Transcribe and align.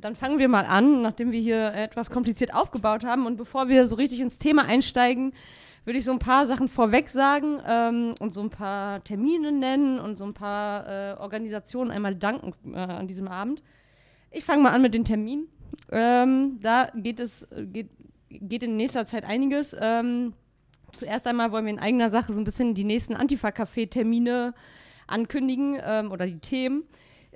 dann 0.00 0.16
fangen 0.16 0.38
wir 0.38 0.48
mal 0.48 0.64
an, 0.64 1.02
nachdem 1.02 1.32
wir 1.32 1.40
hier 1.40 1.72
etwas 1.74 2.10
kompliziert 2.10 2.54
aufgebaut 2.54 3.04
haben. 3.04 3.26
Und 3.26 3.36
bevor 3.36 3.68
wir 3.68 3.86
so 3.86 3.96
richtig 3.96 4.20
ins 4.20 4.38
Thema 4.38 4.64
einsteigen, 4.64 5.32
würde 5.84 5.98
ich 5.98 6.04
so 6.04 6.12
ein 6.12 6.18
paar 6.18 6.46
Sachen 6.46 6.68
vorweg 6.68 7.08
sagen 7.08 7.60
ähm, 7.66 8.14
und 8.20 8.34
so 8.34 8.40
ein 8.40 8.50
paar 8.50 9.02
Termine 9.04 9.52
nennen 9.52 9.98
und 9.98 10.18
so 10.18 10.24
ein 10.24 10.34
paar 10.34 10.86
äh, 10.86 11.18
Organisationen 11.18 11.90
einmal 11.90 12.14
danken 12.14 12.52
äh, 12.74 12.78
an 12.78 13.06
diesem 13.06 13.28
Abend. 13.28 13.62
Ich 14.30 14.44
fange 14.44 14.62
mal 14.62 14.72
an 14.72 14.82
mit 14.82 14.92
den 14.92 15.04
Terminen. 15.04 15.48
Ähm, 15.90 16.58
da 16.60 16.90
geht 16.94 17.20
es 17.20 17.46
geht, 17.72 17.88
geht 18.28 18.62
in 18.62 18.76
nächster 18.76 19.06
Zeit 19.06 19.24
einiges. 19.24 19.74
Ähm, 19.80 20.34
zuerst 20.92 21.26
einmal 21.26 21.52
wollen 21.52 21.64
wir 21.64 21.72
in 21.72 21.78
eigener 21.78 22.10
Sache 22.10 22.32
so 22.32 22.40
ein 22.40 22.44
bisschen 22.44 22.74
die 22.74 22.84
nächsten 22.84 23.14
Antifa-Café-Termine 23.14 24.52
ankündigen 25.06 25.78
ähm, 25.82 26.12
oder 26.12 26.26
die 26.26 26.38
Themen. 26.38 26.84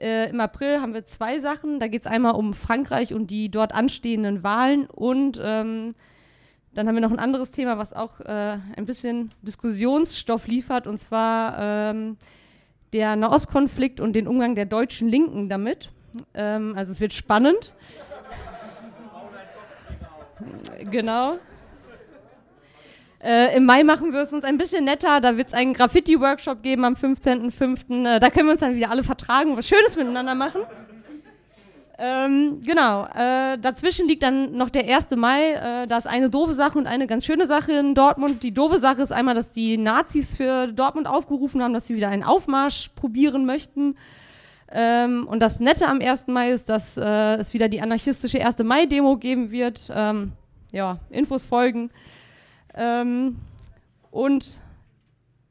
Äh, 0.02 0.30
Im 0.30 0.40
April 0.40 0.80
haben 0.80 0.94
wir 0.94 1.06
zwei 1.06 1.38
Sachen. 1.38 1.78
Da 1.78 1.86
geht 1.86 2.00
es 2.00 2.06
einmal 2.08 2.34
um 2.34 2.54
Frankreich 2.54 3.14
und 3.14 3.28
die 3.28 3.50
dort 3.50 3.72
anstehenden 3.72 4.42
Wahlen. 4.42 4.86
Und 4.86 5.40
ähm, 5.40 5.94
dann 6.74 6.88
haben 6.88 6.96
wir 6.96 7.02
noch 7.02 7.12
ein 7.12 7.20
anderes 7.20 7.52
Thema, 7.52 7.78
was 7.78 7.92
auch 7.92 8.18
äh, 8.20 8.58
ein 8.76 8.84
bisschen 8.84 9.30
Diskussionsstoff 9.42 10.48
liefert. 10.48 10.88
Und 10.88 10.98
zwar 10.98 11.56
ähm, 11.58 12.16
der 12.92 13.14
Nahostkonflikt 13.14 14.00
und 14.00 14.14
den 14.14 14.26
Umgang 14.26 14.56
der 14.56 14.66
deutschen 14.66 15.08
Linken 15.08 15.48
damit. 15.48 15.92
Ähm, 16.34 16.74
also 16.76 16.90
es 16.90 16.98
wird 16.98 17.12
spannend. 17.12 17.72
genau. 20.90 21.38
Äh, 23.22 23.56
Im 23.56 23.64
Mai 23.64 23.84
machen 23.84 24.12
wir 24.12 24.20
es 24.20 24.32
uns 24.32 24.44
ein 24.44 24.58
bisschen 24.58 24.84
netter. 24.84 25.20
Da 25.20 25.36
wird 25.36 25.48
es 25.48 25.54
einen 25.54 25.74
Graffiti-Workshop 25.74 26.62
geben 26.62 26.84
am 26.84 26.94
15.05. 26.94 28.16
Äh, 28.16 28.18
da 28.18 28.30
können 28.30 28.46
wir 28.46 28.52
uns 28.52 28.60
dann 28.60 28.74
wieder 28.74 28.90
alle 28.90 29.04
vertragen 29.04 29.52
und 29.52 29.58
was 29.58 29.68
Schönes 29.68 29.96
miteinander 29.96 30.34
machen. 30.34 30.62
Ähm, 31.98 32.62
genau. 32.64 33.04
Äh, 33.14 33.58
dazwischen 33.58 34.08
liegt 34.08 34.24
dann 34.24 34.56
noch 34.56 34.70
der 34.70 34.92
1. 34.92 35.10
Mai. 35.14 35.52
Äh, 35.52 35.86
da 35.86 35.98
ist 35.98 36.08
eine 36.08 36.30
doofe 36.30 36.54
Sache 36.54 36.76
und 36.76 36.88
eine 36.88 37.06
ganz 37.06 37.24
schöne 37.24 37.46
Sache 37.46 37.72
in 37.72 37.94
Dortmund. 37.94 38.42
Die 38.42 38.52
doofe 38.52 38.78
Sache 38.78 39.02
ist 39.02 39.12
einmal, 39.12 39.36
dass 39.36 39.52
die 39.52 39.78
Nazis 39.78 40.36
für 40.36 40.66
Dortmund 40.66 41.06
aufgerufen 41.06 41.62
haben, 41.62 41.74
dass 41.74 41.86
sie 41.86 41.94
wieder 41.94 42.08
einen 42.08 42.24
Aufmarsch 42.24 42.90
probieren 42.96 43.46
möchten. 43.46 43.94
Ähm, 44.72 45.28
und 45.28 45.40
das 45.40 45.60
Nette 45.60 45.86
am 45.86 46.00
1. 46.00 46.26
Mai 46.26 46.50
ist, 46.50 46.68
dass 46.68 46.96
äh, 46.96 47.36
es 47.36 47.54
wieder 47.54 47.68
die 47.68 47.82
anarchistische 47.82 48.44
1. 48.44 48.58
Mai-Demo 48.64 49.16
geben 49.16 49.52
wird. 49.52 49.82
Ähm, 49.94 50.32
ja, 50.72 50.98
Infos 51.08 51.44
folgen. 51.44 51.90
Ähm, 52.74 53.36
und 54.10 54.58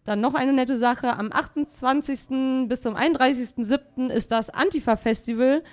dann 0.03 0.19
noch 0.19 0.33
eine 0.33 0.53
nette 0.53 0.77
Sache. 0.77 1.17
Am 1.17 1.31
28. 1.31 2.67
bis 2.67 2.81
zum 2.81 2.95
31.07. 2.95 4.09
ist 4.09 4.31
das 4.31 4.49
Antifa-Festival. 4.49 5.63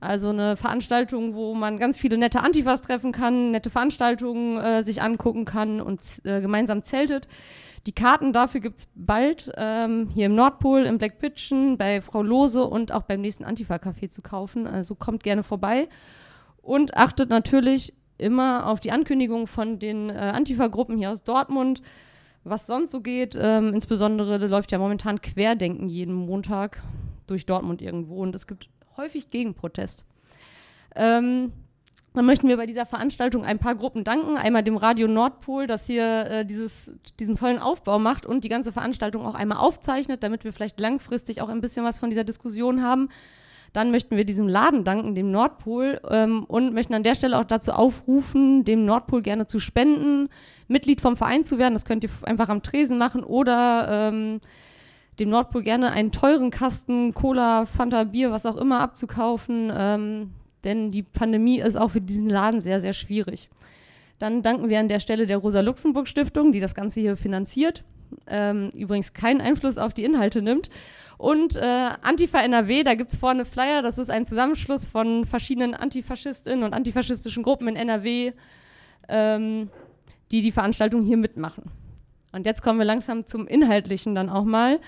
Also 0.00 0.28
eine 0.28 0.56
Veranstaltung, 0.56 1.34
wo 1.34 1.54
man 1.54 1.78
ganz 1.78 1.96
viele 1.96 2.18
nette 2.18 2.40
Antifas 2.40 2.82
treffen 2.82 3.12
kann, 3.12 3.50
nette 3.50 3.70
Veranstaltungen 3.70 4.58
äh, 4.58 4.82
sich 4.82 5.00
angucken 5.00 5.44
kann 5.44 5.80
und 5.80 6.00
äh, 6.24 6.40
gemeinsam 6.40 6.84
zeltet. 6.84 7.28
Die 7.86 7.92
Karten 7.92 8.32
dafür 8.32 8.60
gibt 8.60 8.80
es 8.80 8.88
bald 8.94 9.50
ähm, 9.56 10.08
hier 10.12 10.26
im 10.26 10.34
Nordpol, 10.34 10.84
im 10.84 10.98
Black 10.98 11.18
Pitchen, 11.18 11.78
bei 11.78 12.00
Frau 12.00 12.22
Lose 12.22 12.64
und 12.64 12.92
auch 12.92 13.04
beim 13.04 13.20
nächsten 13.20 13.44
Antifa-Café 13.44 14.10
zu 14.10 14.22
kaufen. 14.22 14.66
Also 14.66 14.96
kommt 14.96 15.22
gerne 15.22 15.44
vorbei. 15.44 15.88
Und 16.60 16.96
achtet 16.96 17.30
natürlich 17.30 17.94
immer 18.18 18.66
auf 18.66 18.80
die 18.80 18.92
Ankündigung 18.92 19.46
von 19.46 19.78
den 19.78 20.10
äh, 20.10 20.14
Antifa-Gruppen 20.34 20.96
hier 20.96 21.10
aus 21.10 21.22
Dortmund, 21.22 21.82
was 22.44 22.66
sonst 22.66 22.90
so 22.90 23.00
geht. 23.00 23.36
Ähm, 23.40 23.74
insbesondere 23.74 24.44
läuft 24.46 24.72
ja 24.72 24.78
momentan 24.78 25.20
Querdenken 25.20 25.88
jeden 25.88 26.14
Montag 26.14 26.82
durch 27.26 27.46
Dortmund 27.46 27.82
irgendwo 27.82 28.22
und 28.22 28.34
es 28.34 28.46
gibt 28.46 28.68
häufig 28.96 29.30
Gegenprotest. 29.30 30.04
Ähm, 30.94 31.52
dann 32.16 32.24
möchten 32.24 32.48
wir 32.48 32.56
bei 32.56 32.64
dieser 32.64 32.86
Veranstaltung 32.86 33.44
ein 33.44 33.58
paar 33.58 33.74
Gruppen 33.74 34.02
danken. 34.02 34.38
Einmal 34.38 34.62
dem 34.62 34.78
Radio 34.78 35.06
Nordpol, 35.06 35.66
das 35.66 35.84
hier 35.84 36.24
äh, 36.24 36.46
dieses, 36.46 36.90
diesen 37.20 37.36
tollen 37.36 37.58
Aufbau 37.58 37.98
macht 37.98 38.24
und 38.24 38.42
die 38.42 38.48
ganze 38.48 38.72
Veranstaltung 38.72 39.26
auch 39.26 39.34
einmal 39.34 39.58
aufzeichnet, 39.58 40.22
damit 40.22 40.42
wir 40.42 40.54
vielleicht 40.54 40.80
langfristig 40.80 41.42
auch 41.42 41.50
ein 41.50 41.60
bisschen 41.60 41.84
was 41.84 41.98
von 41.98 42.08
dieser 42.08 42.24
Diskussion 42.24 42.82
haben. 42.82 43.10
Dann 43.76 43.90
möchten 43.90 44.16
wir 44.16 44.24
diesem 44.24 44.48
Laden 44.48 44.84
danken, 44.84 45.14
dem 45.14 45.30
Nordpol, 45.30 46.00
ähm, 46.08 46.44
und 46.44 46.72
möchten 46.72 46.94
an 46.94 47.02
der 47.02 47.14
Stelle 47.14 47.38
auch 47.38 47.44
dazu 47.44 47.72
aufrufen, 47.72 48.64
dem 48.64 48.86
Nordpol 48.86 49.20
gerne 49.20 49.48
zu 49.48 49.58
spenden, 49.58 50.30
Mitglied 50.66 51.02
vom 51.02 51.18
Verein 51.18 51.44
zu 51.44 51.58
werden. 51.58 51.74
Das 51.74 51.84
könnt 51.84 52.02
ihr 52.02 52.08
einfach 52.22 52.48
am 52.48 52.62
Tresen 52.62 52.96
machen 52.96 53.22
oder 53.22 53.86
ähm, 53.90 54.40
dem 55.20 55.28
Nordpol 55.28 55.62
gerne 55.62 55.92
einen 55.92 56.10
teuren 56.10 56.48
Kasten 56.48 57.12
Cola, 57.12 57.66
Fanta, 57.66 58.04
Bier, 58.04 58.30
was 58.30 58.46
auch 58.46 58.56
immer 58.56 58.80
abzukaufen, 58.80 59.70
ähm, 59.76 60.30
denn 60.64 60.90
die 60.90 61.02
Pandemie 61.02 61.60
ist 61.60 61.76
auch 61.76 61.90
für 61.90 62.00
diesen 62.00 62.30
Laden 62.30 62.62
sehr, 62.62 62.80
sehr 62.80 62.94
schwierig. 62.94 63.50
Dann 64.18 64.40
danken 64.40 64.70
wir 64.70 64.80
an 64.80 64.88
der 64.88 65.00
Stelle 65.00 65.26
der 65.26 65.36
Rosa-Luxemburg-Stiftung, 65.36 66.50
die 66.50 66.60
das 66.60 66.74
Ganze 66.74 67.00
hier 67.00 67.18
finanziert, 67.18 67.84
ähm, 68.26 68.70
übrigens 68.74 69.12
keinen 69.12 69.40
Einfluss 69.40 69.78
auf 69.78 69.94
die 69.94 70.04
Inhalte 70.04 70.42
nimmt. 70.42 70.70
Und 71.18 71.56
äh, 71.56 71.90
Antifa 72.02 72.40
NRW, 72.40 72.82
da 72.82 72.94
gibt 72.94 73.10
es 73.10 73.16
vorne 73.16 73.44
Flyer, 73.44 73.82
das 73.82 73.98
ist 73.98 74.10
ein 74.10 74.26
Zusammenschluss 74.26 74.86
von 74.86 75.24
verschiedenen 75.24 75.74
Antifaschistinnen 75.74 76.62
und 76.62 76.74
antifaschistischen 76.74 77.42
Gruppen 77.42 77.68
in 77.68 77.76
NRW, 77.76 78.32
ähm, 79.08 79.70
die 80.30 80.42
die 80.42 80.52
Veranstaltung 80.52 81.04
hier 81.04 81.16
mitmachen. 81.16 81.64
Und 82.32 82.44
jetzt 82.44 82.62
kommen 82.62 82.78
wir 82.78 82.84
langsam 82.84 83.26
zum 83.26 83.46
Inhaltlichen 83.46 84.14
dann 84.14 84.28
auch 84.28 84.44
mal. 84.44 84.78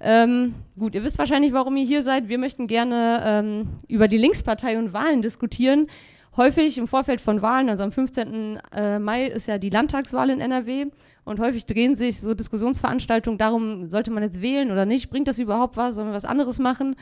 Ähm, 0.00 0.54
gut, 0.78 0.94
ihr 0.94 1.04
wisst 1.04 1.18
wahrscheinlich, 1.18 1.52
warum 1.52 1.76
ihr 1.76 1.84
hier 1.84 2.02
seid. 2.02 2.28
Wir 2.28 2.38
möchten 2.38 2.66
gerne 2.66 3.22
ähm, 3.24 3.68
über 3.86 4.08
die 4.08 4.16
Linkspartei 4.16 4.78
und 4.78 4.92
Wahlen 4.92 5.22
diskutieren. 5.22 5.88
Häufig 6.36 6.78
im 6.78 6.86
Vorfeld 6.86 7.20
von 7.20 7.42
Wahlen, 7.42 7.68
also 7.68 7.82
am 7.82 7.90
15. 7.90 8.58
Äh, 8.72 8.98
Mai 8.98 9.26
ist 9.26 9.46
ja 9.46 9.58
die 9.58 9.70
Landtagswahl 9.70 10.30
in 10.30 10.40
NRW 10.40 10.86
und 11.24 11.40
häufig 11.40 11.66
drehen 11.66 11.96
sich 11.96 12.20
so 12.20 12.34
Diskussionsveranstaltungen 12.34 13.38
darum, 13.38 13.88
sollte 13.90 14.10
man 14.10 14.22
jetzt 14.22 14.40
wählen 14.40 14.70
oder 14.70 14.86
nicht, 14.86 15.10
bringt 15.10 15.28
das 15.28 15.38
überhaupt 15.38 15.76
was, 15.76 15.96
sollen 15.96 16.08
wir 16.08 16.14
was 16.14 16.24
anderes 16.24 16.58
machen? 16.58 16.96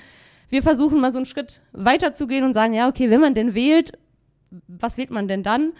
Wir 0.48 0.62
versuchen 0.62 1.00
mal 1.00 1.12
so 1.12 1.18
einen 1.18 1.26
Schritt 1.26 1.60
weiter 1.72 2.14
zu 2.14 2.26
gehen 2.26 2.44
und 2.44 2.54
sagen, 2.54 2.72
ja, 2.72 2.88
okay, 2.88 3.10
wenn 3.10 3.20
man 3.20 3.34
denn 3.34 3.54
wählt, 3.54 3.92
was 4.66 4.96
wählt 4.96 5.10
man 5.10 5.28
denn 5.28 5.42
dann? 5.42 5.72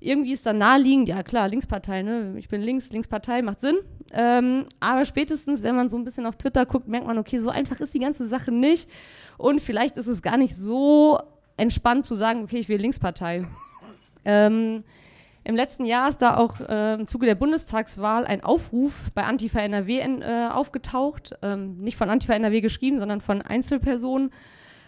irgendwie 0.00 0.32
ist 0.32 0.46
dann 0.46 0.58
naheliegend, 0.58 1.08
ja 1.08 1.22
klar, 1.22 1.46
Linkspartei, 1.46 2.02
ne? 2.02 2.34
Ich 2.38 2.48
bin 2.48 2.62
links, 2.62 2.90
Linkspartei, 2.90 3.42
macht 3.42 3.60
Sinn. 3.60 3.76
Ähm, 4.12 4.64
aber 4.80 5.04
spätestens, 5.04 5.62
wenn 5.62 5.76
man 5.76 5.88
so 5.88 5.98
ein 5.98 6.04
bisschen 6.04 6.26
auf 6.26 6.36
Twitter 6.36 6.64
guckt, 6.64 6.88
merkt 6.88 7.06
man, 7.06 7.18
okay, 7.18 7.38
so 7.38 7.50
einfach 7.50 7.80
ist 7.80 7.92
die 7.92 8.00
ganze 8.00 8.26
Sache 8.26 8.50
nicht. 8.50 8.88
Und 9.36 9.60
vielleicht 9.60 9.98
ist 9.98 10.06
es 10.06 10.22
gar 10.22 10.38
nicht 10.38 10.56
so 10.56 11.20
entspannt 11.60 12.06
zu 12.06 12.14
sagen, 12.14 12.42
okay, 12.42 12.58
ich 12.58 12.68
will 12.68 12.80
Linkspartei. 12.80 13.46
Ähm, 14.24 14.84
Im 15.44 15.56
letzten 15.56 15.84
Jahr 15.84 16.08
ist 16.08 16.18
da 16.18 16.36
auch 16.36 16.60
äh, 16.60 16.94
im 16.94 17.06
Zuge 17.06 17.26
der 17.26 17.34
Bundestagswahl 17.34 18.26
ein 18.26 18.42
Aufruf 18.42 19.10
bei 19.14 19.24
Antifa 19.24 19.60
NRW 19.60 19.98
äh, 19.98 20.48
aufgetaucht. 20.48 21.34
Ähm, 21.42 21.78
nicht 21.78 21.96
von 21.96 22.10
Antifa 22.10 22.34
NRW 22.34 22.60
geschrieben, 22.60 22.98
sondern 22.98 23.20
von 23.20 23.42
Einzelpersonen 23.42 24.30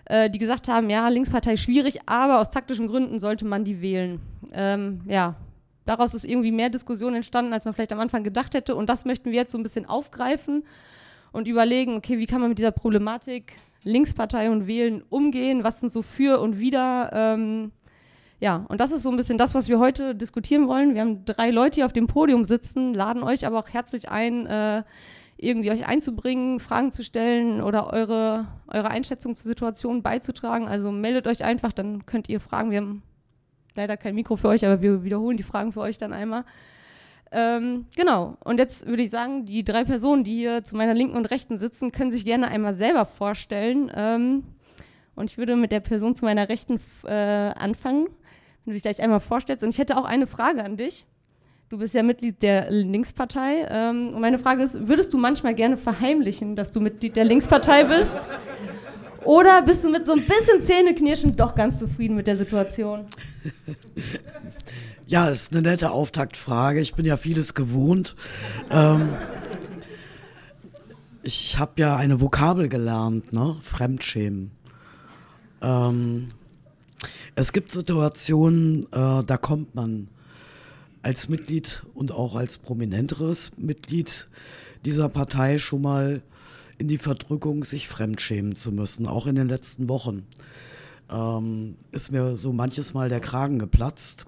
äh, 0.06 0.30
die 0.30 0.38
gesagt 0.38 0.68
haben, 0.68 0.90
ja, 0.90 1.08
Linkspartei 1.08 1.56
schwierig, 1.56 2.00
aber 2.06 2.40
aus 2.40 2.50
taktischen 2.50 2.88
Gründen 2.88 3.20
sollte 3.20 3.44
man 3.44 3.64
die 3.64 3.80
wählen. 3.80 4.20
Ähm, 4.52 5.02
ja, 5.06 5.36
daraus 5.84 6.14
ist 6.14 6.24
irgendwie 6.24 6.52
mehr 6.52 6.70
Diskussion 6.70 7.14
entstanden, 7.14 7.52
als 7.52 7.64
man 7.64 7.74
vielleicht 7.74 7.92
am 7.92 8.00
Anfang 8.00 8.24
gedacht 8.24 8.54
hätte. 8.54 8.74
Und 8.74 8.88
das 8.88 9.04
möchten 9.04 9.30
wir 9.30 9.38
jetzt 9.38 9.52
so 9.52 9.58
ein 9.58 9.62
bisschen 9.62 9.86
aufgreifen 9.86 10.64
und 11.32 11.48
überlegen, 11.48 11.94
okay, 11.96 12.18
wie 12.18 12.26
kann 12.26 12.40
man 12.40 12.50
mit 12.50 12.58
dieser 12.58 12.72
Problematik 12.72 13.56
Linkspartei 13.84 14.50
und 14.50 14.66
Wählen 14.66 15.02
umgehen? 15.08 15.64
Was 15.64 15.80
sind 15.80 15.92
so 15.92 16.02
für 16.02 16.40
und 16.40 16.58
wider? 16.58 17.10
Ähm, 17.12 17.72
ja, 18.40 18.64
und 18.68 18.80
das 18.80 18.90
ist 18.90 19.04
so 19.04 19.10
ein 19.10 19.16
bisschen 19.16 19.38
das, 19.38 19.54
was 19.54 19.68
wir 19.68 19.78
heute 19.78 20.14
diskutieren 20.14 20.66
wollen. 20.66 20.94
Wir 20.94 21.02
haben 21.02 21.24
drei 21.24 21.50
Leute 21.50 21.76
hier 21.76 21.86
auf 21.86 21.92
dem 21.92 22.08
Podium 22.08 22.44
sitzen, 22.44 22.92
laden 22.92 23.22
euch 23.22 23.46
aber 23.46 23.58
auch 23.60 23.68
herzlich 23.68 24.08
ein, 24.08 24.46
äh, 24.46 24.82
irgendwie 25.36 25.70
euch 25.70 25.86
einzubringen, 25.86 26.58
Fragen 26.58 26.90
zu 26.90 27.04
stellen 27.04 27.60
oder 27.60 27.92
eure, 27.92 28.46
eure 28.66 28.90
Einschätzung 28.90 29.36
zur 29.36 29.46
Situation 29.46 30.02
beizutragen. 30.02 30.66
Also 30.66 30.90
meldet 30.90 31.28
euch 31.28 31.44
einfach, 31.44 31.72
dann 31.72 32.04
könnt 32.04 32.28
ihr 32.28 32.40
fragen. 32.40 32.72
Wir 32.72 32.78
haben 32.78 33.02
leider 33.74 33.96
kein 33.96 34.14
Mikro 34.14 34.36
für 34.36 34.48
euch, 34.48 34.66
aber 34.66 34.82
wir 34.82 35.04
wiederholen 35.04 35.36
die 35.36 35.42
Fragen 35.44 35.72
für 35.72 35.80
euch 35.80 35.98
dann 35.98 36.12
einmal. 36.12 36.44
Ähm, 37.34 37.86
genau, 37.96 38.36
und 38.44 38.58
jetzt 38.58 38.86
würde 38.86 39.02
ich 39.02 39.10
sagen, 39.10 39.46
die 39.46 39.64
drei 39.64 39.84
Personen, 39.84 40.22
die 40.22 40.36
hier 40.36 40.64
zu 40.64 40.76
meiner 40.76 40.92
linken 40.92 41.16
und 41.16 41.26
rechten 41.26 41.56
sitzen, 41.56 41.90
können 41.90 42.10
sich 42.10 42.26
gerne 42.26 42.48
einmal 42.48 42.74
selber 42.74 43.06
vorstellen. 43.06 43.90
Ähm, 43.94 44.44
und 45.14 45.30
ich 45.30 45.38
würde 45.38 45.56
mit 45.56 45.72
der 45.72 45.80
Person 45.80 46.14
zu 46.14 46.26
meiner 46.26 46.48
rechten 46.50 46.78
äh, 47.04 47.10
anfangen, 47.10 48.06
wenn 48.64 48.66
du 48.66 48.72
dich 48.72 48.82
gleich 48.82 49.02
einmal 49.02 49.20
vorstellst. 49.20 49.64
Und 49.64 49.70
ich 49.70 49.78
hätte 49.78 49.96
auch 49.96 50.04
eine 50.04 50.26
Frage 50.26 50.62
an 50.62 50.76
dich. 50.76 51.06
Du 51.70 51.78
bist 51.78 51.94
ja 51.94 52.02
Mitglied 52.02 52.42
der 52.42 52.70
Linkspartei. 52.70 53.66
Ähm, 53.70 54.10
und 54.14 54.20
meine 54.20 54.38
Frage 54.38 54.62
ist, 54.62 54.88
würdest 54.88 55.14
du 55.14 55.18
manchmal 55.18 55.54
gerne 55.54 55.78
verheimlichen, 55.78 56.54
dass 56.54 56.70
du 56.70 56.80
Mitglied 56.80 57.16
der 57.16 57.24
Linkspartei 57.24 57.84
bist? 57.84 58.18
Oder 59.24 59.62
bist 59.62 59.84
du 59.84 59.88
mit 59.88 60.04
so 60.04 60.12
ein 60.12 60.20
bisschen 60.20 60.60
Zähneknirschen 60.60 61.34
doch 61.34 61.54
ganz 61.54 61.78
zufrieden 61.78 62.14
mit 62.14 62.26
der 62.26 62.36
Situation? 62.36 63.06
Ja, 65.12 65.28
ist 65.28 65.52
eine 65.52 65.60
nette 65.60 65.90
Auftaktfrage. 65.90 66.80
Ich 66.80 66.94
bin 66.94 67.04
ja 67.04 67.18
vieles 67.18 67.52
gewohnt. 67.52 68.16
Ähm, 68.70 69.10
ich 71.22 71.58
habe 71.58 71.72
ja 71.76 71.96
eine 71.96 72.22
Vokabel 72.22 72.70
gelernt, 72.70 73.30
ne? 73.30 73.56
Fremdschämen. 73.60 74.52
Ähm, 75.60 76.30
Es 77.34 77.52
gibt 77.52 77.70
Situationen, 77.70 78.84
äh, 78.84 79.22
da 79.22 79.36
kommt 79.36 79.74
man 79.74 80.08
als 81.02 81.28
Mitglied 81.28 81.82
und 81.92 82.10
auch 82.10 82.34
als 82.34 82.56
prominenteres 82.56 83.52
Mitglied 83.58 84.28
dieser 84.86 85.10
Partei 85.10 85.58
schon 85.58 85.82
mal 85.82 86.22
in 86.78 86.88
die 86.88 86.96
Verdrückung, 86.96 87.64
sich 87.64 87.86
fremdschämen 87.86 88.54
zu 88.54 88.72
müssen, 88.72 89.06
auch 89.06 89.26
in 89.26 89.34
den 89.34 89.48
letzten 89.48 89.90
Wochen. 89.90 90.26
Ähm, 91.10 91.76
ist 91.90 92.12
mir 92.12 92.38
so 92.38 92.54
manches 92.54 92.94
Mal 92.94 93.10
der 93.10 93.20
Kragen 93.20 93.58
geplatzt. 93.58 94.24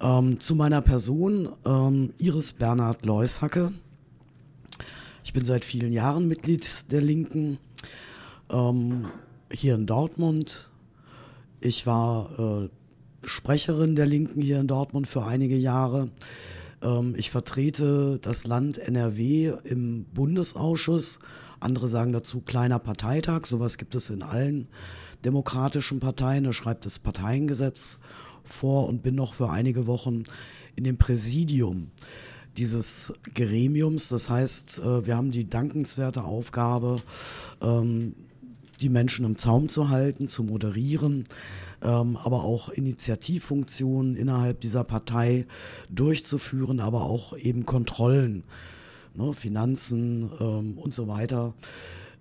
Ähm, 0.00 0.38
zu 0.40 0.54
meiner 0.54 0.82
Person, 0.82 1.48
ähm, 1.64 2.12
Iris 2.18 2.52
Bernhard 2.52 3.06
Leushacke. 3.06 3.72
Ich 5.24 5.32
bin 5.32 5.44
seit 5.44 5.64
vielen 5.64 5.92
Jahren 5.92 6.28
Mitglied 6.28 6.92
der 6.92 7.00
Linken 7.00 7.58
ähm, 8.50 9.06
hier 9.50 9.74
in 9.74 9.86
Dortmund. 9.86 10.68
Ich 11.60 11.86
war 11.86 12.38
äh, 12.38 12.68
Sprecherin 13.24 13.96
der 13.96 14.06
Linken 14.06 14.42
hier 14.42 14.60
in 14.60 14.66
Dortmund 14.66 15.06
für 15.06 15.24
einige 15.24 15.56
Jahre. 15.56 16.10
Ähm, 16.82 17.14
ich 17.16 17.30
vertrete 17.30 18.18
das 18.20 18.46
Land 18.46 18.76
NRW 18.76 19.54
im 19.64 20.04
Bundesausschuss. 20.12 21.20
Andere 21.58 21.88
sagen 21.88 22.12
dazu 22.12 22.42
kleiner 22.42 22.78
Parteitag. 22.78 23.46
Sowas 23.46 23.78
gibt 23.78 23.94
es 23.94 24.10
in 24.10 24.22
allen 24.22 24.68
demokratischen 25.24 26.00
Parteien. 26.00 26.44
Da 26.44 26.52
schreibt 26.52 26.84
das 26.84 26.98
Parteiengesetz 26.98 27.98
vor 28.46 28.88
und 28.88 29.02
bin 29.02 29.14
noch 29.14 29.34
für 29.34 29.50
einige 29.50 29.86
Wochen 29.86 30.24
in 30.74 30.84
dem 30.84 30.98
Präsidium 30.98 31.90
dieses 32.56 33.12
Gremiums. 33.34 34.08
Das 34.08 34.30
heißt, 34.30 34.78
äh, 34.78 35.06
wir 35.06 35.16
haben 35.16 35.30
die 35.30 35.48
dankenswerte 35.48 36.24
Aufgabe, 36.24 36.96
ähm, 37.60 38.14
die 38.80 38.88
Menschen 38.88 39.24
im 39.24 39.38
Zaum 39.38 39.68
zu 39.68 39.88
halten, 39.88 40.28
zu 40.28 40.42
moderieren, 40.42 41.24
ähm, 41.82 42.16
aber 42.16 42.44
auch 42.44 42.68
Initiativfunktionen 42.68 44.16
innerhalb 44.16 44.60
dieser 44.60 44.84
Partei 44.84 45.46
durchzuführen, 45.90 46.80
aber 46.80 47.02
auch 47.02 47.36
eben 47.36 47.66
Kontrollen, 47.66 48.44
ne, 49.14 49.32
Finanzen 49.32 50.30
ähm, 50.40 50.78
und 50.78 50.92
so 50.92 51.08
weiter 51.08 51.54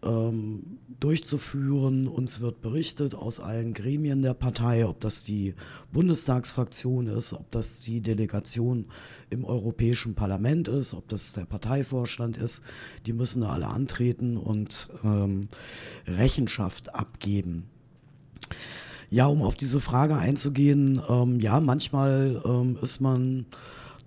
ähm, 0.06 0.80
durchzuführen. 1.00 2.08
Uns 2.08 2.42
wird 2.42 2.62
berichtet 2.62 3.16
aus 3.16 3.40
allen 3.40 3.74
Gremien 3.74 4.22
der 4.22 4.34
Partei, 4.34 4.86
ob 4.86 5.00
das 5.02 5.24
die 5.24 5.56
Bundestagsfraktion 5.92 7.08
ist, 7.08 7.34
ob 7.34 7.52
das 7.52 7.82
die 7.82 8.02
Delegation 8.02 8.86
im 9.30 9.44
Europäischen 9.44 10.16
Parlament 10.16 10.68
ist, 10.68 10.94
ob 10.94 11.08
das 11.10 11.34
der 11.34 11.46
Parteivorstand 11.46 12.38
ist. 12.38 12.62
Die 13.06 13.14
müssen 13.14 13.42
da 13.42 13.50
alle 13.50 13.68
antreten 13.68 14.38
und 14.38 14.90
ähm, 15.04 15.50
Rechenschaft 16.08 16.94
abgeben. 16.96 17.66
Ja, 19.12 19.28
um 19.28 19.44
auf 19.44 19.56
diese 19.56 19.80
Frage 19.80 20.16
einzugehen, 20.16 21.02
ähm, 21.10 21.40
ja, 21.40 21.60
manchmal 21.60 22.42
ähm, 22.46 22.78
ist 22.82 23.02
man 23.02 23.46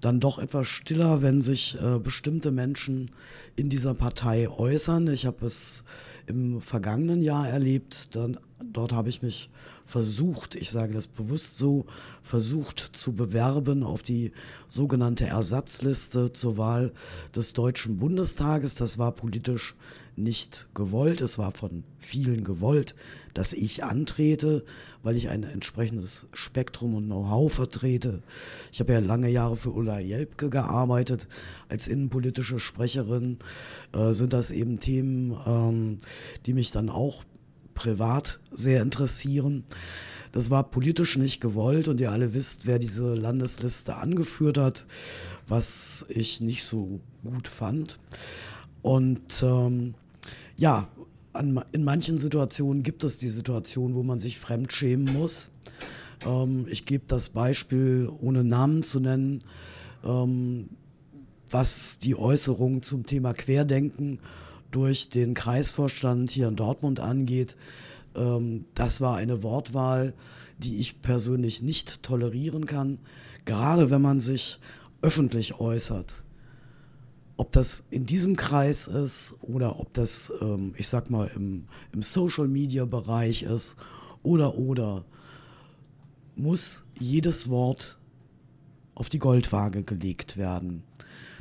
dann 0.01 0.21
doch 0.21 0.39
etwas 0.39 0.67
stiller, 0.67 1.23
wenn 1.23 1.43
sich 1.43 1.77
äh, 1.81 1.99
bestimmte 1.99 2.51
Menschen 2.51 3.11
in 3.57 3.69
dieser 3.69 3.95
Partei 3.95 4.49
äußern. 4.49 5.09
Ich 5.09 5.27
habe 5.27 5.47
es 5.47 5.85
im 6.27 6.61
vergangenen 6.61 7.23
Jahr 7.23 7.49
erlebt. 7.49 8.15
Dann, 8.15 8.39
dort 8.63 8.93
habe 8.93 9.09
ich 9.09 9.23
mich 9.23 9.51
versucht, 9.85 10.55
ich 10.55 10.71
sage 10.71 10.93
das 10.93 11.07
bewusst 11.07 11.57
so, 11.57 11.87
versucht 12.21 12.79
zu 12.79 13.13
bewerben 13.13 13.83
auf 13.83 14.03
die 14.03 14.33
sogenannte 14.67 15.27
Ersatzliste 15.27 16.33
zur 16.33 16.59
Wahl 16.59 16.93
des 17.35 17.55
Deutschen 17.55 17.97
Bundestages. 17.97 18.75
Das 18.75 18.99
war 18.99 19.13
politisch 19.13 19.75
nicht 20.23 20.67
gewollt. 20.75 21.21
Es 21.21 21.39
war 21.39 21.53
von 21.53 21.85
vielen 21.99 22.45
gewollt, 22.45 22.95
dass 23.35 23.53
ich 23.53 23.85
antrete, 23.85 24.65
weil 25.03 25.17
ich 25.17 25.29
ein 25.29 25.45
entsprechendes 25.45 26.27
Spektrum 26.33 26.95
und 26.95 27.07
Know-how 27.07 27.53
vertrete. 27.53 28.23
Ich 28.73 28.81
habe 28.81 28.93
ja 28.93 28.99
lange 28.99 29.29
Jahre 29.29 29.57
für 29.57 29.71
Ulla 29.71 29.99
Jelpke 30.01 30.51
gearbeitet 30.51 31.29
als 31.69 31.89
innenpolitische 31.89 32.59
Sprecherin. 32.59 33.39
Äh, 33.93 34.13
sind 34.13 34.33
das 34.33 34.51
eben 34.51 34.81
Themen, 34.81 35.37
ähm, 35.47 35.99
die 36.47 36.53
mich 36.53 36.71
dann 36.73 36.89
auch 36.89 37.25
privat 37.75 38.41
sehr 38.51 38.83
interessieren. 38.83 39.65
Das 40.33 40.51
war 40.51 40.65
politisch 40.65 41.17
nicht 41.17 41.41
gewollt 41.41 41.89
und 41.89 42.01
ihr 42.01 42.13
alle 42.13 42.35
wisst, 42.35 42.67
wer 42.67 42.79
diese 42.79 43.15
Landesliste 43.15 43.97
angeführt 43.97 44.59
hat, 44.59 44.87
was 45.47 46.05
ich 46.09 46.41
nicht 46.41 46.65
so 46.65 47.01
gut 47.23 47.49
fand. 47.49 47.99
Und 48.83 49.43
ähm, 49.43 49.95
ja, 50.59 50.89
an, 51.33 51.63
in 51.73 51.85
manchen 51.85 52.19
Situationen 52.19 52.83
gibt 52.83 53.05
es 53.05 53.19
die 53.19 53.29
Situation, 53.29 53.95
wo 53.95 54.03
man 54.03 54.19
sich 54.19 54.39
fremdschämen 54.39 55.13
muss. 55.15 55.51
Ähm, 56.27 56.67
ich 56.69 56.85
gebe 56.85 57.05
das 57.07 57.31
Beispiel, 57.31 58.11
ohne 58.21 58.45
Namen 58.45 58.83
zu 58.83 59.01
nennen, 59.01 59.45
ähm, 60.05 60.71
was 61.49 61.99
die 61.99 62.17
Äußerung 62.17 62.83
zum 62.83 63.07
Thema 63.07 63.33
Querdenken 63.33 64.19
durch 64.71 65.09
den 65.09 65.33
Kreisvorstand 65.33 66.31
hier 66.31 66.49
in 66.49 66.57
Dortmund 66.57 67.01
angeht. 67.01 67.57
Ähm, 68.17 68.65
das 68.75 69.01
war 69.01 69.17
eine 69.17 69.43
Wortwahl, 69.45 70.13
die 70.59 70.81
ich 70.81 71.01
persönlich 71.01 71.63
nicht 71.63 72.03
tolerieren 72.03 72.67
kann, 72.67 72.99
gerade 73.45 73.91
wenn 73.91 74.03
man 74.03 74.19
sich 74.19 74.59
öffentlich 75.03 75.61
äußert 75.61 76.25
ob 77.39 77.53
das 77.53 77.85
in 77.91 78.05
diesem 78.05 78.37
Kreis 78.37 78.89
ist 78.89 79.37
oder 79.41 79.79
ob 79.79 79.95
das, 79.95 80.31
ähm, 80.43 80.75
ich 80.77 80.89
sag 80.89 81.09
mal, 81.09 81.31
im, 81.37 81.67
im 81.93 82.03
Social-Media-Bereich 82.03 83.45
ist 83.45 83.77
oder 84.23 84.59
oder, 84.59 85.05
muss 86.35 86.85
jedes 86.99 87.49
Wort 87.49 87.99
auf 88.95 89.09
die 89.09 89.21
Goldwaage 89.21 89.85
gelegt 89.85 90.37
werden. 90.37 90.83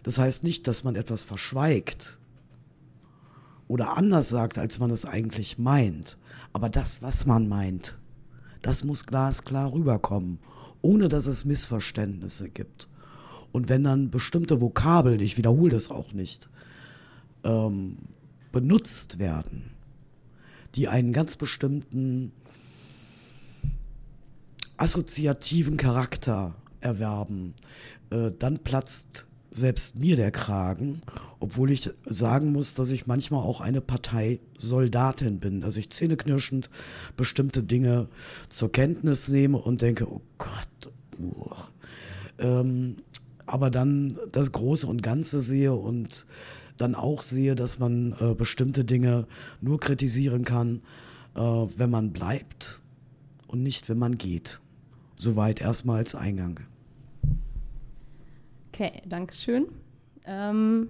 Das 0.04 0.20
heißt 0.20 0.44
nicht, 0.44 0.68
dass 0.68 0.84
man 0.84 0.96
etwas 0.96 1.24
verschweigt 1.24 2.20
oder 3.68 3.98
anders 3.98 4.30
sagt, 4.30 4.60
als 4.60 4.78
man 4.78 4.92
es 4.92 5.06
eigentlich 5.06 5.58
meint. 5.58 6.20
Aber 6.54 6.70
das, 6.70 7.02
was 7.02 7.26
man 7.26 7.48
meint, 7.48 7.98
das 8.62 8.84
muss 8.84 9.08
glasklar 9.08 9.74
rüberkommen, 9.74 10.38
ohne 10.82 11.10
dass 11.10 11.26
es 11.26 11.44
Missverständnisse 11.44 12.50
gibt. 12.50 12.88
Und 13.52 13.70
wenn 13.70 13.84
dann 13.84 14.10
bestimmte 14.10 14.62
Vokabeln, 14.62 15.20
ich 15.20 15.38
wiederhole 15.38 15.72
das 15.72 15.90
auch 15.90 16.14
nicht, 16.14 16.50
ähm, 17.44 17.98
benutzt 18.52 19.20
werden, 19.20 19.72
die 20.76 20.88
einen 20.88 21.14
ganz 21.14 21.36
bestimmten 21.36 22.32
assoziativen 24.78 25.78
Charakter 25.78 26.56
erwerben, 26.82 27.56
äh, 28.12 28.32
dann 28.38 28.60
platzt 28.60 29.28
selbst 29.50 30.00
mir 30.00 30.16
der 30.16 30.32
Kragen, 30.32 31.02
obwohl 31.40 31.72
ich 31.72 31.90
sagen 32.06 32.52
muss, 32.52 32.74
dass 32.76 32.92
ich 32.92 33.08
manchmal 33.08 33.42
auch 33.42 33.62
eine 33.62 33.82
Parteisoldatin 33.82 35.40
bin, 35.40 35.62
dass 35.62 35.78
ich 35.78 35.90
zähneknirschend 35.90 36.70
bestimmte 37.16 37.64
Dinge 37.64 38.08
zur 38.50 38.72
Kenntnis 38.72 39.28
nehme 39.30 39.58
und 39.58 39.82
denke, 39.82 40.10
oh 40.10 40.22
Gott, 40.38 40.94
uh. 41.20 41.50
ähm, 42.38 42.98
aber 43.48 43.70
dann 43.70 44.18
das 44.32 44.52
Große 44.52 44.86
und 44.86 45.02
Ganze 45.02 45.42
sehe 45.42 45.74
und 45.74 46.26
dann 46.78 46.96
auch 46.96 47.22
sehe, 47.22 47.56
dass 47.56 47.80
man 47.80 48.16
äh, 48.20 48.36
bestimmte 48.36 48.86
Dinge 48.86 49.26
nur 49.62 49.80
kritisieren 49.80 50.46
kann, 50.46 50.82
äh, 51.36 51.40
wenn 51.40 51.90
man 51.90 52.12
bleibt 52.12 52.80
und 53.48 53.64
nicht, 53.64 53.90
wenn 53.90 53.98
man 53.98 54.18
geht. 54.18 54.60
Soweit 55.16 55.62
erstmal 55.62 55.98
als 55.98 56.14
Eingang. 56.14 56.60
Okay, 58.72 59.02
danke 59.08 59.34
schön. 59.34 59.68
Ähm, 60.26 60.90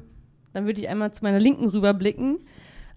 dann 0.51 0.65
würde 0.65 0.81
ich 0.81 0.89
einmal 0.89 1.13
zu 1.13 1.23
meiner 1.23 1.39
Linken 1.39 1.69
rüberblicken 1.69 2.39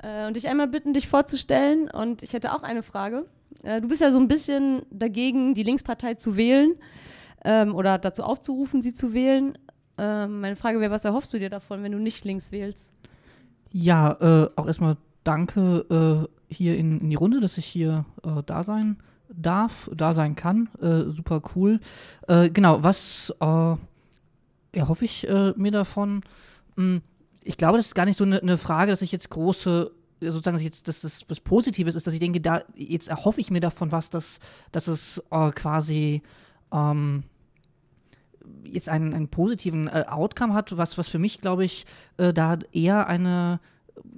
äh, 0.03 0.27
und 0.27 0.35
dich 0.35 0.49
einmal 0.49 0.67
bitten, 0.67 0.93
dich 0.93 1.07
vorzustellen. 1.07 1.89
Und 1.89 2.23
ich 2.23 2.33
hätte 2.33 2.53
auch 2.53 2.63
eine 2.63 2.83
Frage. 2.83 3.27
Äh, 3.63 3.81
du 3.81 3.89
bist 3.89 4.01
ja 4.01 4.11
so 4.11 4.19
ein 4.19 4.27
bisschen 4.27 4.83
dagegen, 4.91 5.55
die 5.55 5.63
Linkspartei 5.63 6.15
zu 6.15 6.37
wählen 6.37 6.75
ähm, 7.45 7.75
oder 7.75 7.99
dazu 7.99 8.23
aufzurufen, 8.23 8.83
sie 8.83 8.95
zu 8.95 9.13
wählen. 9.13 9.57
Ähm, 9.99 10.41
meine 10.41 10.57
Frage 10.57 10.81
wäre, 10.81 10.91
was 10.91 11.05
erhoffst 11.05 11.33
du 11.33 11.39
dir 11.39 11.51
davon, 11.51 11.83
wenn 11.83 11.93
du 11.93 11.99
nicht 11.99 12.25
links 12.25 12.53
wählst? 12.53 12.93
Ja, 13.73 14.13
äh, 14.21 14.51
auch 14.57 14.67
erstmal 14.67 14.97
danke 15.25 16.29
äh, 16.51 16.55
hier 16.55 16.77
in, 16.77 17.01
in, 17.01 17.11
die 17.11 17.17
Runde, 17.17 17.41
dass 17.41 17.59
ich 17.59 17.67
hier 17.67 18.05
äh, 18.25 18.43
da 18.45 18.63
sein 18.63 18.97
darf, 19.29 19.91
da 19.95 20.15
sein 20.15 20.35
kann. 20.35 20.69
Äh, 20.81 21.11
super 21.11 21.43
cool. 21.55 21.81
Äh, 22.27 22.51
genau, 22.51 22.83
was 22.83 23.33
äh, 23.41 23.77
erhoffe 24.73 25.05
ich 25.05 25.27
mir 25.57 25.71
davon? 25.71 26.23
Hm, 26.77 27.03
ich 27.43 27.57
glaube, 27.57 27.79
das 27.79 27.87
ist 27.87 27.95
gar 27.95 28.05
nicht 28.05 28.19
so 28.19 28.25
eine 28.25 28.41
ne 28.43 28.59
Frage, 28.59 28.93
dass 28.93 29.03
ich 29.03 29.13
jetzt 29.13 29.31
große 29.31 29.91
sozusagen, 30.21 30.57
dass, 30.57 30.63
jetzt, 30.63 30.87
dass 30.87 31.01
das 31.01 31.25
was 31.29 31.41
Positives 31.41 31.95
ist, 31.95 32.07
dass 32.07 32.15
ich 32.15 32.21
denke, 32.21 32.41
da 32.41 32.63
jetzt 32.75 33.09
erhoffe 33.09 33.41
ich 33.41 33.51
mir 33.51 33.61
davon 33.61 33.91
was, 33.91 34.11
dass, 34.11 34.39
dass 34.71 34.87
es 34.87 35.23
quasi 35.31 36.23
ähm, 36.73 37.25
jetzt 38.65 38.89
einen, 38.89 39.15
einen 39.15 39.29
positiven 39.29 39.89
äh, 39.89 40.05
Outcome 40.09 40.55
hat, 40.55 40.77
was, 40.77 40.99
was 40.99 41.09
für 41.09 41.19
mich, 41.19 41.41
glaube 41.41 41.65
ich, 41.65 41.87
äh, 42.17 42.33
da 42.33 42.59
eher 42.73 43.07
eine 43.07 43.61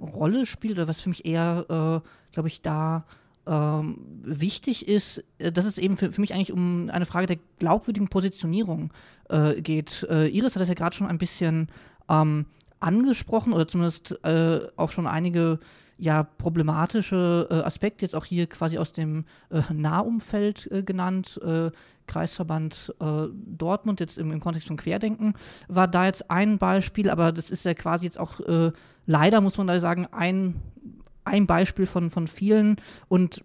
Rolle 0.00 0.46
spielt 0.46 0.78
oder 0.78 0.88
was 0.88 1.00
für 1.00 1.08
mich 1.08 1.24
eher, 1.24 1.64
äh, 1.68 2.32
glaube 2.32 2.48
ich, 2.48 2.62
da 2.62 3.04
ähm, 3.46 3.98
wichtig 4.22 4.86
ist, 4.86 5.24
äh, 5.38 5.50
dass 5.50 5.64
es 5.64 5.78
eben 5.78 5.96
für, 5.96 6.12
für, 6.12 6.20
mich 6.20 6.32
eigentlich 6.32 6.52
um 6.52 6.90
eine 6.90 7.06
Frage 7.06 7.26
der 7.26 7.38
glaubwürdigen 7.58 8.08
Positionierung 8.08 8.92
äh, 9.28 9.60
geht. 9.60 10.06
Äh, 10.08 10.28
Iris 10.28 10.54
hat 10.54 10.62
das 10.62 10.68
ja 10.68 10.74
gerade 10.74 10.94
schon 10.94 11.08
ein 11.08 11.18
bisschen 11.18 11.68
ähm, 12.08 12.46
angesprochen 12.78 13.52
oder 13.52 13.66
zumindest 13.66 14.16
äh, 14.24 14.60
auch 14.76 14.92
schon 14.92 15.06
einige 15.06 15.58
ja, 15.98 16.22
problematische 16.22 17.46
äh, 17.50 17.54
Aspekte, 17.54 18.04
jetzt 18.04 18.14
auch 18.14 18.24
hier 18.24 18.46
quasi 18.46 18.78
aus 18.78 18.92
dem 18.92 19.24
äh, 19.50 19.60
Nahumfeld 19.72 20.68
genannt. 20.86 21.40
Kreisverband 22.06 22.94
Dortmund, 22.98 24.00
jetzt 24.00 24.18
im, 24.18 24.32
im, 24.32 24.40
Kontext 24.40 24.68
von 24.68 24.76
Querdenken, 24.76 25.34
war 25.68 25.88
da 25.88 26.06
jetzt 26.06 26.30
ein 26.30 26.58
Beispiel, 26.58 27.10
aber 27.10 27.32
das 27.32 27.50
ist 27.50 27.64
ja 27.64 27.74
quasi 27.74 28.06
jetzt 28.06 28.18
auch 28.18 28.40
leider, 29.06 29.40
muss 29.40 29.58
man 29.58 29.66
da 29.66 29.80
sagen, 29.80 30.06
ein 30.10 30.60
ein 31.24 31.46
Beispiel 31.46 31.86
von, 31.86 32.10
von 32.10 32.26
vielen. 32.26 32.76
Und 33.08 33.42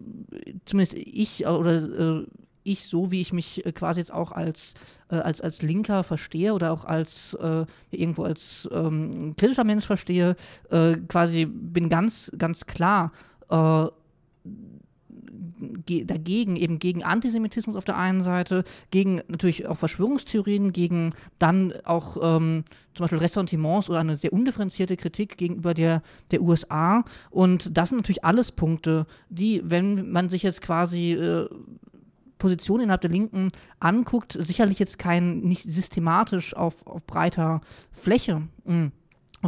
zumindest 0.66 0.96
ich 0.96 1.46
äh, 1.46 1.48
oder 1.48 2.20
äh, 2.20 2.26
ich, 2.64 2.88
so 2.88 3.12
wie 3.12 3.22
ich 3.22 3.32
mich 3.34 3.66
äh, 3.66 3.72
quasi 3.72 4.02
jetzt 4.02 4.14
auch 4.14 4.32
als, 4.32 4.74
äh, 5.10 5.16
als, 5.16 5.42
als 5.42 5.62
Linker 5.62 6.04
verstehe 6.04 6.54
oder 6.54 6.72
auch 6.72 6.86
als 6.86 7.34
äh, 7.36 7.66
irgendwo 7.92 8.24
als 8.24 8.68
ähm, 8.72 9.36
kritischer 9.38 9.64
Mensch 9.64 9.86
verstehe, 9.86 10.36
äh, 10.70 10.98
quasi 11.08 11.46
bin 11.46 11.90
ganz, 11.90 12.32
ganz 12.38 12.66
klar 12.66 13.12
dagegen, 15.30 16.56
eben 16.56 16.80
gegen 16.80 17.04
Antisemitismus 17.04 17.76
auf 17.76 17.86
der 17.86 17.98
einen 17.98 18.22
Seite, 18.22 18.64
gegen 18.92 19.22
natürlich 19.28 19.68
auch 19.68 19.78
Verschwörungstheorien, 19.78 20.72
gegen 20.72 21.14
dann 21.40 21.74
auch 21.86 22.18
ähm, 22.22 22.64
zum 22.94 23.04
Beispiel 23.04 23.20
Ressentiments 23.20 23.90
oder 23.90 24.00
eine 24.00 24.16
sehr 24.16 24.34
undifferenzierte 24.34 24.98
Kritik 24.98 25.38
gegenüber 25.38 25.74
der, 25.74 26.02
der 26.32 26.42
USA. 26.42 27.04
Und 27.30 27.78
das 27.78 27.90
sind 27.90 27.98
natürlich 27.98 28.26
alles 28.26 28.52
Punkte, 28.52 29.06
die, 29.30 29.62
wenn 29.64 30.12
man 30.12 30.30
sich 30.30 30.44
jetzt 30.44 30.62
quasi 30.62 31.14
äh, 31.14 31.48
Position 32.38 32.82
innerhalb 32.82 33.02
der 33.02 33.10
Linken 33.10 33.52
anguckt, 33.80 34.34
sicherlich 34.34 34.80
jetzt 34.80 35.00
kein, 35.00 35.40
nicht 35.40 35.64
systematisch 35.64 36.56
auf, 36.56 36.86
auf 36.86 37.06
breiter 37.06 37.62
Fläche 37.92 38.44
mh, 38.66 38.74
hm, 38.74 38.92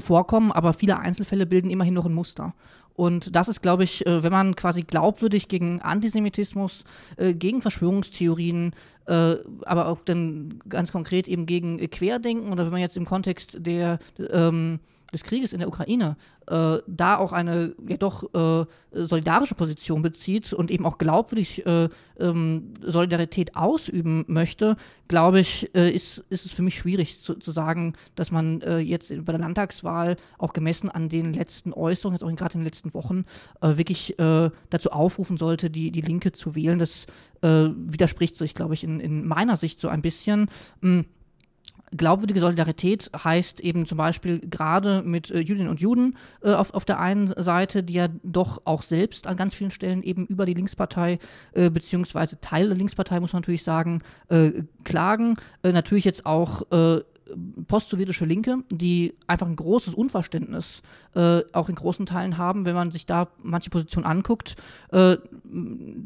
vorkommen, 0.01 0.51
aber 0.51 0.73
viele 0.73 0.99
Einzelfälle 0.99 1.45
bilden 1.45 1.69
immerhin 1.69 1.93
noch 1.93 2.05
ein 2.05 2.13
Muster. 2.13 2.53
Und 2.99 3.33
das 3.33 3.47
ist, 3.47 3.61
glaube 3.61 3.85
ich, 3.85 4.05
äh, 4.05 4.23
wenn 4.23 4.33
man 4.33 4.57
quasi 4.57 4.81
glaubwürdig 4.81 5.47
gegen 5.47 5.81
Antisemitismus, 5.81 6.83
äh, 7.15 7.33
gegen 7.33 7.61
Verschwörungstheorien, 7.61 8.73
äh, 9.05 9.35
aber 9.63 9.87
auch 9.87 9.99
dann 10.03 10.59
ganz 10.67 10.91
konkret 10.91 11.29
eben 11.29 11.45
gegen 11.45 11.77
Querdenken 11.89 12.51
oder 12.51 12.65
wenn 12.65 12.73
man 12.73 12.81
jetzt 12.81 12.97
im 12.97 13.05
Kontext 13.05 13.55
der 13.65 13.99
ähm, 14.33 14.81
des 15.13 15.23
Krieges 15.23 15.53
in 15.53 15.59
der 15.59 15.67
Ukraine 15.67 16.17
äh, 16.47 16.77
da 16.87 17.17
auch 17.17 17.31
eine 17.31 17.75
ja 17.87 17.97
doch 17.97 18.23
äh, 18.33 18.65
solidarische 18.91 19.55
Position 19.55 20.01
bezieht 20.01 20.53
und 20.53 20.71
eben 20.71 20.85
auch 20.85 20.97
glaubwürdig 20.97 21.65
äh, 21.65 21.89
ähm, 22.19 22.73
Solidarität 22.81 23.55
ausüben 23.55 24.25
möchte, 24.27 24.77
glaube 25.07 25.39
ich, 25.39 25.73
äh, 25.75 25.89
ist, 25.91 26.23
ist 26.29 26.45
es 26.45 26.51
für 26.51 26.61
mich 26.61 26.75
schwierig 26.75 27.21
zu, 27.21 27.35
zu 27.35 27.51
sagen, 27.51 27.93
dass 28.15 28.31
man 28.31 28.61
äh, 28.61 28.79
jetzt 28.79 29.09
bei 29.25 29.31
der 29.31 29.39
Landtagswahl 29.39 30.17
auch 30.37 30.53
gemessen 30.53 30.89
an 30.89 31.09
den 31.09 31.33
letzten 31.33 31.73
Äußerungen, 31.73 32.15
jetzt 32.15 32.23
auch 32.23 32.35
gerade 32.35 32.55
in 32.55 32.61
den 32.61 32.65
letzten 32.65 32.93
Wochen, 32.93 33.25
äh, 33.61 33.77
wirklich 33.77 34.15
dazu 34.69 34.91
aufrufen 34.91 35.37
sollte, 35.37 35.69
die, 35.69 35.91
die 35.91 36.01
Linke 36.01 36.31
zu 36.31 36.55
wählen. 36.55 36.79
Das 36.79 37.07
widerspricht 37.41 38.35
sich, 38.35 38.53
glaube 38.53 38.73
ich, 38.73 38.83
in, 38.83 38.99
in 38.99 39.25
meiner 39.25 39.55
Sicht 39.55 39.79
so 39.79 39.87
ein 39.87 40.01
bisschen. 40.01 40.49
Mh, 40.81 40.99
hm, 40.99 41.05
glaubwürdige 41.95 42.39
Solidarität 42.39 43.09
heißt 43.23 43.59
eben 43.61 43.85
zum 43.85 43.97
Beispiel 43.97 44.39
gerade 44.39 45.01
mit 45.03 45.31
äh, 45.31 45.39
Jüdinnen 45.39 45.69
und 45.69 45.81
Juden 45.81 46.17
äh, 46.43 46.53
auf, 46.53 46.73
auf 46.73 46.85
der 46.85 46.99
einen 46.99 47.27
Seite, 47.27 47.83
die 47.83 47.93
ja 47.93 48.09
doch 48.23 48.61
auch 48.65 48.83
selbst 48.83 49.27
an 49.27 49.37
ganz 49.37 49.53
vielen 49.53 49.71
Stellen 49.71 50.03
eben 50.03 50.25
über 50.27 50.45
die 50.45 50.53
Linkspartei 50.53 51.19
äh, 51.53 51.69
beziehungsweise 51.69 52.39
Teil 52.39 52.67
der 52.67 52.77
Linkspartei, 52.77 53.19
muss 53.19 53.33
man 53.33 53.41
natürlich 53.41 53.63
sagen, 53.63 54.01
äh, 54.29 54.63
klagen. 54.83 55.37
Äh, 55.63 55.71
natürlich 55.71 56.05
jetzt 56.05 56.25
auch 56.25 56.63
äh, 56.71 57.01
postsowjetische 57.67 58.25
Linke, 58.25 58.63
die 58.69 59.15
einfach 59.27 59.47
ein 59.47 59.55
großes 59.55 59.93
Unverständnis 59.93 60.81
äh, 61.15 61.41
auch 61.53 61.69
in 61.69 61.75
großen 61.75 62.05
Teilen 62.05 62.37
haben, 62.37 62.65
wenn 62.65 62.75
man 62.75 62.91
sich 62.91 63.05
da 63.05 63.29
manche 63.41 63.69
Positionen 63.69 64.05
anguckt. 64.05 64.55
Äh, 64.91 65.17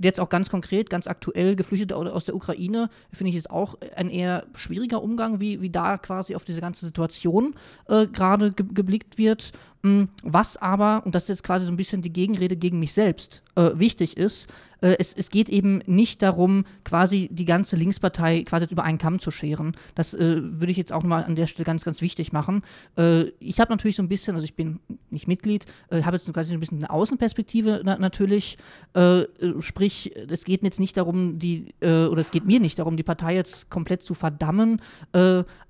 jetzt 0.01 0.19
auch 0.19 0.29
ganz 0.29 0.49
konkret, 0.49 0.89
ganz 0.89 1.07
aktuell 1.07 1.55
Geflüchtete 1.55 1.95
aus 1.95 2.25
der 2.25 2.35
Ukraine, 2.35 2.89
finde 3.11 3.29
ich, 3.29 3.35
ist 3.35 3.49
auch 3.49 3.75
ein 3.95 4.09
eher 4.09 4.45
schwieriger 4.53 5.01
Umgang, 5.01 5.39
wie, 5.39 5.61
wie 5.61 5.69
da 5.69 5.97
quasi 5.97 6.35
auf 6.35 6.45
diese 6.45 6.61
ganze 6.61 6.85
Situation 6.85 7.55
äh, 7.87 8.07
gerade 8.07 8.51
ge 8.51 8.65
geblickt 8.73 9.17
wird. 9.17 9.51
Mm, 9.83 10.03
was 10.23 10.55
aber, 10.55 11.01
und 11.05 11.13
das 11.13 11.23
ist 11.23 11.29
jetzt 11.29 11.43
quasi 11.43 11.65
so 11.65 11.71
ein 11.71 11.77
bisschen 11.77 12.01
die 12.01 12.13
Gegenrede 12.13 12.55
gegen 12.55 12.79
mich 12.79 12.93
selbst, 12.93 13.43
äh, 13.55 13.71
wichtig 13.75 14.15
ist, 14.15 14.47
äh, 14.83 14.95
es, 14.97 15.13
es 15.13 15.29
geht 15.29 15.49
eben 15.49 15.81
nicht 15.85 16.21
darum, 16.21 16.65
quasi 16.85 17.29
die 17.31 17.43
ganze 17.43 17.75
Linkspartei 17.75 18.43
quasi 18.43 18.67
über 18.69 18.83
einen 18.83 18.97
Kamm 18.97 19.19
zu 19.19 19.29
scheren. 19.29 19.75
Das 19.93 20.13
äh, 20.13 20.41
würde 20.41 20.71
ich 20.71 20.77
jetzt 20.77 20.93
auch 20.93 21.03
mal 21.03 21.23
an 21.23 21.35
der 21.35 21.47
Stelle 21.47 21.65
ganz, 21.65 21.83
ganz 21.83 22.01
wichtig 22.01 22.31
machen. 22.31 22.61
Äh, 22.97 23.31
ich 23.39 23.59
habe 23.59 23.73
natürlich 23.73 23.97
so 23.97 24.03
ein 24.03 24.07
bisschen, 24.09 24.35
also 24.35 24.45
ich 24.45 24.55
bin 24.55 24.79
nicht 25.09 25.27
Mitglied, 25.27 25.65
äh, 25.89 26.03
habe 26.03 26.15
jetzt 26.15 26.31
quasi 26.31 26.53
ein 26.53 26.59
bisschen 26.61 26.79
eine 26.79 26.89
Außenperspektive 26.89 27.81
na 27.83 27.97
natürlich. 27.97 28.57
Äh, 28.93 29.23
sprich, 29.59 30.15
es 30.29 30.45
geht 30.45 30.63
jetzt 30.63 30.79
nicht 30.79 30.97
darum, 30.97 31.39
die, 31.39 31.73
oder 31.81 32.19
es 32.19 32.31
geht 32.31 32.45
mir 32.45 32.59
nicht 32.59 32.79
darum, 32.79 32.97
die 32.97 33.03
Partei 33.03 33.35
jetzt 33.35 33.69
komplett 33.69 34.01
zu 34.01 34.13
verdammen, 34.13 34.81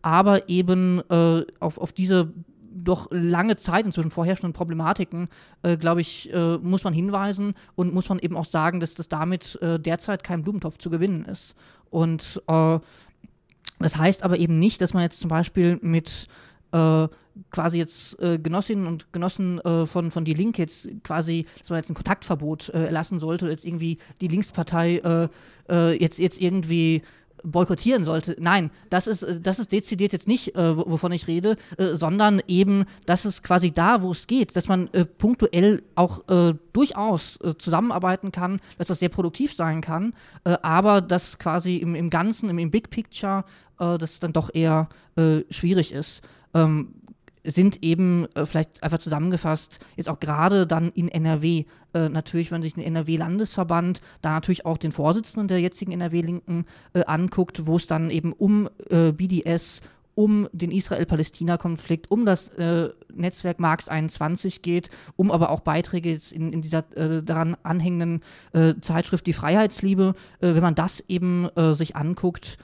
aber 0.01 0.49
eben 0.49 1.01
auf, 1.59 1.77
auf 1.77 1.91
diese 1.93 2.33
doch 2.73 3.07
lange 3.11 3.55
Zeit 3.55 3.85
inzwischen 3.85 4.11
vorherrschenden 4.11 4.53
Problematiken, 4.53 5.29
äh, 5.61 5.77
glaube 5.77 6.01
ich, 6.01 6.33
äh, 6.33 6.57
muss 6.57 6.83
man 6.83 6.93
hinweisen 6.93 7.53
und 7.75 7.93
muss 7.93 8.09
man 8.09 8.19
eben 8.19 8.35
auch 8.35 8.45
sagen, 8.45 8.79
dass 8.79 8.95
das 8.95 9.09
damit 9.09 9.59
äh, 9.61 9.79
derzeit 9.79 10.23
kein 10.23 10.43
Blumentopf 10.43 10.77
zu 10.77 10.89
gewinnen 10.89 11.25
ist. 11.25 11.55
Und 11.89 12.41
äh, 12.47 12.79
das 13.79 13.97
heißt 13.97 14.23
aber 14.23 14.37
eben 14.37 14.59
nicht, 14.59 14.81
dass 14.81 14.93
man 14.93 15.03
jetzt 15.03 15.19
zum 15.19 15.29
Beispiel 15.29 15.77
mit 15.81 16.27
äh, 16.71 17.07
quasi 17.49 17.77
jetzt 17.77 18.19
äh, 18.21 18.37
Genossinnen 18.39 18.87
und 18.87 19.11
Genossen 19.11 19.59
äh, 19.59 19.85
von, 19.85 20.11
von 20.11 20.25
Die 20.25 20.33
Linke 20.33 20.61
jetzt 20.61 20.87
quasi, 21.03 21.45
dass 21.59 21.69
man 21.69 21.77
jetzt 21.77 21.89
ein 21.89 21.95
Kontaktverbot 21.95 22.69
äh, 22.69 22.85
erlassen 22.85 23.19
sollte, 23.19 23.47
jetzt 23.49 23.65
irgendwie 23.65 23.97
die 24.21 24.27
Linkspartei 24.27 25.29
äh, 25.69 26.01
jetzt, 26.01 26.19
jetzt 26.19 26.41
irgendwie 26.41 27.01
boykottieren 27.43 28.03
sollte. 28.03 28.35
Nein, 28.39 28.71
das 28.89 29.07
ist, 29.07 29.23
äh, 29.23 29.39
das 29.39 29.59
ist 29.59 29.71
dezidiert 29.71 30.13
jetzt 30.13 30.27
nicht, 30.27 30.55
äh, 30.55 30.77
wovon 30.77 31.11
ich 31.11 31.27
rede, 31.27 31.57
äh, 31.77 31.95
sondern 31.95 32.41
eben, 32.47 32.85
dass 33.05 33.25
es 33.25 33.43
quasi 33.43 33.71
da, 33.71 34.01
wo 34.01 34.11
es 34.11 34.27
geht, 34.27 34.55
dass 34.55 34.67
man 34.67 34.87
äh, 34.93 35.05
punktuell 35.05 35.83
auch 35.95 36.27
äh, 36.29 36.53
durchaus 36.71 37.37
äh, 37.41 37.55
zusammenarbeiten 37.57 38.31
kann, 38.31 38.59
dass 38.77 38.87
das 38.87 38.99
sehr 38.99 39.09
produktiv 39.09 39.53
sein 39.53 39.81
kann, 39.81 40.13
aber 40.43 41.01
dass 41.01 41.37
quasi 41.37 41.77
im, 41.77 41.95
im 41.95 42.09
Ganzen, 42.09 42.49
im, 42.49 42.57
im 42.57 42.71
Big 42.71 42.89
Picture, 42.89 43.43
das 43.77 44.19
dann 44.19 44.33
doch 44.33 44.49
eher 44.53 44.89
schwierig 45.49 45.91
ist. 45.91 46.21
Ähm, 46.53 46.95
sind 47.43 47.83
eben 47.83 48.27
äh, 48.35 48.45
vielleicht 48.45 48.81
einfach 48.83 48.99
zusammengefasst, 48.99 49.79
jetzt 49.95 50.09
auch 50.09 50.19
gerade 50.19 50.65
dann 50.65 50.91
in 50.91 51.09
NRW, 51.09 51.65
äh, 51.93 52.09
natürlich, 52.09 52.51
wenn 52.51 52.63
sich 52.63 52.75
den 52.75 52.83
NRW-Landesverband 52.83 54.01
da 54.21 54.31
natürlich 54.31 54.65
auch 54.65 54.77
den 54.77 54.91
Vorsitzenden 54.91 55.47
der 55.47 55.59
jetzigen 55.59 55.91
NRW-Linken 55.91 56.65
äh, 56.93 57.03
anguckt, 57.05 57.65
wo 57.65 57.75
es 57.75 57.87
dann 57.87 58.09
eben 58.09 58.33
um 58.33 58.69
äh, 58.89 59.11
BDS, 59.11 59.81
um 60.15 60.47
den 60.53 60.71
Israel-Palästina-Konflikt, 60.71 62.11
um 62.11 62.25
das 62.25 62.49
äh, 62.49 62.89
Netzwerk 63.13 63.59
Marx 63.59 63.89
21 63.89 64.61
geht, 64.61 64.89
um 65.15 65.31
aber 65.31 65.49
auch 65.49 65.61
Beiträge 65.61 66.19
in, 66.31 66.53
in 66.53 66.61
dieser 66.61 66.85
äh, 66.95 67.23
daran 67.23 67.57
anhängenden 67.63 68.21
Zeitschrift 68.81 69.25
Die 69.25 69.33
Freiheitsliebe. 69.33 70.13
wenn 70.39 70.61
man 70.61 70.75
das 70.75 71.03
eben 71.07 71.49
sich 71.73 71.95
anguckt, 71.95 72.57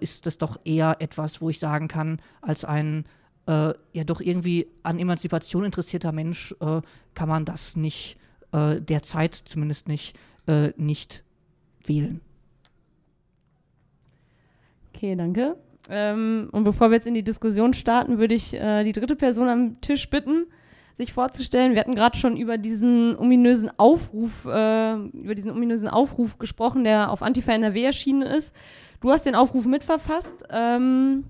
ist 0.00 0.24
das 0.24 0.38
doch 0.38 0.58
eher 0.64 0.96
etwas, 1.00 1.40
wo 1.42 1.50
ich 1.50 1.58
sagen 1.58 1.88
kann, 1.88 2.20
als 2.40 2.64
ein 2.64 3.04
äh, 3.46 3.72
ja 3.92 4.04
doch 4.04 4.20
irgendwie 4.20 4.66
an 4.82 4.98
Emanzipation 4.98 5.64
interessierter 5.64 6.12
Mensch 6.12 6.54
äh, 6.60 6.80
kann 7.14 7.28
man 7.28 7.44
das 7.44 7.76
nicht, 7.76 8.16
äh, 8.52 8.80
derzeit 8.80 9.34
zumindest 9.34 9.88
nicht, 9.88 10.18
äh, 10.46 10.72
nicht 10.76 11.22
wählen. 11.84 12.20
Okay, 14.94 15.14
danke. 15.14 15.56
Ähm, 15.88 16.48
und 16.52 16.64
bevor 16.64 16.90
wir 16.90 16.96
jetzt 16.96 17.06
in 17.06 17.14
die 17.14 17.22
Diskussion 17.22 17.74
starten, 17.74 18.18
würde 18.18 18.34
ich 18.34 18.54
äh, 18.54 18.82
die 18.82 18.92
dritte 18.92 19.14
Person 19.14 19.48
am 19.48 19.80
Tisch 19.80 20.10
bitten, 20.10 20.46
sich 20.96 21.12
vorzustellen. 21.12 21.74
Wir 21.74 21.80
hatten 21.80 21.94
gerade 21.94 22.16
schon 22.16 22.36
über 22.36 22.58
diesen 22.58 23.16
ominösen 23.16 23.70
Aufruf, 23.78 24.46
äh, 24.46 24.94
über 24.94 25.34
diesen 25.34 25.52
ominösen 25.52 25.88
Aufruf 25.88 26.38
gesprochen, 26.38 26.84
der 26.84 27.12
auf 27.12 27.22
Antifa 27.22 27.52
NRW 27.52 27.84
erschienen 27.84 28.22
ist. 28.22 28.54
Du 29.00 29.10
hast 29.10 29.26
den 29.26 29.34
Aufruf 29.34 29.66
mitverfasst. 29.66 30.44
Ähm, 30.50 31.24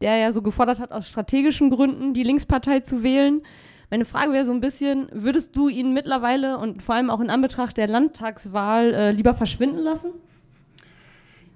der 0.00 0.16
ja 0.16 0.32
so 0.32 0.42
gefordert 0.42 0.80
hat, 0.80 0.92
aus 0.92 1.08
strategischen 1.08 1.70
Gründen 1.70 2.14
die 2.14 2.22
Linkspartei 2.22 2.80
zu 2.80 3.02
wählen. 3.02 3.42
Meine 3.90 4.04
Frage 4.04 4.32
wäre 4.32 4.44
so 4.44 4.52
ein 4.52 4.60
bisschen, 4.60 5.08
würdest 5.12 5.54
du 5.56 5.68
ihn 5.68 5.92
mittlerweile 5.92 6.58
und 6.58 6.82
vor 6.82 6.94
allem 6.94 7.10
auch 7.10 7.20
in 7.20 7.30
Anbetracht 7.30 7.76
der 7.76 7.86
Landtagswahl 7.86 8.94
äh, 8.94 9.10
lieber 9.12 9.34
verschwinden 9.34 9.78
lassen? 9.78 10.10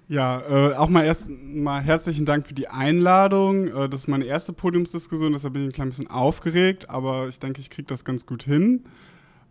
Ja, 0.09 0.71
äh, 0.71 0.75
auch 0.75 0.89
mal 0.89 1.05
erst 1.05 1.31
mal 1.31 1.83
herzlichen 1.83 2.25
Dank 2.25 2.47
für 2.47 2.55
die 2.55 2.69
Einladung. 2.69 3.69
Äh, 3.69 3.89
das 3.89 4.01
ist 4.01 4.09
meine 4.09 4.25
erste 4.25 4.55
Podiumsdiskussion, 4.55 5.33
deshalb 5.33 5.53
bin 5.53 5.63
ich 5.63 5.69
ein 5.69 5.73
klein 5.73 5.89
bisschen 5.91 6.09
aufgeregt, 6.09 6.89
aber 6.89 7.29
ich 7.29 7.39
denke, 7.41 7.61
ich 7.61 7.69
kriege 7.69 7.87
das 7.87 8.05
ganz 8.05 8.25
gut 8.25 8.43
hin. 8.43 8.85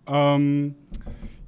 Ähm, 0.08 0.76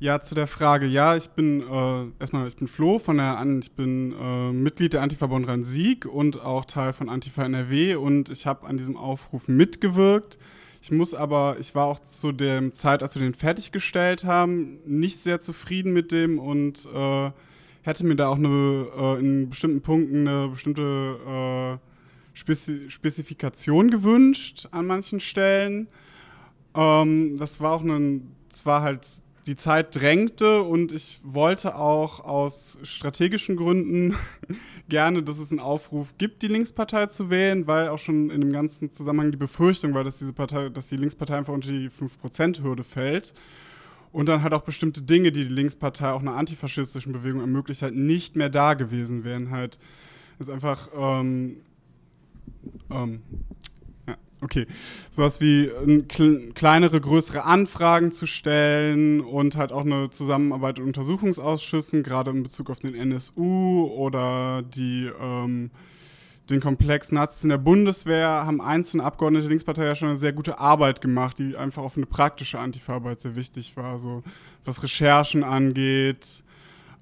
Ja, 0.01 0.21
zu 0.21 0.33
der 0.33 0.47
Frage. 0.47 0.85
Ja, 0.85 1.17
ich 1.17 1.29
bin 1.31 1.59
äh, 1.61 2.05
erstmal, 2.21 2.47
ich 2.47 2.55
bin 2.55 2.69
Flo 2.69 2.99
von 2.99 3.17
der 3.17 3.37
An, 3.37 3.59
ich 3.59 3.73
bin 3.73 4.15
äh, 4.17 4.53
Mitglied 4.53 4.93
der 4.93 5.01
Antifa-Bund 5.01 5.45
Rhein-Sieg 5.45 6.05
und 6.05 6.39
auch 6.39 6.63
Teil 6.63 6.93
von 6.93 7.09
Antifa 7.09 7.43
NRW 7.43 7.95
und 7.95 8.29
ich 8.29 8.45
habe 8.45 8.65
an 8.65 8.77
diesem 8.77 8.95
Aufruf 8.95 9.49
mitgewirkt. 9.49 10.37
Ich 10.81 10.89
muss 10.91 11.13
aber, 11.13 11.57
ich 11.59 11.75
war 11.75 11.87
auch 11.87 11.99
zu 11.99 12.31
der 12.31 12.71
Zeit, 12.71 13.03
als 13.03 13.15
wir 13.15 13.21
den 13.21 13.33
fertiggestellt 13.33 14.23
haben, 14.23 14.79
nicht 14.85 15.17
sehr 15.17 15.41
zufrieden 15.41 15.91
mit 15.91 16.13
dem 16.13 16.39
und 16.39 16.87
äh, 16.95 17.31
hätte 17.81 18.05
mir 18.05 18.15
da 18.15 18.29
auch 18.29 18.37
eine, 18.37 18.87
äh, 18.97 19.19
in 19.19 19.49
bestimmten 19.49 19.81
Punkten 19.81 20.29
eine 20.29 20.47
bestimmte 20.47 21.77
äh, 21.81 22.37
Spezi 22.37 22.89
Spezifikation 22.89 23.91
gewünscht 23.91 24.69
an 24.71 24.87
manchen 24.87 25.19
Stellen. 25.19 25.89
Ähm, 26.73 27.35
das 27.37 27.59
war 27.59 27.73
auch 27.73 27.83
ein, 27.83 28.31
es 28.49 28.65
war 28.65 28.81
halt 28.81 29.05
die 29.47 29.55
Zeit 29.55 29.95
drängte 29.95 30.61
und 30.61 30.91
ich 30.91 31.19
wollte 31.23 31.75
auch 31.75 32.19
aus 32.19 32.77
strategischen 32.83 33.55
Gründen 33.55 34.15
gerne, 34.89 35.23
dass 35.23 35.39
es 35.39 35.51
einen 35.51 35.59
Aufruf 35.59 36.13
gibt, 36.17 36.41
die 36.41 36.47
Linkspartei 36.47 37.07
zu 37.07 37.29
wählen, 37.29 37.67
weil 37.67 37.89
auch 37.89 37.97
schon 37.99 38.29
in 38.29 38.41
dem 38.41 38.51
ganzen 38.51 38.91
Zusammenhang 38.91 39.31
die 39.31 39.37
Befürchtung 39.37 39.93
war, 39.93 40.03
dass 40.03 40.19
diese 40.19 40.33
Partei, 40.33 40.69
dass 40.69 40.87
die 40.87 40.97
Linkspartei 40.97 41.37
einfach 41.37 41.53
unter 41.53 41.69
die 41.69 41.89
5%-Hürde 41.89 42.83
fällt. 42.83 43.33
Und 44.11 44.27
dann 44.27 44.41
halt 44.41 44.53
auch 44.53 44.63
bestimmte 44.63 45.03
Dinge, 45.03 45.31
die 45.31 45.43
die 45.43 45.53
Linkspartei 45.53 46.11
auch 46.11 46.21
einer 46.21 46.35
antifaschistischen 46.35 47.13
Bewegung 47.13 47.41
ermöglicht 47.41 47.83
hat, 47.83 47.93
nicht 47.93 48.35
mehr 48.35 48.49
da 48.49 48.73
gewesen 48.73 49.23
wären. 49.23 49.51
Halt 49.51 49.77
ist 50.39 50.49
einfach 50.49 50.89
ähm, 50.97 51.57
ähm, 52.89 53.21
Okay, 54.41 54.67
sowas 55.11 55.41
wie 55.41 55.65
äh, 55.65 56.01
kleinere, 56.53 57.01
größere 57.01 57.43
Anfragen 57.43 58.13
zu 58.13 58.25
stellen 58.25 59.19
und 59.19 59.57
halt 59.57 59.73
auch 59.73 59.83
eine 59.83 60.09
Zusammenarbeit 60.11 60.79
in 60.79 60.85
Untersuchungsausschüssen, 60.85 62.03
gerade 62.03 62.31
in 62.31 62.43
Bezug 62.43 62.69
auf 62.69 62.79
den 62.79 62.95
NSU 62.95 63.85
oder 63.93 64.61
die, 64.61 65.11
ähm, 65.21 65.71
den 66.49 66.61
Komplex 66.61 67.11
Nazis 67.11 67.43
in 67.43 67.49
der 67.49 67.57
Bundeswehr, 67.57 68.29
haben 68.29 68.61
einzelne 68.61 69.03
Abgeordnete 69.03 69.43
der 69.43 69.49
Linkspartei 69.49 69.85
ja 69.85 69.95
schon 69.95 70.07
eine 70.07 70.17
sehr 70.17 70.31
gute 70.31 70.57
Arbeit 70.57 71.01
gemacht, 71.01 71.37
die 71.37 71.57
einfach 71.57 71.83
auf 71.83 71.97
eine 71.97 72.05
praktische 72.05 72.59
Antifa-Arbeit 72.59 73.19
sehr 73.19 73.35
wichtig 73.35 73.75
war, 73.75 73.99
so 73.99 74.23
was 74.63 74.81
Recherchen 74.83 75.43
angeht. 75.43 76.45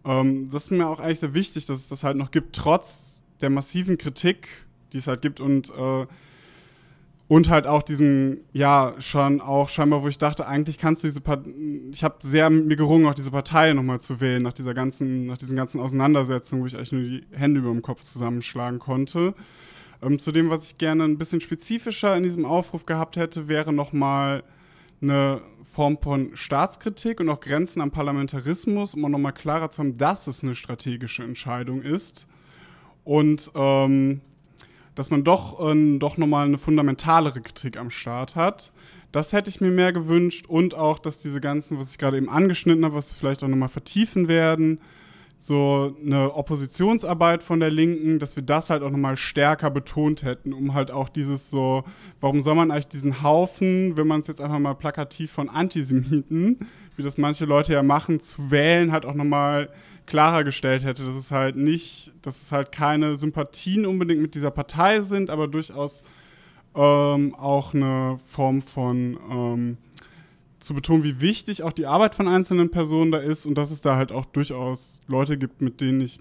Ähm, 0.03 0.49
das 0.51 0.63
ist 0.63 0.71
mir 0.71 0.87
auch 0.87 0.99
eigentlich 0.99 1.19
sehr 1.19 1.35
wichtig, 1.35 1.67
dass 1.67 1.77
es 1.77 1.87
das 1.87 2.03
halt 2.03 2.17
noch 2.17 2.31
gibt, 2.31 2.55
trotz 2.55 3.23
der 3.41 3.51
massiven 3.51 3.99
Kritik, 3.99 4.47
die 4.91 4.97
es 4.97 5.07
halt 5.07 5.21
gibt 5.21 5.39
und 5.39 5.69
äh, 5.69 6.07
und 7.27 7.49
halt 7.49 7.67
auch 7.67 7.83
diesem, 7.83 8.39
ja, 8.53 8.95
schon 8.99 9.41
auch 9.41 9.67
scheinbar, 9.67 10.01
wo 10.01 10.07
ich 10.07 10.17
dachte, 10.17 10.47
eigentlich 10.47 10.77
kannst 10.77 11.03
du 11.03 11.07
diese 11.07 11.19
Partei, 11.19 11.51
ich 11.91 12.03
habe 12.03 12.15
sehr 12.21 12.49
mit 12.49 12.67
mir 12.67 12.75
gerungen, 12.77 13.05
auch 13.05 13.15
diese 13.15 13.31
Partei 13.31 13.73
nochmal 13.73 13.99
zu 13.99 14.21
wählen, 14.21 14.41
nach 14.41 14.53
dieser 14.53 14.73
ganzen, 14.73 15.25
nach 15.25 15.37
diesen 15.37 15.57
ganzen 15.57 15.81
Auseinandersetzungen, 15.81 16.63
wo 16.63 16.67
ich 16.67 16.75
eigentlich 16.75 16.91
nur 16.93 17.01
die 17.01 17.25
Hände 17.31 17.59
über 17.59 17.71
dem 17.71 17.81
Kopf 17.81 18.01
zusammenschlagen 18.01 18.79
konnte. 18.79 19.33
Ähm, 20.01 20.19
zu 20.19 20.31
dem, 20.31 20.49
was 20.49 20.71
ich 20.71 20.77
gerne 20.77 21.03
ein 21.03 21.17
bisschen 21.17 21.41
spezifischer 21.41 22.15
in 22.15 22.23
diesem 22.23 22.45
Aufruf 22.45 22.85
gehabt 22.85 23.17
hätte, 23.17 23.49
wäre 23.49 23.73
nochmal 23.73 24.43
eine 25.01 25.41
Form 25.65 25.97
von 26.01 26.31
Staatskritik 26.33 27.19
und 27.19 27.29
auch 27.29 27.41
Grenzen 27.41 27.81
am 27.81 27.91
Parlamentarismus, 27.91 28.93
um 28.93 29.03
auch 29.03 29.09
nochmal 29.09 29.33
klarer 29.33 29.69
zu 29.69 29.79
haben, 29.79 29.97
dass 29.97 30.27
es 30.27 30.43
eine 30.43 30.55
strategische 30.55 31.23
Entscheidung 31.23 31.81
ist. 31.81 32.25
Und 33.03 33.51
ähm, 33.53 34.21
dass 34.97 35.11
man 35.11 35.23
doch, 35.23 35.59
äh, 35.59 35.97
doch 35.99 36.17
nochmal 36.17 36.47
eine 36.47 36.57
fundamentalere 36.57 37.39
Kritik 37.39 37.77
am 37.77 37.91
Start 37.91 38.35
hat. 38.35 38.73
Das 39.11 39.31
hätte 39.31 39.49
ich 39.49 39.61
mir 39.61 39.71
mehr 39.71 39.93
gewünscht 39.93 40.47
und 40.47 40.73
auch, 40.75 40.99
dass 40.99 41.21
diese 41.21 41.39
ganzen, 41.39 41.79
was 41.79 41.91
ich 41.91 41.97
gerade 41.97 42.17
eben 42.17 42.29
angeschnitten 42.29 42.83
habe, 42.83 42.95
was 42.95 43.11
wir 43.11 43.15
vielleicht 43.15 43.43
auch 43.43 43.47
nochmal 43.47 43.69
vertiefen 43.69 44.27
werden, 44.27 44.79
so 45.39 45.95
eine 46.03 46.33
Oppositionsarbeit 46.33 47.43
von 47.43 47.59
der 47.59 47.69
Linken, 47.69 48.17
dass 48.17 48.35
wir 48.35 48.43
das 48.43 48.71
halt 48.71 48.81
auch 48.81 48.89
nochmal 48.89 49.17
stärker 49.17 49.69
betont 49.69 50.23
hätten, 50.23 50.51
um 50.51 50.73
halt 50.73 50.89
auch 50.89 51.09
dieses 51.09 51.51
so, 51.51 51.83
warum 52.19 52.41
soll 52.41 52.55
man 52.55 52.71
eigentlich 52.71 52.87
diesen 52.87 53.21
Haufen, 53.21 53.95
wenn 53.97 54.07
man 54.07 54.21
es 54.21 54.27
jetzt 54.27 54.41
einfach 54.41 54.57
mal 54.57 54.73
plakativ 54.73 55.31
von 55.31 55.47
Antisemiten, 55.47 56.57
wie 56.95 57.03
das 57.03 57.19
manche 57.19 57.45
Leute 57.45 57.73
ja 57.73 57.83
machen, 57.83 58.19
zu 58.19 58.49
wählen, 58.49 58.91
halt 58.91 59.05
auch 59.05 59.13
nochmal 59.13 59.69
klarer 60.07 60.43
gestellt 60.43 60.83
hätte, 60.83 61.05
dass 61.05 61.15
es 61.15 61.31
halt 61.31 61.55
nicht, 61.55 62.13
dass 62.23 62.41
es 62.41 62.51
halt 62.51 62.71
keine 62.71 63.17
Sympathien 63.17 63.85
unbedingt 63.85 64.21
mit 64.21 64.33
dieser 64.33 64.51
Partei 64.51 65.01
sind, 65.01 65.29
aber 65.29 65.47
durchaus 65.47 66.01
ähm, 66.73 67.35
auch 67.35 67.73
eine 67.73 68.17
Form 68.25 68.61
von 68.61 69.19
ähm, 69.29 69.77
zu 70.59 70.73
betonen, 70.73 71.03
wie 71.03 71.21
wichtig 71.21 71.61
auch 71.61 71.73
die 71.73 71.85
Arbeit 71.85 72.15
von 72.15 72.27
einzelnen 72.27 72.71
Personen 72.71 73.11
da 73.11 73.19
ist 73.19 73.45
und 73.45 73.55
dass 73.57 73.69
es 73.69 73.81
da 73.81 73.95
halt 73.95 74.11
auch 74.11 74.25
durchaus 74.25 75.01
Leute 75.07 75.37
gibt, 75.37 75.61
mit 75.61 75.81
denen 75.81 76.01
ich 76.01 76.19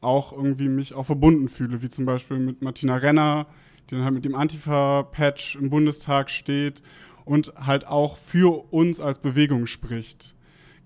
auch 0.00 0.32
irgendwie 0.32 0.68
mich 0.68 0.94
auch 0.94 1.06
verbunden 1.06 1.48
fühle, 1.48 1.82
wie 1.82 1.88
zum 1.88 2.04
Beispiel 2.04 2.38
mit 2.38 2.62
Martina 2.62 2.96
Renner, 2.96 3.46
die 3.88 3.94
dann 3.94 4.04
halt 4.04 4.14
mit 4.14 4.24
dem 4.24 4.34
Antifa-Patch 4.34 5.56
im 5.56 5.70
Bundestag 5.70 6.30
steht 6.30 6.82
und 7.24 7.54
halt 7.56 7.86
auch 7.86 8.18
für 8.18 8.72
uns 8.72 9.00
als 9.00 9.20
Bewegung 9.20 9.66
spricht 9.66 10.34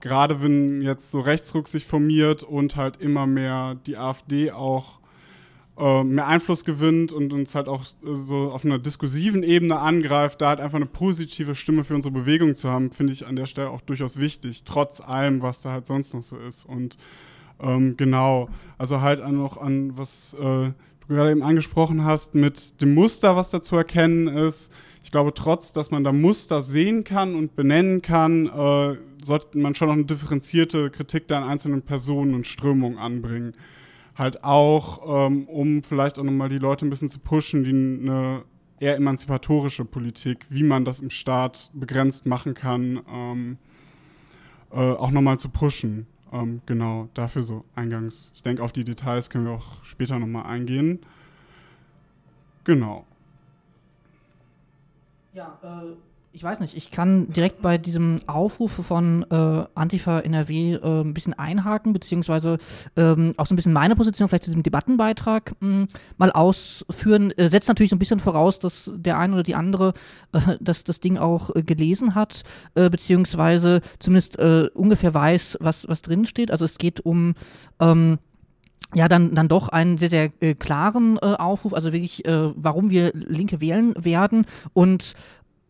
gerade 0.00 0.42
wenn 0.42 0.82
jetzt 0.82 1.10
so 1.10 1.20
Rechtsruck 1.20 1.68
sich 1.68 1.86
formiert 1.86 2.42
und 2.42 2.76
halt 2.76 2.98
immer 2.98 3.26
mehr 3.26 3.76
die 3.86 3.96
AfD 3.96 4.52
auch 4.52 5.00
äh, 5.78 6.04
mehr 6.04 6.26
Einfluss 6.26 6.64
gewinnt 6.64 7.12
und 7.12 7.32
uns 7.32 7.54
halt 7.54 7.68
auch 7.68 7.82
äh, 7.82 8.14
so 8.14 8.50
auf 8.50 8.64
einer 8.64 8.78
diskursiven 8.78 9.42
Ebene 9.42 9.78
angreift, 9.78 10.40
da 10.40 10.48
halt 10.48 10.60
einfach 10.60 10.76
eine 10.76 10.86
positive 10.86 11.54
Stimme 11.54 11.84
für 11.84 11.94
unsere 11.94 12.12
Bewegung 12.12 12.54
zu 12.54 12.70
haben, 12.70 12.90
finde 12.90 13.12
ich 13.12 13.26
an 13.26 13.36
der 13.36 13.46
Stelle 13.46 13.70
auch 13.70 13.82
durchaus 13.82 14.18
wichtig, 14.18 14.64
trotz 14.64 15.00
allem, 15.00 15.42
was 15.42 15.62
da 15.62 15.72
halt 15.72 15.86
sonst 15.86 16.14
noch 16.14 16.22
so 16.22 16.38
ist. 16.38 16.64
Und 16.64 16.96
ähm, 17.60 17.96
genau, 17.96 18.48
also 18.78 19.00
halt 19.00 19.20
auch 19.20 19.58
an, 19.58 19.96
was 19.98 20.34
äh, 20.34 20.38
du 20.38 20.74
gerade 21.08 21.30
eben 21.30 21.42
angesprochen 21.42 22.04
hast, 22.04 22.34
mit 22.34 22.80
dem 22.80 22.94
Muster, 22.94 23.36
was 23.36 23.50
da 23.50 23.60
zu 23.60 23.76
erkennen 23.76 24.28
ist. 24.28 24.72
Ich 25.02 25.10
glaube, 25.10 25.34
trotz, 25.34 25.72
dass 25.72 25.90
man 25.90 26.04
da 26.04 26.12
Muster 26.12 26.60
sehen 26.62 27.04
kann 27.04 27.34
und 27.34 27.54
benennen 27.54 28.02
kann, 28.02 28.46
äh, 28.46 28.96
sollte 29.26 29.58
man 29.58 29.74
schon 29.74 29.88
noch 29.88 29.94
eine 29.94 30.04
differenzierte 30.04 30.90
Kritik 30.90 31.28
da 31.28 31.38
an 31.38 31.48
einzelnen 31.48 31.82
Personen 31.82 32.34
und 32.34 32.46
Strömungen 32.46 32.98
anbringen. 32.98 33.54
Halt 34.14 34.44
auch, 34.44 35.26
ähm, 35.26 35.46
um 35.48 35.82
vielleicht 35.82 36.18
auch 36.18 36.24
nochmal 36.24 36.48
die 36.48 36.58
Leute 36.58 36.86
ein 36.86 36.90
bisschen 36.90 37.08
zu 37.08 37.18
pushen, 37.18 37.64
die 37.64 37.70
eine 37.70 38.44
eher 38.78 38.96
emanzipatorische 38.96 39.84
Politik, 39.84 40.46
wie 40.48 40.62
man 40.62 40.84
das 40.84 41.00
im 41.00 41.10
Staat 41.10 41.70
begrenzt 41.74 42.26
machen 42.26 42.54
kann, 42.54 43.02
ähm, 43.12 43.58
äh, 44.70 44.76
auch 44.76 45.10
nochmal 45.10 45.38
zu 45.38 45.48
pushen. 45.48 46.06
Ähm, 46.32 46.62
genau, 46.66 47.08
dafür 47.14 47.42
so 47.42 47.64
eingangs. 47.74 48.32
Ich 48.34 48.42
denke, 48.42 48.62
auf 48.62 48.72
die 48.72 48.84
Details 48.84 49.30
können 49.30 49.46
wir 49.46 49.52
auch 49.52 49.84
später 49.84 50.18
nochmal 50.18 50.46
eingehen. 50.46 51.00
Genau. 52.64 53.06
Ja, 55.32 55.58
äh, 55.62 55.94
ich 56.36 56.42
weiß 56.42 56.60
nicht, 56.60 56.76
ich 56.76 56.90
kann 56.90 57.32
direkt 57.32 57.62
bei 57.62 57.78
diesem 57.78 58.20
Aufruf 58.26 58.72
von 58.72 59.24
äh, 59.30 59.64
Antifa 59.74 60.20
NRW 60.20 60.74
äh, 60.74 61.00
ein 61.00 61.14
bisschen 61.14 61.32
einhaken, 61.32 61.94
beziehungsweise 61.94 62.58
ähm, 62.94 63.32
auch 63.38 63.46
so 63.46 63.54
ein 63.54 63.56
bisschen 63.56 63.72
meine 63.72 63.96
Position 63.96 64.28
vielleicht 64.28 64.44
zu 64.44 64.50
diesem 64.50 64.62
Debattenbeitrag 64.62 65.54
mh, 65.60 65.68
hm, 65.68 65.88
mal 66.18 66.30
ausführen. 66.30 67.30
Äh, 67.38 67.48
setzt 67.48 67.68
natürlich 67.68 67.88
so 67.88 67.96
ein 67.96 68.00
bisschen 68.00 68.20
voraus, 68.20 68.58
dass 68.58 68.92
der 68.94 69.18
eine 69.18 69.32
oder 69.32 69.44
die 69.44 69.54
andere 69.54 69.94
äh, 70.32 70.58
das, 70.60 70.84
das 70.84 71.00
Ding 71.00 71.16
auch 71.16 71.56
äh, 71.56 71.62
gelesen 71.62 72.14
hat, 72.14 72.42
äh, 72.74 72.90
beziehungsweise 72.90 73.80
zumindest 73.98 74.36
ungefähr 74.74 75.14
weiß, 75.14 75.56
was, 75.60 75.88
was 75.88 76.02
drin. 76.02 76.26
Also 76.50 76.66
es 76.66 76.76
geht 76.76 77.00
um 77.00 77.34
ähm, 77.80 78.18
ja, 78.94 79.08
dann, 79.08 79.34
dann 79.34 79.48
doch 79.48 79.68
einen 79.68 79.98
sehr, 79.98 80.10
sehr 80.10 80.30
äh, 80.40 80.54
klaren 80.54 81.16
äh, 81.16 81.34
Aufruf, 81.34 81.72
also 81.72 81.92
wirklich, 81.92 82.24
äh, 82.26 82.50
warum 82.54 82.90
wir 82.90 83.12
Linke 83.14 83.60
wählen 83.60 83.94
werden 83.98 84.46
und 84.74 85.14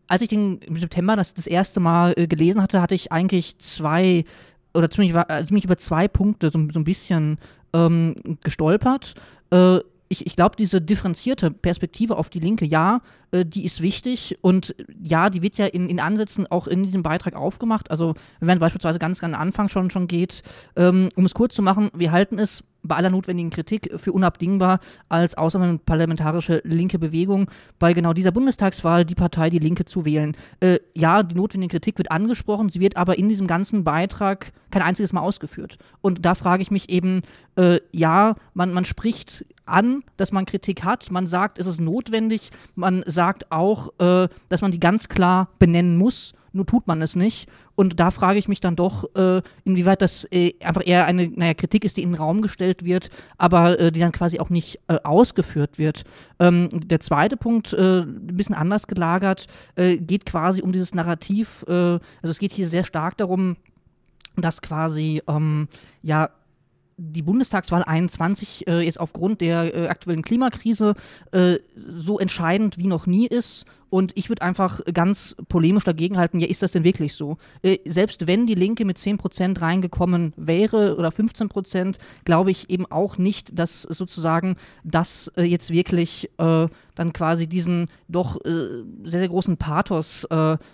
als 0.07 0.21
ich 0.21 0.29
den 0.29 0.59
im 0.59 0.77
September 0.77 1.15
das, 1.15 1.33
das 1.33 1.47
erste 1.47 1.79
Mal 1.79 2.13
äh, 2.15 2.27
gelesen 2.27 2.61
hatte, 2.61 2.81
hatte 2.81 2.95
ich 2.95 3.11
eigentlich 3.11 3.59
zwei 3.59 4.25
oder 4.73 4.89
ziemlich, 4.89 5.13
äh, 5.15 5.45
ziemlich 5.45 5.65
über 5.65 5.77
zwei 5.77 6.07
Punkte 6.07 6.49
so, 6.49 6.59
so 6.71 6.79
ein 6.79 6.83
bisschen 6.83 7.37
ähm, 7.73 8.15
gestolpert. 8.43 9.15
Äh, 9.51 9.79
ich, 10.09 10.25
ich 10.25 10.35
glaube, 10.35 10.55
diese 10.57 10.81
differenzierte 10.81 11.51
Perspektive 11.51 12.17
auf 12.17 12.29
die 12.29 12.39
Linke, 12.39 12.65
ja, 12.65 13.01
äh, 13.31 13.45
die 13.45 13.65
ist 13.65 13.81
wichtig 13.81 14.37
und 14.41 14.75
ja, 15.01 15.29
die 15.29 15.41
wird 15.41 15.57
ja 15.57 15.65
in, 15.65 15.89
in 15.89 15.99
Ansätzen 15.99 16.47
auch 16.47 16.67
in 16.67 16.83
diesem 16.83 17.03
Beitrag 17.03 17.35
aufgemacht. 17.35 17.91
Also, 17.91 18.15
wenn 18.39 18.47
man 18.47 18.59
beispielsweise 18.59 18.99
ganz, 18.99 19.19
ganz 19.19 19.35
am 19.35 19.41
Anfang 19.41 19.67
schon, 19.67 19.89
schon 19.89 20.07
geht, 20.07 20.43
ähm, 20.75 21.09
um 21.15 21.25
es 21.25 21.33
kurz 21.33 21.55
zu 21.55 21.61
machen, 21.61 21.89
wir 21.93 22.11
halten 22.11 22.39
es 22.39 22.63
bei 22.87 22.95
aller 22.95 23.09
notwendigen 23.09 23.49
Kritik 23.49 23.91
für 23.97 24.11
unabdingbar 24.11 24.79
als 25.09 25.37
außerparlamentarische 25.37 26.61
linke 26.63 26.99
Bewegung 26.99 27.49
bei 27.79 27.93
genau 27.93 28.13
dieser 28.13 28.31
Bundestagswahl 28.31 29.05
die 29.05 29.15
Partei 29.15 29.49
Die 29.49 29.59
Linke 29.59 29.85
zu 29.85 30.05
wählen. 30.05 30.35
Äh, 30.59 30.79
ja, 30.93 31.23
die 31.23 31.35
notwendige 31.35 31.73
Kritik 31.73 31.97
wird 31.97 32.11
angesprochen, 32.11 32.69
sie 32.69 32.79
wird 32.79 32.97
aber 32.97 33.17
in 33.17 33.29
diesem 33.29 33.47
ganzen 33.47 33.83
Beitrag 33.83 34.51
kein 34.71 34.81
einziges 34.81 35.13
Mal 35.13 35.21
ausgeführt. 35.21 35.77
Und 36.01 36.25
da 36.25 36.35
frage 36.35 36.61
ich 36.61 36.71
mich 36.71 36.89
eben, 36.89 37.21
äh, 37.55 37.79
ja, 37.91 38.35
man, 38.53 38.73
man 38.73 38.85
spricht 38.85 39.45
an, 39.65 40.03
dass 40.17 40.31
man 40.31 40.45
Kritik 40.45 40.83
hat, 40.83 41.11
man 41.11 41.27
sagt, 41.27 41.59
es 41.59 41.67
ist 41.67 41.81
notwendig, 41.81 42.51
man 42.75 43.03
sagt 43.05 43.51
auch, 43.51 43.89
äh, 43.99 44.27
dass 44.49 44.61
man 44.61 44.71
die 44.71 44.79
ganz 44.79 45.09
klar 45.09 45.49
benennen 45.59 45.97
muss 45.97 46.33
nur 46.57 46.65
tut 46.65 46.87
man 46.87 47.01
es 47.01 47.15
nicht. 47.15 47.47
Und 47.75 47.99
da 47.99 48.11
frage 48.11 48.39
ich 48.39 48.47
mich 48.47 48.59
dann 48.59 48.75
doch, 48.75 49.05
äh, 49.15 49.41
inwieweit 49.63 50.01
das 50.01 50.27
äh, 50.31 50.53
einfach 50.61 50.85
eher 50.85 51.05
eine 51.05 51.29
naja, 51.29 51.53
Kritik 51.53 51.85
ist, 51.85 51.95
die 51.95 52.03
in 52.03 52.11
den 52.11 52.17
Raum 52.17 52.41
gestellt 52.41 52.83
wird, 52.83 53.09
aber 53.37 53.79
äh, 53.79 53.91
die 53.91 54.01
dann 54.01 54.11
quasi 54.11 54.39
auch 54.39 54.49
nicht 54.49 54.79
äh, 54.87 54.97
ausgeführt 55.03 55.77
wird. 55.77 56.03
Ähm, 56.39 56.69
der 56.73 56.99
zweite 56.99 57.37
Punkt, 57.37 57.73
äh, 57.73 58.01
ein 58.01 58.35
bisschen 58.35 58.55
anders 58.55 58.87
gelagert, 58.87 59.47
äh, 59.75 59.97
geht 59.97 60.25
quasi 60.25 60.61
um 60.61 60.73
dieses 60.73 60.93
Narrativ. 60.93 61.63
also 61.67 61.99
es 62.23 62.39
geht 62.39 62.51
hier 62.51 62.67
sehr 62.67 62.83
stark 62.83 63.17
darum, 63.17 63.55
dass 64.35 64.61
quasi 64.61 65.21
ähm, 65.27 65.67
ja 66.01 66.29
die 66.97 67.21
Bundestagswahl 67.21 67.83
21 67.83 68.67
äh, 68.67 68.81
jetzt 68.81 68.99
aufgrund 68.99 69.41
der 69.41 69.75
äh, 69.75 69.87
aktuellen 69.87 70.23
Klimakrise 70.23 70.95
äh, 71.31 71.57
so 71.75 72.19
entscheidend 72.19 72.77
wie 72.77 72.87
noch 72.87 73.05
nie 73.05 73.27
ist. 73.27 73.65
Und 73.89 74.11
ich 74.15 74.27
würde 74.27 74.41
einfach 74.41 74.81
ganz 74.93 75.35
polemisch 75.47 75.85
dagegenhalten, 75.85 76.41
ja, 76.41 76.47
ist 76.47 76.61
das 76.61 76.71
denn 76.71 76.83
wirklich 76.83 77.13
so? 77.13 77.37
Äh, 77.61 77.77
selbst 77.85 78.27
wenn 78.27 78.47
die 78.47 78.55
Linke 78.55 78.83
mit 78.83 78.97
10% 78.97 79.61
reingekommen 79.61 80.33
wäre 80.35 80.97
oder 80.97 81.09
15%, 81.09 81.97
glaube 82.25 82.51
ich 82.51 82.69
eben 82.69 82.85
auch 82.87 83.17
nicht, 83.17 83.57
dass 83.57 83.83
sozusagen 83.83 84.57
das 84.83 85.31
äh, 85.37 85.43
jetzt 85.43 85.71
wirklich 85.71 86.29
äh, 86.37 86.67
dann 86.95 87.13
quasi 87.13 87.45
diesen 87.47 87.89
doch 88.07 88.39
sehr, 88.43 89.19
sehr 89.19 89.27
großen 89.27 89.57
Pathos 89.57 90.27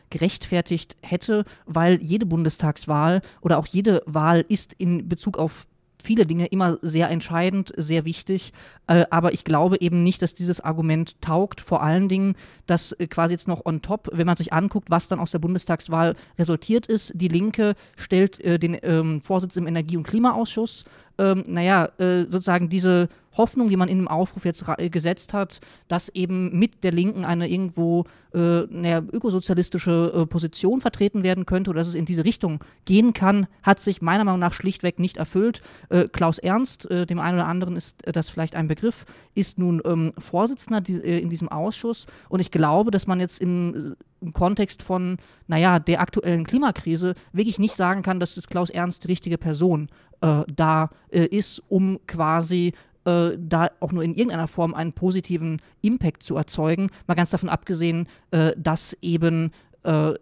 gerechtfertigt 0.10 0.96
hätte, 1.02 1.44
weil 1.66 2.02
jede 2.02 2.26
Bundestagswahl 2.26 3.22
oder 3.42 3.58
auch 3.58 3.68
jede 3.68 4.02
Wahl 4.06 4.46
ist 4.48 4.72
in 4.78 5.10
Bezug 5.10 5.38
auf 5.38 5.68
viele 6.04 6.26
Dinge 6.26 6.46
immer 6.48 6.78
sehr 6.82 7.10
entscheidend, 7.10 7.74
sehr 7.78 8.06
wichtig. 8.06 8.54
Äh, 8.88 9.06
aber 9.10 9.34
ich 9.34 9.46
glaube 9.46 9.80
eben 9.80 10.04
nicht, 10.04 10.22
dass 10.22 10.34
dieses 10.34 10.60
Argument 10.60 11.20
taugt. 11.22 11.62
Vor 11.62 11.82
allen 11.82 12.10
Dingen, 12.10 12.36
dass 12.68 12.92
äh, 12.92 13.08
quasi 13.08 13.34
jetzt 13.34 13.48
noch 13.48 13.66
on 13.66 13.82
top, 13.82 14.10
wenn 14.12 14.28
man 14.28 14.38
sich 14.38 14.52
anguckt, 14.52 14.92
was 14.92 15.08
dann 15.08 15.20
aus 15.20 15.32
der 15.32 15.40
Bundestagswahl 15.40 16.16
resultiert 16.38 16.88
ist. 16.88 17.14
Die 17.16 17.30
Linke 17.30 17.76
stellt 17.96 18.40
äh, 18.42 18.60
den 18.60 18.78
ähm, 18.84 19.22
Vorsitz 19.22 19.56
im 19.56 19.66
Energie- 19.66 19.98
und 19.98 20.04
Klimaausschuss. 20.04 20.84
Ähm, 21.18 21.44
naja, 21.48 21.90
äh, 21.98 22.24
sozusagen 22.24 22.70
diese 22.70 23.10
Hoffnung, 23.36 23.70
die 23.70 23.78
man 23.78 23.90
in 23.90 23.98
dem 23.98 24.08
Aufruf 24.08 24.46
jetzt 24.46 24.66
gesetzt 24.92 25.34
hat, 25.34 25.60
dass 25.88 26.10
eben 26.10 26.58
mit 26.58 26.84
der 26.84 26.92
Linken 26.92 27.26
eine 27.26 27.50
irgendwo 27.50 28.06
äh, 28.34 28.62
naja, 28.70 29.02
ökosozialistische 29.12 30.14
äh, 30.16 30.26
Position 30.26 30.82
vertreten 30.82 31.24
werden 31.24 31.46
könnte 31.46 31.72
oder 31.72 31.80
dass 31.80 31.88
es 31.88 31.96
in 31.96 32.06
diese 32.06 32.26
Richtung 32.26 32.60
gehen 32.86 33.14
kann, 33.14 33.48
hat 33.64 33.80
sich 33.80 34.02
meiner 34.02 34.24
Meinung 34.24 34.40
nach 34.40 34.54
schlichtweg 34.54 35.00
nicht 35.00 35.18
erfüllt. 35.18 35.62
Äh, 35.90 36.08
Klaus 36.10 36.38
Ernst, 36.38 36.90
äh, 36.92 37.06
dem 37.06 37.20
einen 37.20 37.38
oder 37.38 37.48
anderen 37.48 37.76
ist 37.76 38.06
äh, 38.06 38.12
das 38.12 38.30
vielleicht 38.30 38.56
ein 38.56 38.68
Begriff, 38.68 39.06
ist 39.36 39.58
nun 39.58 39.82
ähm, 39.86 40.14
Vorsitzender 40.18 40.82
die, 40.82 40.96
äh, 40.96 41.20
in 41.20 41.30
diesem 41.30 41.50
Ausschuss 41.50 42.06
und 42.30 42.40
ich 42.40 42.52
glaube, 42.52 42.92
dass 42.92 43.08
man 43.08 43.20
jetzt 43.20 43.42
im 43.42 43.96
im 44.24 44.32
Kontext 44.32 44.82
von, 44.82 45.18
naja, 45.48 45.80
der 45.80 46.00
aktuellen 46.00 46.46
Klimakrise 46.46 47.14
wirklich 47.34 47.60
nicht 47.60 47.76
sagen 47.76 48.02
kann, 48.02 48.22
dass 48.22 48.36
das 48.36 48.48
Klaus 48.48 48.70
Ernst 48.70 49.04
die 49.04 49.10
richtige 49.10 49.38
Person 49.38 49.90
äh, 50.24 50.44
da 50.56 50.90
äh, 51.12 51.26
ist, 51.26 51.62
um 51.70 52.00
quasi 52.08 52.74
äh, 53.06 53.32
da 53.38 53.70
auch 53.82 53.92
nur 53.92 54.04
in 54.04 54.16
irgendeiner 54.16 54.48
Form 54.48 54.74
einen 54.74 54.94
positiven 54.94 55.62
Impact 55.82 56.24
zu 56.24 56.38
erzeugen. 56.38 56.90
Mal 57.08 57.16
ganz 57.16 57.32
davon 57.32 57.50
abgesehen, 57.50 58.08
äh, 58.32 58.54
dass 58.58 58.98
eben 59.02 59.52
äh, 59.84 60.14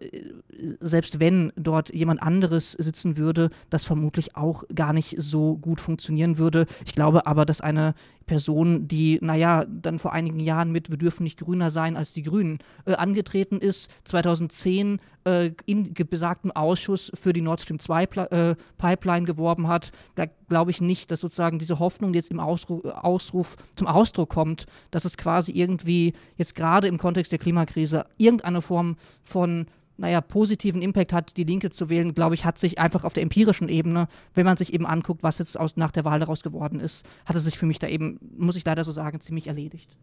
selbst 0.80 1.20
wenn 1.20 1.52
dort 1.56 1.94
jemand 1.94 2.22
anderes 2.22 2.74
sitzen 2.74 3.18
würde, 3.18 3.50
das 3.70 3.86
vermutlich 3.86 4.36
auch 4.36 4.64
gar 4.74 4.94
nicht 4.94 5.16
so 5.18 5.58
gut 5.58 5.82
funktionieren 5.82 6.38
würde. 6.38 6.66
Ich 6.86 6.94
glaube 6.94 7.26
aber, 7.26 7.46
dass 7.46 7.62
eine 7.62 7.96
Person, 8.26 8.88
die, 8.88 9.20
naja, 9.22 9.66
dann 9.66 10.00
vor 10.00 10.14
einigen 10.14 10.40
Jahren 10.40 10.72
mit 10.72 10.90
Wir 10.90 10.98
dürfen 10.98 11.24
nicht 11.24 11.40
grüner 11.40 11.70
sein 11.70 11.98
als 11.98 12.14
die 12.14 12.24
Grünen 12.24 12.60
äh, 12.86 12.94
angetreten 12.94 13.58
ist, 13.60 13.92
2010 14.06 15.00
äh, 15.26 15.52
in 15.66 15.94
besagtem 15.94 16.52
Ausschuss 16.52 17.12
für 17.14 17.34
die 17.34 17.42
Nord 17.42 17.62
Stream 17.62 17.80
2 17.80 18.04
äh, 18.04 18.56
Pipeline 18.78 19.26
geworben 19.26 19.68
hat, 19.68 19.92
da 20.16 20.28
glaube 20.48 20.72
ich 20.72 20.82
nicht, 20.82 21.12
dass 21.12 21.22
sozusagen 21.22 21.60
diese 21.60 21.80
Hoffnung 21.80 22.14
jetzt 22.14 22.32
im 22.32 22.40
Ausruf, 22.40 22.86
Ausruf 22.86 23.58
zum 23.76 23.88
Ausdruck 23.88 24.30
kommt, 24.30 24.66
dass 24.92 25.06
es 25.06 25.18
quasi 25.18 25.52
irgendwie 25.52 26.14
jetzt 26.38 26.56
gerade 26.56 26.88
im 26.88 26.98
Kontext 26.98 27.32
der 27.32 27.40
Klimakrise 27.40 28.06
irgendeine 28.18 28.62
Form 28.62 28.96
von 29.24 29.51
naja, 29.98 30.20
positiven 30.20 30.82
Impact 30.82 31.14
hat, 31.14 31.38
die 31.38 31.44
Linke 31.44 31.70
zu 31.70 31.90
wählen, 31.90 32.14
glaube 32.14 32.36
ich, 32.36 32.44
hat 32.44 32.58
sich 32.58 32.80
einfach 32.80 33.04
auf 33.04 33.14
der 33.14 33.24
empirischen 33.24 33.70
Ebene, 33.70 34.08
wenn 34.34 34.46
man 34.46 34.58
sich 34.58 34.74
eben 34.74 34.86
anguckt, 34.86 35.22
was 35.22 35.38
jetzt 35.38 35.60
aus, 35.60 35.78
nach 35.78 35.92
der 35.92 36.06
Wahl 36.06 36.20
daraus 36.20 36.42
geworden 36.42 36.80
ist, 36.80 37.06
hat 37.26 37.36
es 37.36 37.44
sich 37.44 37.58
für 37.58 37.68
mich 37.68 37.80
da 37.80 37.88
eben, 37.88 38.20
muss 38.36 38.56
ich 38.56 38.66
leider 38.66 38.84
so 38.84 38.92
sagen, 38.92 39.22
ziemlich 39.22 39.48
erledigt. 39.48 39.96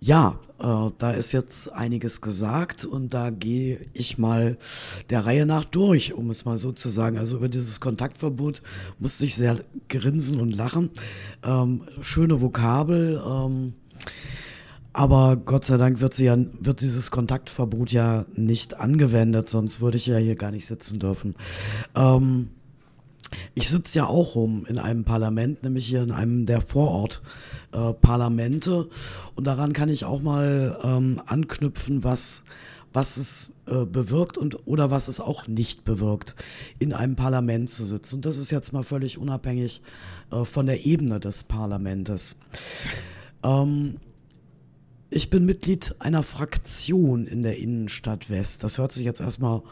Ja, 0.00 0.38
äh, 0.60 0.90
da 0.98 1.10
ist 1.12 1.32
jetzt 1.32 1.72
einiges 1.72 2.20
gesagt 2.20 2.84
und 2.84 3.14
da 3.14 3.30
gehe 3.30 3.80
ich 3.94 4.16
mal 4.16 4.56
der 5.10 5.26
Reihe 5.26 5.44
nach 5.44 5.64
durch, 5.64 6.14
um 6.14 6.30
es 6.30 6.44
mal 6.44 6.56
so 6.56 6.70
zu 6.70 6.88
sagen. 6.88 7.18
Also 7.18 7.36
über 7.36 7.48
dieses 7.48 7.80
Kontaktverbot 7.80 8.60
musste 8.98 9.24
ich 9.24 9.34
sehr 9.34 9.60
grinsen 9.88 10.40
und 10.40 10.54
lachen. 10.54 10.90
Ähm, 11.42 11.82
schöne 12.00 12.40
Vokabel. 12.40 13.20
Ähm, 13.24 13.74
aber 14.92 15.36
Gott 15.36 15.64
sei 15.64 15.76
Dank 15.76 16.00
wird, 16.00 16.14
sie 16.14 16.24
ja, 16.24 16.36
wird 16.60 16.80
dieses 16.80 17.10
Kontaktverbot 17.10 17.92
ja 17.92 18.24
nicht 18.34 18.80
angewendet, 18.80 19.48
sonst 19.48 19.80
würde 19.80 19.96
ich 19.96 20.06
ja 20.06 20.16
hier 20.16 20.36
gar 20.36 20.50
nicht 20.50 20.66
sitzen 20.66 20.98
dürfen. 20.98 21.34
Ähm, 21.94 22.50
ich 23.54 23.68
sitze 23.68 23.98
ja 23.98 24.06
auch 24.06 24.34
rum 24.34 24.66
in 24.68 24.78
einem 24.78 25.04
Parlament, 25.04 25.62
nämlich 25.62 25.86
hier 25.86 26.02
in 26.02 26.12
einem 26.12 26.46
der 26.46 26.60
Vorortparlamente. 26.60 28.70
Äh, 28.70 28.86
und 29.34 29.46
daran 29.46 29.72
kann 29.72 29.88
ich 29.88 30.04
auch 30.04 30.22
mal 30.22 30.78
ähm, 30.82 31.20
anknüpfen, 31.26 32.04
was, 32.04 32.44
was 32.92 33.16
es 33.16 33.50
äh, 33.66 33.84
bewirkt 33.84 34.38
und 34.38 34.66
oder 34.66 34.90
was 34.90 35.08
es 35.08 35.20
auch 35.20 35.46
nicht 35.46 35.84
bewirkt, 35.84 36.34
in 36.78 36.92
einem 36.92 37.16
Parlament 37.16 37.70
zu 37.70 37.84
sitzen. 37.84 38.16
Und 38.16 38.24
das 38.24 38.38
ist 38.38 38.50
jetzt 38.50 38.72
mal 38.72 38.82
völlig 38.82 39.18
unabhängig 39.18 39.82
äh, 40.32 40.44
von 40.44 40.66
der 40.66 40.86
Ebene 40.86 41.20
des 41.20 41.42
Parlamentes. 41.42 42.36
Ähm, 43.42 43.96
ich 45.10 45.30
bin 45.30 45.46
Mitglied 45.46 45.94
einer 46.00 46.22
Fraktion 46.22 47.26
in 47.26 47.42
der 47.42 47.58
Innenstadt 47.58 48.28
West. 48.28 48.62
Das 48.62 48.78
hört 48.78 48.92
sich 48.92 49.04
jetzt 49.04 49.20
erstmal 49.20 49.62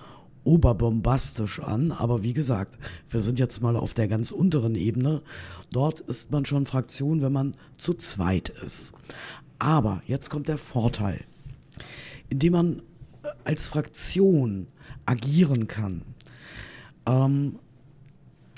oberbombastisch 0.44 1.60
an, 1.60 1.92
aber 1.92 2.22
wie 2.22 2.32
gesagt, 2.32 2.78
wir 3.10 3.20
sind 3.20 3.38
jetzt 3.38 3.60
mal 3.60 3.76
auf 3.76 3.94
der 3.94 4.08
ganz 4.08 4.30
unteren 4.30 4.76
Ebene. 4.76 5.22
Dort 5.72 6.00
ist 6.00 6.30
man 6.30 6.46
schon 6.46 6.66
Fraktion, 6.66 7.20
wenn 7.20 7.32
man 7.32 7.56
zu 7.76 7.94
zweit 7.94 8.48
ist. 8.48 8.94
Aber 9.58 10.02
jetzt 10.06 10.30
kommt 10.30 10.48
der 10.48 10.58
Vorteil. 10.58 11.24
Indem 12.28 12.52
man 12.52 12.78
äh, 13.22 13.28
als 13.44 13.68
Fraktion 13.68 14.68
agieren 15.04 15.66
kann, 15.66 16.02
ähm, 17.06 17.58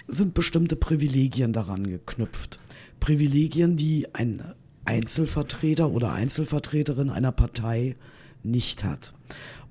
sind 0.06 0.34
bestimmte 0.34 0.76
Privilegien 0.76 1.52
daran 1.52 1.86
geknüpft. 1.86 2.58
Privilegien, 3.00 3.76
die 3.76 4.14
ein 4.14 4.42
Einzelvertreter 4.88 5.90
oder 5.90 6.12
Einzelvertreterin 6.12 7.10
einer 7.10 7.30
Partei 7.30 7.94
nicht 8.42 8.84
hat. 8.84 9.12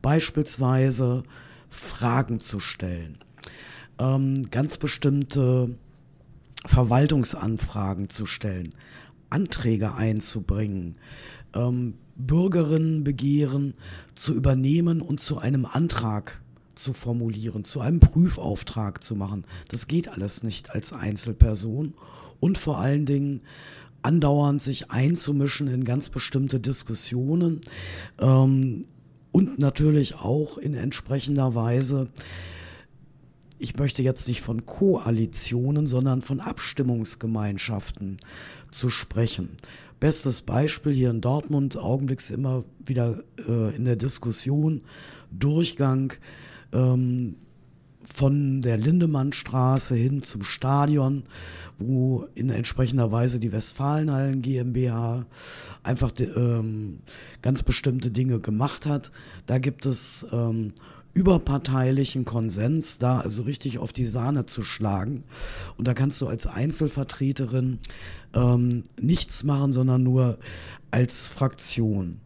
Beispielsweise 0.03 1.23
Fragen 1.69 2.39
zu 2.39 2.59
stellen, 2.59 3.17
ähm, 3.97 4.51
ganz 4.51 4.77
bestimmte 4.77 5.75
Verwaltungsanfragen 6.65 8.11
zu 8.11 8.27
stellen, 8.27 8.69
Anträge 9.31 9.95
einzubringen, 9.95 10.97
ähm, 11.55 11.95
Bürgerinnenbegehren 12.15 13.73
zu 14.13 14.35
übernehmen 14.35 15.01
und 15.01 15.19
zu 15.19 15.39
einem 15.39 15.65
Antrag 15.65 16.41
zu 16.75 16.93
formulieren, 16.93 17.63
zu 17.63 17.81
einem 17.81 17.99
Prüfauftrag 17.99 19.03
zu 19.03 19.15
machen. 19.15 19.45
Das 19.69 19.87
geht 19.87 20.09
alles 20.09 20.43
nicht 20.43 20.69
als 20.75 20.93
Einzelperson 20.93 21.95
und 22.39 22.59
vor 22.59 22.77
allen 22.77 23.07
Dingen 23.07 23.41
andauernd 24.07 24.61
sich 24.61 24.89
einzumischen 24.89 25.67
in 25.67 25.83
ganz 25.83 26.09
bestimmte 26.09 26.59
Diskussionen 26.59 27.59
ähm, 28.19 28.85
und 29.33 29.59
natürlich 29.59 30.15
auch 30.15 30.57
in 30.57 30.73
entsprechender 30.73 31.53
Weise 31.53 32.07
ich 33.59 33.75
möchte 33.75 34.03
jetzt 34.03 34.27
nicht 34.27 34.41
von 34.41 34.65
Koalitionen, 34.65 35.85
sondern 35.85 36.21
von 36.21 36.39
Abstimmungsgemeinschaften 36.39 38.17
zu 38.71 38.89
sprechen. 38.89 39.49
Bestes 39.99 40.41
Beispiel 40.41 40.93
hier 40.93 41.09
in 41.09 41.21
Dortmund, 41.21 41.77
augenblicks 41.77 42.29
immer 42.29 42.63
wieder 42.85 43.23
äh, 43.47 43.75
in 43.75 43.85
der 43.85 43.95
Diskussion, 43.95 44.81
Durchgang 45.31 46.13
ähm, 46.71 47.35
von 48.03 48.61
der 48.61 48.77
Lindemannstraße 48.77 49.95
hin 49.95 50.21
zum 50.21 50.43
Stadion, 50.43 51.23
wo 51.79 52.25
in 52.35 52.49
entsprechender 52.49 53.11
Weise 53.11 53.39
die 53.39 53.51
Westfalenhallen 53.51 54.41
GmbH 54.41 55.25
einfach 55.83 56.11
de, 56.11 56.27
ähm, 56.35 56.99
ganz 57.41 57.63
bestimmte 57.63 58.11
Dinge 58.11 58.39
gemacht 58.39 58.85
hat. 58.85 59.11
Da 59.45 59.59
gibt 59.59 59.85
es 59.85 60.25
ähm, 60.31 60.73
überparteilichen 61.13 62.25
Konsens, 62.25 62.99
da 62.99 63.19
also 63.19 63.43
richtig 63.43 63.79
auf 63.79 63.93
die 63.93 64.05
Sahne 64.05 64.45
zu 64.45 64.63
schlagen. 64.63 65.23
Und 65.77 65.87
da 65.87 65.93
kannst 65.93 66.21
du 66.21 66.27
als 66.27 66.45
Einzelvertreterin 66.45 67.79
ähm, 68.33 68.83
nichts 68.99 69.43
machen, 69.43 69.71
sondern 69.71 70.03
nur 70.03 70.37
als 70.91 71.27
Fraktion. 71.27 72.19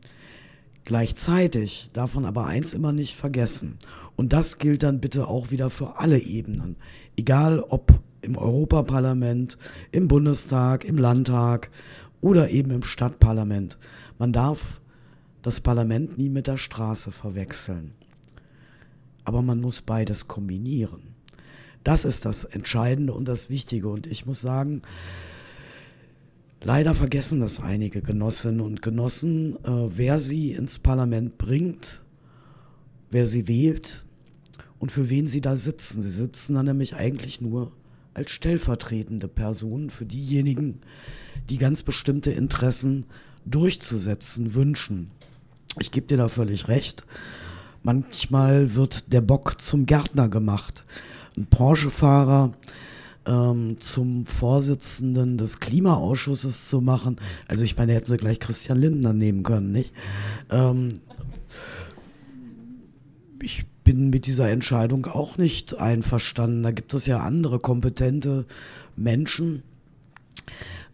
Gleichzeitig 0.83 1.89
darf 1.93 2.15
man 2.15 2.25
aber 2.25 2.47
eins 2.47 2.73
immer 2.73 2.91
nicht 2.91 3.15
vergessen. 3.15 3.77
Und 4.15 4.33
das 4.33 4.57
gilt 4.57 4.83
dann 4.83 4.99
bitte 4.99 5.27
auch 5.27 5.51
wieder 5.51 5.69
für 5.69 5.97
alle 5.97 6.19
Ebenen. 6.19 6.75
Egal 7.15 7.61
ob 7.61 8.01
im 8.21 8.37
Europaparlament, 8.37 9.57
im 9.91 10.07
Bundestag, 10.07 10.85
im 10.85 10.97
Landtag 10.97 11.69
oder 12.21 12.49
eben 12.49 12.71
im 12.71 12.83
Stadtparlament. 12.83 13.77
Man 14.17 14.31
darf 14.31 14.81
das 15.41 15.59
Parlament 15.59 16.17
nie 16.17 16.29
mit 16.29 16.47
der 16.47 16.57
Straße 16.57 17.11
verwechseln. 17.11 17.93
Aber 19.23 19.41
man 19.41 19.59
muss 19.59 19.81
beides 19.81 20.27
kombinieren. 20.27 21.15
Das 21.83 22.05
ist 22.05 22.25
das 22.25 22.45
Entscheidende 22.45 23.13
und 23.13 23.27
das 23.27 23.49
Wichtige. 23.49 23.89
Und 23.89 24.05
ich 24.05 24.25
muss 24.25 24.41
sagen, 24.41 24.83
leider 26.61 26.93
vergessen 26.93 27.39
das 27.39 27.59
einige 27.59 28.01
Genossinnen 28.01 28.61
und 28.61 28.81
Genossen, 28.81 29.55
äh, 29.63 29.97
wer 29.97 30.19
sie 30.19 30.51
ins 30.51 30.79
Parlament 30.79 31.37
bringt, 31.37 32.03
wer 33.09 33.25
sie 33.25 33.47
wählt 33.47 34.05
und 34.79 34.91
für 34.91 35.09
wen 35.09 35.27
sie 35.27 35.41
da 35.41 35.57
sitzen. 35.57 36.01
Sie 36.01 36.11
sitzen 36.11 36.55
dann 36.55 36.65
nämlich 36.65 36.95
eigentlich 36.95 37.41
nur 37.41 37.71
als 38.13 38.31
stellvertretende 38.31 39.27
Personen 39.27 39.89
für 39.89 40.05
diejenigen, 40.05 40.81
die 41.49 41.57
ganz 41.57 41.83
bestimmte 41.83 42.31
Interessen 42.31 43.05
durchzusetzen 43.45 44.53
wünschen. 44.53 45.11
Ich 45.79 45.91
gebe 45.91 46.07
dir 46.07 46.17
da 46.17 46.27
völlig 46.27 46.67
recht. 46.67 47.05
Manchmal 47.83 48.75
wird 48.75 49.11
der 49.11 49.21
Bock 49.21 49.59
zum 49.59 49.85
Gärtner 49.85 50.29
gemacht. 50.29 50.83
Ein 51.35 51.47
Porsche-Fahrer 51.47 52.53
ähm, 53.25 53.77
zum 53.79 54.25
Vorsitzenden 54.25 55.37
des 55.37 55.59
Klimaausschusses 55.59 56.69
zu 56.69 56.81
machen. 56.81 57.17
Also 57.47 57.63
ich 57.63 57.77
meine, 57.77 57.93
hätten 57.93 58.07
sie 58.07 58.17
gleich 58.17 58.39
Christian 58.39 58.79
Lindner 58.79 59.13
nehmen 59.13 59.43
können, 59.43 59.71
nicht? 59.71 59.93
Ähm, 60.49 60.89
ich 63.41 63.65
bin 63.91 64.09
mit 64.09 64.25
dieser 64.25 64.49
Entscheidung 64.49 65.05
auch 65.05 65.37
nicht 65.37 65.77
einverstanden. 65.77 66.63
Da 66.63 66.71
gibt 66.71 66.93
es 66.93 67.07
ja 67.07 67.19
andere 67.19 67.59
kompetente 67.59 68.45
Menschen, 68.95 69.63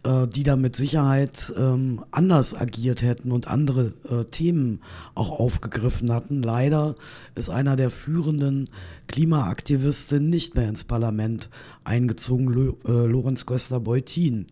äh, 0.02 0.26
die 0.26 0.42
da 0.42 0.56
mit 0.56 0.74
Sicherheit 0.74 1.54
ähm, 1.56 2.04
anders 2.10 2.56
agiert 2.56 3.02
hätten 3.02 3.30
und 3.30 3.46
andere 3.46 3.92
äh, 4.10 4.24
Themen 4.24 4.80
auch 5.14 5.30
aufgegriffen 5.30 6.12
hatten. 6.12 6.42
Leider 6.42 6.96
ist 7.36 7.50
einer 7.50 7.76
der 7.76 7.90
führenden 7.90 8.68
Klimaaktivisten 9.06 10.28
nicht 10.28 10.56
mehr 10.56 10.68
ins 10.68 10.82
Parlament 10.82 11.50
eingezogen, 11.84 12.48
Lo 12.48 12.78
äh, 12.84 13.06
Lorenz 13.06 13.46
Göster-Beutin. 13.46 14.46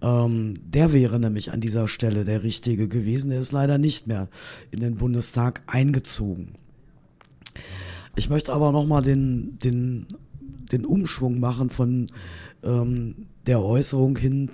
Ähm, 0.00 0.54
der 0.64 0.94
wäre 0.94 1.20
nämlich 1.20 1.52
an 1.52 1.60
dieser 1.60 1.86
Stelle 1.86 2.24
der 2.24 2.44
Richtige 2.44 2.88
gewesen. 2.88 3.28
Der 3.28 3.40
ist 3.40 3.52
leider 3.52 3.76
nicht 3.76 4.06
mehr 4.06 4.30
in 4.70 4.80
den 4.80 4.94
Bundestag 4.94 5.60
eingezogen. 5.66 6.63
Ich 8.16 8.30
möchte 8.30 8.52
aber 8.52 8.72
nochmal 8.72 9.02
den, 9.02 9.58
den, 9.58 10.06
den 10.70 10.84
Umschwung 10.84 11.40
machen 11.40 11.70
von 11.70 12.06
ähm, 12.62 13.26
der 13.46 13.62
Äußerung 13.62 14.16
hin 14.16 14.50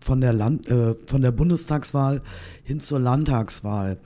von 0.00 0.20
der, 0.20 0.32
Land, 0.32 0.66
äh, 0.68 0.94
von 1.06 1.20
der 1.20 1.30
Bundestagswahl 1.30 2.22
hin 2.64 2.80
zur 2.80 3.00
Landtagswahl. 3.00 3.98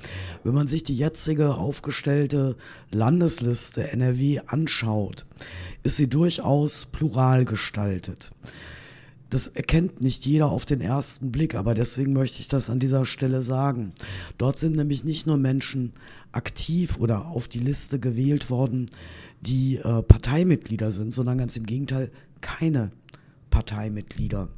Wenn 0.42 0.54
man 0.54 0.66
sich 0.66 0.82
die 0.82 0.96
jetzige 0.96 1.54
aufgestellte 1.54 2.56
Landesliste 2.90 3.90
NRW 3.90 4.40
anschaut, 4.46 5.24
ist 5.82 5.96
sie 5.96 6.08
durchaus 6.08 6.86
plural 6.86 7.44
gestaltet. 7.44 8.32
Das 9.34 9.48
erkennt 9.48 10.00
nicht 10.00 10.26
jeder 10.26 10.46
auf 10.46 10.64
den 10.64 10.80
ersten 10.80 11.32
Blick, 11.32 11.56
aber 11.56 11.74
deswegen 11.74 12.12
möchte 12.12 12.38
ich 12.38 12.46
das 12.46 12.70
an 12.70 12.78
dieser 12.78 13.04
Stelle 13.04 13.42
sagen. 13.42 13.92
Dort 14.38 14.60
sind 14.60 14.76
nämlich 14.76 15.02
nicht 15.02 15.26
nur 15.26 15.36
Menschen 15.38 15.92
aktiv 16.30 16.98
oder 17.00 17.26
auf 17.26 17.48
die 17.48 17.58
Liste 17.58 17.98
gewählt 17.98 18.48
worden, 18.48 18.86
die 19.40 19.78
äh, 19.78 20.02
Parteimitglieder 20.04 20.92
sind, 20.92 21.12
sondern 21.12 21.38
ganz 21.38 21.56
im 21.56 21.66
Gegenteil 21.66 22.12
keine 22.42 22.92
Parteimitglieder. 23.50 24.50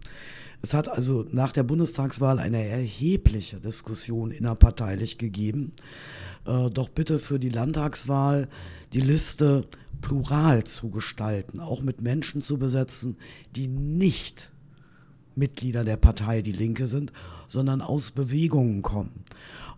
Es 0.61 0.75
hat 0.75 0.91
also 0.91 1.25
nach 1.33 1.53
der 1.53 1.63
Bundestagswahl 1.63 2.39
eine 2.39 2.63
erhebliche 2.69 3.59
Diskussion 3.59 4.31
innerparteilich 4.31 5.17
gegeben. 5.17 5.73
Äh, 6.45 6.69
doch 6.69 6.91
bitte 6.91 7.19
für 7.19 7.39
die 7.39 7.49
Landtagswahl 7.49 8.47
die 8.93 9.01
Liste 9.01 9.65
plural 10.03 10.65
zu 10.65 10.91
gestalten, 10.91 11.61
auch 11.61 11.81
mit 11.81 12.03
Menschen 12.03 12.43
zu 12.43 12.59
besetzen, 12.59 13.17
die 13.55 13.69
nicht 13.69 14.53
Mitglieder 15.37 15.85
der 15.85 15.97
Partei 15.97 16.43
Die 16.43 16.53
Linke 16.53 16.87
sind, 16.87 17.13
sondern 17.47 17.81
aus 17.81 18.11
Bewegungen 18.11 18.83
kommen. 18.83 19.25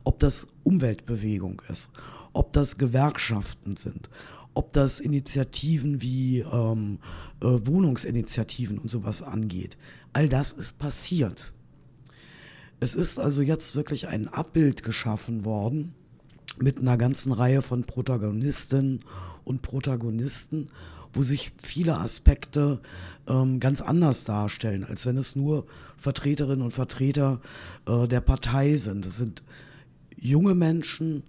Ob 0.05 0.19
das 0.21 0.47
Umweltbewegung 0.63 1.61
ist, 1.69 1.91
ob 2.33 2.53
das 2.53 2.79
Gewerkschaften 2.79 3.77
sind, 3.77 4.09
ob 4.55 4.73
das 4.73 5.01
Initiativen 5.01 6.01
wie 6.01 6.41
ähm, 6.41 6.99
äh, 7.41 7.47
Wohnungsinitiativen 7.47 8.79
und 8.79 8.89
sowas 8.89 9.23
angeht. 9.23 9.77
All 10.13 10.29
das 10.29 10.53
ist 10.53 10.79
passiert. 10.79 11.53
Es 12.81 12.95
ist 12.95 13.19
also 13.19 13.43
jetzt 13.43 13.75
wirklich 13.75 14.07
ein 14.07 14.29
Abbild 14.29 14.83
geschaffen 14.83 15.45
worden 15.45 15.95
mit 16.61 16.79
einer 16.79 16.97
ganzen 16.97 17.33
Reihe 17.33 17.63
von 17.63 17.83
Protagonistinnen 17.83 19.01
und 19.45 19.63
Protagonisten, 19.63 20.69
wo 21.19 21.25
sich 21.25 21.51
viele 21.59 21.99
Aspekte 21.99 22.79
ähm, 23.27 23.59
ganz 23.59 23.81
anders 23.81 24.23
darstellen, 24.23 24.85
als 24.85 25.05
wenn 25.05 25.17
es 25.17 25.35
nur 25.35 25.67
Vertreterinnen 25.97 26.63
und 26.63 26.71
Vertreter 26.71 27.41
äh, 27.87 28.07
der 28.07 28.21
Partei 28.21 28.77
sind. 28.77 29.05
Es 29.05 29.17
sind 29.17 29.43
junge 30.17 30.55
Menschen, 30.55 31.25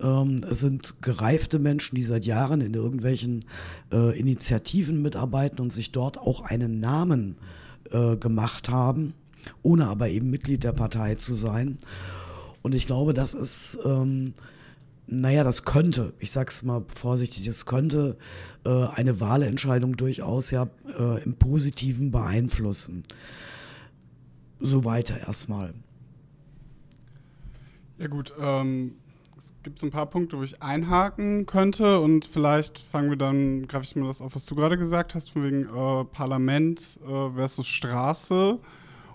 ähm, 0.00 0.44
es 0.50 0.58
sind 0.58 1.00
gereifte 1.00 1.60
Menschen, 1.60 1.94
die 1.94 2.02
seit 2.02 2.26
Jahren 2.26 2.60
in 2.60 2.74
irgendwelchen 2.74 3.44
äh, 3.92 4.18
Initiativen 4.18 5.00
mitarbeiten 5.00 5.60
und 5.60 5.72
sich 5.72 5.92
dort 5.92 6.18
auch 6.18 6.40
einen 6.40 6.80
Namen 6.80 7.36
äh, 7.92 8.16
gemacht 8.16 8.68
haben, 8.68 9.14
ohne 9.62 9.86
aber 9.86 10.08
eben 10.08 10.28
Mitglied 10.28 10.64
der 10.64 10.72
Partei 10.72 11.14
zu 11.14 11.36
sein. 11.36 11.78
Und 12.62 12.74
ich 12.74 12.88
glaube, 12.88 13.14
das 13.14 13.34
ist, 13.34 13.78
ähm, 13.84 14.34
naja, 15.10 15.42
das 15.42 15.64
könnte, 15.64 16.14
ich 16.20 16.30
sag's 16.30 16.62
mal 16.62 16.84
vorsichtig, 16.88 17.46
es 17.46 17.66
könnte 17.66 18.16
äh, 18.64 18.70
eine 18.70 19.20
Wahlentscheidung 19.20 19.96
durchaus 19.96 20.50
ja 20.50 20.68
äh, 20.98 21.22
im 21.24 21.34
Positiven 21.34 22.10
beeinflussen. 22.10 23.02
So 24.60 24.84
weiter 24.84 25.18
erstmal. 25.26 25.74
Ja 27.98 28.06
gut, 28.06 28.32
ähm, 28.38 28.94
es 29.36 29.52
gibt 29.62 29.82
ein 29.82 29.90
paar 29.90 30.06
Punkte, 30.06 30.38
wo 30.38 30.42
ich 30.42 30.62
einhaken 30.62 31.44
könnte 31.46 32.00
und 32.00 32.24
vielleicht 32.24 32.78
fangen 32.78 33.10
wir 33.10 33.16
dann, 33.16 33.66
greife 33.66 33.84
ich 33.84 33.96
mir 33.96 34.06
das 34.06 34.20
auf, 34.20 34.34
was 34.34 34.46
du 34.46 34.54
gerade 34.54 34.78
gesagt 34.78 35.14
hast, 35.14 35.30
von 35.30 35.44
wegen 35.44 35.64
äh, 35.64 36.04
Parlament 36.04 36.98
äh, 37.04 37.30
versus 37.34 37.66
Straße 37.66 38.58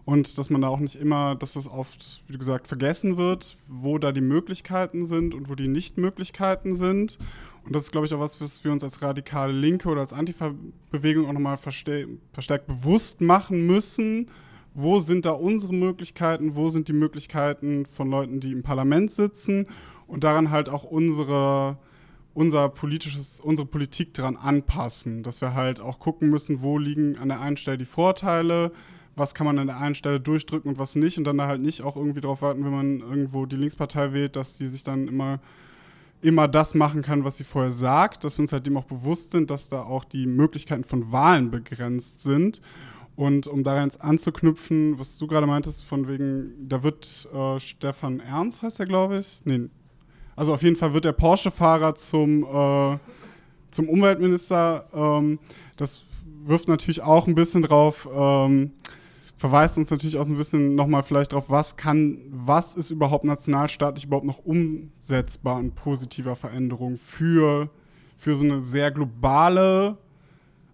und 0.05 0.37
dass 0.37 0.51
man 0.51 0.61
da 0.61 0.67
auch 0.67 0.79
nicht 0.79 0.95
immer, 0.95 1.35
dass 1.35 1.53
das 1.53 1.67
oft, 1.67 2.21
wie 2.27 2.33
du 2.33 2.39
gesagt, 2.39 2.67
vergessen 2.67 3.17
wird, 3.17 3.57
wo 3.67 3.97
da 3.97 4.11
die 4.11 4.21
Möglichkeiten 4.21 5.05
sind 5.05 5.33
und 5.33 5.49
wo 5.49 5.55
die 5.55 5.67
Nichtmöglichkeiten 5.67 6.75
sind. 6.75 7.17
Und 7.65 7.75
das 7.75 7.85
ist, 7.85 7.91
glaube 7.91 8.05
ich, 8.05 8.13
auch 8.13 8.19
was, 8.19 8.39
was 8.39 8.63
wir 8.63 8.71
uns 8.71 8.83
als 8.83 9.01
radikale 9.01 9.51
Linke 9.51 9.89
oder 9.89 10.01
als 10.01 10.13
Antifa-Bewegung 10.13 11.25
auch 11.25 11.33
nochmal 11.33 11.57
verstärkt 11.57 12.67
bewusst 12.67 13.21
machen 13.21 13.65
müssen, 13.65 14.29
wo 14.75 14.99
sind 14.99 15.25
da 15.25 15.31
unsere 15.31 15.73
Möglichkeiten, 15.73 16.55
wo 16.55 16.69
sind 16.69 16.87
die 16.87 16.93
Möglichkeiten 16.93 17.87
von 17.87 18.11
Leuten, 18.11 18.39
die 18.39 18.51
im 18.51 18.61
Parlament 18.61 19.09
sitzen? 19.09 19.65
Und 20.05 20.23
daran 20.23 20.51
halt 20.51 20.69
auch 20.69 20.83
unsere, 20.83 21.79
unser 22.35 22.69
politisches, 22.69 23.39
unsere 23.39 23.67
Politik 23.67 24.13
daran 24.13 24.35
anpassen, 24.35 25.23
dass 25.23 25.41
wir 25.41 25.55
halt 25.55 25.79
auch 25.79 25.97
gucken 25.97 26.29
müssen, 26.29 26.61
wo 26.61 26.77
liegen 26.77 27.17
an 27.17 27.29
der 27.29 27.41
einen 27.41 27.57
Stelle 27.57 27.79
die 27.79 27.85
Vorteile, 27.85 28.71
was 29.15 29.33
kann 29.33 29.45
man 29.45 29.59
an 29.59 29.67
der 29.67 29.77
einen 29.77 29.95
Stelle 29.95 30.19
durchdrücken 30.19 30.69
und 30.69 30.77
was 30.77 30.95
nicht 30.95 31.17
und 31.17 31.23
dann 31.23 31.37
da 31.37 31.47
halt 31.47 31.61
nicht 31.61 31.81
auch 31.81 31.95
irgendwie 31.95 32.21
darauf 32.21 32.41
warten, 32.41 32.65
wenn 32.65 32.71
man 32.71 32.99
irgendwo 32.99 33.45
die 33.45 33.55
Linkspartei 33.55 34.13
wählt, 34.13 34.35
dass 34.35 34.57
die 34.57 34.67
sich 34.67 34.83
dann 34.83 35.07
immer 35.07 35.39
immer 36.21 36.47
das 36.47 36.73
machen 36.73 37.03
kann, 37.03 37.23
was 37.23 37.37
sie 37.37 37.43
vorher 37.43 37.71
sagt, 37.71 38.23
dass 38.23 38.37
wir 38.37 38.43
uns 38.43 38.51
halt 38.51 38.65
dem 38.65 38.77
auch 38.77 38.85
bewusst 38.85 39.31
sind, 39.31 39.51
dass 39.51 39.69
da 39.69 39.83
auch 39.83 40.03
die 40.03 40.25
Möglichkeiten 40.25 40.83
von 40.83 41.11
Wahlen 41.11 41.51
begrenzt 41.51 42.23
sind 42.23 42.61
und 43.15 43.47
um 43.47 43.63
daran 43.63 43.91
anzuknüpfen, 43.99 44.99
was 44.99 45.17
du 45.17 45.27
gerade 45.27 45.47
meintest, 45.47 45.85
von 45.85 46.07
wegen, 46.07 46.67
da 46.67 46.83
wird 46.83 47.29
äh, 47.33 47.59
Stefan 47.59 48.19
Ernst, 48.19 48.61
heißt 48.61 48.79
er, 48.79 48.85
glaube 48.85 49.19
ich. 49.19 49.41
Nee. 49.45 49.69
Also 50.35 50.53
auf 50.53 50.63
jeden 50.63 50.75
Fall 50.75 50.93
wird 50.93 51.05
der 51.05 51.13
Porsche-Fahrer 51.13 51.95
zum, 51.95 52.43
äh, 52.43 52.97
zum 53.69 53.87
Umweltminister. 53.87 54.87
Ähm, 54.93 55.39
das 55.77 56.03
wirft 56.43 56.67
natürlich 56.67 57.01
auch 57.03 57.27
ein 57.27 57.35
bisschen 57.35 57.61
drauf, 57.61 58.07
ähm, 58.13 58.71
verweist 59.37 59.77
uns 59.77 59.91
natürlich 59.91 60.17
auch 60.17 60.25
so 60.25 60.33
ein 60.33 60.37
bisschen 60.37 60.75
nochmal 60.75 61.03
vielleicht 61.03 61.33
drauf, 61.33 61.49
was 61.49 61.75
kann, 61.77 62.19
was 62.29 62.75
ist 62.75 62.91
überhaupt 62.91 63.25
nationalstaatlich 63.25 64.05
überhaupt 64.05 64.25
noch 64.25 64.39
umsetzbar 64.39 65.57
an 65.57 65.71
positiver 65.71 66.35
Veränderung 66.35 66.97
für, 66.97 67.69
für 68.17 68.35
so 68.35 68.43
eine 68.45 68.63
sehr 68.63 68.91
globale 68.91 69.97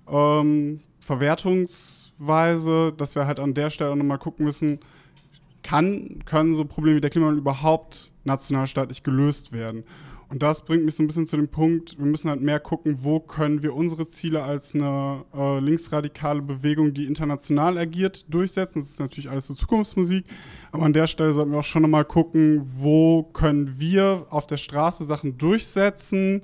ähm, 0.08 0.82
Verwertungs- 1.04 2.12
Weise, 2.22 2.94
dass 2.96 3.16
wir 3.16 3.26
halt 3.26 3.40
an 3.40 3.54
der 3.54 3.70
Stelle 3.70 3.96
nochmal 3.96 4.20
gucken 4.20 4.46
müssen, 4.46 4.80
kann, 5.64 6.24
können 6.26 6.54
so 6.54 6.66
Probleme 6.66 6.98
wie 6.98 7.02
der 7.02 7.10
Klimawandel 7.10 7.40
überhaupt 7.40 8.12
nationalstaatlich 8.24 9.04
gelöst 9.04 9.52
werden? 9.52 9.84
Und 10.32 10.42
das 10.42 10.64
bringt 10.64 10.86
mich 10.86 10.96
so 10.96 11.04
ein 11.04 11.08
bisschen 11.08 11.28
zu 11.28 11.36
dem 11.36 11.50
Punkt, 11.50 12.00
wir 12.00 12.06
müssen 12.06 12.30
halt 12.30 12.40
mehr 12.40 12.62
gucken, 12.62 12.96
wo 13.04 13.20
können 13.20 13.64
wir 13.64 13.76
unsere 13.76 14.08
Ziele 14.08 14.42
als 14.42 14.74
eine 14.74 15.26
äh, 15.36 15.60
linksradikale 15.60 16.42
Bewegung, 16.42 16.94
die 16.94 17.06
international 17.06 17.78
agiert, 17.78 18.34
durchsetzen. 18.34 18.80
Das 18.80 18.92
ist 18.92 19.00
natürlich 19.02 19.30
alles 19.30 19.48
so 19.48 19.54
Zukunftsmusik. 19.54 20.24
Aber 20.72 20.86
an 20.86 20.94
der 20.94 21.08
Stelle 21.08 21.34
sollten 21.34 21.52
wir 21.52 21.60
auch 21.60 21.66
schon 21.66 21.82
nochmal 21.82 22.06
gucken, 22.06 22.66
wo 22.78 23.24
können 23.24 23.78
wir 23.78 24.26
auf 24.30 24.48
der 24.48 24.56
Straße 24.56 25.04
Sachen 25.04 25.38
durchsetzen, 25.38 26.44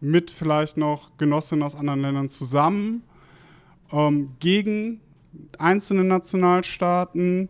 mit 0.00 0.32
vielleicht 0.32 0.76
noch 0.76 1.16
Genossinnen 1.16 1.62
aus 1.62 1.76
anderen 1.76 2.00
Ländern 2.00 2.28
zusammen, 2.28 3.04
ähm, 3.92 4.30
gegen 4.40 5.00
einzelne 5.56 6.02
Nationalstaaten 6.02 7.48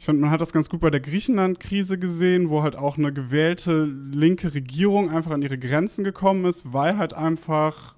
ich 0.00 0.06
finde, 0.06 0.22
man 0.22 0.30
hat 0.30 0.40
das 0.40 0.54
ganz 0.54 0.70
gut 0.70 0.80
bei 0.80 0.88
der 0.88 1.00
Griechenland-Krise 1.00 1.98
gesehen, 1.98 2.48
wo 2.48 2.62
halt 2.62 2.74
auch 2.74 2.96
eine 2.96 3.12
gewählte 3.12 3.84
linke 3.84 4.54
Regierung 4.54 5.10
einfach 5.10 5.30
an 5.30 5.42
ihre 5.42 5.58
Grenzen 5.58 6.04
gekommen 6.04 6.46
ist, 6.46 6.72
weil 6.72 6.96
halt 6.96 7.12
einfach 7.12 7.96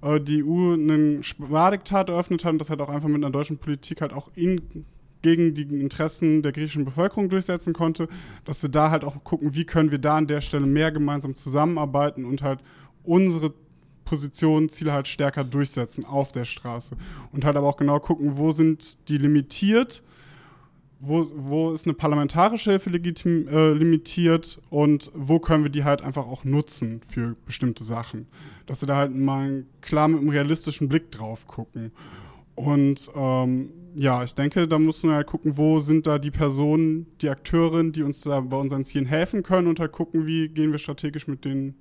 äh, 0.00 0.18
die 0.18 0.42
EU 0.42 0.72
einen 0.72 1.22
Spardiktat 1.22 2.08
eröffnet 2.08 2.46
hat 2.46 2.52
und 2.52 2.58
das 2.58 2.70
halt 2.70 2.80
auch 2.80 2.88
einfach 2.88 3.10
mit 3.10 3.22
einer 3.22 3.30
deutschen 3.30 3.58
Politik 3.58 4.00
halt 4.00 4.14
auch 4.14 4.30
in, 4.34 4.86
gegen 5.20 5.52
die 5.52 5.64
Interessen 5.64 6.40
der 6.40 6.52
griechischen 6.52 6.86
Bevölkerung 6.86 7.28
durchsetzen 7.28 7.74
konnte, 7.74 8.08
dass 8.46 8.62
wir 8.62 8.70
da 8.70 8.90
halt 8.90 9.04
auch 9.04 9.22
gucken, 9.22 9.54
wie 9.54 9.66
können 9.66 9.90
wir 9.90 9.98
da 9.98 10.16
an 10.16 10.26
der 10.26 10.40
Stelle 10.40 10.64
mehr 10.64 10.90
gemeinsam 10.90 11.34
zusammenarbeiten 11.34 12.24
und 12.24 12.40
halt 12.40 12.60
unsere 13.04 13.52
Positionen, 14.06 14.70
Ziele 14.70 14.94
halt 14.94 15.06
stärker 15.06 15.44
durchsetzen 15.44 16.06
auf 16.06 16.32
der 16.32 16.46
Straße. 16.46 16.96
Und 17.30 17.44
halt 17.44 17.58
aber 17.58 17.68
auch 17.68 17.76
genau 17.76 18.00
gucken, 18.00 18.38
wo 18.38 18.52
sind 18.52 19.06
die 19.10 19.18
limitiert 19.18 20.02
wo, 21.04 21.26
wo 21.34 21.72
ist 21.72 21.84
eine 21.84 21.94
parlamentarische 21.94 22.70
Hilfe 22.70 22.90
legitim, 22.90 23.48
äh, 23.48 23.72
limitiert 23.72 24.60
und 24.70 25.10
wo 25.14 25.40
können 25.40 25.64
wir 25.64 25.70
die 25.70 25.82
halt 25.82 26.00
einfach 26.00 26.26
auch 26.26 26.44
nutzen 26.44 27.00
für 27.04 27.34
bestimmte 27.44 27.82
Sachen. 27.82 28.28
Dass 28.66 28.82
wir 28.82 28.86
da 28.86 28.96
halt 28.96 29.14
mal 29.14 29.64
klar 29.80 30.06
mit 30.06 30.20
einem 30.20 30.28
realistischen 30.28 30.88
Blick 30.88 31.10
drauf 31.10 31.48
gucken. 31.48 31.90
Und 32.54 33.10
ähm, 33.16 33.72
ja, 33.96 34.22
ich 34.22 34.36
denke, 34.36 34.68
da 34.68 34.78
müssen 34.78 35.10
wir 35.10 35.16
halt 35.16 35.26
gucken, 35.26 35.56
wo 35.56 35.80
sind 35.80 36.06
da 36.06 36.20
die 36.20 36.30
Personen, 36.30 37.06
die 37.20 37.30
Akteurinnen, 37.30 37.90
die 37.90 38.04
uns 38.04 38.20
da 38.20 38.40
bei 38.40 38.56
unseren 38.56 38.84
Zielen 38.84 39.06
helfen 39.06 39.42
können 39.42 39.66
und 39.66 39.80
halt 39.80 39.90
gucken, 39.90 40.28
wie 40.28 40.48
gehen 40.48 40.70
wir 40.70 40.78
strategisch 40.78 41.26
mit 41.26 41.44
denen, 41.44 41.74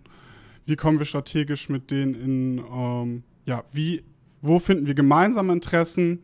wie 0.65 0.75
kommen 0.75 0.97
wir 0.97 1.05
strategisch 1.05 1.69
mit 1.69 1.91
denen 1.91 2.15
in, 2.15 2.63
ähm, 2.73 3.23
ja, 3.45 3.63
wie, 3.71 4.01
wo 4.41 4.57
finden 4.57 4.88
wir 4.88 4.95
gemeinsame 4.95 5.53
Interessen 5.53 6.21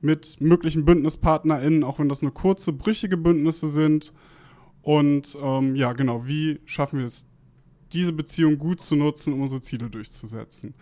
mit 0.00 0.40
möglichen 0.40 0.84
BündnispartnerInnen, 0.84 1.84
auch 1.84 1.98
wenn 1.98 2.08
das 2.08 2.22
nur 2.22 2.34
kurze, 2.34 2.72
brüchige 2.72 3.16
Bündnisse 3.16 3.68
sind. 3.68 4.12
Und 4.82 5.36
ähm, 5.42 5.74
ja, 5.74 5.92
genau, 5.92 6.26
wie 6.26 6.60
schaffen 6.64 6.98
wir 7.00 7.06
es, 7.06 7.26
diese 7.92 8.12
Beziehung 8.12 8.58
gut 8.58 8.80
zu 8.80 8.96
nutzen, 8.96 9.32
um 9.32 9.42
unsere 9.42 9.60
Ziele 9.60 9.90
durchzusetzen? 9.90 10.74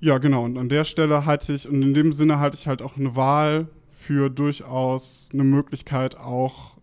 Ja, 0.00 0.18
genau, 0.18 0.44
und 0.44 0.58
an 0.58 0.68
der 0.68 0.84
Stelle 0.84 1.24
halte 1.24 1.52
ich, 1.54 1.68
und 1.68 1.82
in 1.82 1.94
dem 1.94 2.12
Sinne 2.12 2.38
halte 2.38 2.56
ich 2.56 2.66
halt 2.66 2.82
auch 2.82 2.96
eine 2.96 3.16
Wahl 3.16 3.68
für 3.90 4.28
durchaus 4.28 5.30
eine 5.32 5.44
Möglichkeit, 5.44 6.18
auch 6.18 6.76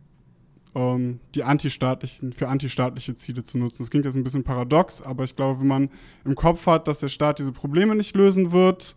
ähm, 0.76 1.20
die 1.36 1.44
antistaatlichen, 1.44 2.34
für 2.34 2.48
antistaatliche 2.48 3.14
Ziele 3.14 3.44
zu 3.44 3.58
nutzen. 3.60 3.84
Das 3.84 3.92
klingt 3.92 4.06
jetzt 4.06 4.16
ein 4.16 4.24
bisschen 4.24 4.44
paradox, 4.44 5.02
aber 5.02 5.24
ich 5.24 5.36
glaube, 5.36 5.60
wenn 5.60 5.68
man 5.68 5.90
im 6.26 6.36
Kopf 6.36 6.66
hat, 6.66 6.88
dass 6.88 7.00
der 7.00 7.10
Staat 7.10 7.40
diese 7.40 7.52
Probleme 7.52 7.96
nicht 7.96 8.16
lösen 8.16 8.52
wird, 8.52 8.96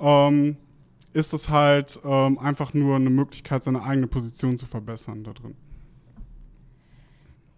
ähm, 0.00 0.56
ist 1.14 1.32
es 1.32 1.48
halt 1.48 1.98
ähm, 2.04 2.38
einfach 2.38 2.74
nur 2.74 2.96
eine 2.96 3.08
Möglichkeit, 3.08 3.62
seine 3.62 3.82
eigene 3.82 4.08
Position 4.08 4.58
zu 4.58 4.66
verbessern 4.66 5.24
da 5.24 5.32
drin. 5.32 5.54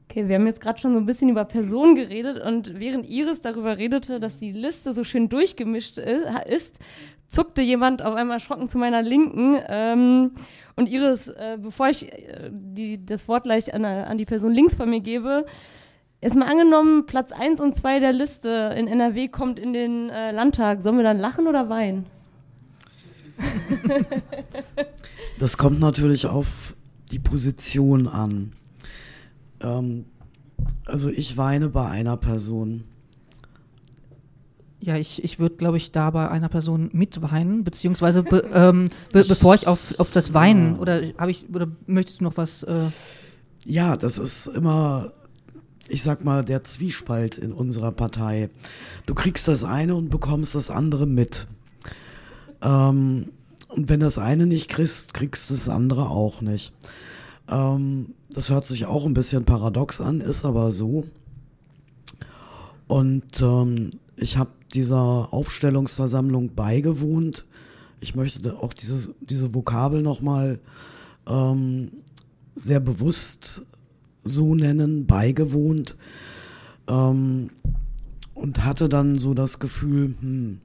Okay, 0.09 0.29
wir 0.29 0.37
haben 0.37 0.47
jetzt 0.47 0.61
gerade 0.61 0.79
schon 0.79 0.93
so 0.93 0.99
ein 0.99 1.07
bisschen 1.07 1.31
über 1.31 1.45
Personen 1.45 1.97
geredet 1.97 2.41
und 2.41 2.79
während 2.79 3.09
Iris 3.09 3.41
darüber 3.41 3.77
redete, 3.77 4.21
dass 4.21 4.39
die 4.39 4.53
Liste 4.53 4.95
so 4.95 5.05
schön 5.05 5.29
durchgemischt 5.29 5.99
ist, 5.99 6.79
zuckte 7.29 7.63
jemand 7.63 8.03
auf 8.03 8.15
einmal 8.15 8.37
erschrocken 8.37 8.69
zu 8.69 8.79
meiner 8.79 9.03
Linken. 9.03 9.59
Ähm, 9.67 10.33
und 10.77 10.89
Iris, 10.89 11.29
äh, 11.29 11.59
bevor 11.61 11.89
ich 11.89 12.13
äh, 12.13 12.51
die, 12.51 13.05
das 13.05 13.27
Wort 13.27 13.45
gleich 13.45 13.75
an, 13.75 13.85
an, 13.85 14.19
die 14.19 14.27
Person 14.27 14.53
links 14.53 14.75
von 14.75 14.89
mir 14.89 15.01
gebe, 15.01 15.47
ist 16.21 16.37
mal 16.37 16.47
angenommen, 16.47 17.07
Platz 17.07 17.33
1 17.33 17.61
und 17.61 17.75
2 17.75 18.01
der 18.01 18.13
Liste 18.13 18.75
in 18.77 18.87
NRW 18.87 19.29
kommt 19.29 19.59
in 19.59 19.73
den 19.73 20.11
äh, 20.11 20.31
Landtag. 20.31 20.83
Sollen 20.83 20.97
wir 20.97 21.05
dann 21.05 21.19
lachen 21.19 21.47
oder 21.47 21.69
weinen? 21.69 22.07
das 25.39 25.59
kommt 25.59 25.81
natürlich 25.81 26.27
auf 26.27 26.75
die 27.11 27.19
Position 27.19 28.09
an. 28.09 28.53
Ähm, 29.61 30.07
also 30.85 31.09
ich 31.09 31.37
weine 31.37 31.69
bei 31.69 31.89
einer 31.89 32.17
Person. 32.17 32.85
Ja, 34.81 34.97
ich, 34.97 35.25
ich 35.25 35.39
würde, 35.39 35.57
glaube 35.57 35.79
ich, 35.79 35.91
da 35.91 36.11
bei 36.11 36.29
einer 36.29 36.49
Person 36.49 36.91
mitweinen, 36.93 37.65
beziehungsweise 37.65 38.23
be, 38.23 38.45
ähm, 38.53 38.91
be, 39.13 39.25
bevor 39.25 39.55
ich 39.55 39.67
auf, 39.67 39.99
auf 39.99 40.11
das 40.11 40.35
Weinen 40.35 40.75
ja. 40.75 40.81
oder 40.81 41.03
habe 41.19 41.31
ich 41.31 41.47
oder 41.53 41.69
möchtest 41.87 42.21
du 42.21 42.25
noch 42.25 42.37
was? 42.37 42.63
Äh 42.63 42.87
ja, 43.65 43.97
das 43.97 44.19
ist 44.19 44.47
immer, 44.47 45.13
ich 45.89 46.03
sag 46.03 46.25
mal, 46.25 46.45
der 46.45 46.63
Zwiespalt 46.63 47.39
in 47.39 47.53
unserer 47.53 47.91
Partei. 47.91 48.51
Du 49.07 49.15
kriegst 49.15 49.49
das 49.49 49.65
eine 49.65 49.97
und 49.97 50.09
bekommst 50.09 50.55
das 50.55 50.71
andere 50.71 51.07
mit. 51.07 51.49
Ähm, 52.63 53.31
und 53.69 53.89
wenn 53.89 54.01
das 54.01 54.19
eine 54.19 54.47
nicht 54.47 54.69
kriegst, 54.69 55.15
kriegst 55.15 55.51
du 55.51 55.55
das 55.55 55.69
andere 55.69 56.09
auch 56.09 56.41
nicht. 56.41 56.73
Ähm, 57.49 58.15
das 58.31 58.51
hört 58.51 58.65
sich 58.65 58.87
auch 58.87 59.05
ein 59.05 59.15
bisschen 59.15 59.45
paradox 59.45 60.01
an, 60.01 60.21
ist 60.21 60.45
aber 60.45 60.73
so. 60.73 61.05
Und 62.87 63.43
ähm, 63.43 63.91
ich 64.17 64.37
habe 64.37 64.51
dieser 64.73 65.29
Aufstellungsversammlung 65.33 66.55
beigewohnt. 66.55 67.47
Ich 68.01 68.15
möchte 68.15 68.59
auch 68.59 68.73
dieses, 68.73 69.15
diese 69.21 69.55
Vokabel 69.55 70.03
nochmal 70.03 70.59
ähm, 71.27 71.91
sehr 72.55 72.81
bewusst 72.81 73.63
so 74.25 74.55
nennen, 74.55 75.07
beigewohnt. 75.07 75.97
Ähm, 76.89 77.51
und 78.35 78.65
hatte 78.65 78.89
dann 78.89 79.19
so 79.19 79.33
das 79.35 79.59
Gefühl, 79.59 80.15
hm, 80.21 80.61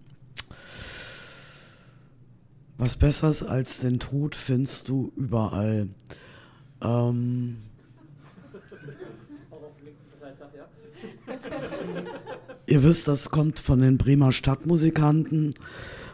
was 2.81 2.97
Besseres 2.97 3.43
als 3.43 3.81
den 3.81 3.99
Tod 3.99 4.33
findest 4.33 4.89
du 4.89 5.11
überall. 5.15 5.87
Ähm, 6.83 7.57
ihr 12.65 12.81
wisst, 12.81 13.07
das 13.07 13.29
kommt 13.29 13.59
von 13.59 13.81
den 13.81 13.99
Bremer 13.99 14.31
Stadtmusikanten. 14.31 15.53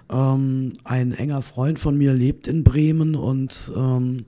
Ähm, 0.09 0.73
ein 0.83 1.13
enger 1.13 1.41
Freund 1.41 1.79
von 1.79 1.97
mir 1.97 2.11
lebt 2.11 2.47
in 2.47 2.65
Bremen 2.65 3.15
und 3.15 3.71
ähm, 3.73 4.25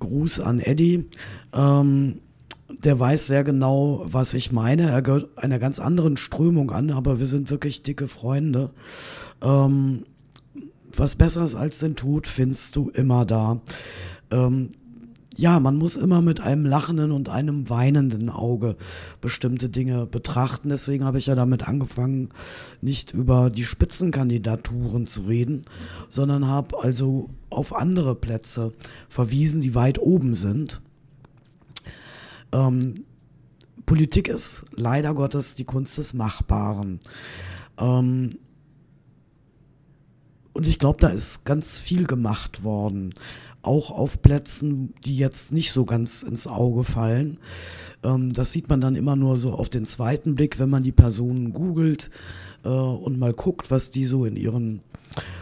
Gruß 0.00 0.40
an 0.40 0.58
Eddie. 0.58 1.06
Ähm, 1.52 2.18
der 2.68 2.98
weiß 2.98 3.28
sehr 3.28 3.44
genau, 3.44 4.02
was 4.04 4.34
ich 4.34 4.50
meine. 4.50 4.90
Er 4.90 5.02
gehört 5.02 5.38
einer 5.38 5.60
ganz 5.60 5.78
anderen 5.78 6.16
Strömung 6.16 6.72
an, 6.72 6.90
aber 6.90 7.20
wir 7.20 7.28
sind 7.28 7.52
wirklich 7.52 7.84
dicke 7.84 8.08
Freunde. 8.08 8.70
Ähm, 9.42 10.06
was 11.00 11.16
Besseres 11.16 11.54
als 11.54 11.78
den 11.78 11.96
Tod 11.96 12.26
findest 12.26 12.76
du 12.76 12.90
immer 12.90 13.24
da. 13.24 13.60
Ähm, 14.30 14.72
ja, 15.34 15.58
man 15.58 15.76
muss 15.76 15.96
immer 15.96 16.20
mit 16.20 16.40
einem 16.40 16.66
lachenden 16.66 17.12
und 17.12 17.30
einem 17.30 17.70
weinenden 17.70 18.28
Auge 18.28 18.76
bestimmte 19.22 19.70
Dinge 19.70 20.04
betrachten. 20.04 20.68
Deswegen 20.68 21.04
habe 21.04 21.18
ich 21.18 21.26
ja 21.26 21.34
damit 21.34 21.66
angefangen, 21.66 22.28
nicht 22.82 23.14
über 23.14 23.48
die 23.48 23.64
Spitzenkandidaturen 23.64 25.06
zu 25.06 25.22
reden, 25.22 25.62
sondern 26.10 26.46
habe 26.46 26.78
also 26.78 27.30
auf 27.48 27.74
andere 27.74 28.14
Plätze 28.14 28.74
verwiesen, 29.08 29.62
die 29.62 29.74
weit 29.74 29.98
oben 29.98 30.34
sind. 30.34 30.82
Ähm, 32.52 32.94
Politik 33.86 34.28
ist 34.28 34.66
leider 34.76 35.14
Gottes 35.14 35.54
die 35.54 35.64
Kunst 35.64 35.96
des 35.96 36.12
Machbaren. 36.12 37.00
Ähm, 37.78 38.30
und 40.60 40.66
ich 40.66 40.78
glaube, 40.78 40.98
da 41.00 41.08
ist 41.08 41.46
ganz 41.46 41.78
viel 41.78 42.04
gemacht 42.06 42.64
worden. 42.64 43.14
Auch 43.62 43.90
auf 43.90 44.20
Plätzen, 44.20 44.92
die 45.06 45.16
jetzt 45.16 45.52
nicht 45.52 45.72
so 45.72 45.86
ganz 45.86 46.22
ins 46.22 46.46
Auge 46.46 46.84
fallen. 46.84 47.38
Ähm, 48.02 48.34
das 48.34 48.52
sieht 48.52 48.68
man 48.68 48.82
dann 48.82 48.94
immer 48.94 49.16
nur 49.16 49.38
so 49.38 49.52
auf 49.52 49.70
den 49.70 49.86
zweiten 49.86 50.34
Blick, 50.34 50.58
wenn 50.58 50.68
man 50.68 50.82
die 50.82 50.92
Personen 50.92 51.54
googelt 51.54 52.10
äh, 52.62 52.68
und 52.68 53.18
mal 53.18 53.32
guckt, 53.32 53.70
was 53.70 53.90
die 53.90 54.04
so 54.04 54.26
in 54.26 54.36
ihren 54.36 54.82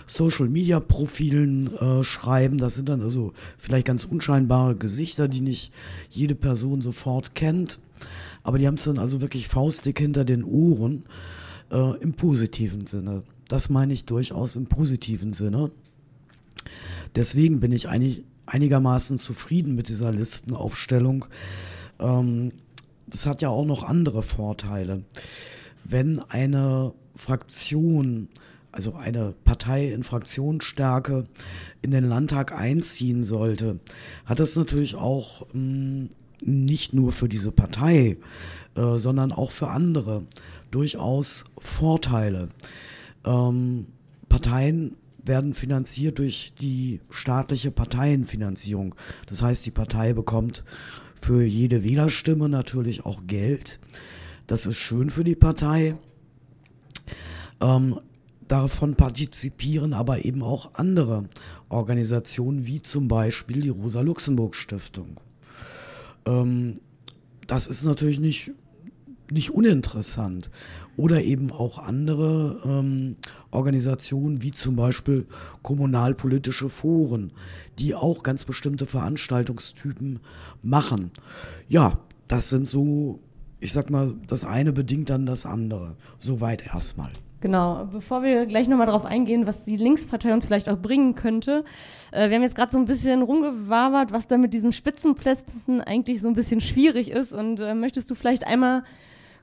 Social 0.07 0.49
Media 0.49 0.79
Profilen 0.79 1.77
äh, 1.79 2.05
schreiben. 2.05 2.59
Das 2.59 2.75
sind 2.75 2.89
dann 2.89 3.03
also 3.03 3.33
vielleicht 3.57 3.89
ganz 3.89 4.05
unscheinbare 4.05 4.77
Gesichter, 4.77 5.27
die 5.27 5.41
nicht 5.41 5.73
jede 6.11 6.37
Person 6.37 6.81
sofort 6.81 7.35
kennt. 7.35 7.81
Aber 8.45 8.59
die 8.59 8.69
haben 8.69 8.75
es 8.75 8.85
dann 8.85 9.01
also 9.01 9.21
wirklich 9.21 9.49
faustdick 9.49 9.99
hinter 9.99 10.25
den 10.25 10.45
Ohren 10.45 11.07
äh, 11.73 11.97
im 11.99 12.13
positiven 12.13 12.87
Sinne. 12.87 13.25
Das 13.49 13.71
meine 13.71 13.95
ich 13.95 14.05
durchaus 14.05 14.57
im 14.57 14.67
positiven 14.67 15.33
Sinne. 15.33 15.71
Deswegen 17.17 17.61
bin 17.61 17.73
ich 17.73 17.89
eigentlich 17.89 18.25
einigermaßen 18.47 19.19
zufrieden 19.19 19.75
mit 19.75 19.89
dieser 19.89 20.13
Listenaufstellung. 20.13 21.27
Ähm, 21.99 22.53
das 23.07 23.27
hat 23.27 23.43
ja 23.43 23.49
auch 23.49 23.65
noch 23.65 23.83
andere 23.83 24.23
Vorteile. 24.23 25.03
Wenn 25.85 26.21
eine 26.29 26.93
Fraktion, 27.17 28.29
also 28.71 28.95
eine 28.95 29.35
Partei 29.45 29.89
in 29.93 30.03
Fraktionsstärke 30.03 31.27
in 31.81 31.91
den 31.91 32.05
Landtag 32.05 32.53
einziehen 32.53 33.25
sollte, 33.25 33.81
hat 34.27 34.41
das 34.41 34.57
natürlich 34.57 34.95
auch 34.95 35.47
mh, 35.53 35.53
hm, 35.53 36.11
nicht 36.41 36.93
nur 36.93 37.13
für 37.13 37.29
diese 37.29 37.51
Partei, 37.51 38.17
äh, 38.77 38.97
sondern 38.97 39.33
auch 39.33 39.51
für 39.51 39.69
andere 39.69 40.23
durchaus 40.71 41.45
Vorteile. 41.59 42.49
Ähm, 43.29 43.87
Parteien 44.29 44.97
werden 45.23 45.53
finanziert 45.53 46.19
durch 46.19 46.55
die 46.59 47.01
staatliche 47.11 47.71
Parteienfinanzierung. 47.71 48.95
Das 49.27 49.43
heißt, 49.43 49.67
die 49.67 49.71
Partei 49.71 50.15
bekommt 50.15 50.65
für 51.21 51.43
jede 51.43 51.85
Wählerstimme 51.85 52.49
natürlich 52.49 53.05
auch 53.05 53.21
Geld. 53.27 53.81
Das 54.47 54.65
ist 54.65 54.79
schön 54.79 55.11
für 55.11 55.25
die 55.25 55.37
Partei. 55.37 55.97
Ähm, 57.61 58.01
davon 58.47 58.95
partizipieren 58.95 59.93
aber 59.93 60.25
eben 60.25 60.43
auch 60.43 60.75
andere 60.75 61.29
Organisationen, 61.69 62.65
wie 62.65 62.81
zum 62.81 63.09
Beispiel 63.09 63.61
die 63.61 63.69
Rosa-Luxemburg-Stiftung. 63.69 65.21
Ähm, 66.25 66.81
das 67.47 67.67
ist 67.67 67.85
natürlich 67.85 68.21
nicht, 68.21 68.53
nicht 69.31 69.51
uninteressant. 69.51 70.51
Oder 70.99 71.23
eben 71.23 71.53
auch 71.53 71.79
andere 71.79 72.61
ähm, 72.65 73.17
Organisationen, 73.53 74.43
wie 74.43 74.51
zum 74.51 74.75
Beispiel 74.75 75.27
kommunalpolitische 75.63 76.69
Foren, 76.69 77.33
die 77.79 77.95
auch 77.95 78.25
ganz 78.25 78.45
bestimmte 78.45 78.85
Veranstaltungstypen 78.85 80.19
machen. 80.61 81.13
Ja, 81.69 82.01
das 82.27 82.51
sind 82.51 82.67
so, 82.67 83.21
ich 83.61 83.73
sag 83.73 83.91
mal, 83.91 84.15
das 84.27 84.45
eine 84.45 84.73
bedingt 84.73 85.09
dann 85.09 85.25
das 85.25 85.47
andere. 85.47 85.95
Soweit 86.19 86.67
erstmal. 86.67 87.13
Genau, 87.41 87.89
bevor 87.93 88.25
wir 88.25 88.47
gleich 88.47 88.67
nochmal 88.67 88.87
darauf 88.87 89.05
eingehen, 89.05 89.47
was 89.47 89.65
die 89.65 89.77
Linkspartei 89.77 90.35
uns 90.35 90.47
vielleicht 90.47 90.69
auch 90.69 90.79
bringen 90.79 91.15
könnte. 91.15 91.65
Äh, 92.11 92.29
wir 92.29 92.37
haben 92.37 92.43
jetzt 92.43 92.57
gerade 92.57 92.73
so 92.73 92.79
ein 92.79 92.87
bisschen 92.87 93.23
rumgewabert, 93.23 94.11
was 94.11 94.27
da 94.27 94.37
mit 94.37 94.53
diesen 94.53 94.73
Spitzenplätzen 94.73 95.81
eigentlich 95.81 96.21
so 96.21 96.27
ein 96.27 96.35
bisschen 96.35 96.61
schwierig 96.61 97.13
ist. 97.13 97.33
Und 97.33 97.61
äh, 97.61 97.75
möchtest 97.75 98.11
du 98.11 98.17
vielleicht 98.17 98.45
einmal 98.45 98.83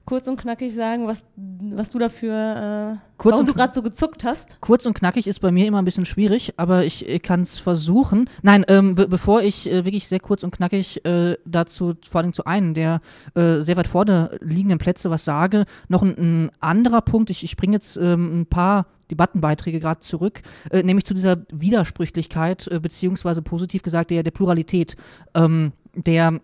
kurz 0.05 0.27
und 0.27 0.37
knackig 0.37 0.73
sagen, 0.73 1.07
was, 1.07 1.23
was 1.35 1.89
du 1.89 1.99
dafür, 1.99 2.99
äh, 3.01 3.07
kurz 3.17 3.33
warum 3.33 3.47
du 3.47 3.53
gerade 3.53 3.73
so 3.73 3.81
gezuckt 3.81 4.23
hast? 4.23 4.61
Kurz 4.61 4.85
und 4.85 4.93
knackig 4.93 5.27
ist 5.27 5.39
bei 5.39 5.51
mir 5.51 5.65
immer 5.67 5.79
ein 5.79 5.85
bisschen 5.85 6.05
schwierig, 6.05 6.53
aber 6.57 6.85
ich, 6.85 7.07
ich 7.07 7.21
kann 7.21 7.41
es 7.41 7.57
versuchen. 7.57 8.29
Nein, 8.41 8.65
ähm, 8.67 8.95
be 8.95 9.07
bevor 9.07 9.41
ich 9.41 9.69
äh, 9.69 9.85
wirklich 9.85 10.07
sehr 10.07 10.19
kurz 10.19 10.43
und 10.43 10.51
knackig 10.51 11.03
äh, 11.05 11.37
dazu, 11.45 11.95
vor 12.07 12.21
allem 12.21 12.33
zu 12.33 12.45
einem 12.45 12.73
der 12.73 13.01
äh, 13.33 13.61
sehr 13.61 13.77
weit 13.77 13.87
vorne 13.87 14.37
liegenden 14.41 14.77
Plätze 14.77 15.09
was 15.09 15.25
sage, 15.25 15.65
noch 15.87 16.03
ein, 16.03 16.15
ein 16.17 16.51
anderer 16.59 17.01
Punkt, 17.01 17.29
ich, 17.29 17.43
ich 17.43 17.57
bringe 17.57 17.73
jetzt 17.73 17.97
ähm, 17.97 18.41
ein 18.41 18.45
paar 18.45 18.85
Debattenbeiträge 19.11 19.79
gerade 19.79 19.99
zurück, 19.99 20.41
äh, 20.71 20.83
nämlich 20.83 21.05
zu 21.05 21.13
dieser 21.13 21.45
Widersprüchlichkeit, 21.51 22.67
äh, 22.67 22.79
beziehungsweise 22.79 23.41
positiv 23.41 23.83
gesagt 23.83 24.11
der, 24.11 24.23
der 24.23 24.31
Pluralität 24.31 24.95
ähm, 25.33 25.71
der 25.95 26.39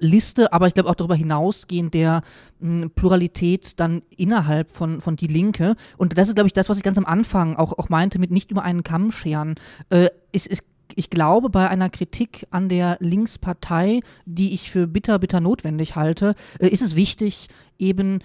Liste, 0.00 0.52
aber 0.52 0.66
ich 0.66 0.74
glaube 0.74 0.90
auch 0.90 0.94
darüber 0.94 1.14
hinausgehend 1.14 1.94
der 1.94 2.22
mh, 2.60 2.82
hm, 2.82 2.90
Pluralität 2.90 3.78
dann 3.80 4.02
innerhalb 4.16 4.70
von, 4.70 5.00
von 5.00 5.16
Die 5.16 5.26
Linke. 5.26 5.76
Und 5.96 6.18
das 6.18 6.28
ist, 6.28 6.34
glaube 6.34 6.48
ich, 6.48 6.52
das, 6.52 6.68
was 6.68 6.76
ich 6.76 6.82
ganz 6.82 6.98
am 6.98 7.06
Anfang 7.06 7.56
auch, 7.56 7.78
auch 7.78 7.88
meinte 7.88 8.18
mit 8.18 8.30
nicht 8.30 8.50
über 8.50 8.62
einen 8.62 8.82
Kamm 8.82 9.10
scheren. 9.10 9.54
Äh, 9.90 10.08
ist, 10.32 10.46
ist 10.46 10.64
ich 10.94 11.10
glaube, 11.10 11.50
bei 11.50 11.68
einer 11.68 11.90
Kritik 11.90 12.46
an 12.50 12.68
der 12.68 12.96
Linkspartei, 13.00 14.00
die 14.24 14.52
ich 14.52 14.70
für 14.70 14.86
bitter, 14.86 15.18
bitter 15.18 15.40
notwendig 15.40 15.96
halte, 15.96 16.34
äh, 16.58 16.68
ist 16.68 16.82
es 16.82 16.96
wichtig, 16.96 17.48
eben 17.78 18.20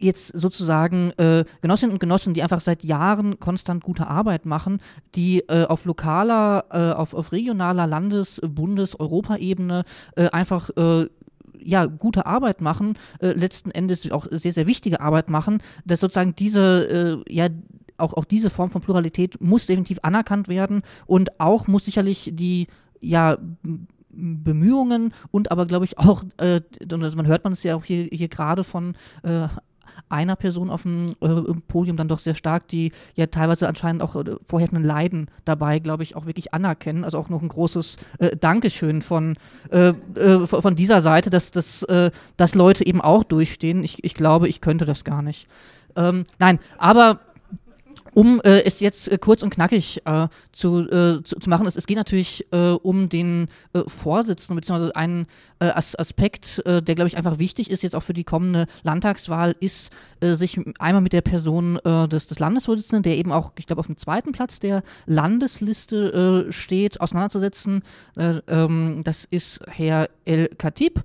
jetzt 0.00 0.28
sozusagen 0.28 1.12
äh, 1.18 1.44
Genossinnen 1.60 1.92
und 1.92 2.00
Genossen, 2.00 2.34
die 2.34 2.42
einfach 2.42 2.60
seit 2.60 2.82
Jahren 2.82 3.38
konstant 3.38 3.84
gute 3.84 4.06
Arbeit 4.06 4.46
machen, 4.46 4.80
die 5.14 5.40
äh, 5.48 5.64
auf 5.66 5.84
lokaler, 5.84 6.64
äh, 6.70 6.92
auf, 6.92 7.14
auf 7.14 7.32
regionaler, 7.32 7.86
Landes-, 7.86 8.40
Bundes-, 8.40 8.98
Europaebene 8.98 9.84
äh, 10.16 10.28
einfach 10.30 10.70
äh, 10.76 11.06
ja, 11.62 11.84
gute 11.84 12.24
Arbeit 12.24 12.62
machen, 12.62 12.94
äh, 13.20 13.32
letzten 13.32 13.70
Endes 13.70 14.10
auch 14.10 14.26
sehr, 14.30 14.52
sehr 14.52 14.66
wichtige 14.66 15.00
Arbeit 15.00 15.28
machen, 15.28 15.62
dass 15.84 16.00
sozusagen 16.00 16.34
diese, 16.34 17.22
ja, 17.28 17.48
auch, 17.98 18.14
auch 18.14 18.24
diese 18.24 18.48
Form 18.48 18.70
von 18.70 18.80
Pluralität 18.80 19.40
muss 19.42 19.66
definitiv 19.66 19.98
anerkannt 20.02 20.48
werden 20.48 20.82
und 21.06 21.38
auch 21.38 21.66
muss 21.66 21.84
sicherlich 21.84 22.30
die, 22.32 22.66
ja, 23.00 23.36
Bemühungen 24.12 25.12
und 25.30 25.50
aber 25.50 25.66
glaube 25.66 25.84
ich 25.84 25.98
auch, 25.98 26.24
äh, 26.38 26.60
man 27.16 27.26
hört 27.26 27.44
man 27.44 27.52
es 27.52 27.62
ja 27.62 27.76
auch 27.76 27.84
hier, 27.84 28.08
hier 28.10 28.28
gerade 28.28 28.64
von 28.64 28.94
äh, 29.22 29.46
einer 30.08 30.36
Person 30.36 30.70
auf 30.70 30.82
dem 30.82 31.14
äh, 31.20 31.54
Podium 31.68 31.96
dann 31.96 32.08
doch 32.08 32.18
sehr 32.18 32.34
stark, 32.34 32.68
die 32.68 32.92
ja 33.14 33.26
teilweise 33.26 33.68
anscheinend 33.68 34.02
auch 34.02 34.16
äh, 34.16 34.36
vorher 34.46 34.68
ein 34.72 34.84
Leiden 34.84 35.28
dabei, 35.44 35.78
glaube 35.78 36.02
ich, 36.02 36.16
auch 36.16 36.26
wirklich 36.26 36.54
anerkennen. 36.54 37.04
Also 37.04 37.18
auch 37.18 37.28
noch 37.28 37.42
ein 37.42 37.48
großes 37.48 37.96
äh, 38.18 38.36
Dankeschön 38.36 39.02
von, 39.02 39.36
äh, 39.70 39.88
äh, 40.14 40.46
von 40.46 40.74
dieser 40.74 41.00
Seite, 41.00 41.30
dass, 41.30 41.50
dass, 41.50 41.82
äh, 41.84 42.10
dass 42.36 42.54
Leute 42.54 42.86
eben 42.86 43.00
auch 43.00 43.24
durchstehen. 43.24 43.84
Ich, 43.84 44.02
ich 44.04 44.14
glaube, 44.14 44.48
ich 44.48 44.60
könnte 44.60 44.84
das 44.84 45.04
gar 45.04 45.22
nicht. 45.22 45.46
Ähm, 45.96 46.24
nein, 46.38 46.58
aber 46.78 47.20
um 48.14 48.40
äh, 48.40 48.62
es 48.62 48.80
jetzt 48.80 49.08
äh, 49.08 49.18
kurz 49.18 49.42
und 49.42 49.50
knackig 49.50 50.02
äh, 50.04 50.28
zu, 50.52 50.80
äh, 50.80 51.22
zu, 51.22 51.38
zu, 51.38 51.50
machen, 51.50 51.66
es, 51.66 51.76
es 51.76 51.86
geht 51.86 51.96
natürlich 51.96 52.46
äh, 52.52 52.70
um 52.70 53.08
den 53.08 53.48
äh, 53.72 53.82
Vorsitzenden, 53.86 54.56
beziehungsweise 54.56 54.96
einen 54.96 55.26
As 55.58 55.94
Aspekt, 55.94 56.62
der, 56.64 56.80
glaube 56.80 57.08
ich, 57.08 57.18
einfach 57.18 57.38
wichtig 57.38 57.70
ist, 57.70 57.82
jetzt 57.82 57.94
auch 57.94 58.02
für 58.02 58.14
die 58.14 58.24
kommende 58.24 58.66
Landtagswahl, 58.82 59.54
ist, 59.60 59.92
sich 60.22 60.58
einmal 60.78 61.02
mit 61.02 61.12
der 61.12 61.20
Person 61.20 61.78
des, 61.84 62.28
des 62.28 62.38
Landesvorsitzenden, 62.38 63.02
der 63.02 63.18
eben 63.18 63.30
auch, 63.30 63.52
ich 63.58 63.66
glaube, 63.66 63.80
auf 63.80 63.86
dem 63.86 63.98
zweiten 63.98 64.32
Platz 64.32 64.58
der 64.58 64.82
Landesliste 65.04 66.46
steht, 66.48 66.98
auseinanderzusetzen. 66.98 67.82
Ähm, 68.16 69.02
das 69.04 69.26
ist 69.26 69.60
Herr 69.66 70.08
El 70.24 70.48
Khatib. 70.48 71.02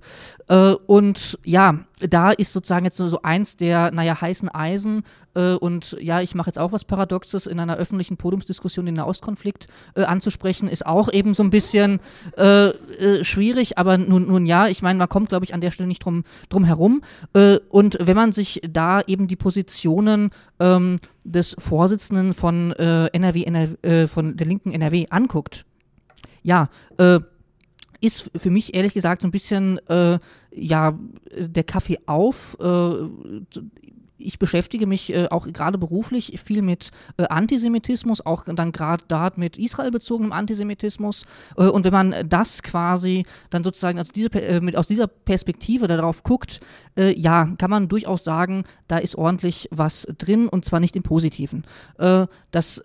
und 0.86 1.38
ja, 1.44 1.84
da 1.98 2.30
ist 2.30 2.52
sozusagen 2.52 2.84
jetzt 2.84 2.98
so, 2.98 3.08
so 3.08 3.22
eins 3.22 3.56
der, 3.56 3.90
naja, 3.90 4.20
heißen 4.20 4.50
Eisen 4.50 5.02
äh, 5.34 5.54
und 5.54 5.96
ja, 6.00 6.20
ich 6.20 6.34
mache 6.34 6.48
jetzt 6.48 6.58
auch 6.58 6.72
was 6.72 6.84
Paradoxes 6.84 7.46
in 7.46 7.58
einer 7.58 7.76
öffentlichen 7.76 8.18
Podiumsdiskussion 8.18 8.84
den 8.84 8.96
Nahostkonflikt 8.96 9.68
äh, 9.94 10.02
anzusprechen, 10.02 10.68
ist 10.68 10.84
auch 10.84 11.10
eben 11.10 11.32
so 11.32 11.42
ein 11.42 11.50
bisschen 11.50 12.00
äh, 12.36 12.68
äh 12.68 13.24
schwierig, 13.24 13.78
aber 13.78 13.96
nun, 13.96 14.26
nun 14.26 14.44
ja, 14.44 14.68
ich 14.68 14.82
meine, 14.82 14.98
man 14.98 15.08
kommt, 15.08 15.30
glaube 15.30 15.46
ich, 15.46 15.54
an 15.54 15.62
der 15.62 15.70
Stelle 15.70 15.86
nicht 15.86 16.04
drum, 16.04 16.24
drum 16.50 16.64
herum. 16.64 17.02
Äh, 17.32 17.60
und 17.70 17.96
wenn 18.00 18.16
man 18.16 18.32
sich 18.32 18.60
da 18.68 19.00
eben 19.06 19.26
die 19.26 19.36
Positionen 19.36 20.30
ähm, 20.60 21.00
des 21.24 21.56
Vorsitzenden 21.58 22.34
von 22.34 22.72
äh, 22.72 23.06
NRW, 23.06 23.44
NRW 23.44 24.06
von 24.06 24.36
der 24.36 24.46
linken 24.46 24.72
NRW 24.72 25.06
anguckt, 25.10 25.64
ja, 26.42 26.68
ist 28.00 28.30
für 28.36 28.50
mich 28.50 28.74
ehrlich 28.74 28.94
gesagt 28.94 29.22
so 29.22 29.28
ein 29.28 29.32
bisschen 29.32 29.80
ja 30.56 30.98
der 31.36 31.64
Kaffee 31.64 31.98
auf. 32.06 32.56
Äh, 32.60 33.08
ich 34.18 34.38
beschäftige 34.38 34.86
mich 34.86 35.14
äh, 35.14 35.28
auch 35.30 35.46
gerade 35.46 35.76
beruflich 35.76 36.40
viel 36.42 36.62
mit 36.62 36.90
äh, 37.18 37.24
Antisemitismus, 37.24 38.24
auch 38.24 38.44
dann 38.44 38.72
gerade 38.72 39.04
da 39.08 39.30
mit 39.36 39.58
Israel 39.58 39.90
bezogenem 39.90 40.32
Antisemitismus. 40.32 41.26
Und 41.56 41.84
wenn 41.84 41.92
man 41.92 42.14
das 42.26 42.62
quasi 42.62 43.26
dann 43.50 43.62
sozusagen 43.62 44.00
aus 44.00 44.08
dieser, 44.08 44.60
mit, 44.62 44.76
aus 44.76 44.86
dieser 44.86 45.06
Perspektive 45.06 45.86
darauf 45.86 46.22
guckt, 46.22 46.60
ja, 46.96 47.46
kann 47.58 47.70
man 47.70 47.88
durchaus 47.88 48.24
sagen, 48.24 48.64
da 48.88 48.98
ist 48.98 49.16
ordentlich 49.16 49.68
was 49.70 50.06
drin 50.18 50.48
und 50.48 50.64
zwar 50.64 50.80
nicht 50.80 50.96
im 50.96 51.02
Positiven. 51.02 51.64
Das 52.50 52.82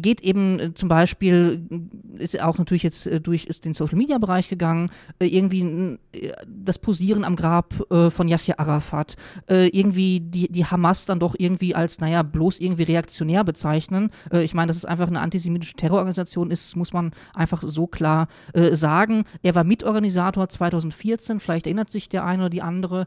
geht 0.00 0.20
eben 0.20 0.58
äh, 0.58 0.74
zum 0.74 0.88
Beispiel, 0.88 1.66
äh, 1.70 2.22
ist 2.22 2.40
auch 2.40 2.58
natürlich 2.58 2.82
jetzt 2.82 3.06
äh, 3.06 3.20
durch 3.20 3.46
ist 3.46 3.64
den 3.64 3.74
Social 3.74 3.98
Media 3.98 4.18
Bereich 4.18 4.48
gegangen, 4.48 4.90
äh, 5.18 5.26
irgendwie 5.26 5.98
äh, 6.12 6.32
das 6.46 6.78
Posieren 6.78 7.24
am 7.24 7.36
Grab 7.36 7.74
äh, 7.90 8.10
von 8.10 8.28
Yasser 8.28 8.58
Arafat, 8.58 9.16
irgendwie 9.48 10.20
die, 10.20 10.50
die 10.50 10.64
Hamas 10.64 11.06
dann 11.06 11.18
doch 11.18 11.34
irgendwie 11.36 11.74
als, 11.74 12.00
naja, 12.00 12.22
bloß 12.22 12.60
irgendwie 12.60 12.84
reaktionär 12.84 13.44
bezeichnen. 13.44 14.10
ich 14.32 14.54
meine, 14.54 14.68
dass 14.68 14.76
es 14.76 14.84
einfach 14.84 15.08
eine 15.08 15.20
antisemitische 15.20 15.74
Terrororganisation 15.74 16.50
ist, 16.50 16.76
muss 16.76 16.92
man 16.92 17.12
einfach 17.34 17.62
so 17.62 17.86
klar 17.86 18.28
sagen. 18.72 19.24
Er 19.42 19.54
war 19.54 19.64
Mitorganisator 19.64 20.48
2014, 20.48 21.40
vielleicht 21.40 21.66
erinnert 21.66 21.90
sich 21.90 22.08
der 22.08 22.24
eine 22.24 22.44
oder 22.44 22.50
die 22.50 22.62
andere, 22.62 23.06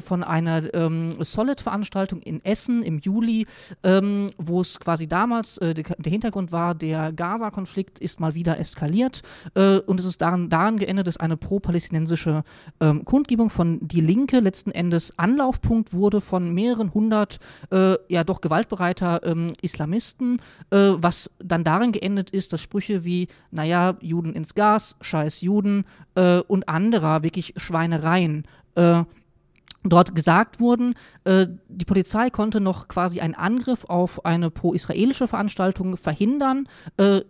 von 0.00 0.24
einer 0.24 0.74
ähm, 0.74 1.10
Solid-Veranstaltung 1.20 2.20
in 2.22 2.44
Essen 2.44 2.82
im 2.82 2.98
Juli, 2.98 3.46
ähm, 3.82 4.30
wo 4.38 4.60
es 4.60 4.80
quasi 4.80 5.06
damals, 5.06 5.56
der 5.56 5.74
Hintergrund 6.16 6.52
war, 6.52 6.74
der 6.74 7.12
Gaza-Konflikt 7.12 7.98
ist 7.98 8.20
mal 8.20 8.34
wieder 8.34 8.58
eskaliert 8.58 9.22
äh, 9.54 9.78
und 9.78 10.00
es 10.00 10.06
ist 10.06 10.20
daran, 10.20 10.50
daran 10.50 10.78
geendet, 10.78 11.06
dass 11.06 11.16
eine 11.16 11.36
pro-palästinensische 11.36 12.42
ähm, 12.80 13.04
Kundgebung 13.04 13.50
von 13.50 13.78
Die 13.80 14.00
Linke 14.00 14.40
letzten 14.40 14.70
Endes 14.70 15.18
Anlaufpunkt 15.18 15.92
wurde 15.92 16.20
von 16.20 16.52
mehreren 16.52 16.92
hundert 16.92 17.38
äh, 17.70 17.96
ja 18.08 18.24
doch 18.24 18.40
gewaltbereiter 18.40 19.20
ähm, 19.24 19.52
Islamisten, 19.62 20.40
äh, 20.70 20.92
was 20.96 21.30
dann 21.38 21.64
darin 21.64 21.92
geendet 21.92 22.30
ist, 22.30 22.52
dass 22.52 22.60
Sprüche 22.60 23.04
wie, 23.04 23.28
naja, 23.50 23.96
Juden 24.00 24.32
ins 24.34 24.54
Gas, 24.54 24.96
scheiß 25.00 25.40
Juden 25.40 25.84
äh, 26.14 26.40
und 26.40 26.68
anderer 26.68 27.22
wirklich 27.22 27.54
Schweinereien 27.56 28.44
äh, 28.74 29.04
dort 29.88 30.14
gesagt 30.14 30.60
wurden. 30.60 30.94
Äh, 31.24 31.46
die 31.68 31.84
Polizei 31.84 32.30
konnte 32.30 32.60
noch 32.60 32.88
quasi 32.88 33.20
einen 33.20 33.34
Angriff 33.34 33.84
auf 33.84 34.24
eine 34.24 34.50
pro-israelische 34.50 35.28
Veranstaltung 35.28 35.96
verhindern. 35.96 36.68
Äh, 36.96 37.22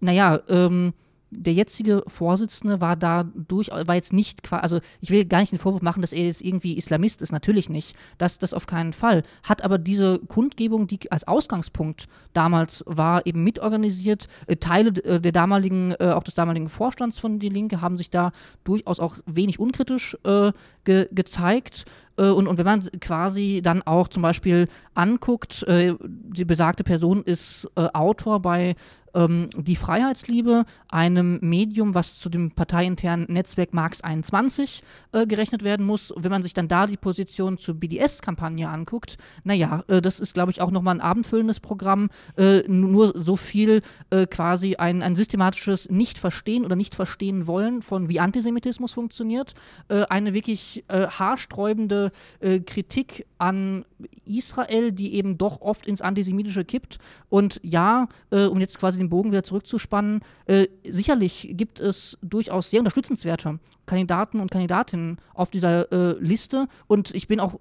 naja, 0.00 0.40
ähm, 0.48 0.94
der 1.34 1.54
jetzige 1.54 2.04
Vorsitzende 2.06 2.80
war 2.80 2.94
da 2.94 3.24
durch, 3.34 3.70
war 3.70 3.94
jetzt 3.94 4.12
nicht, 4.12 4.52
also 4.52 4.80
ich 5.00 5.10
will 5.10 5.24
gar 5.24 5.40
nicht 5.40 5.52
den 5.52 5.58
Vorwurf 5.58 5.82
machen, 5.82 6.02
dass 6.02 6.12
er 6.12 6.26
jetzt 6.26 6.42
irgendwie 6.42 6.76
Islamist 6.76 7.22
ist, 7.22 7.32
natürlich 7.32 7.70
nicht, 7.70 7.96
das, 8.18 8.38
das 8.38 8.52
auf 8.52 8.66
keinen 8.66 8.92
Fall, 8.92 9.22
hat 9.42 9.64
aber 9.64 9.78
diese 9.78 10.18
Kundgebung, 10.18 10.86
die 10.86 11.10
als 11.10 11.26
Ausgangspunkt 11.26 12.06
damals 12.34 12.84
war, 12.86 13.26
eben 13.26 13.42
mitorganisiert, 13.44 14.28
äh, 14.46 14.56
Teile 14.56 14.90
äh, 15.04 15.20
der 15.20 15.32
damaligen, 15.32 15.94
äh, 15.98 16.12
auch 16.12 16.22
des 16.22 16.34
damaligen 16.34 16.68
Vorstands 16.68 17.18
von 17.18 17.38
Die 17.38 17.48
Linke 17.48 17.80
haben 17.80 17.96
sich 17.96 18.10
da 18.10 18.32
durchaus 18.64 19.00
auch 19.00 19.16
wenig 19.26 19.58
unkritisch 19.58 20.16
äh, 20.24 20.52
ge 20.84 21.08
gezeigt. 21.12 21.84
Und, 22.14 22.46
und 22.46 22.58
wenn 22.58 22.66
man 22.66 22.82
quasi 23.00 23.62
dann 23.64 23.82
auch 23.82 24.06
zum 24.06 24.22
Beispiel 24.22 24.68
anguckt, 24.94 25.62
äh, 25.62 25.94
die 26.02 26.44
besagte 26.44 26.84
Person 26.84 27.22
ist 27.22 27.70
äh, 27.74 27.88
Autor 27.94 28.40
bei 28.40 28.76
ähm, 29.14 29.50
Die 29.56 29.76
Freiheitsliebe, 29.76 30.64
einem 30.88 31.38
Medium, 31.40 31.94
was 31.94 32.18
zu 32.18 32.28
dem 32.28 32.50
parteiinternen 32.52 33.26
Netzwerk 33.28 33.74
Marx 33.74 34.00
21 34.00 34.82
äh, 35.12 35.26
gerechnet 35.26 35.64
werden 35.64 35.86
muss. 35.86 36.12
Wenn 36.16 36.30
man 36.30 36.42
sich 36.42 36.54
dann 36.54 36.68
da 36.68 36.86
die 36.86 36.96
Position 36.96 37.58
zur 37.58 37.74
BDS-Kampagne 37.74 38.68
anguckt, 38.68 39.18
naja, 39.44 39.84
äh, 39.88 40.00
das 40.00 40.20
ist, 40.20 40.34
glaube 40.34 40.50
ich, 40.50 40.60
auch 40.60 40.70
nochmal 40.70 40.96
ein 40.96 41.00
abendfüllendes 41.00 41.60
Programm. 41.60 42.10
Äh, 42.36 42.62
nur 42.68 43.12
so 43.18 43.36
viel 43.36 43.82
quasi 44.30 44.76
ein, 44.76 45.02
ein 45.02 45.16
systematisches 45.16 45.88
Nicht-Verstehen 45.88 46.64
oder 46.64 46.76
Nicht-Verstehen 46.76 47.46
wollen 47.46 47.82
von 47.82 48.08
wie 48.08 48.20
Antisemitismus 48.20 48.92
funktioniert. 48.92 49.54
eine 49.88 50.34
wirklich 50.34 50.84
haarsträubende 50.88 52.12
äh, 52.40 52.60
Kritik 52.60 53.26
an 53.38 53.84
Israel, 54.24 54.92
die 54.92 55.14
eben 55.14 55.38
doch 55.38 55.60
oft 55.60 55.86
ins 55.86 56.00
Antisemitische 56.00 56.64
kippt. 56.64 56.98
Und 57.28 57.60
ja, 57.62 58.08
äh, 58.30 58.44
um 58.44 58.60
jetzt 58.60 58.78
quasi 58.78 58.98
den 59.02 59.10
Bogen 59.10 59.30
wieder 59.30 59.42
zurückzuspannen, 59.42 60.20
äh, 60.46 60.66
sicherlich 60.84 61.50
gibt 61.52 61.80
es 61.80 62.18
durchaus 62.22 62.70
sehr 62.70 62.80
unterstützenswerte 62.80 63.58
Kandidaten 63.86 64.40
und 64.40 64.50
Kandidatinnen 64.50 65.18
auf 65.34 65.50
dieser 65.50 65.90
äh, 65.92 66.18
Liste. 66.18 66.68
Und 66.86 67.14
ich 67.14 67.28
bin 67.28 67.40
auch 67.40 67.58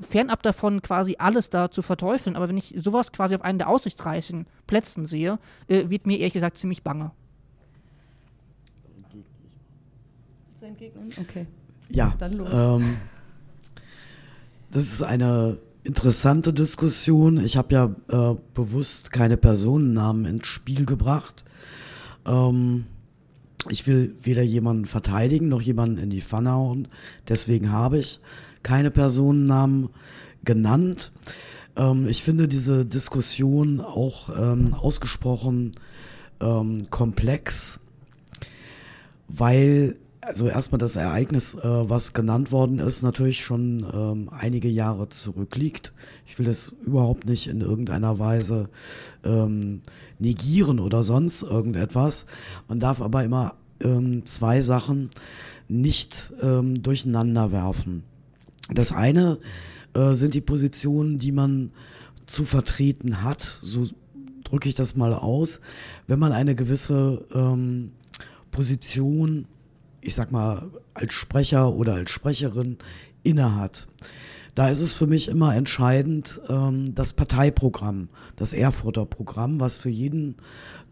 fernab 0.00 0.42
davon, 0.42 0.82
quasi 0.82 1.16
alles 1.18 1.50
da 1.50 1.70
zu 1.70 1.82
verteufeln. 1.82 2.36
Aber 2.36 2.48
wenn 2.48 2.56
ich 2.56 2.74
sowas 2.82 3.12
quasi 3.12 3.34
auf 3.34 3.42
einen 3.42 3.58
der 3.58 3.68
aussichtsreichen 3.68 4.46
Plätzen 4.66 5.06
sehe, 5.06 5.38
äh, 5.68 5.88
wird 5.88 6.06
mir 6.06 6.18
ehrlich 6.18 6.34
gesagt 6.34 6.58
ziemlich 6.58 6.82
bange. 6.82 7.12
Okay. 11.20 11.46
Ja, 11.90 12.14
dann 12.18 12.32
los. 12.34 12.48
Ähm, 12.52 12.96
das 14.70 14.84
ist 14.84 15.02
eine 15.02 15.58
interessante 15.84 16.52
Diskussion. 16.52 17.42
Ich 17.42 17.56
habe 17.56 17.74
ja 17.74 17.94
äh, 18.08 18.36
bewusst 18.54 19.12
keine 19.12 19.36
Personennamen 19.36 20.24
ins 20.24 20.46
Spiel 20.46 20.84
gebracht. 20.86 21.44
Ähm, 22.26 22.84
ich 23.68 23.86
will 23.86 24.14
weder 24.20 24.42
jemanden 24.42 24.86
verteidigen 24.86 25.48
noch 25.48 25.62
jemanden 25.62 25.98
in 25.98 26.10
die 26.10 26.20
Pfanne 26.20 26.52
hauen. 26.52 26.88
Deswegen 27.28 27.70
habe 27.70 27.98
ich 27.98 28.20
keine 28.62 28.90
Personennamen 28.90 29.88
genannt. 30.44 31.12
Ähm, 31.76 32.08
ich 32.08 32.22
finde 32.22 32.48
diese 32.48 32.84
Diskussion 32.84 33.80
auch 33.80 34.28
ähm, 34.36 34.74
ausgesprochen 34.74 35.72
ähm, 36.40 36.90
komplex, 36.90 37.80
weil 39.28 39.96
also 40.22 40.48
erstmal 40.48 40.78
das 40.78 40.94
Ereignis, 40.94 41.56
äh, 41.56 41.60
was 41.64 42.12
genannt 42.12 42.52
worden 42.52 42.78
ist, 42.78 43.02
natürlich 43.02 43.44
schon 43.44 43.84
ähm, 43.92 44.28
einige 44.30 44.68
Jahre 44.68 45.08
zurückliegt. 45.08 45.92
Ich 46.26 46.38
will 46.38 46.46
das 46.46 46.74
überhaupt 46.86 47.26
nicht 47.26 47.48
in 47.48 47.60
irgendeiner 47.60 48.18
Weise 48.20 48.68
ähm, 49.24 49.82
negieren 50.20 50.78
oder 50.78 51.02
sonst 51.02 51.42
irgendetwas. 51.42 52.26
Man 52.68 52.78
darf 52.78 53.02
aber 53.02 53.24
immer 53.24 53.56
ähm, 53.82 54.24
zwei 54.24 54.60
Sachen 54.60 55.10
nicht 55.68 56.32
ähm, 56.40 56.82
durcheinander 56.82 57.50
werfen. 57.50 58.04
Das 58.72 58.92
eine 58.92 59.38
äh, 59.94 60.12
sind 60.12 60.34
die 60.34 60.40
Positionen, 60.40 61.18
die 61.18 61.32
man 61.32 61.72
zu 62.26 62.44
vertreten 62.44 63.22
hat, 63.22 63.58
so 63.60 63.88
drücke 64.44 64.68
ich 64.68 64.76
das 64.76 64.94
mal 64.94 65.14
aus, 65.14 65.60
wenn 66.06 66.20
man 66.20 66.30
eine 66.30 66.54
gewisse 66.54 67.24
ähm, 67.34 67.90
Position 68.52 69.46
ich 70.02 70.14
sag 70.14 70.32
mal, 70.32 70.70
als 70.94 71.14
Sprecher 71.14 71.72
oder 71.72 71.94
als 71.94 72.10
Sprecherin 72.10 72.76
innehat. 73.22 73.86
Da 74.54 74.68
ist 74.68 74.80
es 74.80 74.92
für 74.92 75.06
mich 75.06 75.28
immer 75.28 75.54
entscheidend, 75.56 76.40
ähm, 76.48 76.94
das 76.94 77.14
Parteiprogramm, 77.14 78.08
das 78.36 78.52
Erfurter 78.52 79.06
Programm, 79.06 79.60
was 79.60 79.78
für 79.78 79.88
jeden 79.88 80.36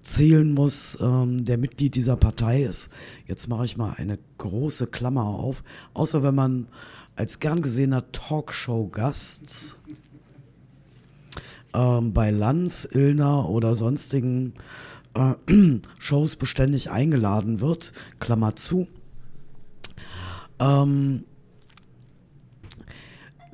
zählen 0.03 0.55
muss, 0.55 0.97
ähm, 1.03 1.45
der 1.45 1.59
Mitglied 1.59 1.95
dieser 1.95 2.17
Partei 2.17 2.63
ist. 2.63 2.89
Jetzt 3.27 3.49
mache 3.49 3.67
ich 3.67 3.77
mal 3.77 3.95
eine 3.99 4.19
große 4.39 4.87
Klammer 4.87 5.27
auf, 5.27 5.63
außer 5.93 6.23
wenn 6.23 6.35
man 6.35 6.69
als 7.17 7.39
gern 7.39 7.61
gesehener 7.61 8.11
Talkshow-Gast 8.13 9.77
ähm, 11.75 12.15
bei 12.15 12.31
Lanz, 12.31 12.89
Illner 12.91 13.49
oder 13.51 13.75
sonstigen 13.75 14.55
äh, 15.15 15.35
Shows 15.99 16.37
beständig 16.37 16.91
eingeladen 16.91 17.61
wird, 17.61 17.93
Klammer 18.21 18.57
zu, 18.57 18.89
ähm, 20.61 21.25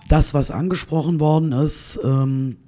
das, 0.09 0.35
was 0.35 0.51
angesprochen 0.51 1.21
worden 1.21 1.53
ist, 1.53 1.99
ähm, 2.05 2.59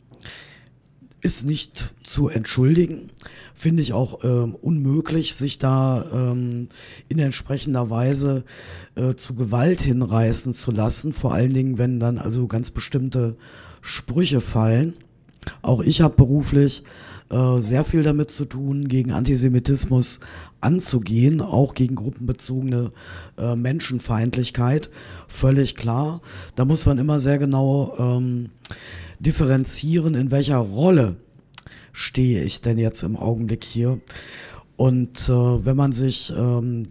ist 1.20 1.45
nicht 1.45 1.95
zu 2.03 2.28
entschuldigen. 2.28 3.11
Finde 3.55 3.82
ich 3.82 3.93
auch 3.93 4.22
ähm, 4.22 4.55
unmöglich, 4.55 5.34
sich 5.34 5.59
da 5.59 6.07
ähm, 6.12 6.68
in 7.09 7.18
entsprechender 7.18 7.91
Weise 7.91 8.45
äh, 8.95 9.14
zu 9.14 9.34
Gewalt 9.34 9.80
hinreißen 9.80 10.53
zu 10.53 10.70
lassen. 10.70 11.12
Vor 11.12 11.34
allen 11.34 11.53
Dingen, 11.53 11.78
wenn 11.78 11.99
dann 11.99 12.18
also 12.18 12.47
ganz 12.47 12.70
bestimmte 12.70 13.36
Sprüche 13.80 14.41
fallen. 14.41 14.95
Auch 15.62 15.80
ich 15.80 16.01
habe 16.01 16.14
beruflich 16.14 16.84
äh, 17.30 17.59
sehr 17.59 17.84
viel 17.84 18.03
damit 18.03 18.30
zu 18.30 18.45
tun, 18.45 18.89
gegen 18.89 19.12
Antisemitismus 19.12 20.20
anzugehen, 20.61 21.40
auch 21.40 21.74
gegen 21.74 21.94
gruppenbezogene 21.94 22.92
äh, 23.36 23.56
Menschenfeindlichkeit. 23.56 24.90
Völlig 25.28 25.76
klar. 25.76 26.20
Da 26.56 26.64
muss 26.64 26.86
man 26.86 26.98
immer 26.98 27.20
sehr 27.20 27.38
genau 27.38 27.94
ähm, 27.98 28.50
differenzieren, 29.20 30.14
in 30.14 30.30
welcher 30.30 30.59
Rolle 30.59 31.16
stehe 31.92 32.42
ich 32.42 32.61
denn 32.61 32.78
jetzt 32.78 33.02
im 33.02 33.16
Augenblick 33.16 33.64
hier. 33.64 34.00
Und 34.76 35.28
äh, 35.28 35.32
wenn 35.32 35.76
man 35.76 35.92
sich, 35.92 36.32
ähm, 36.36 36.88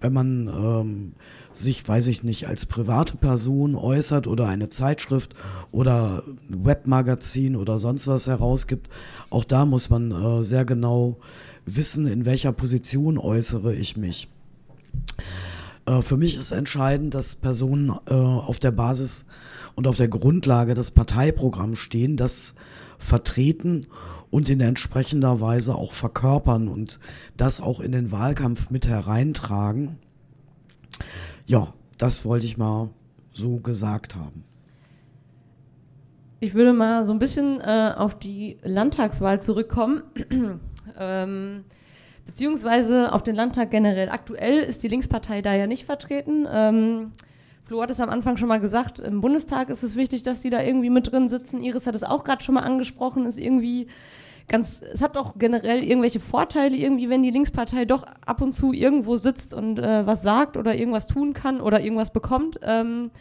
wenn 0.00 0.12
man 0.12 0.48
ähm, 0.48 1.12
sich, 1.52 1.86
weiß 1.86 2.06
ich 2.08 2.22
nicht, 2.22 2.48
als 2.48 2.66
private 2.66 3.16
Person 3.16 3.74
äußert 3.74 4.26
oder 4.26 4.48
eine 4.48 4.68
Zeitschrift 4.68 5.34
oder 5.72 6.22
Webmagazin 6.48 7.56
oder 7.56 7.78
sonst 7.78 8.06
was 8.06 8.26
herausgibt, 8.26 8.88
auch 9.30 9.44
da 9.44 9.64
muss 9.64 9.90
man 9.90 10.10
äh, 10.10 10.42
sehr 10.42 10.64
genau 10.64 11.18
wissen, 11.66 12.06
in 12.06 12.24
welcher 12.24 12.52
Position 12.52 13.18
äußere 13.18 13.74
ich 13.74 13.96
mich. 13.96 14.28
Äh, 15.86 16.02
für 16.02 16.16
mich 16.16 16.36
ist 16.36 16.52
entscheidend, 16.52 17.14
dass 17.14 17.36
Personen 17.36 17.90
äh, 18.06 18.14
auf 18.14 18.58
der 18.58 18.70
Basis 18.70 19.26
und 19.74 19.86
auf 19.86 19.96
der 19.96 20.08
Grundlage 20.08 20.74
des 20.74 20.90
Parteiprogramms 20.90 21.78
stehen, 21.78 22.16
das 22.16 22.54
vertreten 22.98 23.86
und 24.30 24.48
in 24.48 24.60
entsprechender 24.60 25.40
Weise 25.40 25.74
auch 25.74 25.92
verkörpern 25.92 26.68
und 26.68 27.00
das 27.36 27.60
auch 27.60 27.80
in 27.80 27.92
den 27.92 28.12
Wahlkampf 28.12 28.70
mit 28.70 28.86
hereintragen. 28.86 29.98
Ja, 31.46 31.72
das 31.98 32.24
wollte 32.24 32.46
ich 32.46 32.56
mal 32.56 32.90
so 33.32 33.58
gesagt 33.58 34.14
haben. 34.14 34.44
Ich 36.40 36.54
würde 36.54 36.72
mal 36.72 37.04
so 37.04 37.12
ein 37.12 37.18
bisschen 37.18 37.60
äh, 37.60 37.92
auf 37.96 38.18
die 38.18 38.58
Landtagswahl 38.62 39.42
zurückkommen. 39.42 40.02
Ähm, 41.00 41.64
beziehungsweise 42.26 43.12
auf 43.12 43.22
den 43.22 43.34
Landtag 43.34 43.70
generell. 43.70 44.08
Aktuell 44.08 44.58
ist 44.60 44.82
die 44.82 44.88
Linkspartei 44.88 45.42
da 45.42 45.54
ja 45.54 45.66
nicht 45.66 45.84
vertreten. 45.84 46.46
Ähm, 46.50 47.12
Flo 47.64 47.82
hat 47.82 47.90
es 47.90 48.00
am 48.00 48.10
Anfang 48.10 48.36
schon 48.36 48.48
mal 48.48 48.60
gesagt, 48.60 48.98
im 48.98 49.20
Bundestag 49.20 49.68
ist 49.70 49.82
es 49.82 49.96
wichtig, 49.96 50.22
dass 50.22 50.40
die 50.40 50.50
da 50.50 50.60
irgendwie 50.60 50.90
mit 50.90 51.12
drin 51.12 51.28
sitzen. 51.28 51.62
Iris 51.62 51.86
hat 51.86 51.94
es 51.94 52.02
auch 52.02 52.24
gerade 52.24 52.42
schon 52.42 52.56
mal 52.56 52.62
angesprochen, 52.62 53.26
ist 53.26 53.38
irgendwie 53.38 53.86
ganz, 54.48 54.82
es 54.92 55.00
hat 55.00 55.16
auch 55.16 55.38
generell 55.38 55.82
irgendwelche 55.84 56.20
Vorteile 56.20 56.76
irgendwie, 56.76 57.08
wenn 57.08 57.22
die 57.22 57.30
Linkspartei 57.30 57.84
doch 57.84 58.04
ab 58.26 58.42
und 58.42 58.52
zu 58.52 58.72
irgendwo 58.72 59.16
sitzt 59.16 59.54
und 59.54 59.78
äh, 59.78 60.04
was 60.04 60.22
sagt 60.22 60.56
oder 60.56 60.74
irgendwas 60.74 61.06
tun 61.06 61.32
kann 61.32 61.60
oder 61.60 61.80
irgendwas 61.80 62.12
bekommt. 62.12 62.58
Ähm, 62.62 63.12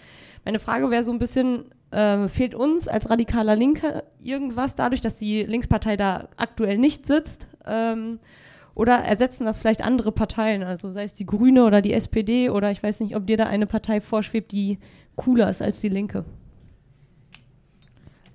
meine 0.43 0.57
Frage 0.57 0.89
wäre 0.89 1.03
so 1.03 1.11
ein 1.11 1.19
bisschen, 1.19 1.65
äh, 1.91 2.27
fehlt 2.27 2.55
uns 2.55 2.87
als 2.87 3.09
radikaler 3.09 3.55
Linke 3.55 4.03
irgendwas 4.21 4.73
dadurch, 4.73 5.01
dass 5.01 5.17
die 5.17 5.43
Linkspartei 5.43 5.95
da 5.95 6.27
aktuell 6.37 6.79
nicht 6.79 7.05
sitzt? 7.05 7.47
Ähm, 7.65 8.19
oder 8.75 8.95
ersetzen 8.95 9.45
das 9.45 9.57
vielleicht 9.57 9.83
andere 9.83 10.11
Parteien, 10.11 10.63
also 10.63 10.91
sei 10.93 11.03
es 11.03 11.13
die 11.13 11.25
Grüne 11.25 11.65
oder 11.65 11.81
die 11.81 11.91
SPD 11.91 12.49
oder 12.49 12.71
ich 12.71 12.81
weiß 12.81 13.01
nicht, 13.01 13.15
ob 13.15 13.27
dir 13.27 13.35
da 13.35 13.45
eine 13.45 13.67
Partei 13.67 13.99
vorschwebt, 13.99 14.53
die 14.53 14.79
cooler 15.17 15.49
ist 15.49 15.61
als 15.61 15.81
die 15.81 15.89
Linke. 15.89 16.23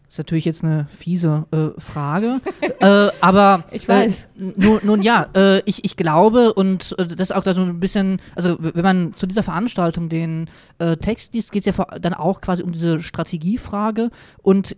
Das 0.05 0.17
ist 0.17 0.19
natürlich 0.19 0.45
jetzt 0.45 0.63
eine 0.63 0.87
fiese 0.95 1.47
äh, 1.51 1.81
Frage, 1.81 2.41
äh, 2.81 3.09
aber 3.23 3.65
ich 3.71 3.89
weiß. 3.89 4.25
Äh, 4.39 4.53
nun, 4.57 4.81
nun, 4.83 5.03
ja, 5.03 5.29
äh, 5.35 5.61
ich, 5.65 5.85
ich 5.85 5.97
glaube 5.97 6.53
und 6.53 6.95
äh, 6.99 7.07
das 7.07 7.33
auch 7.33 7.43
da 7.43 7.55
so 7.55 7.63
ein 7.63 7.81
bisschen, 7.81 8.21
also 8.37 8.57
wenn 8.61 8.85
man 8.85 9.15
zu 9.15 9.27
dieser 9.27 9.43
Veranstaltung 9.43 10.11
den 10.11 10.51
äh, 10.79 10.99
Text 10.99 11.33
liest, 11.33 11.53
geht 11.53 11.67
es 11.67 11.75
ja 11.75 11.85
dann 11.99 12.13
auch 12.13 12.43
quasi 12.43 12.63
um 12.63 12.73
diese 12.73 13.01
Strategiefrage 13.01 14.11
und 14.43 14.77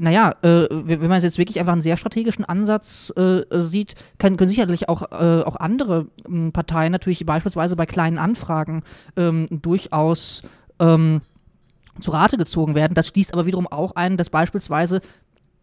naja, 0.00 0.34
äh, 0.42 0.66
wenn 0.70 1.08
man 1.08 1.20
jetzt 1.20 1.38
wirklich 1.38 1.60
einfach 1.60 1.74
einen 1.74 1.82
sehr 1.82 1.96
strategischen 1.96 2.44
Ansatz 2.44 3.12
äh, 3.16 3.42
sieht, 3.50 3.94
kann, 4.18 4.36
können 4.36 4.48
sicherlich 4.48 4.88
auch, 4.88 5.02
äh, 5.12 5.42
auch 5.42 5.56
andere 5.56 6.06
ähm, 6.26 6.52
Parteien 6.52 6.92
natürlich 6.92 7.24
beispielsweise 7.26 7.76
bei 7.76 7.86
kleinen 7.86 8.18
Anfragen 8.18 8.82
ähm, 9.16 9.48
durchaus 9.50 10.42
ähm, 10.78 11.20
zu 12.00 12.10
Rate 12.10 12.38
gezogen 12.38 12.74
werden. 12.74 12.94
Das 12.94 13.08
schließt 13.08 13.32
aber 13.34 13.46
wiederum 13.46 13.66
auch 13.66 13.94
ein, 13.94 14.16
dass 14.16 14.30
beispielsweise, 14.30 15.00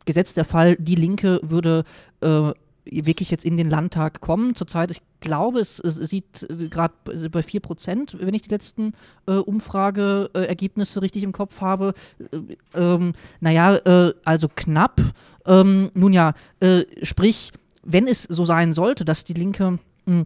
gesetzt 0.06 0.38
der 0.38 0.46
Fall, 0.46 0.76
die 0.78 0.96
Linke 0.96 1.40
würde 1.44 1.84
äh, 2.22 2.52
wirklich 2.92 3.32
jetzt 3.32 3.46
in 3.46 3.58
den 3.58 3.70
Landtag 3.70 4.22
kommen. 4.22 4.56
Zurzeit, 4.56 4.92
ich 4.92 5.02
glaube, 5.20 5.60
es, 5.60 5.80
es 5.80 5.96
sieht 5.98 6.48
gerade 6.70 6.94
bei 7.30 7.44
4 7.44 7.60
Prozent, 7.60 8.18
wenn 8.20 8.34
ich 8.34 8.44
die 8.44 8.50
letzten 8.50 8.94
äh, 9.28 9.34
Umfrageergebnisse 9.34 11.02
richtig 11.02 11.24
im 11.24 11.32
Kopf 11.32 11.62
habe. 11.62 11.94
Äh, 12.20 12.56
ähm, 12.80 13.14
naja, 13.40 13.76
äh, 13.76 14.14
also 14.24 14.48
knapp. 14.54 15.02
Ähm, 15.46 15.92
nun 15.94 16.14
ja, 16.14 16.34
äh, 16.60 16.84
sprich, 17.04 17.52
wenn 17.84 18.08
es 18.08 18.24
so 18.24 18.46
sein 18.46 18.74
sollte, 18.74 19.06
dass 19.06 19.24
die 19.24 19.34
Linke 19.34 19.72
mh, 19.72 19.80
hm, 20.06 20.26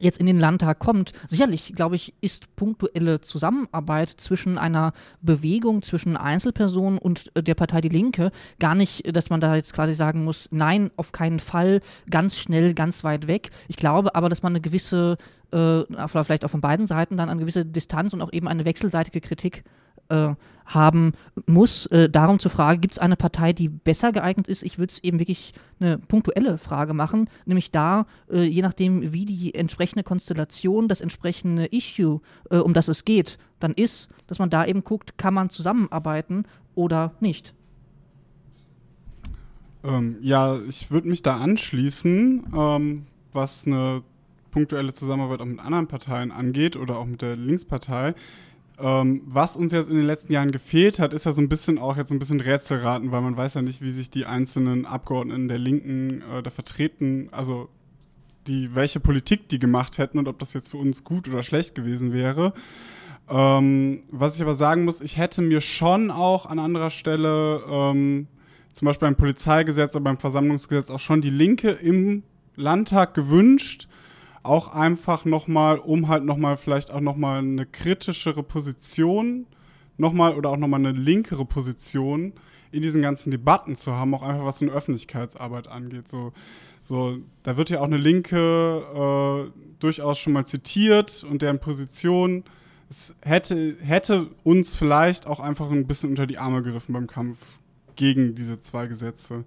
jetzt 0.00 0.18
in 0.18 0.26
den 0.26 0.38
Landtag 0.38 0.78
kommt. 0.78 1.12
Sicherlich, 1.28 1.72
glaube 1.74 1.96
ich, 1.96 2.14
ist 2.20 2.54
punktuelle 2.56 3.20
Zusammenarbeit 3.20 4.08
zwischen 4.10 4.58
einer 4.58 4.92
Bewegung, 5.20 5.82
zwischen 5.82 6.16
Einzelpersonen 6.16 6.98
und 6.98 7.30
äh, 7.34 7.42
der 7.42 7.54
Partei 7.54 7.80
Die 7.80 7.88
Linke 7.88 8.30
gar 8.58 8.74
nicht, 8.74 9.14
dass 9.14 9.30
man 9.30 9.40
da 9.40 9.56
jetzt 9.56 9.72
quasi 9.72 9.94
sagen 9.94 10.24
muss, 10.24 10.48
nein, 10.50 10.90
auf 10.96 11.12
keinen 11.12 11.40
Fall, 11.40 11.80
ganz 12.10 12.38
schnell, 12.38 12.74
ganz 12.74 13.04
weit 13.04 13.28
weg. 13.28 13.50
Ich 13.68 13.76
glaube 13.76 14.14
aber, 14.14 14.28
dass 14.28 14.42
man 14.42 14.52
eine 14.52 14.60
gewisse, 14.60 15.16
äh, 15.52 15.82
vielleicht 16.08 16.44
auch 16.44 16.50
von 16.50 16.60
beiden 16.60 16.86
Seiten 16.86 17.16
dann 17.16 17.28
eine 17.28 17.40
gewisse 17.40 17.64
Distanz 17.64 18.12
und 18.12 18.22
auch 18.22 18.32
eben 18.32 18.48
eine 18.48 18.64
wechselseitige 18.64 19.20
Kritik 19.20 19.64
äh, 20.08 20.34
haben 20.66 21.12
muss. 21.46 21.86
Äh, 21.86 22.08
darum 22.08 22.38
zur 22.38 22.50
Frage, 22.50 22.80
gibt 22.80 22.94
es 22.94 22.98
eine 22.98 23.16
Partei, 23.16 23.52
die 23.52 23.68
besser 23.68 24.12
geeignet 24.12 24.48
ist? 24.48 24.62
Ich 24.62 24.78
würde 24.78 24.92
es 24.92 25.02
eben 25.02 25.18
wirklich 25.18 25.52
eine 25.80 25.98
punktuelle 25.98 26.58
Frage 26.58 26.94
machen, 26.94 27.28
nämlich 27.44 27.70
da, 27.70 28.06
äh, 28.30 28.42
je 28.42 28.62
nachdem, 28.62 29.12
wie 29.12 29.24
die 29.24 29.54
entsprechende 29.54 30.04
Konstellation, 30.04 30.88
das 30.88 31.00
entsprechende 31.00 31.66
Issue, 31.66 32.20
äh, 32.50 32.56
um 32.56 32.72
das 32.72 32.88
es 32.88 33.04
geht, 33.04 33.38
dann 33.60 33.72
ist, 33.72 34.08
dass 34.26 34.38
man 34.38 34.50
da 34.50 34.64
eben 34.64 34.84
guckt, 34.84 35.18
kann 35.18 35.34
man 35.34 35.50
zusammenarbeiten 35.50 36.44
oder 36.74 37.12
nicht. 37.20 37.54
Ähm, 39.84 40.16
ja, 40.22 40.58
ich 40.66 40.90
würde 40.90 41.08
mich 41.08 41.22
da 41.22 41.36
anschließen, 41.36 42.46
ähm, 42.56 43.04
was 43.32 43.66
eine 43.66 44.02
punktuelle 44.50 44.92
Zusammenarbeit 44.92 45.40
auch 45.40 45.46
mit 45.46 45.58
anderen 45.58 45.88
Parteien 45.88 46.30
angeht 46.30 46.76
oder 46.76 46.98
auch 46.98 47.04
mit 47.04 47.20
der 47.20 47.36
Linkspartei. 47.36 48.14
Ähm, 48.76 49.22
was 49.26 49.56
uns 49.56 49.72
jetzt 49.72 49.88
in 49.88 49.96
den 49.96 50.06
letzten 50.06 50.32
Jahren 50.32 50.50
gefehlt 50.50 50.98
hat, 50.98 51.14
ist 51.14 51.26
ja 51.26 51.32
so 51.32 51.40
ein 51.40 51.48
bisschen 51.48 51.78
auch 51.78 51.96
jetzt 51.96 52.08
so 52.08 52.14
ein 52.14 52.18
bisschen 52.18 52.40
Rätselraten, 52.40 53.12
weil 53.12 53.20
man 53.20 53.36
weiß 53.36 53.54
ja 53.54 53.62
nicht, 53.62 53.82
wie 53.82 53.90
sich 53.90 54.10
die 54.10 54.26
einzelnen 54.26 54.84
Abgeordneten 54.84 55.46
der 55.46 55.58
Linken 55.58 56.22
äh, 56.22 56.42
da 56.42 56.50
vertreten, 56.50 57.28
also 57.30 57.68
die, 58.48 58.74
welche 58.74 59.00
Politik 59.00 59.48
die 59.48 59.58
gemacht 59.58 59.98
hätten 59.98 60.18
und 60.18 60.28
ob 60.28 60.38
das 60.38 60.54
jetzt 60.54 60.70
für 60.70 60.76
uns 60.76 61.04
gut 61.04 61.28
oder 61.28 61.42
schlecht 61.42 61.74
gewesen 61.74 62.12
wäre. 62.12 62.52
Ähm, 63.28 64.02
was 64.10 64.36
ich 64.36 64.42
aber 64.42 64.54
sagen 64.54 64.84
muss, 64.84 65.00
ich 65.00 65.16
hätte 65.16 65.40
mir 65.40 65.60
schon 65.60 66.10
auch 66.10 66.46
an 66.46 66.58
anderer 66.58 66.90
Stelle, 66.90 67.62
ähm, 67.68 68.26
zum 68.72 68.86
Beispiel 68.86 69.08
beim 69.08 69.16
Polizeigesetz 69.16 69.94
oder 69.94 70.04
beim 70.04 70.18
Versammlungsgesetz, 70.18 70.90
auch 70.90 70.98
schon 71.00 71.22
die 71.22 71.30
Linke 71.30 71.70
im 71.70 72.24
Landtag 72.56 73.14
gewünscht, 73.14 73.88
auch 74.44 74.68
einfach 74.68 75.24
nochmal, 75.24 75.78
um 75.78 76.08
halt 76.08 76.24
nochmal 76.24 76.56
vielleicht 76.56 76.90
auch 76.90 77.00
nochmal 77.00 77.38
eine 77.38 77.66
kritischere 77.66 78.42
Position 78.42 79.46
nochmal 79.96 80.34
oder 80.34 80.50
auch 80.50 80.56
nochmal 80.56 80.80
eine 80.80 80.92
linkere 80.92 81.44
Position 81.44 82.32
in 82.70 82.82
diesen 82.82 83.02
ganzen 83.02 83.30
Debatten 83.30 83.76
zu 83.76 83.92
haben, 83.94 84.14
auch 84.14 84.22
einfach 84.22 84.44
was 84.44 84.60
eine 84.60 84.72
Öffentlichkeitsarbeit 84.72 85.68
angeht. 85.68 86.08
So, 86.08 86.32
so, 86.80 87.18
da 87.42 87.56
wird 87.56 87.70
ja 87.70 87.80
auch 87.80 87.84
eine 87.84 87.96
Linke 87.96 88.36
äh, 88.36 89.50
durchaus 89.78 90.18
schon 90.18 90.32
mal 90.32 90.44
zitiert 90.44 91.24
und 91.28 91.42
deren 91.42 91.60
Position 91.60 92.44
es 92.90 93.14
hätte, 93.22 93.76
hätte 93.80 94.28
uns 94.42 94.74
vielleicht 94.74 95.26
auch 95.26 95.40
einfach 95.40 95.70
ein 95.70 95.86
bisschen 95.86 96.10
unter 96.10 96.26
die 96.26 96.38
Arme 96.38 96.62
gegriffen 96.62 96.92
beim 96.92 97.06
Kampf 97.06 97.38
gegen 97.96 98.34
diese 98.34 98.60
zwei 98.60 98.86
Gesetze. 98.86 99.44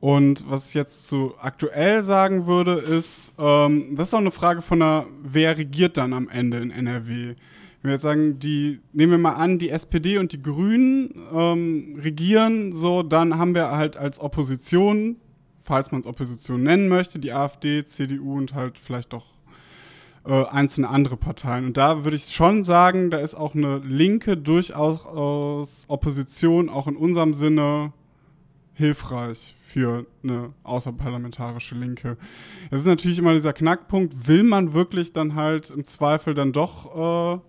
Und 0.00 0.48
was 0.48 0.68
ich 0.68 0.74
jetzt 0.74 1.08
zu 1.08 1.34
aktuell 1.38 2.00
sagen 2.00 2.46
würde, 2.46 2.72
ist, 2.72 3.34
ähm, 3.38 3.94
das 3.96 4.08
ist 4.08 4.14
auch 4.14 4.18
eine 4.18 4.30
Frage 4.30 4.62
von 4.62 4.80
der, 4.80 5.06
wer 5.22 5.58
regiert 5.58 5.98
dann 5.98 6.14
am 6.14 6.28
Ende 6.28 6.58
in 6.58 6.70
NRW? 6.70 7.34
Wenn 7.82 7.88
wir 7.88 7.92
jetzt 7.92 8.02
sagen, 8.02 8.38
die, 8.38 8.80
nehmen 8.92 9.12
wir 9.12 9.18
mal 9.18 9.34
an, 9.34 9.58
die 9.58 9.70
SPD 9.70 10.18
und 10.18 10.32
die 10.32 10.42
Grünen 10.42 11.14
ähm, 11.32 11.98
regieren, 12.02 12.72
so, 12.72 13.02
dann 13.02 13.38
haben 13.38 13.54
wir 13.54 13.70
halt 13.70 13.98
als 13.98 14.20
Opposition, 14.20 15.16
falls 15.62 15.92
man 15.92 16.00
es 16.00 16.06
Opposition 16.06 16.62
nennen 16.62 16.88
möchte, 16.88 17.18
die 17.18 17.32
AfD, 17.32 17.84
CDU 17.84 18.36
und 18.36 18.54
halt 18.54 18.78
vielleicht 18.78 19.12
doch 19.12 19.26
äh, 20.26 20.44
einzelne 20.46 20.88
andere 20.88 21.16
Parteien. 21.18 21.66
Und 21.66 21.76
da 21.76 22.04
würde 22.04 22.16
ich 22.16 22.34
schon 22.34 22.62
sagen, 22.62 23.10
da 23.10 23.18
ist 23.18 23.34
auch 23.34 23.54
eine 23.54 23.78
linke 23.78 24.36
durchaus 24.38 25.84
Opposition, 25.88 26.70
auch 26.70 26.86
in 26.86 26.96
unserem 26.96 27.34
Sinne, 27.34 27.92
hilfreich 28.80 29.54
für 29.66 30.06
eine 30.24 30.52
außerparlamentarische 30.64 31.76
Linke. 31.76 32.16
Es 32.70 32.80
ist 32.80 32.86
natürlich 32.86 33.18
immer 33.18 33.34
dieser 33.34 33.52
Knackpunkt, 33.52 34.26
will 34.26 34.42
man 34.42 34.72
wirklich 34.74 35.12
dann 35.12 35.34
halt 35.34 35.70
im 35.70 35.84
Zweifel 35.84 36.34
dann 36.34 36.52
doch 36.52 37.36
äh, 37.36 37.40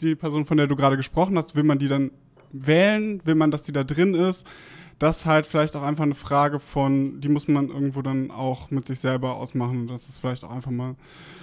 die 0.00 0.14
Person, 0.14 0.46
von 0.46 0.56
der 0.56 0.66
du 0.66 0.76
gerade 0.76 0.96
gesprochen 0.96 1.36
hast, 1.36 1.56
will 1.56 1.64
man 1.64 1.78
die 1.78 1.88
dann 1.88 2.12
wählen, 2.52 3.20
will 3.24 3.34
man, 3.34 3.50
dass 3.50 3.64
die 3.64 3.72
da 3.72 3.82
drin 3.82 4.14
ist? 4.14 4.46
Das 5.04 5.18
ist 5.18 5.26
halt 5.26 5.44
vielleicht 5.44 5.76
auch 5.76 5.82
einfach 5.82 6.04
eine 6.04 6.14
Frage 6.14 6.58
von, 6.58 7.20
die 7.20 7.28
muss 7.28 7.46
man 7.46 7.68
irgendwo 7.68 8.00
dann 8.00 8.30
auch 8.30 8.70
mit 8.70 8.86
sich 8.86 9.00
selber 9.00 9.34
ausmachen. 9.36 9.86
Das 9.86 10.08
ist 10.08 10.16
vielleicht 10.16 10.44
auch 10.44 10.50
einfach 10.50 10.70
mal 10.70 10.94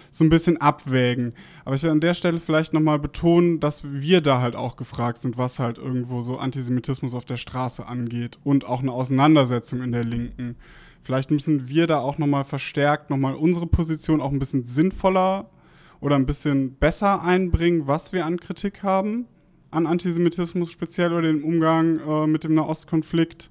so 0.10 0.24
ein 0.24 0.32
bisschen 0.32 0.58
abwägen. 0.58 1.36
Aber 1.64 1.76
ich 1.76 1.84
will 1.84 1.92
an 1.92 2.02
der 2.02 2.16
Stelle 2.16 2.40
vielleicht 2.40 2.74
nochmal 2.74 2.98
betonen, 2.98 3.60
dass 3.60 3.84
wir 3.84 4.22
da 4.22 4.42
halt 4.42 4.56
auch 4.56 4.78
gefragt 4.78 5.20
sind, 5.20 5.38
was 5.38 5.60
halt 5.60 5.78
irgendwo 5.78 6.22
so 6.22 6.38
Antisemitismus 6.40 7.14
auf 7.14 7.24
der 7.24 7.38
Straße 7.38 7.86
angeht 7.86 8.40
und 8.44 8.66
auch 8.66 8.80
eine 8.80 8.94
Auseinandersetzung 8.94 9.84
in 9.84 9.92
der 9.92 10.06
Linken. 10.06 10.56
Vielleicht 11.04 11.30
müssen 11.30 11.68
wir 11.68 11.86
da 11.86 12.00
auch 12.00 12.18
nochmal 12.18 12.46
verstärkt 12.46 13.12
nochmal 13.12 13.36
unsere 13.36 13.68
Position 13.68 14.22
auch 14.22 14.32
ein 14.32 14.40
bisschen 14.40 14.64
sinnvoller 14.64 15.52
oder 16.00 16.16
ein 16.16 16.26
bisschen 16.26 16.78
besser 16.78 17.22
einbringen, 17.22 17.86
was 17.86 18.12
wir 18.12 18.26
an 18.26 18.40
Kritik 18.40 18.82
haben 18.82 19.28
an 19.72 19.88
Antisemitismus 19.88 20.72
speziell 20.72 21.14
oder 21.14 21.24
den 21.24 21.44
Umgang 21.44 22.00
äh, 22.00 22.28
mit 22.28 22.44
dem 22.44 22.54
Nahostkonflikt. 22.54 23.50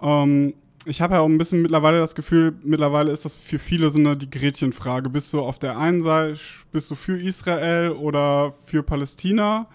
Ähm, 0.00 0.54
ich 0.84 1.00
habe 1.00 1.14
ja 1.14 1.20
auch 1.20 1.26
ein 1.28 1.38
bisschen 1.38 1.60
mittlerweile 1.60 1.98
das 1.98 2.14
Gefühl, 2.14 2.54
mittlerweile 2.62 3.12
ist 3.12 3.24
das 3.24 3.34
für 3.34 3.58
viele 3.58 3.90
so 3.90 3.98
eine 3.98 4.16
die 4.16 4.30
Gretchenfrage. 4.30 5.10
Bist 5.10 5.32
du 5.32 5.40
auf 5.40 5.58
der 5.58 5.76
einen 5.76 6.02
Seite, 6.02 6.38
bist 6.72 6.90
du 6.90 6.94
für 6.94 7.20
Israel 7.20 7.90
oder 7.90 8.54
für 8.64 8.82
Palästina? 8.82 9.66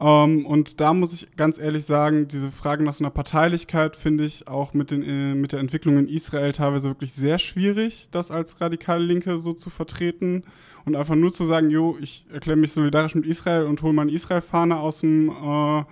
Ähm, 0.00 0.44
und 0.46 0.80
da 0.80 0.92
muss 0.92 1.12
ich 1.12 1.36
ganz 1.36 1.58
ehrlich 1.58 1.84
sagen, 1.84 2.26
diese 2.28 2.50
Frage 2.50 2.82
nach 2.82 2.94
so 2.94 3.04
einer 3.04 3.10
Parteilichkeit 3.10 3.96
finde 3.96 4.24
ich 4.24 4.48
auch 4.48 4.74
mit, 4.74 4.90
den, 4.90 5.02
äh, 5.02 5.34
mit 5.34 5.52
der 5.52 5.60
Entwicklung 5.60 5.98
in 5.98 6.08
Israel 6.08 6.52
teilweise 6.52 6.88
wirklich 6.88 7.12
sehr 7.12 7.38
schwierig, 7.38 8.08
das 8.10 8.30
als 8.30 8.60
radikale 8.60 9.04
Linke 9.04 9.38
so 9.38 9.52
zu 9.52 9.70
vertreten. 9.70 10.44
Und 10.84 10.96
einfach 10.96 11.14
nur 11.14 11.32
zu 11.32 11.44
sagen, 11.44 11.70
jo, 11.70 11.96
ich 12.00 12.26
erkläre 12.32 12.58
mich 12.58 12.72
solidarisch 12.72 13.14
mit 13.14 13.24
Israel 13.24 13.64
und 13.64 13.80
hole 13.82 13.94
meine 13.94 14.12
Israel-Fahne 14.12 14.76
aus 14.76 15.00
dem, 15.00 15.30
äh, 15.30 15.84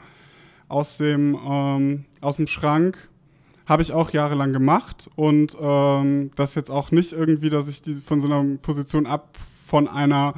aus, 0.69 0.99
dem, 0.99 1.39
ähm, 1.49 2.05
aus 2.21 2.37
dem 2.37 2.47
Schrank 2.47 3.09
habe 3.67 3.83
ich 3.83 3.93
auch 3.93 4.11
jahrelang 4.11 4.53
gemacht 4.53 5.09
und 5.15 5.57
ähm, 5.61 6.31
das 6.35 6.55
jetzt 6.57 6.71
auch 6.71 6.91
nicht 6.91 7.13
irgendwie, 7.13 7.49
dass 7.49 7.69
ich 7.69 7.81
die 7.81 7.95
von 7.95 8.21
so 8.21 8.27
einer 8.27 8.59
Position 8.59 9.07
ab 9.07 9.39
von 9.67 9.89
einer 9.89 10.35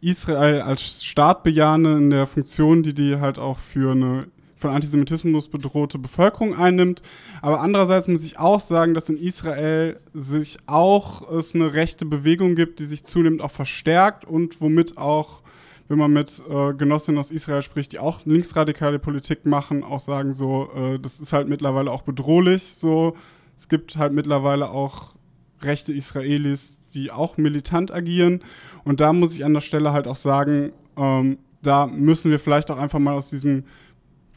Israel 0.00 0.62
als 0.62 1.04
Staat 1.04 1.42
bejahende 1.42 1.96
in 1.96 2.10
der 2.10 2.26
Funktion, 2.26 2.82
die 2.82 2.94
die 2.94 3.16
halt 3.16 3.38
auch 3.38 3.58
für 3.58 3.92
eine 3.92 4.28
von 4.58 4.70
Antisemitismus 4.70 5.48
bedrohte 5.48 5.98
Bevölkerung 5.98 6.56
einnimmt. 6.56 7.02
Aber 7.42 7.60
andererseits 7.60 8.08
muss 8.08 8.24
ich 8.24 8.38
auch 8.38 8.60
sagen, 8.60 8.94
dass 8.94 9.08
in 9.08 9.18
Israel 9.18 10.00
sich 10.14 10.56
auch 10.66 11.30
es 11.30 11.54
eine 11.54 11.74
rechte 11.74 12.06
Bewegung 12.06 12.54
gibt, 12.54 12.80
die 12.80 12.86
sich 12.86 13.04
zunehmend 13.04 13.42
auch 13.42 13.50
verstärkt 13.50 14.24
und 14.24 14.60
womit 14.60 14.96
auch 14.96 15.42
wenn 15.88 15.98
man 15.98 16.12
mit 16.12 16.42
äh, 16.48 16.74
Genossinnen 16.74 17.18
aus 17.18 17.30
Israel 17.30 17.62
spricht, 17.62 17.92
die 17.92 18.00
auch 18.00 18.24
linksradikale 18.24 18.98
Politik 18.98 19.46
machen, 19.46 19.84
auch 19.84 20.00
sagen 20.00 20.32
so, 20.32 20.68
äh, 20.74 20.98
das 20.98 21.20
ist 21.20 21.32
halt 21.32 21.48
mittlerweile 21.48 21.92
auch 21.92 22.02
bedrohlich. 22.02 22.74
So, 22.74 23.16
es 23.56 23.68
gibt 23.68 23.96
halt 23.96 24.12
mittlerweile 24.12 24.70
auch 24.70 25.14
rechte 25.62 25.92
Israelis, 25.92 26.80
die 26.96 27.12
auch 27.12 27.36
militant 27.36 27.92
agieren. 27.92 28.42
Und 28.84 29.00
da 29.00 29.12
muss 29.12 29.34
ich 29.34 29.44
an 29.44 29.54
der 29.54 29.60
Stelle 29.60 29.92
halt 29.92 30.08
auch 30.08 30.16
sagen, 30.16 30.72
ähm, 30.96 31.38
da 31.62 31.86
müssen 31.86 32.30
wir 32.30 32.40
vielleicht 32.40 32.70
auch 32.70 32.78
einfach 32.78 32.98
mal 32.98 33.14
aus 33.14 33.30
diesem 33.30 33.64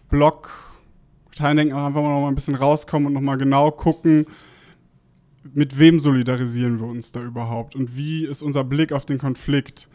Block 0.10 0.70
Teildenken 1.36 1.74
auch 1.74 1.86
einfach 1.86 2.01
mal 2.01 2.10
noch 2.10 2.22
mal 2.22 2.28
ein 2.28 2.36
bisschen 2.36 2.55
rauskommen 2.55 3.07
und 3.07 3.14
nochmal 3.14 3.38
genau 3.38 3.72
gucken, 3.72 4.26
mit 5.53 5.80
wem 5.80 5.99
solidarisieren 5.99 6.80
wir 6.80 6.88
uns 6.88 7.14
da 7.14 7.24
überhaupt 7.24 7.76
und 7.76 7.95
wie 7.95 8.26
ist 8.26 8.41
unser 8.41 8.64
Blick 8.66 8.91
auf 8.91 9.05
den 9.05 9.20
Konflikt 9.20 9.88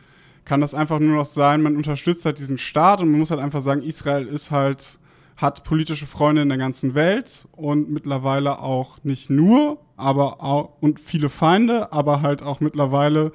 kann 0.44 0.60
das 0.60 0.74
einfach 0.74 0.98
nur 1.00 1.16
noch 1.16 1.24
sein, 1.24 1.62
man 1.62 1.76
unterstützt 1.76 2.24
halt 2.24 2.38
diesen 2.38 2.58
Staat 2.58 3.00
und 3.00 3.10
man 3.10 3.20
muss 3.20 3.30
halt 3.30 3.40
einfach 3.40 3.62
sagen, 3.62 3.82
Israel 3.82 4.26
ist 4.26 4.50
halt, 4.50 4.98
hat 5.36 5.64
politische 5.64 6.06
Freunde 6.06 6.42
in 6.42 6.48
der 6.48 6.58
ganzen 6.58 6.94
Welt 6.94 7.46
und 7.52 7.90
mittlerweile 7.90 8.60
auch 8.60 9.02
nicht 9.02 9.30
nur, 9.30 9.78
aber 9.96 10.42
auch, 10.42 10.80
und 10.80 11.00
viele 11.00 11.28
Feinde, 11.28 11.92
aber 11.92 12.22
halt 12.22 12.42
auch 12.42 12.60
mittlerweile 12.60 13.32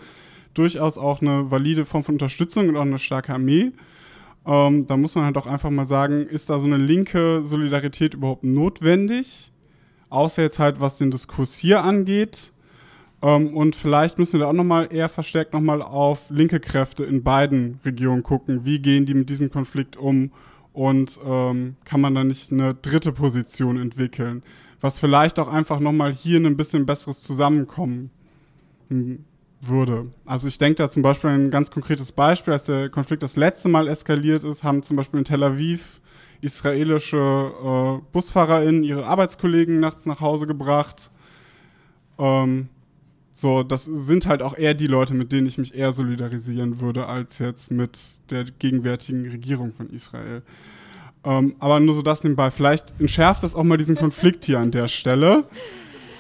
durchaus 0.54 0.97
auch 0.97 1.22
eine 1.22 1.52
valide 1.52 1.86
Form 1.86 2.04
von 2.04 2.16
Unterstützung 2.16 2.70
und 2.70 2.78
auch 2.78 2.82
eine 2.82 3.00
starke 3.00 3.34
Armee. 3.34 3.72
Ähm, 4.45 4.88
da 4.88 4.97
muss 4.97 5.16
man 5.16 5.26
halt 5.26 5.38
auch 5.38 5.45
einfach 5.45 5.70
mal 5.70 5.86
sagen, 5.86 6.26
ist 6.26 6.50
da 6.50 6.60
so 6.60 6.68
eine 6.68 6.78
linke 6.78 7.41
Solidarität 7.43 8.14
überhaupt 8.14 8.43
notwendig? 8.43 9.52
Außer 10.10 10.41
jetzt 10.41 10.58
halt, 10.58 10.80
was 10.80 10.97
den 10.97 11.12
Diskurs 11.12 11.56
hier 11.56 11.84
angeht. 11.84 12.52
Ähm, 13.22 13.56
und 13.56 13.76
vielleicht 13.76 14.18
müssen 14.18 14.34
wir 14.34 14.39
da 14.39 14.47
auch 14.47 14.54
nochmal 14.54 14.88
eher 14.91 15.10
verstärkt 15.10 15.54
nochmal 15.54 15.82
auf 15.82 16.30
linke 16.30 16.60
Kräfte 16.60 17.04
in 17.04 17.24
beiden 17.24 17.80
Regionen 17.84 18.24
gucken. 18.24 18.66
Wie 18.66 18.80
gehen 18.80 19.06
die 19.06 19.14
mit 19.14 19.30
diesem 19.30 19.52
Konflikt 19.52 19.97
um? 19.97 20.32
Und 20.74 21.20
ähm, 21.26 21.76
kann 21.84 22.01
man 22.01 22.15
da 22.15 22.24
nicht 22.24 22.51
eine 22.51 22.74
dritte 22.74 23.11
Position 23.11 23.80
entwickeln? 23.80 24.43
Was 24.82 24.99
vielleicht 24.99 25.39
auch 25.39 25.47
einfach 25.47 25.80
nochmal 25.80 26.13
hier 26.13 26.39
ein 26.39 26.55
bisschen 26.55 26.86
besseres 26.86 27.22
Zusammenkommen 27.22 28.11
hm, 28.89 29.26
würde. 29.61 30.07
Also 30.26 30.47
ich 30.47 30.57
denke 30.57 30.76
da 30.76 30.89
zum 30.89 31.01
Beispiel 31.01 31.32
ein 31.32 31.51
ganz 31.51 31.72
konkretes 31.72 32.11
Beispiel, 32.11 32.53
als 32.53 32.65
der 32.65 32.89
Konflikt 32.89 33.24
das 33.24 33.36
letzte 33.36 33.67
Mal 33.67 33.88
eskaliert 33.88 34.43
ist, 34.43 34.63
haben 34.63 34.84
zum 34.84 34.95
Beispiel 34.95 35.20
in 35.20 35.26
Tel 35.26 35.43
Aviv 35.43 35.99
israelische 36.41 37.17
äh, 37.17 38.01
BusfahrerInnen 38.13 38.84
ihre 38.84 39.05
Arbeitskollegen 39.05 39.80
nachts 39.80 40.05
nach 40.05 40.22
Hause 40.22 40.47
gebracht. 40.47 41.11
Ähm, 42.17 42.70
so, 43.39 43.63
das 43.63 43.85
sind 43.85 44.25
halt 44.25 44.43
auch 44.43 44.57
eher 44.57 44.73
die 44.73 44.87
Leute, 44.87 45.13
mit 45.13 45.31
denen 45.31 45.47
ich 45.47 45.57
mich 45.57 45.73
eher 45.73 45.93
solidarisieren 45.93 46.81
würde, 46.81 47.07
als 47.07 47.39
jetzt 47.39 47.71
mit 47.71 47.97
der 48.29 48.43
gegenwärtigen 48.43 49.29
Regierung 49.29 49.71
von 49.71 49.89
Israel. 49.89 50.41
Ähm, 51.23 51.55
aber 51.59 51.79
nur 51.79 51.95
so 51.95 52.01
das 52.01 52.21
nebenbei. 52.25 52.51
Vielleicht 52.51 52.99
entschärft 52.99 53.43
das 53.43 53.55
auch 53.55 53.63
mal 53.63 53.77
diesen 53.77 53.95
Konflikt 53.95 54.43
hier 54.43 54.59
an 54.59 54.71
der 54.71 54.89
Stelle. 54.89 55.45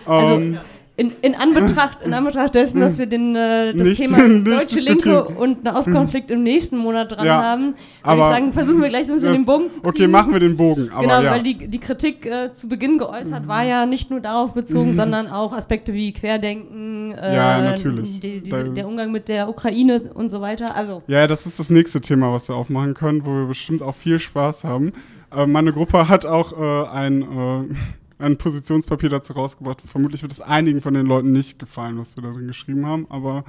Also, 0.05 0.35
ähm, 0.37 0.59
in, 0.99 1.13
in, 1.21 1.33
Anbetracht, 1.33 2.03
in 2.03 2.13
Anbetracht 2.13 2.55
dessen, 2.55 2.81
dass 2.81 2.97
wir 2.97 3.05
den, 3.05 3.33
äh, 3.33 3.73
das 3.73 3.87
nicht, 3.87 4.01
Thema 4.01 4.27
nicht 4.27 4.45
deutsche 4.45 4.79
Linke 4.79 5.23
und 5.23 5.63
Nahostkonflikt 5.63 6.29
im 6.29 6.43
nächsten 6.43 6.77
Monat 6.77 7.13
dran 7.13 7.25
ja, 7.25 7.41
haben, 7.41 7.75
würde 8.03 8.19
ich 8.19 8.27
sagen, 8.27 8.53
versuchen 8.53 8.81
wir 8.81 8.89
gleich 8.89 9.07
so 9.07 9.13
ein 9.13 9.15
bisschen 9.15 9.31
den 9.31 9.45
Bogen 9.45 9.69
zu 9.69 9.79
kriegen. 9.79 9.87
Okay, 9.87 10.07
machen 10.07 10.33
wir 10.33 10.41
den 10.41 10.57
Bogen. 10.57 10.89
Aber, 10.91 11.01
genau, 11.01 11.21
ja. 11.21 11.31
weil 11.31 11.43
die, 11.43 11.69
die 11.69 11.79
Kritik 11.79 12.25
äh, 12.25 12.51
zu 12.51 12.67
Beginn 12.67 12.97
geäußert 12.97 13.47
war 13.47 13.63
ja 13.63 13.85
nicht 13.85 14.11
nur 14.11 14.19
darauf 14.19 14.53
bezogen, 14.53 14.91
mhm. 14.91 14.97
sondern 14.97 15.27
auch 15.27 15.53
Aspekte 15.53 15.93
wie 15.93 16.11
Querdenken, 16.11 17.13
äh, 17.13 17.33
ja, 17.33 17.61
natürlich. 17.61 18.19
Die, 18.19 18.41
die, 18.41 18.49
der 18.49 18.85
Umgang 18.85 19.13
mit 19.13 19.29
der 19.29 19.47
Ukraine 19.47 20.01
und 20.13 20.29
so 20.29 20.41
weiter. 20.41 20.75
Also. 20.75 21.01
Ja, 21.07 21.27
das 21.27 21.45
ist 21.45 21.59
das 21.59 21.69
nächste 21.69 22.01
Thema, 22.01 22.33
was 22.33 22.49
wir 22.49 22.55
aufmachen 22.55 22.93
können, 22.93 23.25
wo 23.25 23.31
wir 23.31 23.45
bestimmt 23.45 23.81
auch 23.81 23.95
viel 23.95 24.19
Spaß 24.19 24.65
haben. 24.65 24.91
Äh, 25.33 25.45
meine 25.45 25.71
Gruppe 25.71 26.09
hat 26.09 26.25
auch 26.25 26.51
äh, 26.51 26.89
ein 26.89 27.21
äh, 27.21 27.75
ein 28.19 28.37
Positionspapier 28.37 29.09
dazu 29.09 29.33
rausgebracht. 29.33 29.81
Vermutlich 29.85 30.21
wird 30.21 30.31
es 30.31 30.41
einigen 30.41 30.81
von 30.81 30.93
den 30.93 31.07
Leuten 31.07 31.31
nicht 31.31 31.57
gefallen, 31.57 31.97
was 31.97 32.15
wir 32.15 32.23
da 32.23 32.31
drin 32.31 32.47
geschrieben 32.47 32.85
haben, 32.85 33.07
aber 33.09 33.45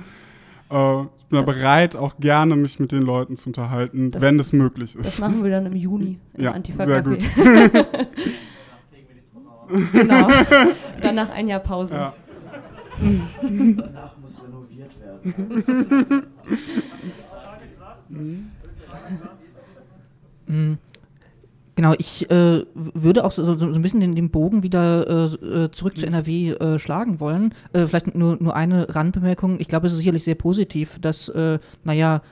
äh, 0.70 1.02
ich 1.18 1.26
bin 1.26 1.38
ja. 1.40 1.44
bereit, 1.44 1.96
auch 1.96 2.18
gerne 2.18 2.56
mich 2.56 2.78
mit 2.78 2.92
den 2.92 3.02
Leuten 3.02 3.36
zu 3.36 3.48
unterhalten, 3.48 4.12
das, 4.12 4.22
wenn 4.22 4.38
es 4.38 4.52
möglich 4.52 4.94
ist. 4.94 5.06
Das 5.06 5.18
machen 5.18 5.42
wir 5.42 5.50
dann 5.50 5.66
im 5.66 5.76
Juni 5.76 6.18
im 6.34 6.44
ja, 6.44 6.52
Antifa 6.52 6.86
sehr 6.86 7.02
gut. 7.02 7.18
genau. 9.92 10.28
Danach 11.02 11.30
ein 11.30 11.48
Jahr 11.48 11.60
Pause. 11.60 11.94
Ja. 11.94 12.14
Danach 13.42 14.16
muss 14.18 14.40
renoviert 14.42 14.92
werden. 15.00 16.26
Mhm. 21.80 21.90
Genau, 21.90 21.94
ich 21.98 22.30
äh, 22.30 22.64
würde 22.74 23.24
auch 23.24 23.32
so, 23.32 23.44
so, 23.44 23.54
so, 23.54 23.66
ein 23.66 23.82
bisschen 23.82 24.00
den, 24.00 24.14
den 24.14 24.30
Bogen 24.30 24.62
wieder 24.62 25.06
äh, 25.08 25.64
äh 25.64 25.70
zurück 25.70 25.96
zu 25.96 26.06
NRW 26.06 26.50
äh, 26.50 26.78
schlagen 26.78 27.20
wollen. 27.20 27.54
Äh, 27.72 27.86
vielleicht 27.86 28.14
nur, 28.14 28.36
nur 28.40 28.54
eine 28.54 28.94
Randbemerkung. 28.94 29.58
Ich 29.60 29.68
glaube, 29.68 29.86
es 29.86 29.92
ist 29.92 29.98
sicherlich 29.98 30.24
sehr 30.24 30.34
positiv, 30.34 30.98
dass, 31.00 31.28
äh, 31.30 31.58
naja, 31.84 32.22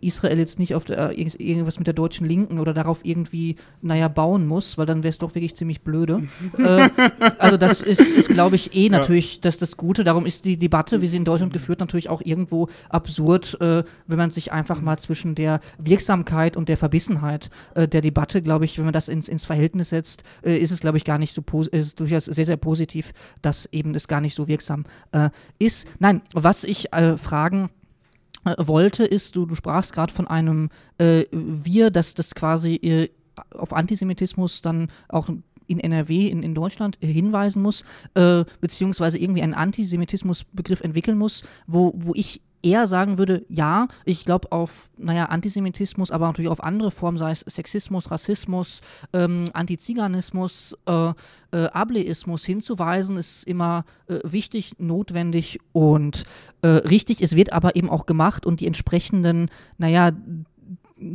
Israel 0.00 0.38
jetzt 0.38 0.58
nicht 0.58 0.74
auf 0.74 0.84
der, 0.84 1.18
äh, 1.18 1.22
irgendwas 1.38 1.78
mit 1.78 1.86
der 1.86 1.94
deutschen 1.94 2.26
Linken 2.26 2.58
oder 2.58 2.74
darauf 2.74 3.04
irgendwie, 3.04 3.56
naja, 3.80 4.08
bauen 4.08 4.46
muss, 4.46 4.78
weil 4.78 4.86
dann 4.86 5.02
wäre 5.02 5.10
es 5.10 5.18
doch 5.18 5.34
wirklich 5.34 5.56
ziemlich 5.56 5.82
blöde. 5.82 6.28
äh, 6.58 6.88
also 7.38 7.56
das 7.56 7.82
ist, 7.82 8.00
ist 8.00 8.28
glaube 8.28 8.56
ich, 8.56 8.74
eh 8.74 8.88
natürlich 8.88 9.36
ja. 9.36 9.40
das, 9.42 9.58
das 9.58 9.76
Gute. 9.76 10.04
Darum 10.04 10.26
ist 10.26 10.44
die 10.44 10.58
Debatte, 10.58 11.00
wie 11.00 11.08
sie 11.08 11.16
in 11.16 11.24
Deutschland 11.24 11.52
geführt, 11.52 11.80
natürlich 11.80 12.08
auch 12.08 12.20
irgendwo 12.22 12.68
absurd, 12.90 13.60
äh, 13.60 13.84
wenn 14.06 14.18
man 14.18 14.30
sich 14.30 14.52
einfach 14.52 14.80
mal 14.80 14.98
zwischen 14.98 15.34
der 15.34 15.60
Wirksamkeit 15.78 16.56
und 16.56 16.68
der 16.68 16.76
Verbissenheit 16.76 17.50
äh, 17.74 17.88
der 17.88 18.00
Debatte, 18.00 18.42
glaube 18.42 18.64
ich, 18.64 18.78
wenn 18.78 18.84
man 18.84 18.94
das 18.94 19.08
ins, 19.08 19.28
ins 19.28 19.46
Verhältnis 19.46 19.90
setzt, 19.90 20.24
äh, 20.42 20.56
ist 20.56 20.70
es, 20.70 20.80
glaube 20.80 20.98
ich, 20.98 21.04
gar 21.04 21.18
nicht 21.18 21.34
so 21.34 21.42
ist 21.70 21.86
es 21.86 21.94
durchaus 21.94 22.26
sehr, 22.26 22.44
sehr 22.44 22.56
positiv, 22.56 23.12
dass 23.42 23.66
eben 23.72 23.94
es 23.94 24.06
gar 24.08 24.20
nicht 24.20 24.34
so 24.34 24.48
wirksam 24.48 24.84
ist. 25.58 25.88
Nein, 25.98 26.22
was 26.34 26.64
ich 26.64 26.88
fragen 27.16 27.64
äh, 27.64 27.77
wollte, 28.44 29.04
ist, 29.04 29.36
du, 29.36 29.46
du 29.46 29.54
sprachst 29.54 29.92
gerade 29.92 30.12
von 30.12 30.26
einem 30.26 30.70
äh, 30.98 31.24
Wir, 31.30 31.90
dass 31.90 32.14
das 32.14 32.34
quasi 32.34 32.74
äh, 32.76 33.08
auf 33.50 33.72
Antisemitismus 33.72 34.62
dann 34.62 34.88
auch 35.08 35.28
in 35.66 35.80
NRW, 35.80 36.28
in, 36.28 36.42
in 36.42 36.54
Deutschland 36.54 36.98
äh, 37.02 37.06
hinweisen 37.06 37.62
muss, 37.62 37.84
äh, 38.14 38.44
beziehungsweise 38.60 39.18
irgendwie 39.18 39.42
einen 39.42 39.54
Antisemitismusbegriff 39.54 40.80
entwickeln 40.80 41.18
muss, 41.18 41.44
wo, 41.66 41.92
wo 41.94 42.12
ich 42.14 42.40
eher 42.62 42.86
sagen 42.86 43.18
würde, 43.18 43.44
ja, 43.48 43.88
ich 44.04 44.24
glaube 44.24 44.52
auf, 44.52 44.90
naja, 44.96 45.26
Antisemitismus, 45.26 46.10
aber 46.10 46.26
natürlich 46.26 46.50
auf 46.50 46.62
andere 46.62 46.90
Formen, 46.90 47.18
sei 47.18 47.30
es 47.30 47.40
Sexismus, 47.40 48.10
Rassismus, 48.10 48.80
ähm, 49.12 49.46
Antiziganismus, 49.52 50.76
äh, 50.86 51.12
äh, 51.52 51.66
Ableismus 51.66 52.44
hinzuweisen, 52.44 53.16
ist 53.16 53.44
immer 53.44 53.84
äh, 54.08 54.18
wichtig, 54.24 54.72
notwendig 54.78 55.60
und 55.72 56.24
äh, 56.62 56.68
richtig. 56.68 57.22
Es 57.22 57.36
wird 57.36 57.52
aber 57.52 57.76
eben 57.76 57.90
auch 57.90 58.06
gemacht 58.06 58.46
und 58.46 58.60
die 58.60 58.66
entsprechenden, 58.66 59.50
naja, 59.78 60.12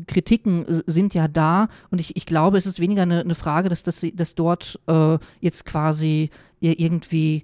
Kritiken 0.08 0.66
sind 0.86 1.14
ja 1.14 1.28
da 1.28 1.68
und 1.92 2.00
ich, 2.00 2.16
ich 2.16 2.26
glaube, 2.26 2.58
es 2.58 2.66
ist 2.66 2.80
weniger 2.80 3.02
eine, 3.02 3.20
eine 3.20 3.36
Frage, 3.36 3.68
dass, 3.68 3.84
dass, 3.84 4.06
dass 4.14 4.34
dort 4.34 4.80
äh, 4.88 5.18
jetzt 5.42 5.66
quasi 5.66 6.30
irgendwie 6.62 7.44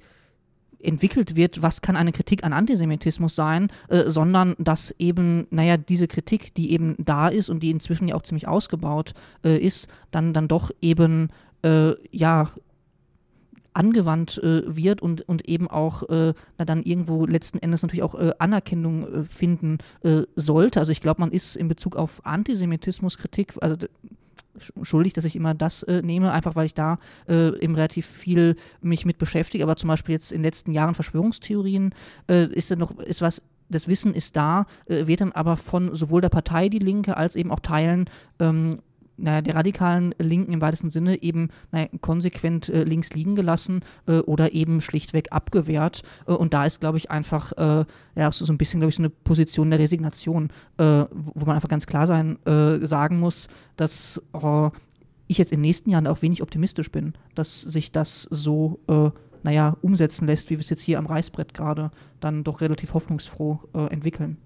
entwickelt 0.82 1.36
wird, 1.36 1.62
was 1.62 1.82
kann 1.82 1.96
eine 1.96 2.12
Kritik 2.12 2.44
an 2.44 2.54
Antisemitismus 2.54 3.36
sein, 3.36 3.70
äh, 3.90 4.10
sondern 4.10 4.56
dass 4.60 4.94
eben, 4.98 5.48
naja, 5.50 5.78
diese 5.78 6.08
Kritik, 6.08 6.54
die 6.56 6.72
eben 6.72 6.96
da 7.00 7.28
ist 7.28 7.50
und 7.50 7.62
die 7.62 7.72
inzwischen 7.72 8.08
ja 8.08 8.16
auch 8.16 8.24
ziemlich 8.24 8.48
ausgebaut 8.48 9.14
äh, 9.44 9.58
ist, 9.58 9.88
dann, 10.12 10.34
dann 10.34 10.48
doch 10.48 10.72
eben, 10.82 11.30
äh, 11.64 11.94
ja, 12.12 12.52
angewandt 13.74 14.40
äh, 14.40 14.64
wird 14.76 15.02
und, 15.02 15.22
und 15.22 15.48
eben 15.48 15.70
auch 15.70 16.04
äh, 16.10 16.34
na 16.58 16.66
dann 16.66 16.84
irgendwo 16.84 17.26
letzten 17.26 17.60
Endes 17.60 17.82
natürlich 17.82 18.04
auch 18.04 18.16
äh, 18.16 18.32
Anerkennung 18.40 19.26
finden 19.30 19.78
sollte. 20.36 20.80
Also 20.80 20.92
ich 20.92 21.02
glaube, 21.02 21.22
man 21.22 21.32
ist 21.32 21.56
in 21.56 21.68
Bezug 21.68 21.96
auf 21.96 22.26
Antisemitismuskritik, 22.26 23.54
also 23.62 23.78
schuldig, 24.82 25.14
dass 25.14 25.26
ich 25.26 25.36
immer 25.36 25.54
das 25.54 25.84
äh, 25.84 26.02
nehme, 26.02 26.32
einfach 26.32 26.56
weil 26.56 26.66
ich 26.66 26.74
da 26.74 27.00
äh, 27.28 27.58
eben 27.60 27.76
relativ 27.76 28.06
viel 28.06 28.56
mich 28.82 29.06
mit 29.06 29.18
beschäftige. 29.18 29.64
Aber 29.64 29.76
zum 29.76 29.88
Beispiel 29.88 30.14
jetzt 30.14 30.32
in 30.32 30.40
den 30.40 30.46
letzten 30.46 30.72
Jahren 30.72 30.96
Verschwörungstheorien 30.96 31.94
äh, 32.30 32.46
ist 32.46 32.72
da 32.72 32.76
noch 32.76 32.98
ist 33.00 33.22
was 33.22 33.42
das 33.70 33.88
Wissen 33.88 34.14
ist 34.14 34.36
da, 34.36 34.66
äh, 34.88 35.08
wird 35.08 35.22
dann 35.22 35.32
aber 35.32 35.56
von 35.56 35.94
sowohl 35.94 36.22
der 36.22 36.30
Partei 36.30 36.70
Die 36.70 36.80
Linke 36.80 37.16
als 37.18 37.36
eben 37.36 37.52
auch 37.52 37.60
Teilen 37.60 38.10
ähm, 38.40 38.80
naja, 39.22 39.42
der 39.42 39.56
radikalen 39.56 40.16
Linken 40.18 40.54
im 40.54 40.62
weitesten 40.62 40.90
Sinne 40.90 41.22
eben 41.22 41.50
naja, 41.72 41.88
konsequent 42.02 42.70
äh, 42.70 42.84
links 42.84 43.12
liegen 43.12 43.36
gelassen 43.36 43.82
äh, 44.08 44.20
oder 44.20 44.54
eben 44.54 44.82
schlichtweg 44.82 45.32
abgewehrt. 45.32 46.04
Äh, 46.28 46.34
und 46.34 46.54
da 46.54 46.66
ist, 46.66 46.80
glaube 46.80 46.98
ich, 46.98 47.12
einfach 47.12 47.52
äh, 47.54 47.86
ja, 48.16 48.32
so, 48.32 48.52
ein 48.52 48.58
bisschen, 48.58 48.80
glaube 48.80 48.90
ich, 48.90 48.96
so 48.96 49.02
eine 49.02 49.10
Position 49.10 49.70
der 49.70 49.80
Resignation, 49.80 50.50
äh, 50.78 51.06
wo 51.12 51.46
man 51.46 51.56
einfach 51.56 51.70
ganz 51.70 51.86
klar 51.86 52.08
sein, 52.08 52.38
äh, 52.46 52.86
sagen 52.86 53.20
muss, 53.20 53.48
dass 53.76 54.22
ich 55.28 55.38
jetzt 55.38 55.52
in 55.52 55.58
den 55.58 55.68
nächsten 55.68 55.90
Jahren 55.90 56.08
auch 56.08 56.22
wenig 56.22 56.42
optimistisch 56.42 56.92
bin, 56.92 57.14
dass 57.36 57.62
sich 57.62 57.92
das 57.92 58.24
so, 58.32 58.80
naja, 59.44 59.78
umsetzen 59.82 60.26
lässt, 60.26 60.50
wie 60.50 60.56
wir 60.56 60.62
es 60.62 60.70
jetzt 60.70 60.82
hier 60.82 60.98
am 60.98 61.06
Reißbrett 61.06 61.54
gerade 61.54 61.92
dann 62.20 62.44
doch 62.44 62.62
relativ 62.62 62.94
hoffnungsfroh 62.94 63.60
entwickeln. 63.90 64.38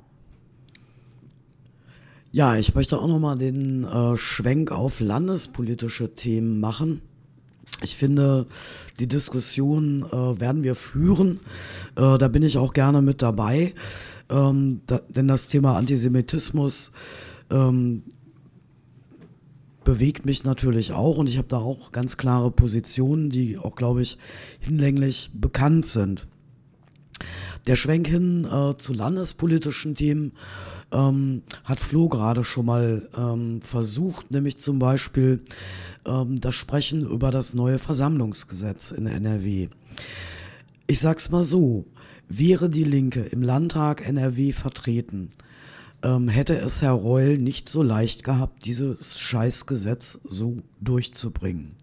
Ja, 2.36 2.56
ich 2.56 2.74
möchte 2.74 3.00
auch 3.00 3.08
nochmal 3.08 3.38
den 3.38 3.84
äh, 3.84 4.18
Schwenk 4.18 4.72
auf 4.72 5.00
landespolitische 5.00 6.16
Themen 6.16 6.60
machen. 6.60 7.02
Ich 7.84 7.96
finde, 7.96 8.48
die 8.98 9.06
Diskussion 9.06 10.04
äh, 10.12 10.40
werden 10.40 10.64
wir 10.64 10.74
führen. 10.74 11.42
Äh, 11.96 12.18
da 12.18 12.28
bin 12.30 12.42
ich 12.42 12.58
auch 12.58 12.74
gerne 12.74 13.04
mit 13.04 13.22
dabei. 13.22 13.76
Ähm, 14.32 14.82
da, 14.88 15.02
denn 15.10 15.28
das 15.28 15.48
Thema 15.50 15.78
Antisemitismus 15.78 16.92
ähm, 17.52 18.02
bewegt 19.84 20.26
mich 20.26 20.44
natürlich 20.44 20.92
auch 20.92 21.20
und 21.20 21.30
ich 21.30 21.38
habe 21.38 21.50
da 21.50 21.58
auch 21.58 21.92
ganz 21.92 22.18
klare 22.18 22.50
Positionen, 22.50 23.30
die 23.30 23.60
auch, 23.60 23.76
glaube 23.76 24.02
ich, 24.02 24.18
hinlänglich 24.60 25.30
bekannt 25.36 25.86
sind. 25.86 26.26
Der 27.66 27.78
Schwenk 27.78 28.08
hin 28.08 28.46
äh, 28.46 28.76
zu 28.78 28.94
landespolitischen 28.94 29.96
Themen 29.96 30.34
ähm, 30.92 31.44
hat 31.64 31.80
Flo 31.80 32.10
gerade 32.10 32.44
schon 32.44 32.66
mal 32.66 33.08
ähm, 33.18 33.62
versucht, 33.62 34.32
nämlich 34.32 34.58
zum 34.58 34.80
Beispiel 34.80 35.42
ähm, 36.06 36.42
das 36.42 36.56
Sprechen 36.56 37.02
über 37.02 37.32
das 37.32 37.54
neue 37.54 37.80
Versammlungsgesetz 37.80 38.92
in 38.92 39.08
NRW. 39.08 39.70
Ich 40.88 41.00
sag's 41.00 41.32
mal 41.32 41.44
so, 41.44 41.86
wäre 42.28 42.70
die 42.70 42.84
Linke 42.84 43.22
im 43.22 43.42
Landtag 43.42 44.06
NRW 44.06 44.52
vertreten, 44.52 45.30
ähm, 46.04 46.28
hätte 46.28 46.58
es 46.58 46.82
Herr 46.82 46.92
Reul 46.92 47.38
nicht 47.38 47.70
so 47.70 47.82
leicht 47.82 48.26
gehabt, 48.26 48.66
dieses 48.66 49.20
Scheißgesetz 49.20 50.20
so 50.26 50.58
durchzubringen. 50.82 51.76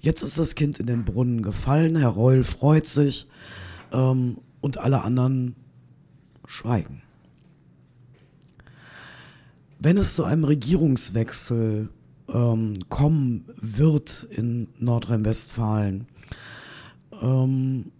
Jetzt 0.00 0.22
ist 0.22 0.38
das 0.38 0.54
Kind 0.54 0.78
in 0.78 0.86
den 0.86 1.04
Brunnen 1.04 1.42
gefallen, 1.42 1.96
Herr 1.96 2.08
Reul 2.08 2.42
freut 2.42 2.86
sich 2.86 3.26
ähm, 3.92 4.38
und 4.60 4.78
alle 4.78 5.02
anderen 5.02 5.56
schweigen. 6.46 7.02
Wenn 9.78 9.96
es 9.96 10.14
zu 10.14 10.24
einem 10.24 10.44
Regierungswechsel 10.44 11.88
ähm, 12.28 12.74
kommen 12.88 13.44
wird 13.56 14.26
in 14.30 14.68
Nordrhein-Westfalen, 14.78 16.06
ähm, 17.22 17.92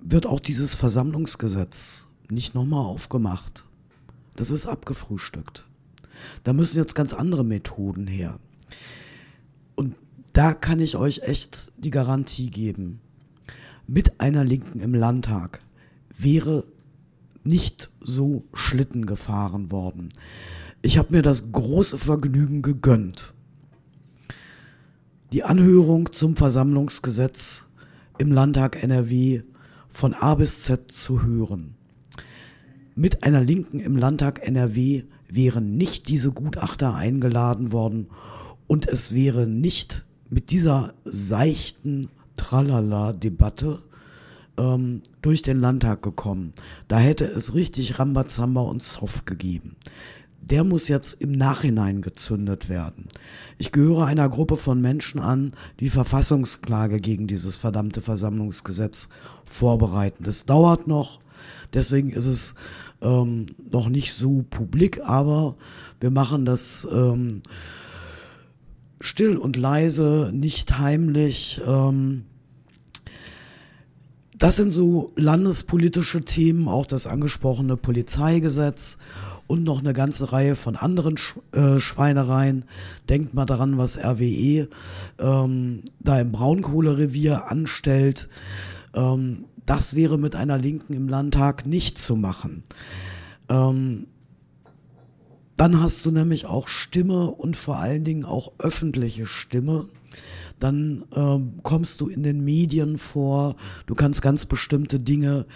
wird 0.00 0.26
auch 0.26 0.40
dieses 0.40 0.74
Versammlungsgesetz 0.74 2.08
nicht 2.30 2.54
nochmal 2.54 2.84
aufgemacht. 2.84 3.64
Das 4.36 4.50
ist 4.50 4.66
abgefrühstückt. 4.66 5.66
Da 6.44 6.52
müssen 6.52 6.78
jetzt 6.78 6.94
ganz 6.94 7.12
andere 7.12 7.44
Methoden 7.44 8.06
her. 8.06 8.38
Und 9.74 9.96
da 10.32 10.54
kann 10.54 10.78
ich 10.80 10.96
euch 10.96 11.20
echt 11.20 11.72
die 11.76 11.90
Garantie 11.90 12.50
geben. 12.50 13.00
Mit 13.88 14.20
einer 14.20 14.44
Linken 14.44 14.78
im 14.78 14.94
Landtag 14.94 15.60
wäre 16.16 16.62
nicht 17.42 17.90
so 18.00 18.44
Schlitten 18.54 19.06
gefahren 19.06 19.72
worden. 19.72 20.10
Ich 20.82 20.96
habe 20.96 21.12
mir 21.12 21.22
das 21.22 21.50
große 21.50 21.98
Vergnügen 21.98 22.62
gegönnt, 22.62 23.34
die 25.32 25.42
Anhörung 25.42 26.12
zum 26.12 26.36
Versammlungsgesetz 26.36 27.66
im 28.18 28.30
Landtag 28.30 28.80
NRW 28.80 29.42
von 29.88 30.14
A 30.14 30.36
bis 30.36 30.62
Z 30.62 30.92
zu 30.92 31.22
hören 31.22 31.74
mit 32.98 33.22
einer 33.22 33.44
Linken 33.44 33.78
im 33.78 33.96
Landtag 33.96 34.44
NRW 34.44 35.04
wären 35.28 35.76
nicht 35.76 36.08
diese 36.08 36.32
Gutachter 36.32 36.96
eingeladen 36.96 37.70
worden 37.70 38.08
und 38.66 38.88
es 38.88 39.14
wäre 39.14 39.46
nicht 39.46 40.04
mit 40.28 40.50
dieser 40.50 40.94
seichten 41.04 42.08
Tralala-Debatte 42.38 43.80
ähm, 44.58 45.02
durch 45.20 45.42
den 45.42 45.60
Landtag 45.60 46.02
gekommen. 46.02 46.52
Da 46.88 46.98
hätte 46.98 47.24
es 47.24 47.54
richtig 47.54 47.98
Rambazamba 47.98 48.62
und 48.62 48.82
Zoff 48.82 49.24
gegeben. 49.26 49.76
Der 50.40 50.64
muss 50.64 50.88
jetzt 50.88 51.20
im 51.20 51.32
Nachhinein 51.32 52.00
gezündet 52.00 52.70
werden. 52.70 53.08
Ich 53.58 53.70
gehöre 53.70 54.06
einer 54.06 54.30
Gruppe 54.30 54.56
von 54.56 54.80
Menschen 54.80 55.20
an, 55.20 55.52
die 55.80 55.90
Verfassungsklage 55.90 57.00
gegen 57.00 57.26
dieses 57.26 57.58
verdammte 57.58 58.00
Versammlungsgesetz 58.00 59.10
vorbereiten. 59.44 60.24
Das 60.24 60.46
dauert 60.46 60.86
noch. 60.86 61.20
Deswegen 61.74 62.10
ist 62.10 62.26
es 62.26 62.54
ähm, 63.02 63.46
noch 63.70 63.88
nicht 63.88 64.14
so 64.14 64.44
publik, 64.48 65.02
aber 65.04 65.56
wir 66.00 66.10
machen 66.10 66.46
das 66.46 66.88
ähm, 66.90 67.42
still 69.00 69.36
und 69.36 69.56
leise, 69.56 70.30
nicht 70.32 70.78
heimlich. 70.78 71.60
Ähm, 71.66 72.24
das 74.38 74.56
sind 74.56 74.70
so 74.70 75.12
landespolitische 75.16 76.20
Themen, 76.20 76.68
auch 76.68 76.86
das 76.86 77.06
angesprochene 77.06 77.76
Polizeigesetz 77.76 78.98
und 79.48 79.64
noch 79.64 79.80
eine 79.80 79.92
ganze 79.92 80.32
Reihe 80.32 80.54
von 80.54 80.76
anderen 80.76 81.16
Sch 81.16 81.36
äh, 81.52 81.80
Schweinereien. 81.80 82.64
Denkt 83.08 83.34
mal 83.34 83.46
daran, 83.46 83.78
was 83.78 83.98
RWE 83.98 84.68
ähm, 85.18 85.82
da 85.98 86.20
im 86.20 86.30
Braunkohlerevier 86.30 87.50
anstellt. 87.50 88.28
Ähm, 88.94 89.46
das 89.66 89.94
wäre 89.94 90.18
mit 90.18 90.36
einer 90.36 90.56
Linken 90.56 90.92
im 90.92 91.08
Landtag 91.08 91.66
nicht 91.66 91.98
zu 91.98 92.14
machen. 92.14 92.62
Ähm, 93.48 94.06
dann 95.58 95.80
hast 95.80 96.06
du 96.06 96.12
nämlich 96.12 96.46
auch 96.46 96.68
Stimme 96.68 97.32
und 97.32 97.56
vor 97.56 97.78
allen 97.78 98.04
Dingen 98.04 98.24
auch 98.24 98.52
öffentliche 98.58 99.26
Stimme. 99.26 99.88
Dann 100.60 101.04
ähm, 101.14 101.58
kommst 101.64 102.00
du 102.00 102.08
in 102.08 102.22
den 102.22 102.44
Medien 102.44 102.96
vor, 102.96 103.56
du 103.86 103.94
kannst 103.94 104.22
ganz 104.22 104.46
bestimmte 104.46 105.00
Dinge 105.00 105.46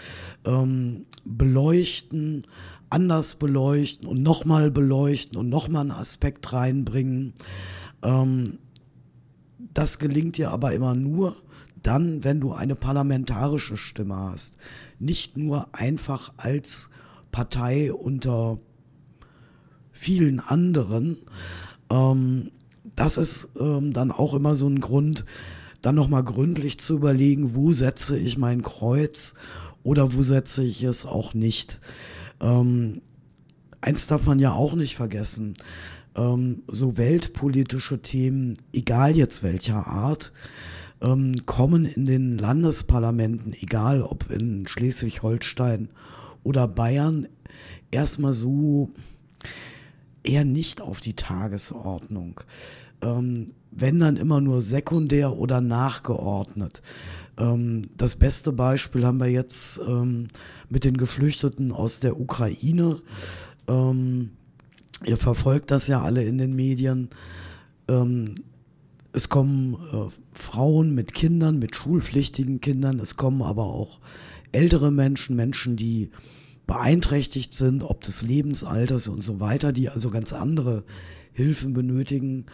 ähm, 0.45 1.07
beleuchten, 1.25 2.49
anders 2.91 3.37
beleuchten 3.37 4.09
und 4.09 4.23
nochmal 4.23 4.73
beleuchten 4.73 5.39
und 5.39 5.49
nochmal 5.49 5.83
einen 5.83 5.93
Aspekt 5.93 6.53
reinbringen. 6.53 7.35
Ähm, 8.03 8.59
das 9.73 10.01
gelingt 10.01 10.37
dir 10.37 10.51
aber 10.51 10.73
immer 10.73 10.97
nur, 10.97 11.37
dann, 11.81 12.25
wenn 12.25 12.41
du 12.41 12.53
eine 12.53 12.75
parlamentarische 12.75 13.77
Stimme 13.77 14.17
hast, 14.17 14.57
nicht 14.99 15.37
nur 15.37 15.69
einfach 15.73 16.33
als 16.39 16.91
Partei 17.31 17.93
unter 17.93 18.59
vielen 19.93 20.41
anderen, 20.41 21.19
ähm, 21.91 22.51
das 22.97 23.17
ist 23.17 23.49
ähm, 23.59 23.93
dann 23.93 24.11
auch 24.11 24.35
immer 24.35 24.55
so 24.55 24.67
ein 24.67 24.81
Grund, 24.81 25.25
dann 25.81 25.95
nochmal 25.95 26.25
gründlich 26.25 26.79
zu 26.79 26.95
überlegen, 26.95 27.55
wo 27.55 27.73
setze 27.73 28.17
ich 28.17 28.39
mein 28.39 28.63
Kreuz 28.63 29.35
oder 29.83 30.15
wo 30.15 30.23
setze 30.23 30.63
ich 30.63 30.83
es 30.83 31.05
auch 31.05 31.35
nicht. 31.35 31.81
Ähm, 32.41 33.03
eins 33.81 34.07
darf 34.07 34.27
man 34.27 34.39
ja 34.39 34.53
auch 34.53 34.75
nicht 34.75 34.95
vergessen, 34.95 35.55
ähm, 36.17 36.63
so 36.69 36.97
weltpolitische 36.97 38.01
Themen, 38.01 38.57
egal 38.73 39.17
jetzt 39.17 39.43
welcher 39.43 39.87
Art, 39.87 40.33
ähm, 41.01 41.35
kommen 41.47 41.85
in 41.85 42.07
den 42.07 42.39
Landesparlamenten, 42.39 43.55
egal 43.61 44.03
ob 44.03 44.31
in 44.31 44.67
Schleswig-Holstein 44.67 45.89
oder 46.45 46.69
Bayern, 46.69 47.29
erstmal 47.91 48.33
so 48.33 48.91
eher 50.25 50.45
nicht 50.45 50.81
auf 50.81 51.01
die 51.01 51.15
Tagesordnung. 51.15 52.41
Ähm, 53.03 53.47
wenn 53.71 53.99
dann 53.99 54.17
immer 54.17 54.41
nur 54.41 54.61
sekundär 54.61 55.37
oder 55.37 55.61
nachgeordnet. 55.61 56.83
Ähm, 57.39 57.83
das 57.97 58.17
beste 58.17 58.53
Beispiel 58.53 59.05
haben 59.05 59.19
wir 59.19 59.29
jetzt 59.29 59.81
ähm, 59.87 60.29
mit 60.69 60.85
den 60.85 60.97
Geflüchteten 60.97 61.73
aus 61.73 62.01
der 62.01 62.21
Ukraine. 62.21 63.01
Ähm, 63.67 64.31
ihr 65.05 65.17
verfolgt 65.17 65.71
das 65.71 65.87
ja 65.87 66.03
alle 66.03 66.23
in 66.25 66.39
den 66.39 66.55
Medien. 66.55 67.09
Ähm, 67.89 68.37
es 69.13 69.29
kommen 69.29 69.75
äh, 69.93 70.11
Frauen 70.33 70.95
mit 70.95 71.15
Kindern, 71.15 71.59
mit 71.59 71.75
schulpflichtigen 71.75 72.61
Kindern. 72.61 73.01
Es 73.01 73.17
kommen 73.17 73.43
aber 73.43 73.65
auch 73.65 74.01
ältere 74.53 74.91
Menschen, 74.91 75.35
Menschen, 75.35 75.77
die 75.77 76.11
beeinträchtigt 76.67 77.55
sind, 77.55 77.83
ob 77.83 78.01
des 78.03 78.23
Lebensalters 78.23 79.09
und 79.09 79.23
so 79.23 79.41
weiter, 79.41 79.73
die 79.73 79.89
also 79.89 80.11
ganz 80.11 80.33
andere 80.33 80.85
Hilfen 81.33 81.73
benötigen, 81.73 82.47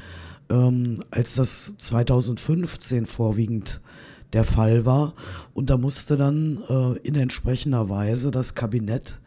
ähm, 0.50 1.02
als 1.10 1.34
das 1.34 1.74
2015 1.76 3.06
vorwiegend 3.06 3.80
der 4.32 4.44
Fall 4.44 4.84
war. 4.84 5.14
Und 5.54 5.70
da 5.70 5.76
musste 5.76 6.16
dann 6.16 6.62
äh, 6.68 6.98
in 7.06 7.14
entsprechender 7.16 7.88
Weise 7.88 8.30
das 8.30 8.54
Kabinett 8.54 9.20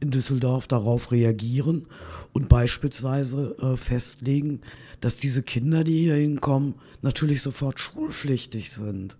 in 0.00 0.10
Düsseldorf 0.10 0.68
darauf 0.68 1.10
reagieren 1.10 1.86
und 2.32 2.48
beispielsweise 2.48 3.56
äh, 3.60 3.76
festlegen, 3.76 4.60
dass 5.00 5.16
diese 5.16 5.42
Kinder, 5.42 5.84
die 5.84 5.98
hier 5.98 6.14
hinkommen, 6.14 6.74
natürlich 7.02 7.42
sofort 7.42 7.80
schulpflichtig 7.80 8.70
sind. 8.70 9.16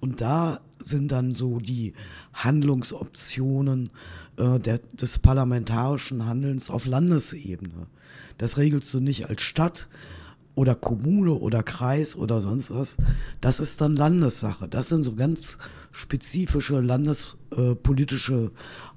Und 0.00 0.20
da 0.20 0.60
sind 0.82 1.12
dann 1.12 1.34
so 1.34 1.60
die 1.60 1.94
Handlungsoptionen 2.34 3.90
äh, 4.36 4.58
der, 4.58 4.78
des 4.92 5.18
parlamentarischen 5.18 6.26
Handelns 6.26 6.70
auf 6.70 6.86
Landesebene. 6.86 7.86
Das 8.38 8.58
regelst 8.58 8.92
du 8.94 9.00
nicht 9.00 9.28
als 9.28 9.42
Stadt, 9.42 9.88
oder 10.54 10.74
Kommune 10.74 11.32
oder 11.32 11.62
Kreis 11.62 12.16
oder 12.16 12.40
sonst 12.40 12.72
was, 12.72 12.96
das 13.40 13.60
ist 13.60 13.80
dann 13.80 13.96
Landessache. 13.96 14.68
Das 14.68 14.88
sind 14.88 15.02
so 15.02 15.14
ganz 15.14 15.58
spezifische 15.90 16.80
landespolitische 16.80 18.52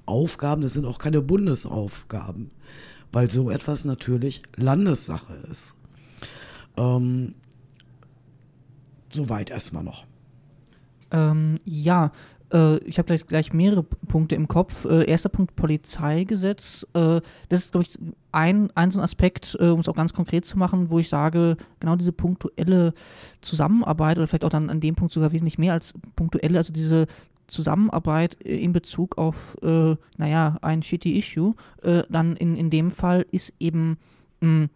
Aufgaben, 0.06 0.62
das 0.62 0.74
sind 0.74 0.84
auch 0.84 0.98
keine 0.98 1.20
Bundesaufgaben, 1.20 2.50
weil 3.12 3.28
so 3.28 3.50
etwas 3.50 3.84
natürlich 3.84 4.42
Landessache 4.56 5.34
ist. 5.50 5.74
Ähm, 6.76 7.34
soweit 9.12 9.50
erstmal 9.50 9.82
noch. 9.82 10.06
Ähm, 11.10 11.58
ja, 11.64 12.12
äh, 12.52 12.78
ich 12.78 12.98
habe 12.98 13.06
gleich, 13.06 13.26
gleich 13.26 13.52
mehrere 13.52 13.82
Punkte 13.82 14.34
im 14.34 14.48
Kopf. 14.48 14.84
Äh, 14.84 15.04
erster 15.04 15.28
Punkt 15.28 15.56
Polizeigesetz. 15.56 16.86
Äh, 16.94 17.20
das 17.48 17.60
ist, 17.60 17.72
glaube 17.72 17.86
ich, 17.88 17.98
ein, 18.32 18.70
ein 18.74 18.90
so 18.90 19.00
ein 19.00 19.04
Aspekt, 19.04 19.56
äh, 19.60 19.68
um 19.68 19.80
es 19.80 19.88
auch 19.88 19.96
ganz 19.96 20.12
konkret 20.12 20.44
zu 20.44 20.58
machen, 20.58 20.90
wo 20.90 20.98
ich 20.98 21.08
sage, 21.08 21.56
genau 21.80 21.96
diese 21.96 22.12
punktuelle 22.12 22.94
Zusammenarbeit 23.40 24.18
oder 24.18 24.26
vielleicht 24.26 24.44
auch 24.44 24.50
dann 24.50 24.70
an 24.70 24.80
dem 24.80 24.94
Punkt 24.94 25.12
sogar 25.12 25.32
wesentlich 25.32 25.58
mehr 25.58 25.72
als 25.72 25.94
punktuelle, 26.16 26.58
also 26.58 26.72
diese 26.72 27.06
Zusammenarbeit 27.46 28.36
äh, 28.44 28.56
in 28.56 28.72
Bezug 28.72 29.18
auf, 29.18 29.56
äh, 29.62 29.96
naja, 30.16 30.58
ein 30.62 30.82
shitty 30.82 31.18
Issue, 31.18 31.54
dann 31.82 32.36
in, 32.36 32.56
in 32.56 32.70
dem 32.70 32.90
Fall 32.90 33.24
ist 33.30 33.52
eben 33.58 33.98
mh, 34.40 34.68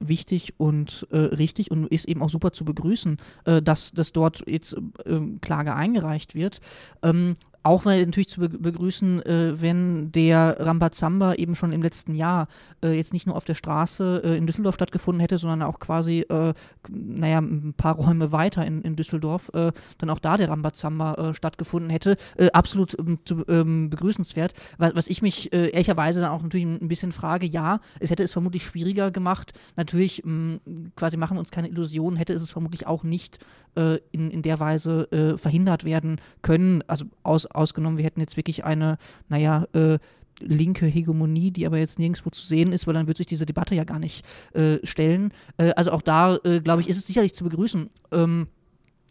wichtig 0.00 0.54
und 0.58 1.06
äh, 1.10 1.18
richtig 1.18 1.70
und 1.70 1.86
ist 1.86 2.06
eben 2.06 2.22
auch 2.22 2.30
super 2.30 2.52
zu 2.52 2.64
begrüßen, 2.64 3.18
äh, 3.44 3.62
dass, 3.62 3.92
dass 3.92 4.12
dort 4.12 4.44
jetzt 4.46 4.76
äh, 5.04 5.20
Klage 5.40 5.74
eingereicht 5.74 6.34
wird. 6.34 6.60
Ähm, 7.02 7.34
auch 7.62 7.84
weil 7.84 8.04
natürlich 8.04 8.28
zu 8.28 8.40
begrüßen, 8.40 9.24
äh, 9.24 9.60
wenn 9.60 10.10
der 10.12 10.56
Rambazamba 10.60 11.34
eben 11.34 11.54
schon 11.54 11.72
im 11.72 11.82
letzten 11.82 12.14
Jahr 12.14 12.48
äh, 12.82 12.92
jetzt 12.92 13.12
nicht 13.12 13.26
nur 13.26 13.36
auf 13.36 13.44
der 13.44 13.54
Straße 13.54 14.22
äh, 14.24 14.36
in 14.36 14.46
Düsseldorf 14.46 14.74
stattgefunden 14.74 15.20
hätte, 15.20 15.38
sondern 15.38 15.62
auch 15.62 15.78
quasi, 15.78 16.20
äh, 16.28 16.54
naja, 16.88 17.38
ein 17.38 17.74
paar 17.76 17.96
Räume 17.96 18.32
weiter 18.32 18.66
in, 18.66 18.82
in 18.82 18.96
Düsseldorf, 18.96 19.50
äh, 19.54 19.72
dann 19.98 20.10
auch 20.10 20.18
da 20.18 20.36
der 20.36 20.48
Rambazamba 20.48 21.14
äh, 21.14 21.34
stattgefunden 21.34 21.90
hätte. 21.90 22.16
absolut 22.52 22.98
ähm, 22.98 23.18
zu, 23.24 23.44
ähm, 23.48 23.90
begrüßenswert. 23.90 24.54
Was, 24.78 24.94
was 24.94 25.06
ich 25.06 25.22
mich 25.22 25.52
ehrlicherweise 25.52 26.20
dann 26.20 26.30
auch 26.30 26.42
natürlich 26.42 26.66
ein 26.66 26.88
bisschen 26.88 27.12
frage, 27.12 27.46
ja, 27.46 27.80
es 28.00 28.10
hätte 28.10 28.22
es 28.22 28.32
vermutlich 28.32 28.64
schwieriger 28.64 29.10
gemacht. 29.10 29.52
Natürlich, 29.76 30.22
mh, 30.24 30.58
quasi 30.96 31.16
machen 31.16 31.36
wir 31.36 31.40
uns 31.40 31.50
keine 31.50 31.68
Illusionen, 31.68 32.16
hätte 32.16 32.32
es 32.32 32.42
es 32.42 32.50
vermutlich 32.50 32.86
auch 32.86 33.02
nicht 33.02 33.38
in, 33.74 34.30
in 34.30 34.42
der 34.42 34.60
Weise 34.60 35.36
verhindert 35.40 35.84
werden 35.84 36.20
können. 36.42 36.82
Also 36.86 37.04
aus 37.22 37.46
ausgenommen, 37.46 37.98
wir 37.98 38.04
hätten 38.04 38.20
jetzt 38.20 38.36
wirklich 38.36 38.64
eine, 38.64 38.98
naja, 39.28 39.66
äh, 39.72 39.98
linke 40.40 40.86
Hegemonie, 40.86 41.50
die 41.50 41.66
aber 41.66 41.78
jetzt 41.78 41.98
nirgendwo 41.98 42.30
zu 42.30 42.46
sehen 42.46 42.72
ist, 42.72 42.86
weil 42.86 42.94
dann 42.94 43.06
wird 43.06 43.16
sich 43.16 43.26
diese 43.26 43.46
Debatte 43.46 43.74
ja 43.74 43.84
gar 43.84 43.98
nicht 43.98 44.24
äh, 44.54 44.78
stellen. 44.84 45.32
Äh, 45.56 45.70
also 45.70 45.92
auch 45.92 46.02
da, 46.02 46.36
äh, 46.44 46.60
glaube 46.60 46.82
ich, 46.82 46.88
ist 46.88 46.96
es 46.96 47.06
sicherlich 47.06 47.34
zu 47.34 47.44
begrüßen. 47.44 47.90
Ähm, 48.12 48.48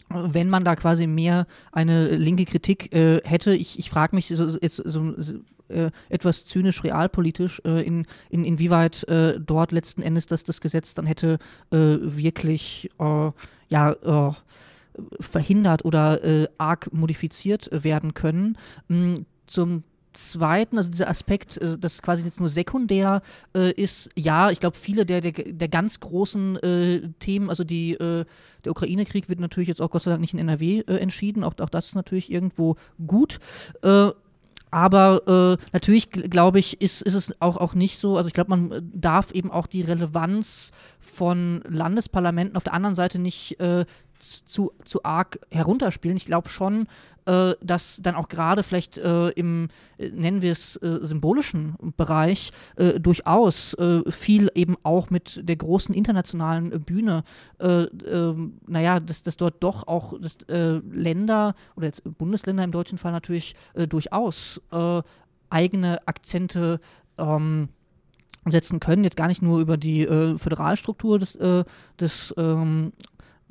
wenn 0.10 0.50
man 0.50 0.64
da 0.64 0.76
quasi 0.76 1.06
mehr 1.06 1.48
eine 1.72 2.16
linke 2.16 2.46
Kritik 2.46 2.94
äh, 2.96 3.22
hätte, 3.26 3.54
ich, 3.54 3.78
ich 3.78 3.90
frage 3.90 4.16
mich 4.16 4.28
so, 4.28 4.58
jetzt 4.62 4.78
so, 4.78 5.14
äh, 5.70 5.92
etwas 6.10 6.46
zynisch 6.46 6.84
realpolitisch, 6.84 7.62
äh, 7.66 7.86
in, 7.86 8.06
in, 8.30 8.44
inwieweit 8.44 9.04
äh, 9.08 9.40
dort 9.40 9.72
letzten 9.72 10.02
Endes 10.02 10.28
das, 10.28 10.44
das 10.44 10.62
Gesetz 10.62 10.94
dann 10.94 11.06
hätte 11.06 11.40
äh, 11.72 11.78
wirklich 12.02 12.90
ja 13.70 14.36
verhindert 15.20 15.86
oder 15.86 16.20
arg 16.58 16.92
modifiziert 16.92 17.70
werden 17.72 18.16
können. 18.16 18.58
Mm, 18.88 19.18
zum 19.46 19.84
Zweiten, 20.18 20.78
also 20.78 20.90
dieser 20.90 21.10
Aspekt, 21.10 21.60
das 21.80 22.02
quasi 22.02 22.24
jetzt 22.26 22.40
nur 22.40 22.50
sekundär 22.50 23.22
äh, 23.56 23.72
ist, 23.72 24.10
ja, 24.16 24.50
ich 24.50 24.60
glaube, 24.60 24.76
viele 24.76 25.06
der, 25.06 25.22
der, 25.22 25.32
der 25.32 25.68
ganz 25.68 26.00
großen 26.00 26.58
äh, 26.58 27.02
Themen, 27.20 27.50
also 27.50 27.64
die, 27.64 27.94
äh, 27.94 28.26
der 28.66 28.72
Ukraine-Krieg 28.72 29.30
wird 29.30 29.40
natürlich 29.40 29.70
jetzt 29.70 29.82
auch 29.82 29.92
Gott 29.92 30.02
sei 30.02 30.10
Dank 30.10 30.22
nicht 30.22 30.34
in 30.34 30.40
NRW 30.40 30.82
entschieden, 30.88 31.44
auch, 31.44 31.54
auch 31.60 31.70
das 31.70 31.88
ist 31.88 31.96
natürlich 31.96 32.32
irgendwo 32.32 32.76
gut. 33.06 33.40
Äh, 34.72 34.76
aber 34.76 35.58
natürlich, 35.72 36.10
glaube 36.10 36.60
ich, 36.60 36.82
ist, 36.82 37.02
ist 37.02 37.14
es 37.14 37.42
auch, 37.42 37.58
auch 37.58 37.74
nicht 37.74 38.00
so, 38.00 38.18
also 38.18 38.28
ich 38.28 38.34
glaube, 38.34 38.50
man 38.50 38.92
darf 38.94 39.32
eben 39.32 39.52
auch 39.52 39.68
die 39.68 39.82
Relevanz 39.82 40.72
von 41.00 41.64
Landesparlamenten 41.68 42.56
auf 42.56 42.64
der 42.64 42.74
anderen 42.74 42.96
Seite 42.96 43.20
nicht 43.20 43.58
zu, 44.20 44.72
zu 44.84 45.04
arg 45.04 45.40
herunterspielen. 45.52 46.18
Ich 46.18 46.26
glaube 46.26 46.50
schon, 46.50 46.88
äh, 47.26 47.56
dass 47.62 48.02
dann 48.02 48.16
auch 48.16 48.30
gerade 48.30 48.64
vielleicht 48.64 48.98
äh, 48.98 49.30
im, 49.30 49.70
äh, 49.98 50.10
nennen 50.10 50.42
wir 50.42 50.52
es, 50.52 50.78
äh, 50.78 51.00
symbolischen 51.02 51.76
Bereich 51.98 52.52
äh, 52.78 53.00
durchaus 53.00 53.74
äh, 53.76 54.10
viel 54.12 54.50
eben 54.56 54.78
auch 54.84 55.10
mit 55.10 55.42
der 55.48 55.56
großen 55.56 55.94
internationalen 55.94 56.70
Bühne, 56.84 57.24
ähm, 57.60 58.60
naja, 58.66 59.00
dass, 59.00 59.24
dass 59.24 59.38
dort 59.38 59.56
doch 59.62 59.88
auch 59.88 60.14
dass, 60.20 60.38
Länder 60.48 61.56
oder 61.76 61.88
jetzt 61.88 62.04
Bundesländer 62.18 62.64
im 62.64 62.72
deutschen 62.72 62.98
Fall 62.98 63.12
natürlich 63.12 63.56
durchaus 63.90 64.62
eigene 65.50 66.08
Akzente 66.08 66.80
ähm, 67.18 67.70
setzen 68.52 68.80
können, 68.80 69.04
jetzt 69.04 69.18
gar 69.18 69.28
nicht 69.28 69.42
nur 69.42 69.60
über 69.60 69.78
die 69.78 70.02
äh, 70.02 70.38
Föderalstruktur 70.38 71.20
des, 71.20 71.36
äh, 71.36 71.64
des 72.00 72.34
ähm, 72.38 72.94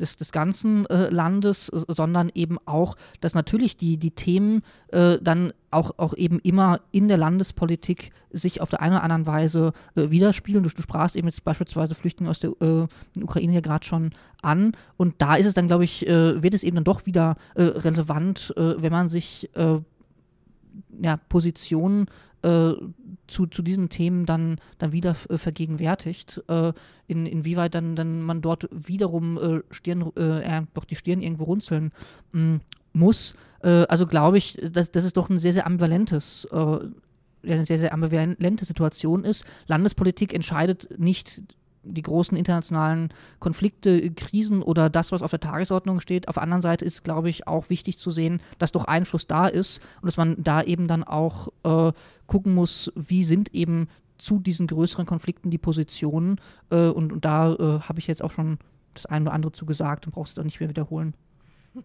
des, 0.01 0.17
des 0.17 0.33
ganzen 0.33 0.87
äh, 0.87 1.09
Landes, 1.11 1.69
äh, 1.69 1.85
sondern 1.89 2.31
eben 2.35 2.59
auch, 2.67 2.97
dass 3.21 3.35
natürlich 3.35 3.77
die, 3.77 3.97
die 3.97 4.13
Themen 4.13 4.63
äh, 4.89 5.19
dann 5.21 5.53
auch, 5.71 5.93
auch 5.99 6.15
eben 6.15 6.39
immer 6.41 6.81
in 6.93 7.09
der 7.09 7.19
Landespolitik 7.19 8.11
sich 8.31 8.61
auf 8.61 8.71
der 8.71 8.81
einen 8.81 8.95
oder 8.95 9.03
anderen 9.03 9.27
Weise 9.27 9.73
äh, 9.95 10.11
widerspiegeln. 10.11 10.65
Du, 10.65 10.71
du, 10.71 10.83
sprachst 10.83 11.17
eben 11.17 11.29
jetzt 11.29 11.45
beispielsweise 11.45 11.95
Flüchtlinge 11.95 12.31
aus 12.31 12.41
der 12.41 12.51
äh, 12.61 12.87
Ukraine 13.21 13.55
ja 13.55 13.61
gerade 13.61 13.85
schon 13.85 14.11
an. 14.43 14.73
Und 14.97 15.17
da 15.19 15.37
ist 15.37 15.47
es 15.47 15.55
dann, 15.55 15.67
glaube 15.67 15.85
ich, 15.85 16.03
wird 16.03 16.55
es 16.55 16.63
eben 16.63 16.77
dann 16.77 16.85
doch 16.85 17.07
wieder 17.07 17.37
relevant, 17.57 18.53
wenn 18.57 18.93
man 18.93 19.09
sich 19.09 19.51
ja, 21.01 21.17
Positionen 21.17 22.07
äh, 22.43 22.73
zu, 23.27 23.47
zu 23.47 23.63
diesen 23.63 23.89
Themen 23.89 24.27
dann, 24.27 24.59
dann 24.79 24.93
wieder 24.93 25.17
äh, 25.29 25.39
vergegenwärtigt, 25.39 26.43
äh, 26.49 26.73
in, 27.07 27.27
inwieweit 27.27 27.75
dann, 27.75 27.97
dann 27.97 28.23
man 28.23 28.43
dort 28.43 28.69
wiederum 28.71 29.39
äh, 29.39 29.63
Stirn, 29.71 30.13
äh, 30.17 30.63
doch 30.75 30.85
die 30.85 30.97
Stirn 30.97 31.23
irgendwo 31.23 31.45
runzeln 31.45 31.93
mm, 32.33 32.57
muss. 32.93 33.35
Äh, 33.63 33.87
also 33.89 34.07
glaube 34.07 34.39
ich, 34.39 34.55
dass, 34.55 34.91
dass 34.91 35.05
es 35.05 35.13
doch 35.13 35.29
ein 35.29 35.39
sehr, 35.39 35.53
sehr 35.53 35.67
ambivalentes 35.67 36.49
eine 37.53 37.65
sehr, 37.65 37.79
sehr 37.79 37.93
ambivalente 37.93 38.65
Situation 38.65 39.25
ist. 39.25 39.45
Landespolitik 39.69 40.35
entscheidet 40.35 40.89
nicht 40.99 41.43
die 41.89 42.03
großen 42.03 42.37
internationalen 42.37 43.11
Konflikte, 43.39 44.11
Krisen 44.13 44.63
oder 44.63 44.91
das, 44.91 45.13
was 45.13 45.23
auf 45.23 45.31
der 45.31 45.41
Tagesordnung 45.41 46.01
steht. 46.01 46.29
Auf 46.29 46.35
der 46.35 46.43
anderen 46.43 46.63
Seite 46.63 46.85
ist, 46.85 47.05
glaube 47.05 47.29
ich, 47.29 47.47
auch 47.47 47.71
wichtig 47.71 47.99
zu 47.99 48.11
sehen, 48.11 48.41
dass 48.59 48.73
doch 48.73 48.85
Einfluss 48.85 49.27
da 49.27 49.47
ist 49.47 49.81
und 50.01 50.07
dass 50.07 50.17
man 50.17 50.43
da 50.43 50.63
eben 50.63 50.89
dann 50.89 51.05
auch 51.05 51.49
äh, 51.65 51.93
gucken 52.27 52.55
muss, 52.55 52.93
wie 52.95 53.25
sind 53.25 53.55
eben 53.55 53.89
zu 54.19 54.39
diesen 54.39 54.67
größeren 54.67 55.07
Konflikten 55.07 55.51
die 55.51 55.59
Positionen. 55.59 56.41
Äh, 56.71 56.89
und, 56.89 57.13
und, 57.13 57.25
da 57.25 57.53
äh, 57.53 57.81
habe 57.81 57.99
ich 57.99 58.07
jetzt 58.07 58.23
auch 58.23 58.31
schon 58.31 58.59
das 58.95 59.07
eine 59.07 59.27
oder 59.27 59.35
andere 59.35 59.53
zu 59.53 59.67
gesagt 59.67 60.07
und 60.07 60.13
brauchst 60.13 60.33
es 60.33 60.39
auch 60.39 60.45
nicht 60.45 60.61
mehr 60.61 60.69
wiederholen. 60.69 61.15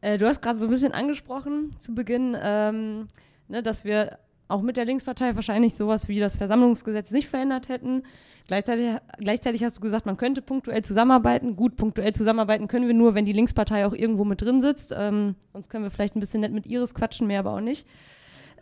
Äh, 0.00 0.16
du 0.16 0.28
hast 0.28 0.40
gerade 0.42 0.60
so 0.60 0.66
ein 0.66 0.70
bisschen 0.70 0.92
angesprochen 0.92 1.74
zu 1.80 1.92
Beginn, 1.92 2.36
ähm, 2.40 3.08
ne, 3.48 3.64
dass 3.64 3.82
wir 3.82 4.20
auch 4.48 4.62
mit 4.62 4.76
der 4.76 4.86
Linkspartei 4.86 5.34
wahrscheinlich 5.34 5.74
sowas 5.74 6.08
wie 6.08 6.18
das 6.18 6.36
Versammlungsgesetz 6.36 7.10
nicht 7.10 7.28
verändert 7.28 7.68
hätten. 7.68 8.02
Gleichzeitig, 8.46 8.96
gleichzeitig 9.18 9.62
hast 9.62 9.76
du 9.76 9.82
gesagt, 9.82 10.06
man 10.06 10.16
könnte 10.16 10.40
punktuell 10.40 10.82
zusammenarbeiten. 10.82 11.54
Gut, 11.54 11.76
punktuell 11.76 12.14
zusammenarbeiten 12.14 12.66
können 12.66 12.86
wir 12.86 12.94
nur, 12.94 13.14
wenn 13.14 13.26
die 13.26 13.34
Linkspartei 13.34 13.86
auch 13.86 13.92
irgendwo 13.92 14.24
mit 14.24 14.40
drin 14.40 14.62
sitzt. 14.62 14.94
Ähm, 14.96 15.34
sonst 15.52 15.68
können 15.68 15.84
wir 15.84 15.90
vielleicht 15.90 16.16
ein 16.16 16.20
bisschen 16.20 16.40
nett 16.40 16.52
mit 16.52 16.66
Iris 16.66 16.94
quatschen, 16.94 17.26
mehr 17.26 17.40
aber 17.40 17.52
auch 17.52 17.60
nicht. 17.60 17.86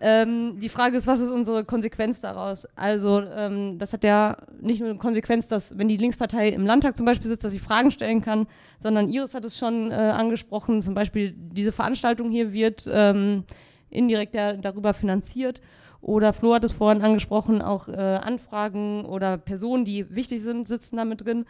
Ähm, 0.00 0.58
die 0.60 0.68
Frage 0.68 0.96
ist, 0.96 1.06
was 1.06 1.20
ist 1.20 1.30
unsere 1.30 1.64
Konsequenz 1.64 2.20
daraus? 2.20 2.66
Also, 2.76 3.22
ähm, 3.22 3.78
das 3.78 3.92
hat 3.92 4.04
ja 4.04 4.36
nicht 4.60 4.80
nur 4.80 4.90
eine 4.90 4.98
Konsequenz, 4.98 5.48
dass, 5.48 5.78
wenn 5.78 5.88
die 5.88 5.96
Linkspartei 5.96 6.48
im 6.48 6.66
Landtag 6.66 6.96
zum 6.96 7.06
Beispiel 7.06 7.28
sitzt, 7.28 7.44
dass 7.44 7.52
sie 7.52 7.58
Fragen 7.58 7.90
stellen 7.90 8.20
kann, 8.20 8.46
sondern 8.78 9.08
Iris 9.08 9.34
hat 9.34 9.44
es 9.44 9.56
schon 9.56 9.90
äh, 9.90 9.94
angesprochen, 9.94 10.82
zum 10.82 10.94
Beispiel 10.94 11.32
diese 11.36 11.72
Veranstaltung 11.72 12.28
hier 12.28 12.52
wird 12.52 12.86
ähm, 12.92 13.44
indirekt 13.90 14.34
der, 14.34 14.54
darüber 14.54 14.94
finanziert. 14.94 15.60
Oder 16.00 16.32
Flo 16.32 16.54
hat 16.54 16.64
es 16.64 16.72
vorhin 16.72 17.02
angesprochen, 17.02 17.62
auch 17.62 17.88
äh, 17.88 17.92
Anfragen 17.92 19.04
oder 19.04 19.38
Personen, 19.38 19.84
die 19.84 20.14
wichtig 20.14 20.42
sind, 20.42 20.66
sitzen 20.66 20.96
da 20.96 21.04
mit 21.04 21.24
drin. 21.24 21.46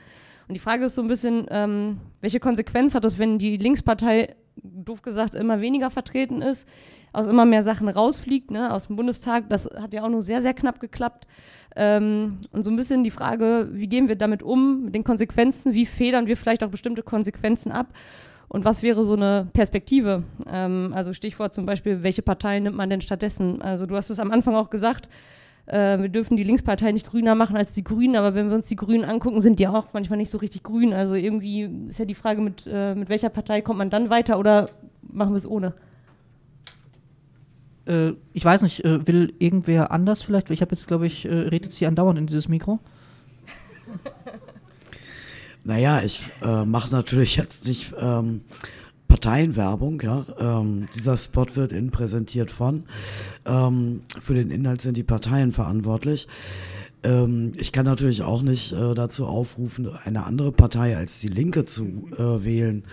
Und 0.48 0.54
die 0.54 0.60
Frage 0.60 0.86
ist 0.86 0.94
so 0.94 1.02
ein 1.02 1.08
bisschen, 1.08 1.46
ähm, 1.50 1.98
welche 2.20 2.40
Konsequenz 2.40 2.94
hat 2.94 3.04
es, 3.04 3.18
wenn 3.18 3.38
die 3.38 3.56
Linkspartei, 3.56 4.34
doof 4.62 5.02
gesagt, 5.02 5.34
immer 5.34 5.60
weniger 5.60 5.90
vertreten 5.90 6.40
ist, 6.40 6.66
aus 7.12 7.26
immer 7.26 7.44
mehr 7.44 7.64
Sachen 7.64 7.88
rausfliegt, 7.88 8.50
ne, 8.50 8.72
aus 8.72 8.86
dem 8.86 8.96
Bundestag. 8.96 9.48
Das 9.50 9.66
hat 9.66 9.92
ja 9.92 10.04
auch 10.04 10.08
nur 10.08 10.22
sehr, 10.22 10.42
sehr 10.42 10.54
knapp 10.54 10.80
geklappt. 10.80 11.26
Ähm, 11.74 12.38
und 12.52 12.64
so 12.64 12.70
ein 12.70 12.76
bisschen 12.76 13.04
die 13.04 13.10
Frage, 13.10 13.68
wie 13.72 13.88
gehen 13.88 14.08
wir 14.08 14.16
damit 14.16 14.42
um, 14.42 14.84
mit 14.84 14.94
den 14.94 15.04
Konsequenzen, 15.04 15.74
wie 15.74 15.84
federn 15.84 16.26
wir 16.26 16.36
vielleicht 16.36 16.62
auch 16.62 16.70
bestimmte 16.70 17.02
Konsequenzen 17.02 17.72
ab 17.72 17.88
und 18.56 18.64
was 18.64 18.82
wäre 18.82 19.04
so 19.04 19.12
eine 19.12 19.48
Perspektive? 19.52 20.22
Ähm, 20.50 20.92
also 20.94 21.12
Stichwort 21.12 21.52
zum 21.52 21.66
Beispiel, 21.66 22.02
welche 22.02 22.22
Parteien 22.22 22.62
nimmt 22.62 22.76
man 22.76 22.88
denn 22.88 23.02
stattdessen? 23.02 23.60
Also 23.60 23.84
du 23.84 23.94
hast 23.96 24.08
es 24.08 24.18
am 24.18 24.30
Anfang 24.30 24.54
auch 24.54 24.70
gesagt, 24.70 25.10
äh, 25.66 25.98
wir 25.98 26.08
dürfen 26.08 26.38
die 26.38 26.42
Linkspartei 26.42 26.90
nicht 26.90 27.06
grüner 27.06 27.34
machen 27.34 27.54
als 27.54 27.72
die 27.72 27.84
Grünen, 27.84 28.16
aber 28.16 28.34
wenn 28.34 28.48
wir 28.48 28.54
uns 28.54 28.66
die 28.66 28.76
Grünen 28.76 29.04
angucken, 29.04 29.42
sind 29.42 29.60
die 29.60 29.68
auch 29.68 29.88
manchmal 29.92 30.16
nicht 30.16 30.30
so 30.30 30.38
richtig 30.38 30.62
grün. 30.62 30.94
Also 30.94 31.12
irgendwie 31.14 31.70
ist 31.88 31.98
ja 31.98 32.06
die 32.06 32.14
Frage, 32.14 32.40
mit, 32.40 32.66
äh, 32.66 32.94
mit 32.94 33.10
welcher 33.10 33.28
Partei 33.28 33.60
kommt 33.60 33.78
man 33.78 33.90
dann 33.90 34.08
weiter 34.08 34.38
oder 34.38 34.70
machen 35.02 35.34
wir 35.34 35.38
es 35.38 35.46
ohne? 35.46 35.74
Äh, 37.86 38.12
ich 38.32 38.44
weiß 38.44 38.62
nicht, 38.62 38.86
äh, 38.86 39.06
will 39.06 39.34
irgendwer 39.38 39.90
anders 39.90 40.22
vielleicht? 40.22 40.50
Ich 40.50 40.62
habe 40.62 40.70
jetzt, 40.70 40.88
glaube 40.88 41.06
ich, 41.06 41.26
äh, 41.26 41.28
redet 41.28 41.72
sie 41.72 41.84
andauernd 41.84 42.18
in 42.18 42.26
dieses 42.26 42.48
Mikro. 42.48 42.78
Naja, 45.66 46.00
ich 46.00 46.22
äh, 46.42 46.64
mache 46.64 46.92
natürlich 46.92 47.34
jetzt 47.34 47.66
nicht 47.66 47.92
ähm, 47.98 48.42
Parteienwerbung, 49.08 50.00
ja. 50.00 50.24
Ähm, 50.38 50.86
dieser 50.94 51.16
Spot 51.16 51.46
wird 51.54 51.72
Ihnen 51.72 51.90
präsentiert 51.90 52.52
von. 52.52 52.84
Ähm, 53.44 54.02
für 54.20 54.34
den 54.34 54.52
Inhalt 54.52 54.80
sind 54.80 54.96
die 54.96 55.02
Parteien 55.02 55.50
verantwortlich. 55.50 56.28
Ähm, 57.02 57.50
ich 57.56 57.72
kann 57.72 57.84
natürlich 57.84 58.22
auch 58.22 58.42
nicht 58.42 58.74
äh, 58.74 58.94
dazu 58.94 59.26
aufrufen, 59.26 59.90
eine 60.04 60.22
andere 60.22 60.52
Partei 60.52 60.96
als 60.96 61.18
die 61.18 61.26
Linke 61.26 61.64
zu 61.64 62.10
äh, 62.16 62.44
wählen. 62.44 62.84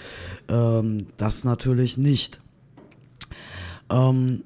Ähm, 0.49 1.05
das 1.17 1.43
natürlich 1.43 1.99
nicht. 1.99 2.41
Ähm, 3.91 4.43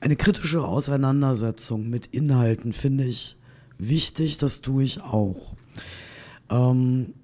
eine 0.00 0.16
kritische 0.16 0.62
Auseinandersetzung 0.62 1.88
mit 1.88 2.04
Inhalten 2.08 2.74
finde 2.74 3.04
ich 3.04 3.38
wichtig, 3.88 4.38
das 4.38 4.60
tue 4.60 4.84
ich 4.84 5.00
auch. 5.02 5.54
Ähm, 6.50 7.14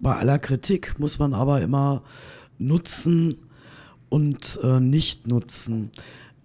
bei 0.00 0.16
aller 0.16 0.38
Kritik 0.38 0.98
muss 0.98 1.18
man 1.18 1.34
aber 1.34 1.60
immer 1.60 2.02
Nutzen 2.58 3.36
und 4.08 4.58
äh, 4.62 4.80
Nicht-Nutzen 4.80 5.90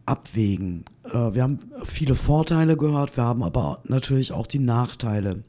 abwägen. 0.06 0.86
Äh, 1.06 1.34
wir 1.34 1.44
haben 1.44 1.60
viele 1.84 2.16
Vorteile 2.16 2.78
gehört, 2.78 3.18
wir 3.18 3.24
haben 3.24 3.44
aber 3.44 3.82
natürlich 3.86 4.32
auch 4.32 4.48
die 4.48 4.60
Nachteile 4.60 5.44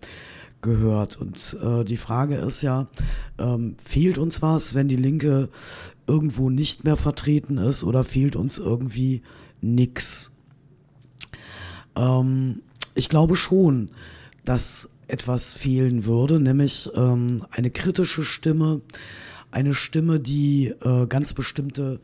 gehört. 0.62 1.16
Und 1.16 1.56
äh, 1.62 1.84
die 1.84 1.96
Frage 1.96 2.36
ist 2.36 2.62
ja, 2.62 2.88
ähm, 3.38 3.76
fehlt 3.82 4.18
uns 4.18 4.42
was, 4.42 4.74
wenn 4.74 4.88
die 4.88 4.96
Linke 4.96 5.48
irgendwo 6.06 6.50
nicht 6.50 6.84
mehr 6.84 6.96
vertreten 6.96 7.58
ist 7.58 7.84
oder 7.84 8.04
fehlt 8.04 8.36
uns 8.36 8.58
irgendwie 8.58 9.22
nix? 9.60 10.32
Ähm, 11.98 12.62
ich 12.94 13.08
glaube 13.08 13.36
schon, 13.36 13.90
dass 14.44 14.88
etwas 15.08 15.52
fehlen 15.52 16.04
würde, 16.04 16.40
nämlich 16.40 16.88
ähm, 16.94 17.44
eine 17.50 17.70
kritische 17.70 18.24
Stimme, 18.24 18.80
eine 19.50 19.74
Stimme, 19.74 20.20
die 20.20 20.68
äh, 20.68 21.06
ganz 21.06 21.34
bestimmte 21.34 22.00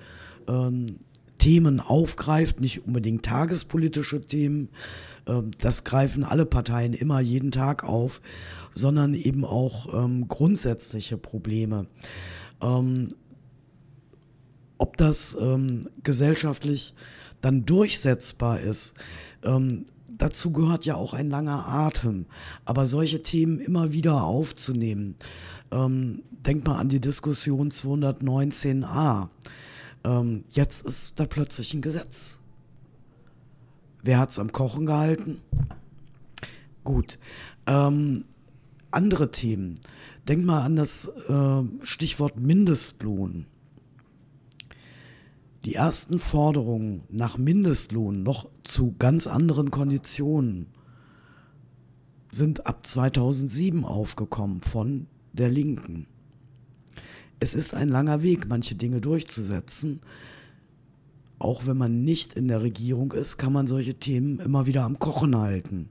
ähm, 0.49 0.97
Themen 1.39 1.81
aufgreift, 1.81 2.61
nicht 2.61 2.87
unbedingt 2.87 3.25
tagespolitische 3.25 4.21
Themen, 4.23 4.69
äh, 5.27 5.43
das 5.59 5.85
greifen 5.85 6.25
alle 6.25 6.47
Parteien 6.47 6.95
immer 6.95 7.21
jeden 7.21 7.51
Tag 7.51 7.85
auf, 7.85 8.21
sondern 8.73 9.15
eben 9.15 9.45
auch 9.45 10.05
ähm, 10.05 10.27
grundsätzliche 10.29 11.19
Probleme. 11.19 11.87
Ähm, 12.63 13.09
ob 14.79 14.97
das 14.97 15.37
ähm, 15.41 15.89
gesellschaftlich 16.03 16.95
dann 17.41 17.67
durchsetzbar 17.67 18.61
ist, 18.61 18.95
ähm, 19.45 19.87
dazu 20.09 20.53
gehört 20.53 20.85
ja 20.85 20.95
auch 20.97 21.15
ein 21.15 21.31
langer 21.31 21.67
Atem. 21.69 22.27
Aber 22.65 22.87
solche 22.87 23.23
Themen 23.23 23.59
immer 23.61 23.93
wieder 23.93 24.25
aufzunehmen, 24.25 25.17
ähm, 25.71 26.23
denk 26.31 26.67
mal 26.67 26.79
an 26.79 26.89
die 26.89 27.01
Diskussion 27.01 27.71
219a. 27.71 29.29
Ähm, 30.05 30.45
jetzt 30.51 30.87
ist 30.87 31.15
da 31.17 31.27
plötzlich 31.27 31.75
ein 31.75 31.83
Gesetz. 31.83 32.41
Wer 34.03 34.19
hat 34.19 34.31
es 34.31 34.39
am 34.39 34.53
Kochen 34.53 34.87
gehalten? 34.87 35.41
Gut. 36.85 37.19
Ähm, 37.67 38.25
andere 38.91 39.31
Themen. 39.31 39.81
Denk 40.29 40.45
mal 40.45 40.63
an 40.63 40.77
das 40.77 41.07
äh, 41.29 41.63
Stichwort 41.83 42.39
Mindestlohn. 42.39 43.47
Die 45.65 45.75
ersten 45.75 46.19
Forderungen 46.19 47.05
nach 47.09 47.39
Mindestlohn 47.39 48.23
noch 48.23 48.49
zu 48.65 48.95
ganz 48.99 49.27
anderen 49.27 49.71
Konditionen 49.71 50.67
sind 52.31 52.67
ab 52.67 52.87
2007 52.87 53.85
aufgekommen 53.85 54.61
von 54.61 55.07
der 55.33 55.49
Linken. 55.49 56.07
Es 57.41 57.55
ist 57.55 57.73
ein 57.73 57.89
langer 57.89 58.23
Weg, 58.23 58.47
manche 58.47 58.75
Dinge 58.75 59.01
durchzusetzen. 59.01 60.01
Auch 61.39 61.67
wenn 61.67 61.79
man 61.79 62.05
nicht 62.05 62.35
in 62.35 62.49
der 62.49 62.63
Regierung 62.63 63.13
ist, 63.13 63.39
kann 63.39 63.53
man 63.53 63.67
solche 63.67 63.95
Themen 63.95 64.41
immer 64.41 64.67
wieder 64.67 64.83
am 64.83 64.99
Kochen 64.99 65.35
halten. 65.37 65.89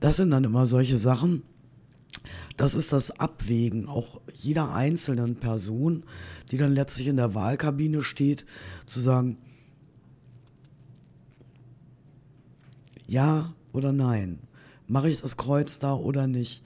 Das 0.00 0.16
sind 0.16 0.30
dann 0.30 0.44
immer 0.44 0.66
solche 0.66 0.98
Sachen, 0.98 1.42
das 2.56 2.74
ist 2.74 2.92
das 2.92 3.10
Abwägen 3.18 3.88
auch 3.88 4.20
jeder 4.34 4.72
einzelnen 4.72 5.36
Person, 5.36 6.04
die 6.50 6.56
dann 6.56 6.72
letztlich 6.72 7.08
in 7.08 7.16
der 7.16 7.34
Wahlkabine 7.34 8.02
steht, 8.02 8.44
zu 8.86 9.00
sagen, 9.00 9.38
ja 13.06 13.52
oder 13.72 13.92
nein, 13.92 14.38
mache 14.86 15.08
ich 15.08 15.20
das 15.20 15.36
Kreuz 15.36 15.78
da 15.78 15.94
oder 15.94 16.26
nicht. 16.26 16.62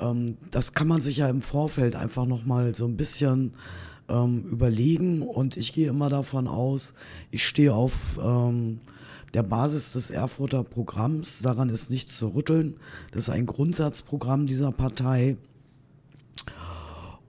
Ähm, 0.00 0.36
das 0.50 0.72
kann 0.72 0.88
man 0.88 1.00
sich 1.00 1.18
ja 1.18 1.28
im 1.28 1.42
Vorfeld 1.42 1.96
einfach 1.96 2.26
nochmal 2.26 2.74
so 2.74 2.86
ein 2.86 2.96
bisschen 2.96 3.54
ähm, 4.08 4.44
überlegen 4.44 5.22
und 5.22 5.56
ich 5.56 5.72
gehe 5.72 5.88
immer 5.88 6.08
davon 6.08 6.48
aus, 6.48 6.94
ich 7.30 7.46
stehe 7.46 7.74
auf 7.74 8.18
ähm, 8.22 8.80
der 9.34 9.42
Basis 9.42 9.92
des 9.92 10.10
Erfurter 10.10 10.64
Programms. 10.64 11.42
Daran 11.42 11.68
ist 11.68 11.90
nichts 11.90 12.16
zu 12.16 12.28
rütteln. 12.28 12.76
Das 13.10 13.24
ist 13.24 13.30
ein 13.30 13.46
Grundsatzprogramm 13.46 14.46
dieser 14.46 14.72
Partei. 14.72 15.36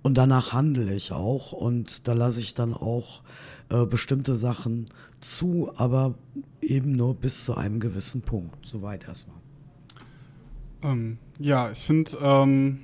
Und 0.04 0.18
danach 0.18 0.54
handle 0.54 0.94
ich 0.94 1.12
auch 1.12 1.52
und 1.52 2.08
da 2.08 2.14
lasse 2.14 2.40
ich 2.40 2.54
dann 2.54 2.74
auch 2.74 3.22
äh, 3.70 3.86
bestimmte 3.86 4.36
Sachen 4.36 4.86
zu, 5.20 5.72
aber 5.76 6.16
eben 6.62 6.94
nur 6.94 7.16
bis 7.16 7.44
zu 7.44 7.56
einem 7.56 7.80
gewissen 7.80 8.22
Punkt. 8.22 8.66
Soweit 8.66 9.06
erstmal. 9.06 9.36
Ähm, 10.84 11.18
ja, 11.40 11.72
ich 11.72 11.80
finde, 11.80 12.12
ähm, 12.22 12.80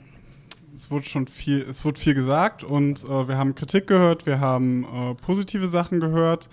es 0.75 0.89
wurde 0.91 1.05
schon 1.05 1.27
viel, 1.27 1.61
es 1.61 1.85
wurde 1.85 1.99
viel 1.99 2.13
gesagt 2.13 2.63
und 2.63 3.03
äh, 3.03 3.27
wir 3.27 3.37
haben 3.37 3.55
Kritik 3.55 3.87
gehört, 3.87 4.25
wir 4.25 4.39
haben 4.39 4.83
äh, 4.83 5.15
positive 5.15 5.67
Sachen 5.67 5.99
gehört 5.99 6.49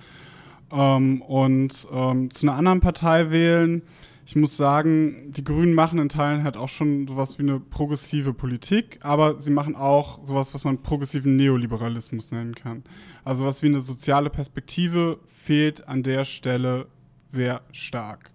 ähm, 0.73 1.23
und 1.23 1.87
ähm, 1.93 2.31
zu 2.31 2.47
einer 2.47 2.57
anderen 2.57 2.81
Partei 2.81 3.31
wählen. 3.31 3.83
Ich 4.27 4.37
muss 4.37 4.57
sagen, 4.57 5.33
die 5.33 5.43
Grünen 5.43 5.75
machen 5.75 5.99
in 5.99 6.09
Teilen 6.09 6.45
halt 6.45 6.57
auch 6.57 6.69
schon 6.69 7.09
sowas 7.09 7.39
wie 7.39 7.43
eine 7.43 7.59
progressive 7.59 8.33
Politik, 8.33 9.01
aber 9.03 9.41
sie 9.41 9.51
machen 9.51 9.75
auch 9.75 10.25
sowas, 10.25 10.55
was 10.55 10.63
man 10.63 10.83
progressiven 10.83 11.37
Neoliberalismus 11.37 12.31
nennen 12.31 12.55
kann. 12.55 12.85
Also 13.25 13.45
was 13.45 13.63
wie 13.63 13.67
eine 13.67 13.81
soziale 13.81 14.31
Perspektive 14.31 15.19
fehlt 15.27 15.89
an 15.89 16.05
der 16.05 16.25
Stelle 16.25 16.87
sehr 17.27 17.63
stark. 17.73 18.31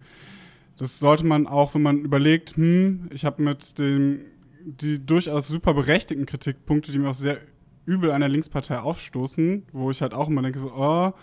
Das 0.77 0.99
sollte 0.99 1.25
man 1.25 1.47
auch, 1.47 1.75
wenn 1.75 1.83
man 1.83 1.99
überlegt, 1.99 2.57
hm, 2.57 3.07
ich 3.13 3.23
habe 3.23 3.41
mit 3.41 3.79
den 3.79 4.25
die 4.65 5.05
durchaus 5.05 5.47
super 5.47 5.73
berechtigten 5.73 6.25
Kritikpunkte, 6.25 6.91
die 6.91 6.97
mir 6.97 7.09
auch 7.09 7.15
sehr 7.15 7.37
übel 7.85 8.11
an 8.11 8.21
der 8.21 8.29
Linkspartei 8.29 8.79
aufstoßen, 8.79 9.63
wo 9.71 9.91
ich 9.91 10.01
halt 10.01 10.13
auch 10.13 10.27
immer 10.27 10.41
denke, 10.41 10.59
so, 10.59 10.73
oh, 10.75 11.13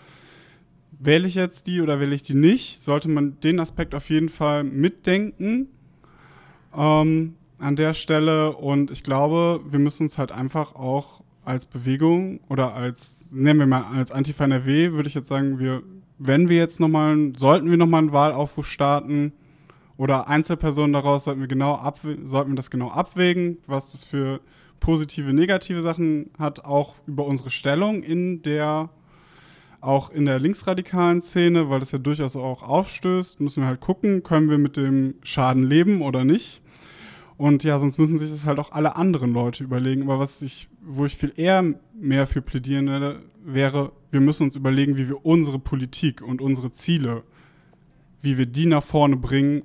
wähle 0.99 1.27
ich 1.27 1.35
jetzt 1.35 1.67
die 1.67 1.81
oder 1.81 1.99
wähle 1.99 2.15
ich 2.15 2.23
die 2.23 2.33
nicht, 2.33 2.81
sollte 2.81 3.09
man 3.09 3.39
den 3.41 3.59
Aspekt 3.59 3.95
auf 3.95 4.09
jeden 4.09 4.29
Fall 4.29 4.63
mitdenken 4.63 5.67
ähm, 6.75 7.35
an 7.59 7.75
der 7.75 7.93
Stelle. 7.93 8.53
Und 8.53 8.91
ich 8.91 9.03
glaube, 9.03 9.61
wir 9.69 9.79
müssen 9.79 10.03
uns 10.03 10.17
halt 10.17 10.31
einfach 10.31 10.75
auch 10.75 11.23
als 11.45 11.65
Bewegung 11.65 12.39
oder 12.49 12.73
als, 12.73 13.29
nennen 13.31 13.59
wir 13.59 13.67
mal 13.67 13.83
als 13.93 14.11
Antifa 14.11 14.45
NRW, 14.45 14.93
würde 14.93 15.09
ich 15.09 15.15
jetzt 15.15 15.27
sagen, 15.27 15.59
wir, 15.59 15.83
wenn 16.17 16.49
wir 16.49 16.57
jetzt 16.57 16.79
nochmal, 16.79 17.33
sollten 17.35 17.69
wir 17.69 17.77
nochmal 17.77 17.99
einen 17.99 18.13
Wahlaufruf 18.13 18.67
starten 18.67 19.33
oder 19.97 20.27
Einzelpersonen 20.27 20.93
daraus, 20.93 21.25
sollten 21.25 21.41
wir 21.41 21.47
genau 21.47 21.79
sollten 22.25 22.51
wir 22.51 22.55
das 22.55 22.71
genau 22.71 22.89
abwägen, 22.89 23.57
was 23.67 23.91
das 23.91 24.03
für 24.05 24.39
positive, 24.79 25.33
negative 25.33 25.81
Sachen 25.81 26.31
hat, 26.37 26.65
auch 26.65 26.95
über 27.07 27.25
unsere 27.25 27.49
Stellung 27.49 28.03
in 28.03 28.41
der 28.41 28.89
auch 29.83 30.09
in 30.09 30.25
der 30.25 30.39
linksradikalen 30.39 31.21
Szene, 31.21 31.69
weil 31.69 31.79
das 31.79 31.91
ja 31.91 31.99
durchaus 31.99 32.35
auch 32.35 32.63
aufstößt, 32.63 33.41
müssen 33.41 33.63
wir 33.63 33.67
halt 33.67 33.81
gucken, 33.81 34.23
können 34.23 34.49
wir 34.49 34.57
mit 34.57 34.77
dem 34.77 35.15
Schaden 35.23 35.63
leben 35.63 36.01
oder 36.01 36.23
nicht. 36.23 36.61
Und 37.37 37.63
ja, 37.63 37.77
sonst 37.79 37.97
müssen 37.97 38.17
sich 38.17 38.29
das 38.29 38.45
halt 38.45 38.59
auch 38.59 38.71
alle 38.71 38.95
anderen 38.95 39.33
Leute 39.33 39.63
überlegen. 39.63 40.03
Aber 40.03 40.19
was 40.19 40.41
ich, 40.41 40.69
wo 40.81 41.05
ich 41.05 41.17
viel 41.17 41.33
eher 41.35 41.75
mehr 41.93 42.27
für 42.27 42.41
plädieren 42.41 42.87
werde, 42.87 43.23
wäre, 43.43 43.91
wir 44.11 44.21
müssen 44.21 44.43
uns 44.43 44.55
überlegen, 44.55 44.97
wie 44.97 45.09
wir 45.09 45.25
unsere 45.25 45.59
Politik 45.59 46.21
und 46.21 46.41
unsere 46.41 46.71
Ziele, 46.71 47.23
wie 48.21 48.37
wir 48.37 48.45
die 48.45 48.67
nach 48.67 48.83
vorne 48.83 49.17
bringen, 49.17 49.63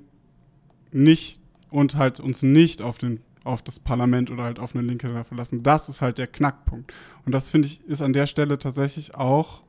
nicht 0.91 1.39
und 1.69 1.95
halt 1.95 2.19
uns 2.19 2.43
nicht 2.43 2.81
auf 2.81 2.97
den 2.97 3.21
auf 3.45 3.61
das 3.61 3.79
Parlament 3.79 4.29
oder 4.29 4.43
halt 4.43 4.59
auf 4.59 4.75
eine 4.75 4.85
Linke 4.85 5.23
verlassen. 5.23 5.63
Das 5.63 5.87
ist 5.87 6.01
halt 6.01 6.17
der 6.17 6.27
Knackpunkt. 6.27 6.93
Und 7.25 7.33
das 7.33 7.49
finde 7.49 7.67
ich 7.67 7.81
ist 7.85 8.01
an 8.01 8.13
der 8.13 8.27
Stelle 8.27 8.59
tatsächlich 8.59 9.15
auch 9.15 9.63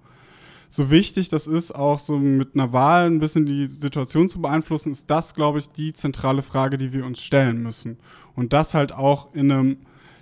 so 0.73 0.89
wichtig 0.91 1.29
das 1.29 1.49
ist, 1.49 1.75
auch 1.75 1.99
so 1.99 2.17
mit 2.17 2.55
einer 2.55 2.73
Wahl 2.73 3.07
ein 3.07 3.19
bisschen 3.19 3.45
die 3.45 3.67
Situation 3.67 4.29
zu 4.29 4.41
beeinflussen, 4.41 4.93
ist 4.93 5.11
das, 5.11 5.35
glaube 5.35 5.59
ich, 5.59 5.69
die 5.69 5.93
zentrale 5.93 6.43
Frage, 6.43 6.79
die 6.79 6.93
wir 6.93 7.05
uns 7.05 7.21
stellen 7.21 7.61
müssen. 7.61 7.99
Und 8.37 8.53
das 8.53 8.73
halt 8.73 8.93
auch 8.93 9.35
in 9.35 9.51
einem 9.51 9.79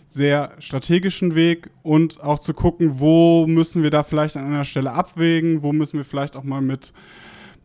sehr 0.06 0.54
strategischen 0.58 1.34
Weg 1.34 1.68
und 1.82 2.22
auch 2.22 2.38
zu 2.38 2.54
gucken, 2.54 2.98
wo 2.98 3.46
müssen 3.46 3.82
wir 3.82 3.90
da 3.90 4.02
vielleicht 4.02 4.38
an 4.38 4.46
einer 4.46 4.64
Stelle 4.64 4.92
abwägen, 4.92 5.62
wo 5.62 5.74
müssen 5.74 5.98
wir 5.98 6.04
vielleicht 6.04 6.34
auch 6.34 6.44
mal 6.44 6.62
mit 6.62 6.94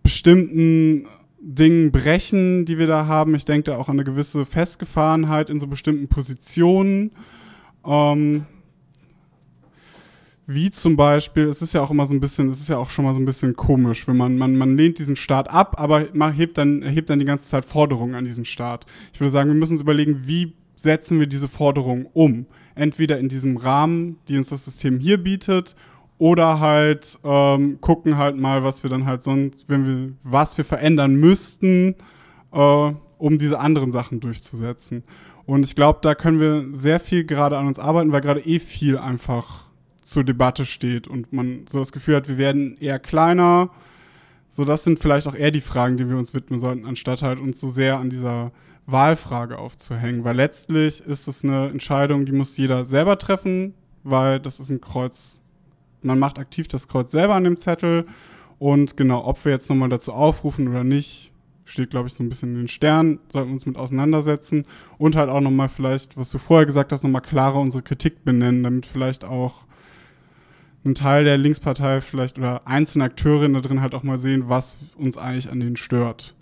bestimmten 0.03 1.07
Dingen 1.39 1.93
brechen, 1.93 2.65
die 2.65 2.77
wir 2.77 2.88
da 2.88 3.05
haben. 3.05 3.34
Ich 3.34 3.45
denke 3.45 3.72
da 3.72 3.77
auch 3.77 3.88
an 3.88 3.95
eine 3.95 4.03
gewisse 4.03 4.45
Festgefahrenheit 4.45 5.49
in 5.49 5.61
so 5.61 5.68
bestimmten 5.68 6.10
Positionen. 6.10 7.11
Ähm, 7.85 8.45
wie 10.45 10.69
zum 10.69 10.97
Beispiel, 10.97 11.45
es 11.45 11.61
ist 11.61 11.73
ja 11.73 11.81
auch 11.81 11.91
immer 11.91 12.05
so 12.05 12.13
ein 12.13 12.19
bisschen, 12.19 12.49
es 12.49 12.59
ist 12.59 12.69
ja 12.69 12.77
auch 12.77 12.89
schon 12.89 13.05
mal 13.05 13.13
so 13.13 13.21
ein 13.21 13.25
bisschen 13.25 13.55
komisch, 13.55 14.07
wenn 14.07 14.17
man, 14.17 14.37
man, 14.37 14.57
man 14.57 14.75
lehnt 14.75 14.99
diesen 14.99 15.15
Staat 15.15 15.49
ab, 15.49 15.79
aber 15.79 16.07
man 16.13 16.33
hebt 16.33 16.57
dann, 16.57 16.81
erhebt 16.81 17.09
dann 17.09 17.19
die 17.19 17.25
ganze 17.25 17.47
Zeit 17.47 17.63
Forderungen 17.63 18.15
an 18.15 18.25
diesen 18.25 18.45
Staat. 18.45 18.85
Ich 19.13 19.19
würde 19.19 19.31
sagen, 19.31 19.49
wir 19.49 19.55
müssen 19.55 19.73
uns 19.73 19.81
überlegen, 19.81 20.23
wie 20.25 20.53
setzen 20.75 21.19
wir 21.19 21.27
diese 21.27 21.47
Forderungen 21.47 22.07
um? 22.13 22.45
Entweder 22.75 23.19
in 23.19 23.29
diesem 23.29 23.57
Rahmen, 23.57 24.17
die 24.27 24.37
uns 24.37 24.49
das 24.49 24.65
System 24.65 24.99
hier 24.99 25.17
bietet, 25.17 25.75
oder 26.17 26.59
halt 26.59 27.19
ähm, 27.23 27.79
gucken 27.81 28.17
halt 28.17 28.37
mal, 28.37 28.63
was 28.63 28.83
wir 28.83 28.89
dann 28.89 29.05
halt 29.05 29.23
sonst, 29.23 29.65
wenn 29.67 29.85
wir, 29.85 30.13
was 30.23 30.57
wir 30.57 30.65
verändern 30.65 31.15
müssten, 31.15 31.95
äh, 32.51 32.91
um 33.17 33.37
diese 33.37 33.59
anderen 33.59 33.91
Sachen 33.91 34.19
durchzusetzen. 34.19 35.03
Und 35.45 35.63
ich 35.63 35.75
glaube, 35.75 35.99
da 36.01 36.15
können 36.15 36.39
wir 36.39 36.65
sehr 36.71 36.99
viel 36.99 37.25
gerade 37.25 37.57
an 37.57 37.67
uns 37.67 37.79
arbeiten, 37.79 38.11
weil 38.11 38.21
gerade 38.21 38.41
eh 38.41 38.59
viel 38.59 38.97
einfach 38.97 39.62
zur 40.03 40.23
Debatte 40.23 40.65
steht 40.65 41.07
und 41.07 41.34
man 41.34 41.65
so 41.69 41.80
das 41.80 41.91
Gefühl 41.91 42.15
hat, 42.15 42.27
wir 42.27 42.38
werden 42.38 42.77
eher 42.80 42.99
kleiner. 42.99 43.69
So, 44.49 44.65
das 44.65 44.84
sind 44.84 44.99
vielleicht 44.99 45.27
auch 45.27 45.35
eher 45.35 45.51
die 45.51 45.61
Fragen, 45.61 45.97
die 45.97 46.07
wir 46.07 46.17
uns 46.17 46.34
widmen 46.34 46.59
sollten, 46.59 46.85
anstatt 46.85 47.21
halt 47.21 47.39
uns 47.39 47.59
so 47.59 47.69
sehr 47.69 47.97
an 47.97 48.09
dieser 48.09 48.51
Wahlfrage 48.85 49.57
aufzuhängen. 49.57 50.23
Weil 50.23 50.35
letztlich 50.35 51.01
ist 51.01 51.27
es 51.27 51.43
eine 51.43 51.69
Entscheidung, 51.69 52.25
die 52.25 52.34
muss 52.34 52.57
jeder 52.57 52.85
selber 52.85 53.17
treffen, 53.17 53.73
weil 54.03 54.39
das 54.39 54.59
ist 54.59 54.69
ein 54.69 54.81
Kreuz. 54.81 55.41
Man 56.01 56.19
macht 56.19 56.38
aktiv 56.38 56.67
das 56.67 56.88
Kreuz 56.88 57.11
selber 57.11 57.35
an 57.35 57.45
dem 57.45 57.57
Zettel. 57.57 58.05
Und 58.59 58.97
genau, 58.97 59.25
ob 59.25 59.43
wir 59.45 59.51
jetzt 59.51 59.69
nochmal 59.69 59.89
dazu 59.89 60.13
aufrufen 60.13 60.67
oder 60.67 60.84
nicht, 60.84 61.31
steht, 61.65 61.89
glaube 61.89 62.07
ich, 62.07 62.13
so 62.13 62.23
ein 62.23 62.30
bisschen 62.30 62.49
in 62.49 62.61
den 62.63 62.67
Sternen, 62.67 63.19
sollten 63.30 63.49
wir 63.49 63.53
uns 63.53 63.65
mit 63.65 63.77
auseinandersetzen 63.77 64.65
und 64.97 65.15
halt 65.15 65.30
auch 65.30 65.39
nochmal 65.39 65.69
vielleicht, 65.69 66.17
was 66.17 66.30
du 66.30 66.38
vorher 66.38 66.65
gesagt 66.65 66.91
hast, 66.91 67.03
nochmal 67.03 67.21
klarer 67.21 67.59
unsere 67.59 67.84
Kritik 67.84 68.23
benennen, 68.25 68.63
damit 68.63 68.85
vielleicht 68.85 69.23
auch 69.23 69.65
ein 70.85 70.95
Teil 70.95 71.23
der 71.23 71.38
Linkspartei 71.38 72.01
vielleicht 72.01 72.38
oder 72.38 72.68
einzelne 72.68 73.05
Akteurinnen 73.05 73.53
da 73.53 73.61
drin 73.61 73.81
halt 73.81 73.95
auch 73.95 74.03
mal 74.03 74.18
sehen, 74.18 74.49
was 74.49 74.77
uns 74.97 75.18
eigentlich 75.18 75.49
an 75.49 75.60
denen 75.60 75.77
stört. 75.77 76.34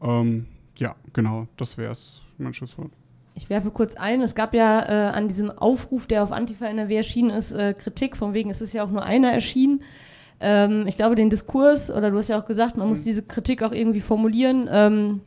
Ähm, 0.00 0.46
ja, 0.76 0.94
genau, 1.12 1.48
das 1.56 1.78
wäre 1.78 1.92
es, 1.92 2.22
mein 2.38 2.54
Schlusswort. 2.54 2.90
Ich 3.34 3.48
werfe 3.48 3.70
kurz 3.70 3.94
ein, 3.94 4.20
es 4.20 4.34
gab 4.34 4.52
ja 4.54 4.80
äh, 4.82 5.10
an 5.12 5.28
diesem 5.28 5.50
Aufruf, 5.50 6.06
der 6.06 6.22
auf 6.22 6.32
Antifa 6.32 6.66
NRW 6.66 6.96
erschienen 6.96 7.30
ist, 7.30 7.52
äh, 7.52 7.74
Kritik, 7.74 8.16
von 8.16 8.34
wegen, 8.34 8.50
es 8.50 8.60
ist 8.60 8.72
ja 8.72 8.84
auch 8.84 8.90
nur 8.90 9.02
einer 9.02 9.32
erschienen. 9.32 9.82
Ähm, 10.38 10.86
ich 10.86 10.96
glaube, 10.96 11.14
den 11.14 11.30
Diskurs, 11.30 11.90
oder 11.90 12.10
du 12.10 12.18
hast 12.18 12.28
ja 12.28 12.38
auch 12.38 12.46
gesagt, 12.46 12.76
man 12.76 12.86
mhm. 12.86 12.90
muss 12.90 13.02
diese 13.02 13.22
Kritik 13.22 13.62
auch 13.62 13.72
irgendwie 13.72 14.00
formulieren. 14.00 14.68
Ähm, 14.70 15.20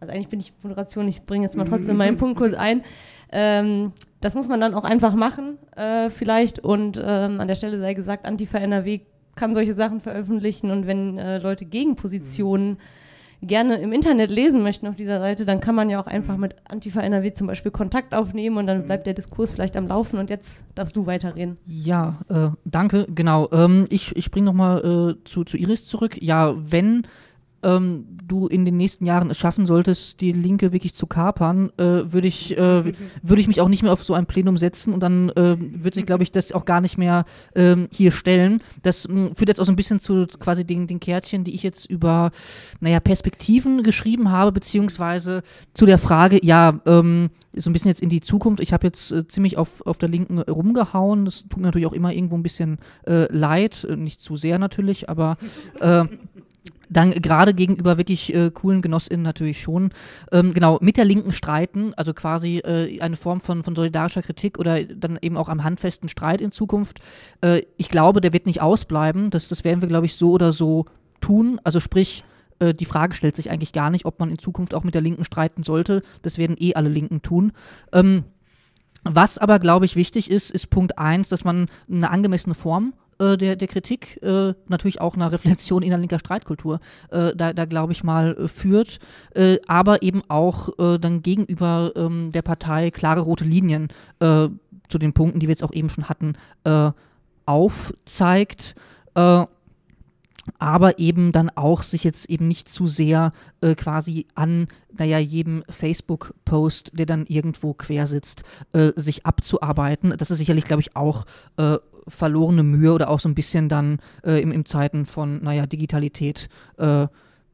also 0.00 0.12
eigentlich 0.12 0.28
bin 0.28 0.40
ich 0.40 0.52
Moderation, 0.62 1.08
ich 1.08 1.22
bringe 1.22 1.44
jetzt 1.44 1.56
mal 1.56 1.64
trotzdem 1.64 1.96
meinen 1.96 2.16
Punkt 2.18 2.36
kurz 2.36 2.54
ein. 2.54 2.82
Ähm, 3.32 3.92
das 4.20 4.34
muss 4.34 4.48
man 4.48 4.60
dann 4.60 4.74
auch 4.74 4.84
einfach 4.84 5.14
machen, 5.14 5.58
äh, 5.76 6.10
vielleicht. 6.10 6.58
Und 6.58 7.00
ähm, 7.02 7.40
an 7.40 7.48
der 7.48 7.54
Stelle 7.54 7.78
sei 7.78 7.94
gesagt, 7.94 8.26
Antifa 8.26 8.58
NRW 8.58 9.00
kann 9.34 9.54
solche 9.54 9.74
Sachen 9.74 10.00
veröffentlichen 10.00 10.70
und 10.70 10.86
wenn 10.86 11.18
äh, 11.18 11.38
Leute 11.38 11.64
Gegenpositionen 11.64 12.70
mhm 12.70 12.78
gerne 13.42 13.76
im 13.76 13.92
Internet 13.92 14.30
lesen 14.30 14.62
möchten 14.62 14.86
auf 14.86 14.96
dieser 14.96 15.18
Seite, 15.18 15.44
dann 15.44 15.60
kann 15.60 15.74
man 15.74 15.88
ja 15.88 16.00
auch 16.00 16.06
einfach 16.06 16.36
mit 16.36 16.54
Antifa 16.68 17.00
NRW 17.00 17.32
zum 17.32 17.46
Beispiel 17.46 17.72
Kontakt 17.72 18.14
aufnehmen 18.14 18.58
und 18.58 18.66
dann 18.66 18.84
bleibt 18.84 19.06
der 19.06 19.14
Diskurs 19.14 19.50
vielleicht 19.50 19.76
am 19.76 19.88
Laufen 19.88 20.18
und 20.18 20.30
jetzt 20.30 20.62
darfst 20.74 20.94
du 20.94 21.06
weiterreden. 21.06 21.56
Ja, 21.64 22.18
äh, 22.28 22.48
danke, 22.64 23.06
genau. 23.14 23.48
Ähm, 23.52 23.86
ich 23.88 24.14
ich 24.16 24.26
springe 24.26 24.46
nochmal 24.46 25.16
äh, 25.18 25.24
zu, 25.24 25.44
zu 25.44 25.56
Iris 25.56 25.86
zurück. 25.86 26.20
Ja, 26.20 26.54
wenn 26.56 27.02
ähm, 27.62 28.06
du 28.26 28.46
in 28.46 28.64
den 28.64 28.76
nächsten 28.76 29.04
Jahren 29.04 29.30
es 29.30 29.38
schaffen 29.38 29.66
solltest, 29.66 30.20
die 30.20 30.32
Linke 30.32 30.72
wirklich 30.72 30.94
zu 30.94 31.06
kapern, 31.06 31.70
äh, 31.76 32.12
würde 32.12 32.28
ich, 32.28 32.56
äh, 32.56 32.92
würd 33.22 33.40
ich 33.40 33.48
mich 33.48 33.60
auch 33.60 33.68
nicht 33.68 33.82
mehr 33.82 33.92
auf 33.92 34.04
so 34.04 34.14
ein 34.14 34.26
Plenum 34.26 34.56
setzen 34.56 34.94
und 34.94 35.00
dann 35.00 35.30
äh, 35.30 35.56
wird 35.58 35.94
sich, 35.94 36.06
glaube 36.06 36.22
ich, 36.22 36.32
das 36.32 36.52
auch 36.52 36.64
gar 36.64 36.80
nicht 36.80 36.98
mehr 36.98 37.24
ähm, 37.54 37.88
hier 37.92 38.12
stellen. 38.12 38.62
Das 38.82 39.08
mh, 39.08 39.30
führt 39.34 39.48
jetzt 39.48 39.60
auch 39.60 39.66
so 39.66 39.72
ein 39.72 39.76
bisschen 39.76 40.00
zu 40.00 40.26
quasi 40.38 40.64
den, 40.64 40.86
den 40.86 41.00
Kärtchen, 41.00 41.44
die 41.44 41.54
ich 41.54 41.62
jetzt 41.62 41.86
über, 41.86 42.30
naja, 42.80 43.00
Perspektiven 43.00 43.82
geschrieben 43.82 44.30
habe, 44.30 44.52
beziehungsweise 44.52 45.42
zu 45.74 45.86
der 45.86 45.98
Frage, 45.98 46.40
ja, 46.42 46.80
ähm, 46.86 47.30
so 47.52 47.68
ein 47.68 47.72
bisschen 47.72 47.88
jetzt 47.88 48.00
in 48.00 48.08
die 48.08 48.20
Zukunft. 48.20 48.62
Ich 48.62 48.72
habe 48.72 48.86
jetzt 48.86 49.10
äh, 49.10 49.26
ziemlich 49.26 49.58
auf, 49.58 49.84
auf 49.84 49.98
der 49.98 50.08
Linken 50.08 50.38
rumgehauen. 50.38 51.24
Das 51.24 51.42
tut 51.48 51.56
mir 51.56 51.66
natürlich 51.66 51.86
auch 51.86 51.92
immer 51.92 52.12
irgendwo 52.12 52.36
ein 52.36 52.42
bisschen 52.42 52.78
äh, 53.06 53.30
leid. 53.32 53.86
Nicht 53.96 54.20
zu 54.20 54.36
sehr 54.36 54.58
natürlich, 54.58 55.08
aber 55.08 55.36
äh, 55.80 56.04
dann 56.90 57.12
gerade 57.12 57.54
gegenüber 57.54 57.96
wirklich 57.96 58.34
äh, 58.34 58.50
coolen 58.50 58.82
GenossInnen 58.82 59.22
natürlich 59.22 59.62
schon. 59.62 59.90
Ähm, 60.32 60.52
genau, 60.52 60.78
mit 60.82 60.96
der 60.96 61.04
Linken 61.04 61.32
streiten, 61.32 61.94
also 61.96 62.12
quasi 62.12 62.58
äh, 62.58 63.00
eine 63.00 63.16
Form 63.16 63.40
von, 63.40 63.62
von 63.62 63.74
solidarischer 63.74 64.22
Kritik 64.22 64.58
oder 64.58 64.84
dann 64.84 65.18
eben 65.22 65.36
auch 65.36 65.48
am 65.48 65.64
handfesten 65.64 66.08
Streit 66.08 66.40
in 66.40 66.52
Zukunft. 66.52 67.00
Äh, 67.40 67.62
ich 67.76 67.88
glaube, 67.88 68.20
der 68.20 68.32
wird 68.32 68.46
nicht 68.46 68.60
ausbleiben. 68.60 69.30
Das, 69.30 69.48
das 69.48 69.64
werden 69.64 69.80
wir, 69.80 69.88
glaube 69.88 70.06
ich, 70.06 70.16
so 70.16 70.32
oder 70.32 70.52
so 70.52 70.86
tun. 71.20 71.60
Also 71.62 71.78
sprich, 71.78 72.24
äh, 72.58 72.74
die 72.74 72.84
Frage 72.84 73.14
stellt 73.14 73.36
sich 73.36 73.50
eigentlich 73.50 73.72
gar 73.72 73.90
nicht, 73.90 74.04
ob 74.04 74.18
man 74.18 74.30
in 74.30 74.38
Zukunft 74.38 74.74
auch 74.74 74.84
mit 74.84 74.94
der 74.94 75.02
Linken 75.02 75.24
streiten 75.24 75.62
sollte. 75.62 76.02
Das 76.22 76.38
werden 76.38 76.56
eh 76.58 76.74
alle 76.74 76.88
Linken 76.88 77.22
tun. 77.22 77.52
Ähm, 77.92 78.24
was 79.04 79.38
aber, 79.38 79.60
glaube 79.60 79.86
ich, 79.86 79.96
wichtig 79.96 80.30
ist, 80.30 80.50
ist 80.50 80.70
Punkt 80.70 80.98
eins, 80.98 81.28
dass 81.28 81.44
man 81.44 81.66
eine 81.88 82.10
angemessene 82.10 82.54
Form 82.54 82.94
äh, 83.20 83.36
der, 83.36 83.56
der 83.56 83.68
Kritik 83.68 84.20
äh, 84.22 84.54
natürlich 84.68 85.00
auch 85.00 85.14
eine 85.14 85.30
Reflexion 85.30 85.82
in 85.82 85.90
der 85.90 85.98
linker 85.98 86.18
Streitkultur 86.18 86.80
äh, 87.10 87.32
da, 87.36 87.52
da 87.52 87.64
glaube 87.64 87.92
ich 87.92 88.02
mal 88.02 88.36
äh, 88.36 88.48
führt, 88.48 88.98
äh, 89.34 89.58
aber 89.66 90.02
eben 90.02 90.22
auch 90.28 90.70
äh, 90.78 90.98
dann 90.98 91.22
gegenüber 91.22 91.92
ähm, 91.96 92.32
der 92.32 92.42
Partei 92.42 92.90
klare 92.90 93.20
rote 93.20 93.44
Linien 93.44 93.88
zu 94.20 94.98
den 94.98 95.12
Punkten, 95.12 95.40
die 95.40 95.46
wir 95.46 95.52
jetzt 95.52 95.62
auch 95.62 95.72
eben 95.72 95.88
schon 95.88 96.08
hatten, 96.08 96.34
aufzeigt 97.46 98.74
aber 100.58 100.98
eben 100.98 101.32
dann 101.32 101.50
auch 101.50 101.82
sich 101.82 102.04
jetzt 102.04 102.28
eben 102.28 102.48
nicht 102.48 102.68
zu 102.68 102.86
sehr 102.86 103.32
äh, 103.60 103.74
quasi 103.74 104.26
an, 104.34 104.68
naja, 104.96 105.18
jedem 105.18 105.64
Facebook-Post, 105.68 106.92
der 106.94 107.06
dann 107.06 107.26
irgendwo 107.26 107.74
quer 107.74 108.06
sitzt, 108.06 108.44
äh, 108.72 108.92
sich 108.96 109.26
abzuarbeiten. 109.26 110.14
Das 110.16 110.30
ist 110.30 110.38
sicherlich, 110.38 110.64
glaube 110.64 110.82
ich, 110.82 110.96
auch 110.96 111.26
äh, 111.56 111.78
verlorene 112.08 112.62
Mühe 112.62 112.92
oder 112.92 113.10
auch 113.10 113.20
so 113.20 113.28
ein 113.28 113.34
bisschen 113.34 113.68
dann 113.68 113.98
äh, 114.24 114.40
im, 114.40 114.52
im 114.52 114.64
Zeiten 114.64 115.06
von, 115.06 115.42
naja, 115.42 115.66
Digitalität 115.66 116.48
äh, 116.78 117.06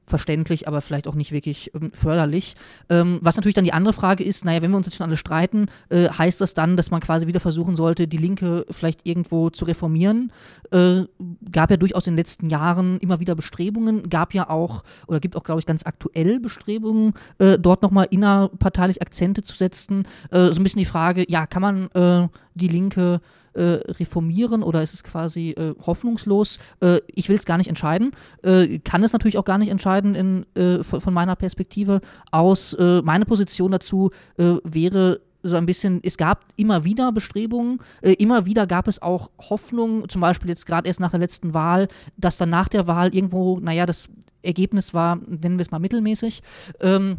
verständlich, 0.07 0.69
aber 0.69 0.81
vielleicht 0.81 1.09
auch 1.09 1.15
nicht 1.15 1.33
wirklich 1.33 1.73
ähm, 1.75 1.91
förderlich. 1.93 2.55
Ähm, 2.89 3.19
was 3.21 3.37
natürlich 3.37 3.55
dann 3.55 3.65
die 3.65 3.73
andere 3.73 3.93
Frage 3.93 4.25
ist, 4.25 4.45
naja, 4.45 4.63
wenn 4.63 4.71
wir 4.71 4.77
uns 4.77 4.87
jetzt 4.87 4.97
schon 4.97 5.07
alle 5.07 5.17
streiten, 5.17 5.67
äh, 5.89 6.09
heißt 6.09 6.41
das 6.41 6.55
dann, 6.55 6.77
dass 6.77 6.91
man 6.91 7.01
quasi 7.01 7.27
wieder 7.27 7.41
versuchen 7.41 7.77
sollte, 7.77 8.07
die 8.07 8.17
Linke 8.17 8.65
vielleicht 8.71 9.01
irgendwo 9.05 9.51
zu 9.51 9.65
reformieren? 9.65 10.33
Äh, 10.71 11.03
gab 11.51 11.71
ja 11.71 11.77
durchaus 11.77 12.07
in 12.07 12.13
den 12.13 12.19
letzten 12.19 12.49
Jahren 12.49 12.99
immer 12.99 13.21
wieder 13.21 13.35
Bestrebungen, 13.35 14.09
gab 14.09 14.33
ja 14.33 14.49
auch, 14.49 14.85
oder 15.07 15.21
gibt 15.21 15.37
auch, 15.37 15.45
glaube 15.45 15.61
ich, 15.61 15.67
ganz 15.67 15.85
aktuell 15.85 16.41
Bestrebungen, 16.41 17.15
äh, 17.39 17.59
dort 17.59 17.83
nochmal 17.83 18.07
innerparteilich 18.11 19.03
Akzente 19.03 19.43
zu 19.43 19.55
setzen. 19.55 20.07
Äh, 20.31 20.49
so 20.49 20.61
ein 20.61 20.63
bisschen 20.63 20.79
die 20.79 20.85
Frage, 20.85 21.25
ja, 21.29 21.47
kann 21.47 21.63
man 21.63 21.91
äh, 21.93 22.29
die 22.55 22.69
Linke 22.69 23.21
äh, 23.57 23.93
reformieren 23.93 24.63
oder 24.63 24.83
ist 24.83 24.95
es 24.95 25.03
quasi 25.03 25.51
äh, 25.51 25.75
hoffnungslos? 25.85 26.59
Äh, 26.81 27.01
ich 27.07 27.29
will 27.29 27.37
es 27.37 27.45
gar 27.45 27.59
nicht 27.59 27.69
entscheiden, 27.69 28.13
äh, 28.43 28.79
kann 28.81 29.03
es 29.03 29.13
natürlich 29.13 29.39
auch 29.39 29.45
gar 29.45 29.59
nicht 29.59 29.71
entscheiden 29.71 30.15
in, 30.15 30.47
äh, 30.55 30.83
von, 30.83 31.01
von, 31.01 31.15
meiner 31.15 31.37
Perspektive 31.37 32.01
aus. 32.31 32.75
Äh, 32.75 33.03
meine 33.03 33.25
Position 33.25 33.73
dazu 33.73 34.11
wäre 34.37 35.21
so 35.47 35.57
ein 35.57 35.67
bisschen, 35.67 36.01
es 36.03 36.17
gab 36.17 36.45
immer 36.57 36.85
wieder 36.85 37.13
Bestrebungen, 37.13 37.79
äh, 38.03 38.13
immer 38.13 38.47
wieder 38.47 38.67
gab 38.67 38.89
es 38.89 39.01
auch 39.01 39.31
Hoffnung, 39.39 40.09
zum 40.09 40.21
Beispiel 40.21 40.51
jetzt 40.51 40.67
gerade 40.67 40.89
erst 40.89 41.01
nach 41.01 41.11
der 41.11 41.21
letzten 41.21 41.55
Wahl, 41.55 41.89
dass 42.17 42.37
dann 42.37 42.51
nach 42.51 42.69
der 42.69 42.87
Wahl 42.87 43.15
irgendwo, 43.15 43.59
naja, 43.61 43.87
das 43.87 44.09
Ergebnis 44.43 44.95
war, 44.95 45.17
nennen 45.17 45.59
wir 45.59 45.63
es 45.63 45.71
mal 45.71 45.79
mittelmäßig. 45.79 46.43
Ähm, 46.81 47.19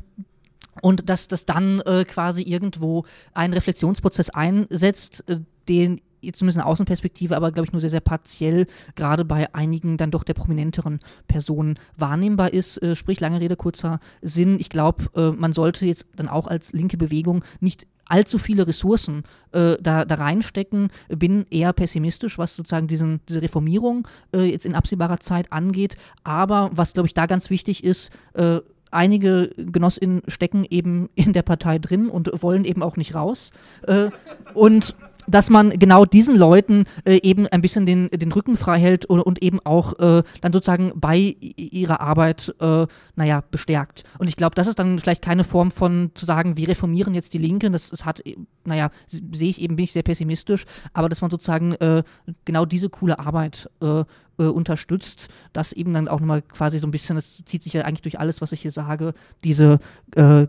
und 0.81 1.09
dass 1.09 1.27
das 1.27 1.45
dann 1.45 1.81
äh, 1.81 2.05
quasi 2.05 2.43
irgendwo 2.43 3.05
ein 3.33 3.53
Reflexionsprozess 3.53 4.29
einsetzt, 4.29 5.23
äh, 5.27 5.39
den 5.67 6.01
zumindest 6.33 6.57
eine 6.57 6.65
Außenperspektive, 6.65 7.35
aber 7.35 7.51
glaube 7.51 7.67
ich 7.67 7.73
nur 7.73 7.79
sehr, 7.79 7.89
sehr 7.89 7.99
partiell 7.99 8.67
gerade 8.95 9.25
bei 9.25 9.53
einigen 9.53 9.97
dann 9.97 10.11
doch 10.11 10.23
der 10.23 10.33
prominenteren 10.33 10.99
Personen 11.27 11.79
wahrnehmbar 11.97 12.53
ist. 12.53 12.81
Äh, 12.81 12.95
sprich, 12.95 13.19
lange 13.19 13.39
Rede, 13.39 13.55
kurzer 13.55 13.99
Sinn. 14.21 14.59
Ich 14.59 14.69
glaube, 14.69 15.05
äh, 15.15 15.31
man 15.31 15.53
sollte 15.53 15.85
jetzt 15.85 16.05
dann 16.15 16.27
auch 16.27 16.47
als 16.47 16.73
linke 16.73 16.97
Bewegung 16.97 17.43
nicht 17.59 17.87
allzu 18.09 18.37
viele 18.37 18.67
Ressourcen 18.67 19.23
äh, 19.51 19.75
da, 19.81 20.05
da 20.05 20.15
reinstecken, 20.15 20.89
bin 21.09 21.45
eher 21.49 21.73
pessimistisch, 21.73 22.37
was 22.37 22.55
sozusagen 22.55 22.87
diesen, 22.87 23.21
diese 23.27 23.41
Reformierung 23.41 24.07
äh, 24.33 24.43
jetzt 24.43 24.65
in 24.65 24.75
absehbarer 24.75 25.19
Zeit 25.19 25.51
angeht. 25.51 25.97
Aber 26.23 26.69
was, 26.73 26.93
glaube 26.93 27.07
ich, 27.07 27.13
da 27.13 27.25
ganz 27.25 27.49
wichtig 27.49 27.83
ist, 27.83 28.11
äh, 28.33 28.59
einige 28.91 29.51
GenossInnen 29.57 30.21
stecken 30.27 30.65
eben 30.69 31.09
in 31.15 31.33
der 31.33 31.41
Partei 31.41 31.79
drin 31.79 32.09
und 32.09 32.31
wollen 32.41 32.65
eben 32.65 32.83
auch 32.83 32.97
nicht 32.97 33.15
raus. 33.15 33.51
Äh, 33.83 34.09
und 34.53 34.95
dass 35.27 35.49
man 35.49 35.71
genau 35.71 36.05
diesen 36.05 36.35
Leuten 36.35 36.85
äh, 37.05 37.19
eben 37.21 37.47
ein 37.47 37.61
bisschen 37.61 37.85
den, 37.85 38.09
den 38.09 38.31
Rücken 38.31 38.57
frei 38.57 38.79
hält 38.79 39.05
und, 39.05 39.21
und 39.21 39.43
eben 39.43 39.59
auch 39.63 39.93
äh, 39.99 40.23
dann 40.41 40.53
sozusagen 40.53 40.93
bei 40.95 41.35
ihrer 41.39 41.99
Arbeit, 41.99 42.55
äh, 42.59 42.87
naja, 43.15 43.43
bestärkt. 43.51 44.03
Und 44.17 44.27
ich 44.27 44.35
glaube, 44.35 44.55
das 44.55 44.67
ist 44.67 44.79
dann 44.79 44.99
vielleicht 44.99 45.21
keine 45.21 45.43
Form 45.43 45.71
von 45.71 46.11
zu 46.15 46.25
sagen, 46.25 46.57
wir 46.57 46.69
reformieren 46.69 47.13
jetzt 47.13 47.33
die 47.33 47.37
Linken, 47.37 47.73
das, 47.73 47.89
das 47.89 48.05
hat, 48.05 48.23
naja, 48.63 48.89
sehe 49.07 49.49
ich 49.49 49.61
eben, 49.61 49.75
bin 49.75 49.83
ich 49.83 49.91
sehr 49.91 50.03
pessimistisch, 50.03 50.65
aber 50.93 51.09
dass 51.09 51.21
man 51.21 51.29
sozusagen 51.29 51.73
äh, 51.73 52.03
genau 52.45 52.65
diese 52.65 52.89
coole 52.89 53.19
Arbeit 53.19 53.69
äh, 53.81 54.03
äh, 54.39 54.43
unterstützt, 54.43 55.27
dass 55.53 55.73
eben 55.73 55.93
dann 55.93 56.07
auch 56.07 56.19
nochmal 56.19 56.41
quasi 56.41 56.79
so 56.79 56.87
ein 56.87 56.91
bisschen, 56.91 57.15
das 57.15 57.43
zieht 57.45 57.63
sich 57.63 57.73
ja 57.73 57.83
eigentlich 57.83 58.03
durch 58.03 58.19
alles, 58.19 58.41
was 58.41 58.51
ich 58.51 58.61
hier 58.61 58.71
sage, 58.71 59.13
diese 59.43 59.79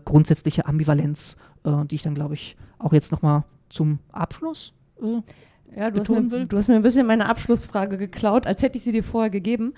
grundsätzliche 0.05 0.65
Ambivalenz, 0.65 1.35
die 1.65 1.95
ich 1.95 2.01
dann, 2.01 2.15
glaube 2.15 2.33
ich, 2.33 2.55
auch 2.77 2.93
jetzt 2.93 3.11
nochmal 3.11 3.43
zum 3.69 3.99
Abschluss 4.11 4.73
äh, 5.01 5.21
ja, 5.75 5.91
du 5.91 6.01
hast, 6.01 6.09
mir, 6.09 6.45
du 6.45 6.57
hast 6.57 6.67
mir 6.67 6.75
ein 6.75 6.81
bisschen 6.81 7.05
meine 7.05 7.27
Abschlussfrage 7.27 7.97
geklaut, 7.97 8.47
als 8.47 8.61
hätte 8.63 8.77
ich 8.77 8.83
sie 8.83 8.91
dir 8.91 9.03
vorher 9.03 9.29
gegeben. 9.29 9.73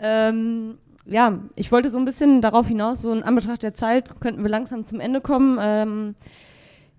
Ähm, 0.00 0.78
ja, 1.04 1.38
ich 1.54 1.70
wollte 1.72 1.90
so 1.90 1.98
ein 1.98 2.04
bisschen 2.04 2.40
darauf 2.40 2.68
hinaus, 2.68 3.02
so 3.02 3.12
in 3.12 3.22
Anbetracht 3.22 3.62
der 3.62 3.74
Zeit 3.74 4.20
könnten 4.20 4.42
wir 4.42 4.50
langsam 4.50 4.84
zum 4.84 5.00
Ende 5.00 5.20
kommen. 5.20 5.58
Ähm, 5.60 6.14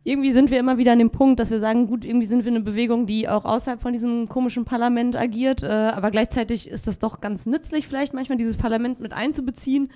irgendwie 0.03 0.31
sind 0.31 0.49
wir 0.49 0.59
immer 0.59 0.77
wieder 0.77 0.93
an 0.93 0.99
dem 0.99 1.09
Punkt, 1.09 1.39
dass 1.39 1.51
wir 1.51 1.59
sagen, 1.59 1.87
gut, 1.87 2.05
irgendwie 2.05 2.25
sind 2.25 2.45
wir 2.45 2.51
eine 2.51 2.61
Bewegung, 2.61 3.05
die 3.05 3.27
auch 3.27 3.45
außerhalb 3.45 3.81
von 3.81 3.93
diesem 3.93 4.29
komischen 4.29 4.65
Parlament 4.65 5.15
agiert, 5.15 5.63
äh, 5.63 5.67
aber 5.67 6.09
gleichzeitig 6.09 6.69
ist 6.69 6.87
das 6.87 6.99
doch 6.99 7.21
ganz 7.21 7.45
nützlich, 7.45 7.87
vielleicht 7.87 8.13
manchmal 8.13 8.37
dieses 8.37 8.57
Parlament 8.57 8.99
mit 8.99 9.13
einzubeziehen 9.13 9.91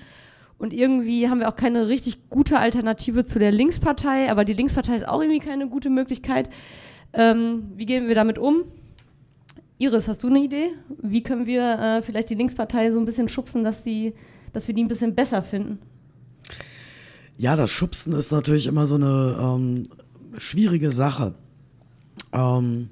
und 0.57 0.73
irgendwie 0.73 1.29
haben 1.29 1.39
wir 1.39 1.49
auch 1.49 1.55
keine 1.55 1.87
richtig 1.87 2.29
gute 2.29 2.59
Alternative 2.59 3.25
zu 3.25 3.39
der 3.39 3.51
Linkspartei, 3.51 4.31
aber 4.31 4.45
die 4.45 4.53
Linkspartei 4.53 4.95
ist 4.95 5.07
auch 5.07 5.21
irgendwie 5.21 5.39
keine 5.39 5.67
gute 5.67 5.89
Möglichkeit. 5.89 6.49
Ähm, 7.13 7.71
wie 7.75 7.85
gehen 7.85 8.07
wir 8.07 8.15
damit 8.15 8.37
um? 8.37 8.63
Iris, 9.77 10.07
hast 10.07 10.23
du 10.23 10.27
eine 10.27 10.39
Idee? 10.39 10.69
Wie 11.01 11.23
können 11.23 11.45
wir 11.45 11.79
äh, 11.79 12.01
vielleicht 12.01 12.29
die 12.29 12.35
Linkspartei 12.35 12.91
so 12.91 12.99
ein 12.99 13.05
bisschen 13.05 13.27
schubsen, 13.27 13.63
dass, 13.63 13.83
sie, 13.83 14.13
dass 14.53 14.67
wir 14.67 14.75
die 14.75 14.83
ein 14.83 14.87
bisschen 14.87 15.15
besser 15.15 15.43
finden? 15.43 15.79
Ja, 17.37 17.55
das 17.55 17.71
Schubsen 17.71 18.13
ist 18.13 18.31
natürlich 18.31 18.67
immer 18.67 18.85
so 18.85 18.95
eine 18.95 19.37
ähm, 19.39 19.89
schwierige 20.37 20.91
Sache. 20.91 21.33
Ähm, 22.31 22.89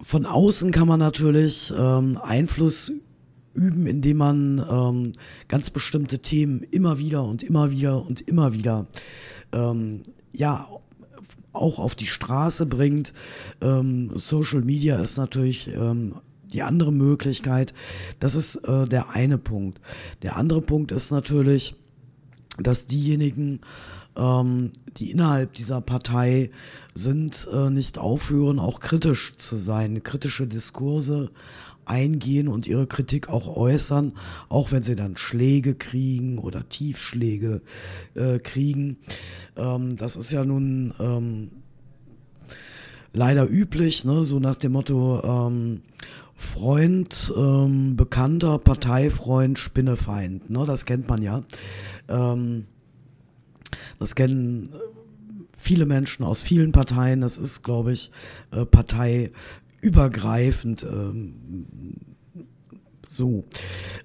von 0.00 0.26
außen 0.26 0.70
kann 0.70 0.86
man 0.86 1.00
natürlich 1.00 1.72
ähm, 1.76 2.18
Einfluss 2.22 2.92
üben, 3.54 3.86
indem 3.86 4.16
man 4.18 4.66
ähm, 4.70 5.12
ganz 5.48 5.70
bestimmte 5.70 6.18
Themen 6.20 6.62
immer 6.62 6.98
wieder 6.98 7.24
und 7.24 7.42
immer 7.42 7.70
wieder 7.70 8.04
und 8.04 8.20
immer 8.22 8.52
wieder 8.52 8.86
ähm, 9.52 10.02
ja 10.32 10.66
auch 11.52 11.78
auf 11.78 11.94
die 11.94 12.06
Straße 12.06 12.66
bringt. 12.66 13.12
Ähm, 13.60 14.10
Social 14.16 14.62
Media 14.62 14.96
ist 14.96 15.16
natürlich 15.16 15.68
ähm, 15.68 16.16
die 16.52 16.62
andere 16.62 16.92
Möglichkeit. 16.92 17.72
Das 18.20 18.34
ist 18.34 18.56
äh, 18.56 18.86
der 18.86 19.10
eine 19.10 19.38
Punkt. 19.38 19.80
Der 20.22 20.36
andere 20.36 20.60
Punkt 20.60 20.92
ist 20.92 21.10
natürlich, 21.10 21.74
dass 22.58 22.86
diejenigen, 22.86 23.60
ähm, 24.16 24.72
die 24.96 25.10
innerhalb 25.10 25.54
dieser 25.54 25.80
Partei 25.80 26.50
sind, 26.94 27.48
äh, 27.52 27.70
nicht 27.70 27.98
aufhören, 27.98 28.58
auch 28.58 28.80
kritisch 28.80 29.32
zu 29.36 29.56
sein, 29.56 30.02
kritische 30.02 30.46
Diskurse 30.46 31.30
eingehen 31.86 32.48
und 32.48 32.66
ihre 32.66 32.86
Kritik 32.86 33.28
auch 33.28 33.56
äußern, 33.56 34.12
auch 34.48 34.72
wenn 34.72 34.82
sie 34.82 34.96
dann 34.96 35.16
Schläge 35.16 35.74
kriegen 35.74 36.38
oder 36.38 36.68
Tiefschläge 36.68 37.62
äh, 38.14 38.38
kriegen. 38.38 38.98
Ähm, 39.56 39.96
das 39.96 40.16
ist 40.16 40.30
ja 40.32 40.44
nun 40.44 40.94
ähm, 41.00 41.50
leider 43.12 43.48
üblich, 43.48 44.04
ne? 44.04 44.24
so 44.24 44.40
nach 44.40 44.56
dem 44.56 44.72
Motto 44.72 45.22
ähm, 45.22 45.82
Freund, 46.34 47.32
ähm, 47.36 47.96
Bekannter, 47.96 48.58
Parteifreund, 48.58 49.58
Spinnefeind. 49.58 50.50
Ne? 50.50 50.64
Das 50.66 50.84
kennt 50.84 51.08
man 51.08 51.22
ja. 51.22 51.42
Ähm, 52.08 52.66
das 53.98 54.14
kennen 54.14 54.68
viele 55.56 55.86
Menschen 55.86 56.24
aus 56.24 56.42
vielen 56.42 56.72
Parteien. 56.72 57.20
Das 57.20 57.38
ist, 57.38 57.62
glaube 57.62 57.92
ich, 57.92 58.10
äh, 58.50 58.66
Partei 58.66 59.30
übergreifend 59.84 60.82
ähm, 60.82 61.34
so. 63.06 63.44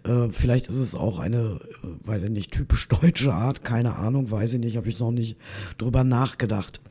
Äh, 0.04 0.30
vielleicht 0.30 0.68
ist 0.68 0.78
es 0.78 0.94
auch 0.94 1.20
eine, 1.20 1.62
äh, 1.84 2.08
weiß 2.08 2.24
ich 2.24 2.30
nicht, 2.30 2.52
typisch 2.52 2.88
deutsche 2.90 3.34
Art, 3.34 3.64
keine 3.64 3.96
Ahnung, 3.96 4.30
weiß 4.30 4.54
ich 4.54 4.60
nicht, 4.60 4.78
habe 4.78 4.90
ich 4.90 5.00
noch 5.00 5.12
nicht 5.12 5.38
drüber 5.78 6.04
nachgedacht. 6.04 6.82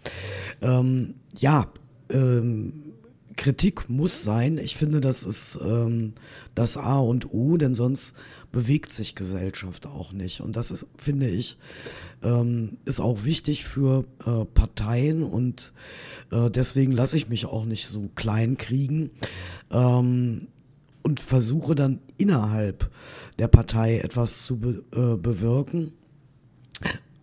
Ähm, 0.62 1.14
ja, 1.36 1.66
ähm, 2.10 2.84
Kritik 3.36 3.88
muss 3.88 4.24
sein. 4.24 4.58
Ich 4.58 4.76
finde, 4.76 5.00
das 5.00 5.22
ist 5.22 5.58
ähm, 5.62 6.14
das 6.54 6.76
A 6.76 6.98
und 6.98 7.32
O, 7.32 7.56
denn 7.56 7.74
sonst 7.74 8.16
bewegt 8.52 8.92
sich 8.92 9.14
Gesellschaft 9.14 9.86
auch 9.86 10.12
nicht. 10.12 10.40
Und 10.40 10.56
das 10.56 10.70
ist, 10.70 10.86
finde 10.96 11.28
ich, 11.28 11.58
ähm, 12.22 12.78
ist 12.84 13.00
auch 13.00 13.24
wichtig 13.24 13.64
für 13.64 14.04
äh, 14.24 14.44
Parteien 14.44 15.22
und 15.22 15.72
äh, 16.32 16.50
deswegen 16.50 16.92
lasse 16.92 17.16
ich 17.16 17.28
mich 17.28 17.46
auch 17.46 17.64
nicht 17.64 17.88
so 17.88 18.08
klein 18.14 18.56
kriegen 18.56 19.10
ähm, 19.70 20.48
und 21.02 21.20
versuche 21.20 21.74
dann 21.74 22.00
innerhalb 22.16 22.90
der 23.38 23.48
Partei 23.48 23.98
etwas 23.98 24.44
zu 24.44 24.58
be 24.58 24.82
äh, 24.92 25.16
bewirken. 25.16 25.92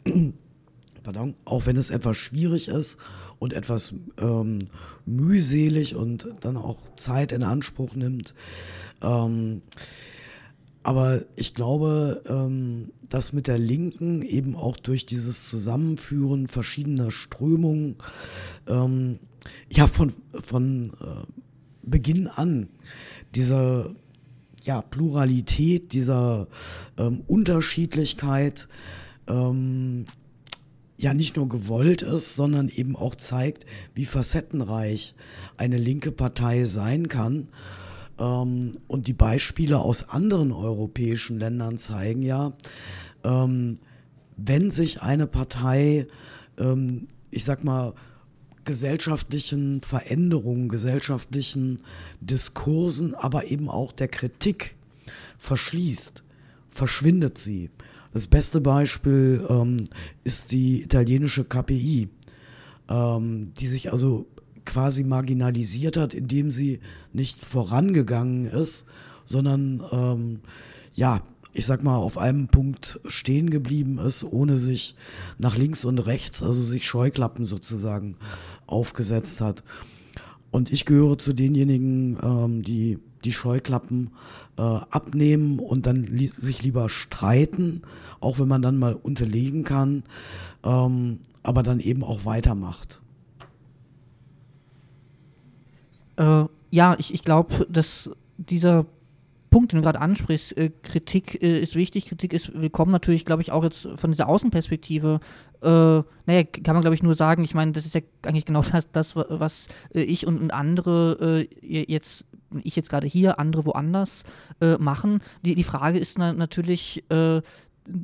Pardon, 1.04 1.36
auch 1.46 1.66
wenn 1.68 1.78
es 1.78 1.92
etwas 1.92 2.18
schwierig 2.18 2.68
ist 2.68 2.98
und 3.38 3.54
etwas 3.54 3.94
ähm, 4.20 4.70
mühselig 5.06 5.96
und 5.96 6.28
dann 6.42 6.58
auch 6.58 6.80
Zeit 6.96 7.32
in 7.32 7.44
Anspruch 7.44 7.96
nimmt. 7.96 8.34
Ähm, 9.04 9.62
aber 10.86 11.26
ich 11.36 11.56
glaube, 11.56 12.22
ähm, 12.28 12.92
dass 13.10 13.34
mit 13.34 13.48
der 13.48 13.58
Linken 13.58 14.22
eben 14.22 14.56
auch 14.56 14.78
durch 14.78 15.08
dieses 15.08 15.50
Zusammenführen 15.50 16.48
verschiedener 16.48 17.10
Strömungen, 17.10 17.96
ähm, 18.68 19.18
ja, 19.68 19.88
von, 19.88 20.14
von 20.32 20.92
äh, 21.02 21.26
Beginn 21.82 22.28
an 22.28 22.70
dieser 23.34 23.96
ja, 24.62 24.84
Pluralität, 24.84 25.92
dieser 25.92 26.48
ähm, 27.00 27.24
Unterschiedlichkeit 27.26 28.68
ähm, 29.28 30.06
ja 30.98 31.16
nicht 31.16 31.36
nur 31.36 31.50
gewollt 31.50 32.04
ist, 32.04 32.36
sondern 32.36 32.70
eben 32.70 32.96
auch 32.96 33.16
zeigt, 33.16 33.66
wie 33.96 34.06
facettenreich 34.06 35.16
eine 35.58 35.80
linke 35.80 36.12
Partei 36.12 36.66
sein 36.66 37.08
kann. 37.08 37.48
Ähm, 38.20 38.74
und 38.88 39.08
die 39.08 39.14
Beispiele 39.14 39.80
aus 39.80 40.10
anderen 40.10 40.52
europäischen 40.52 41.40
Ländern 41.40 41.78
zeigen 41.78 42.22
ja, 42.22 42.54
ähm, 43.24 43.80
wenn 44.38 44.72
sich 44.72 45.02
eine 45.02 45.28
Partei, 45.28 46.08
ähm, 46.58 47.08
ich 47.32 47.44
sag 47.44 47.64
mal, 47.64 47.94
gesellschaftlichen 48.64 49.82
Veränderungen, 49.82 50.70
gesellschaftlichen 50.70 51.82
Diskursen, 52.20 53.14
aber 53.14 53.46
eben 53.46 53.70
auch 53.70 53.92
der 53.92 54.08
Kritik 54.08 54.76
verschließt, 55.38 56.24
verschwindet 56.70 57.38
sie. 57.38 57.70
Das 58.12 58.26
beste 58.26 58.62
Beispiel 58.62 59.46
ist 60.24 60.52
die 60.52 60.82
italienische 60.82 61.44
KPI, 61.44 62.10
die 62.90 63.68
sich 63.68 63.92
also 63.92 64.26
quasi 64.66 65.04
marginalisiert 65.04 65.98
hat, 65.98 66.14
indem 66.14 66.52
sie 66.52 66.80
nicht 67.14 67.44
vorangegangen 67.44 68.46
ist, 68.46 68.86
sondern 69.26 69.84
ähm, 69.92 70.40
ja, 70.94 71.22
ich 71.54 71.66
sag 71.66 71.84
mal, 71.84 71.96
auf 71.96 72.18
einem 72.18 72.48
Punkt 72.48 73.00
stehen 73.06 73.50
geblieben 73.50 73.98
ist, 73.98 74.24
ohne 74.24 74.58
sich 74.58 74.96
nach 75.38 75.58
links 75.58 75.86
und 75.86 76.00
rechts, 76.00 76.44
also 76.44 76.62
sich 76.62 76.86
Scheuklappen 76.86 77.46
sozusagen 77.46 78.18
aufgesetzt 78.68 79.40
hat. 79.40 79.64
Und 80.52 80.72
ich 80.72 80.86
gehöre 80.86 81.18
zu 81.18 81.34
denjenigen, 81.34 82.18
ähm, 82.22 82.64
die 82.64 83.00
die 83.26 83.34
Scheuklappen 83.34 84.12
äh, 84.58 84.62
abnehmen 84.62 85.60
und 85.60 85.86
dann 85.86 86.04
li 86.04 86.28
sich 86.28 86.64
lieber 86.64 86.90
streiten, 86.90 87.82
auch 88.20 88.40
wenn 88.40 88.48
man 88.48 88.62
dann 88.62 88.78
mal 88.78 88.94
unterlegen 88.94 89.64
kann, 89.64 90.04
ähm, 90.64 91.20
aber 91.44 91.64
dann 91.64 91.80
eben 91.80 92.04
auch 92.04 92.26
weitermacht. 92.26 93.02
Äh, 96.18 96.46
ja, 96.72 96.96
ich, 96.98 97.14
ich 97.14 97.24
glaube, 97.24 97.66
dass 97.70 98.12
dieser 98.38 98.86
Punkt, 99.56 99.72
den 99.72 99.78
du 99.78 99.84
gerade 99.84 100.02
ansprichst, 100.02 100.58
äh, 100.58 100.70
Kritik 100.84 101.42
äh, 101.42 101.62
ist 101.62 101.76
wichtig, 101.76 102.08
Kritik 102.08 102.34
ist 102.34 102.54
willkommen 102.54 102.92
natürlich, 102.92 103.24
glaube 103.24 103.42
ich, 103.42 103.54
auch 103.54 103.64
jetzt 103.64 103.88
von 103.96 104.12
dieser 104.12 104.28
Außenperspektive. 104.28 105.22
Äh, 105.62 105.68
naja, 105.70 106.44
kann 106.44 106.76
man, 106.76 106.82
glaube 106.82 106.96
ich, 106.96 107.04
nur 107.04 107.16
sagen, 107.16 107.44
ich 107.46 107.56
meine, 107.56 107.72
das 107.72 107.86
ist 107.86 107.96
ja 107.96 108.02
eigentlich 108.24 108.44
genau 108.44 108.62
das, 108.72 108.92
das 108.92 109.16
was 109.16 109.70
äh, 109.94 110.02
ich 110.02 110.28
und, 110.28 110.42
und 110.42 110.52
andere 110.52 111.48
äh, 111.48 111.86
jetzt, 111.90 112.26
ich 112.64 112.76
jetzt 112.76 112.90
gerade 112.90 113.08
hier, 113.08 113.40
andere 113.40 113.66
woanders 113.66 114.26
äh, 114.60 114.78
machen. 114.78 115.22
Die, 115.46 115.56
die 115.56 115.64
Frage 115.64 116.00
ist 116.00 116.18
na, 116.18 116.34
natürlich, 116.34 117.06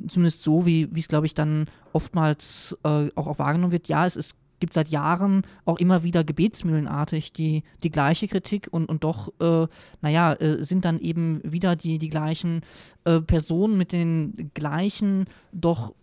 zumindest 0.08 0.42
so, 0.42 0.64
wie 0.64 0.88
es, 0.96 1.08
glaube 1.08 1.26
ich, 1.26 1.34
dann 1.34 1.66
oftmals 1.92 2.78
auch, 2.82 3.10
auch 3.14 3.38
wahrgenommen 3.38 3.72
wird, 3.72 3.88
ja, 3.88 4.06
es 4.06 4.16
ist 4.16 4.36
gibt 4.62 4.74
seit 4.74 4.90
Jahren 4.90 5.42
auch 5.64 5.80
immer 5.80 6.04
wieder 6.04 6.22
gebetsmühlenartig 6.22 7.32
die, 7.32 7.64
die 7.82 7.90
gleiche 7.90 8.28
Kritik 8.28 8.68
und, 8.70 8.86
und 8.86 9.02
doch, 9.02 9.32
äh, 9.40 9.66
naja, 10.02 10.34
äh, 10.34 10.62
sind 10.62 10.84
dann 10.84 11.00
eben 11.00 11.40
wieder 11.42 11.74
die, 11.74 11.98
die 11.98 12.08
gleichen 12.08 12.60
äh, 13.04 13.20
Personen 13.20 13.76
mit 13.76 13.90
den 13.90 14.52
gleichen, 14.54 15.26
doch 15.50 15.94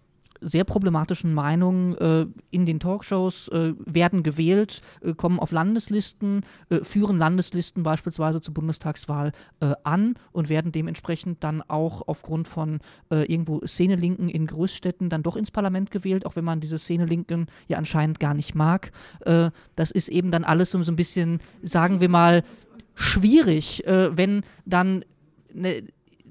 sehr 0.41 0.64
problematischen 0.64 1.34
Meinungen 1.34 1.95
äh, 1.98 2.26
in 2.52 2.66
den 2.66 2.80
Talkshows, 2.80 3.48
äh, 3.49 3.74
werden 3.86 4.24
gewählt, 4.24 4.82
äh, 5.02 5.14
kommen 5.14 5.40
auf 5.40 5.52
Landeslisten, 5.52 6.44
äh, 6.70 6.84
führen 6.84 7.18
Landeslisten 7.18 7.84
beispielsweise 7.84 8.41
zur 8.41 8.53
Bundestagswahl 8.53 9.32
äh, 9.60 9.74
an 9.84 10.16
und 10.32 10.49
werden 10.49 10.72
dementsprechend 10.72 11.44
dann 11.44 11.61
auch 11.68 12.07
aufgrund 12.07 12.48
von 12.48 12.80
irgendwo 13.10 13.66
Szenelinken 13.66 14.30
in 14.30 14.45
Großstädten 14.48 15.10
dann 15.10 15.24
doch 15.24 15.36
ins 15.36 15.52
Parlament 15.52 15.91
gewählt, 15.91 16.26
auch 16.26 16.36
wenn 16.36 16.44
man 16.44 16.60
diese 16.60 16.78
Szenelinken 16.78 17.48
ja 17.68 17.78
anscheinend 17.78 18.20
gar 18.20 18.34
nicht 18.34 18.56
mag. 18.56 18.91
das 19.76 19.91
ist 19.91 20.10
eben 20.10 20.32
dann 20.32 20.44
alles 20.44 20.72
so, 20.72 20.82
so 20.84 20.91
ein 20.91 20.95
bisschen, 20.95 21.40
sagen 21.61 22.02
wir 22.02 22.10
mal, 22.10 22.44
schwierig, 22.95 23.84
wenn 23.86 24.44
dann 24.66 25.03
eine 25.56 25.84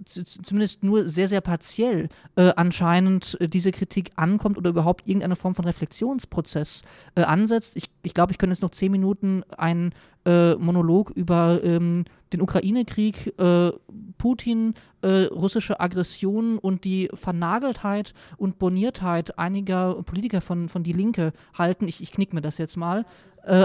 zumindest 0.04 0.82
nur 0.82 1.08
sehr, 1.08 1.28
sehr 1.28 1.40
partiell 1.40 2.08
äh, 2.36 2.52
anscheinend 2.56 3.36
äh, 3.40 3.48
diese 3.48 3.72
Kritik 3.72 4.12
ankommt 4.16 4.58
oder 4.58 4.70
überhaupt 4.70 5.06
irgendeine 5.06 5.36
Form 5.36 5.54
von 5.54 5.64
Reflexionsprozess 5.64 6.82
äh, 7.14 7.22
ansetzt. 7.22 7.76
Ich, 7.76 7.90
ich 8.02 8.14
glaube, 8.14 8.32
ich 8.32 8.38
könnte 8.38 8.52
jetzt 8.52 8.62
noch 8.62 8.70
zehn 8.70 8.92
Minuten 8.92 9.42
einen 9.56 9.92
äh, 10.24 10.54
Monolog 10.54 11.10
über 11.10 11.60
ähm, 11.62 12.04
den 12.32 12.42
Ukraine-Krieg, 12.42 13.34
äh, 13.38 13.72
Putin, 14.18 14.74
äh, 15.02 15.24
russische 15.24 15.80
Aggression 15.80 16.58
und 16.58 16.84
die 16.84 17.08
Vernageltheit 17.14 18.14
und 18.36 18.58
Boniertheit 18.58 19.38
einiger 19.38 20.02
Politiker 20.02 20.40
von, 20.40 20.68
von 20.68 20.82
Die 20.82 20.92
Linke 20.92 21.32
halten. 21.54 21.88
Ich, 21.88 22.02
ich 22.02 22.12
knick 22.12 22.32
mir 22.32 22.42
das 22.42 22.58
jetzt 22.58 22.76
mal. 22.76 23.06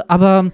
aber 0.07 0.51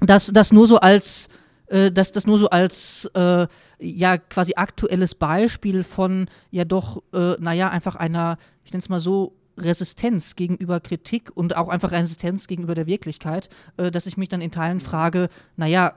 das, 0.00 0.26
das 0.28 0.52
nur 0.52 0.66
so 0.66 0.78
als 0.78 1.28
äh, 1.66 1.90
das, 1.90 2.12
das 2.12 2.26
nur 2.26 2.38
so 2.38 2.50
als 2.50 3.10
äh, 3.14 3.46
ja 3.78 4.18
quasi 4.18 4.54
aktuelles 4.56 5.14
Beispiel 5.14 5.84
von 5.84 6.28
ja 6.50 6.64
doch, 6.64 7.02
äh, 7.12 7.34
naja, 7.38 7.70
einfach 7.70 7.96
einer, 7.96 8.38
ich 8.64 8.72
nenne 8.72 8.80
es 8.80 8.88
mal 8.88 9.00
so, 9.00 9.34
Resistenz 9.56 10.34
gegenüber 10.36 10.80
Kritik 10.80 11.30
und 11.34 11.56
auch 11.56 11.68
einfach 11.68 11.92
Resistenz 11.92 12.48
gegenüber 12.48 12.74
der 12.74 12.86
Wirklichkeit, 12.86 13.48
äh, 13.76 13.90
dass 13.90 14.06
ich 14.06 14.16
mich 14.16 14.28
dann 14.28 14.40
in 14.40 14.50
Teilen 14.50 14.80
frage, 14.80 15.28
naja, 15.56 15.94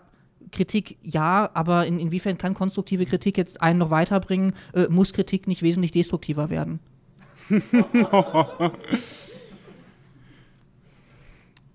Kritik 0.52 0.98
ja, 1.02 1.50
aber 1.54 1.86
in, 1.88 2.00
inwiefern 2.00 2.38
kann 2.38 2.54
konstruktive 2.54 3.06
Kritik 3.06 3.38
jetzt 3.38 3.62
einen 3.62 3.80
noch 3.80 3.90
weiterbringen? 3.90 4.54
Äh, 4.74 4.88
muss 4.90 5.14
Kritik 5.14 5.48
nicht 5.48 5.62
wesentlich 5.62 5.92
destruktiver 5.92 6.50
werden? 6.50 6.80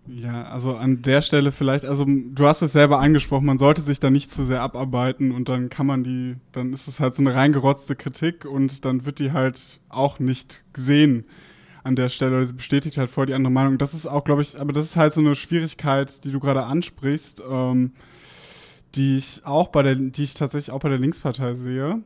Ja, 0.06 0.42
also 0.44 0.74
an 0.74 1.02
der 1.02 1.22
Stelle 1.22 1.52
vielleicht, 1.52 1.84
also 1.84 2.04
du 2.06 2.46
hast 2.46 2.60
es 2.60 2.72
selber 2.72 2.98
angesprochen, 2.98 3.46
man 3.46 3.58
sollte 3.58 3.82
sich 3.82 4.00
da 4.00 4.10
nicht 4.10 4.32
zu 4.32 4.44
sehr 4.44 4.60
abarbeiten 4.60 5.30
und 5.30 5.48
dann 5.48 5.68
kann 5.68 5.86
man 5.86 6.02
die, 6.02 6.36
dann 6.50 6.72
ist 6.72 6.88
es 6.88 6.98
halt 6.98 7.14
so 7.14 7.22
eine 7.22 7.34
reingerotzte 7.34 7.94
Kritik 7.94 8.44
und 8.44 8.84
dann 8.84 9.06
wird 9.06 9.20
die 9.20 9.30
halt 9.30 9.80
auch 9.88 10.18
nicht 10.18 10.64
gesehen 10.72 11.24
an 11.84 11.94
der 11.94 12.08
Stelle 12.08 12.36
oder 12.36 12.46
sie 12.46 12.52
bestätigt 12.52 12.98
halt 12.98 13.10
voll 13.10 13.26
die 13.26 13.34
andere 13.34 13.52
Meinung. 13.52 13.78
Das 13.78 13.94
ist 13.94 14.06
auch, 14.06 14.24
glaube 14.24 14.42
ich, 14.42 14.60
aber 14.60 14.72
das 14.72 14.86
ist 14.86 14.96
halt 14.96 15.12
so 15.12 15.20
eine 15.20 15.36
Schwierigkeit, 15.36 16.24
die 16.24 16.32
du 16.32 16.40
gerade 16.40 16.64
ansprichst, 16.64 17.40
ähm, 17.48 17.92
die 18.96 19.16
ich 19.16 19.42
auch 19.44 19.68
bei 19.68 19.82
der, 19.82 19.94
die 19.94 20.24
ich 20.24 20.34
tatsächlich 20.34 20.72
auch 20.72 20.80
bei 20.80 20.88
der 20.88 20.98
Linkspartei 20.98 21.54
sehe. 21.54 22.02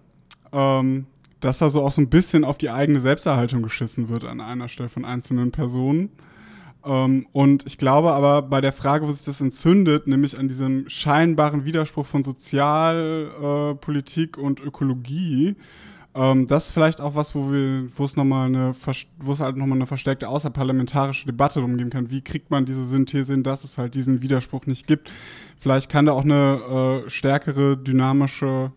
Ähm, 0.53 1.07
dass 1.41 1.59
da 1.59 1.71
so 1.71 1.83
auch 1.83 1.93
so 1.93 2.01
ein 2.01 2.09
bisschen 2.09 2.45
auf 2.45 2.59
die 2.59 2.71
eigene 2.71 3.01
Selbsterhaltung 3.01 3.63
geschissen 3.63 4.09
wird 4.09 4.25
an 4.25 4.41
einer 4.41 4.69
Stelle 4.69 4.89
von 4.89 5.05
einzelnen 5.05 5.53
Personen. 5.53 6.11
Ähm, 6.87 7.27
und 7.33 7.67
ich 7.67 7.79
glaube 7.79 8.13
aber 8.13 8.43
bei 8.43 8.61
der 8.61 8.73
Frage, 8.73 9.05
wo 9.07 9.11
sich 9.11 9.25
das 9.25 9.41
entzündet, 9.41 10.07
nämlich 10.07 10.39
an 10.39 10.47
diesem 10.49 10.89
scheinbaren 10.89 11.65
Widerspruch 11.65 12.07
von 12.07 12.23
Sozialpolitik 12.23 14.39
äh, 14.39 14.41
und 14.41 14.61
Ökologie, 14.61 15.57
ähm, 16.15 16.47
das 16.47 16.67
ist 16.67 16.71
vielleicht 16.71 17.01
auch 17.01 17.17
was, 17.17 17.35
wo 17.35 17.53
wir, 17.53 17.89
wo 17.95 18.05
es 18.05 18.17
nochmal 18.17 18.47
eine, 18.47 18.73
wo 19.19 19.33
es 19.33 19.41
halt 19.41 19.57
nochmal 19.57 19.77
eine 19.77 19.87
verstärkte 19.87 20.29
außerparlamentarische 20.29 21.27
Debatte 21.27 21.61
drum 21.61 21.77
geben 21.77 21.91
kann. 21.91 22.11
Wie 22.11 22.23
kriegt 22.23 22.51
man 22.51 22.65
diese 22.65 22.87
Synthese 22.87 23.35
hin, 23.35 23.43
dass 23.43 23.65
es 23.65 23.77
halt 23.77 23.95
diesen 23.95 24.23
Widerspruch 24.23 24.65
nicht 24.67 24.87
gibt? 24.87 25.13
Vielleicht 25.59 25.91
kann 25.91 26.07
da 26.07 26.13
auch 26.13 26.25
eine 26.25 27.03
äh, 27.07 27.11
stärkere, 27.11 27.77
dynamische 27.77 28.73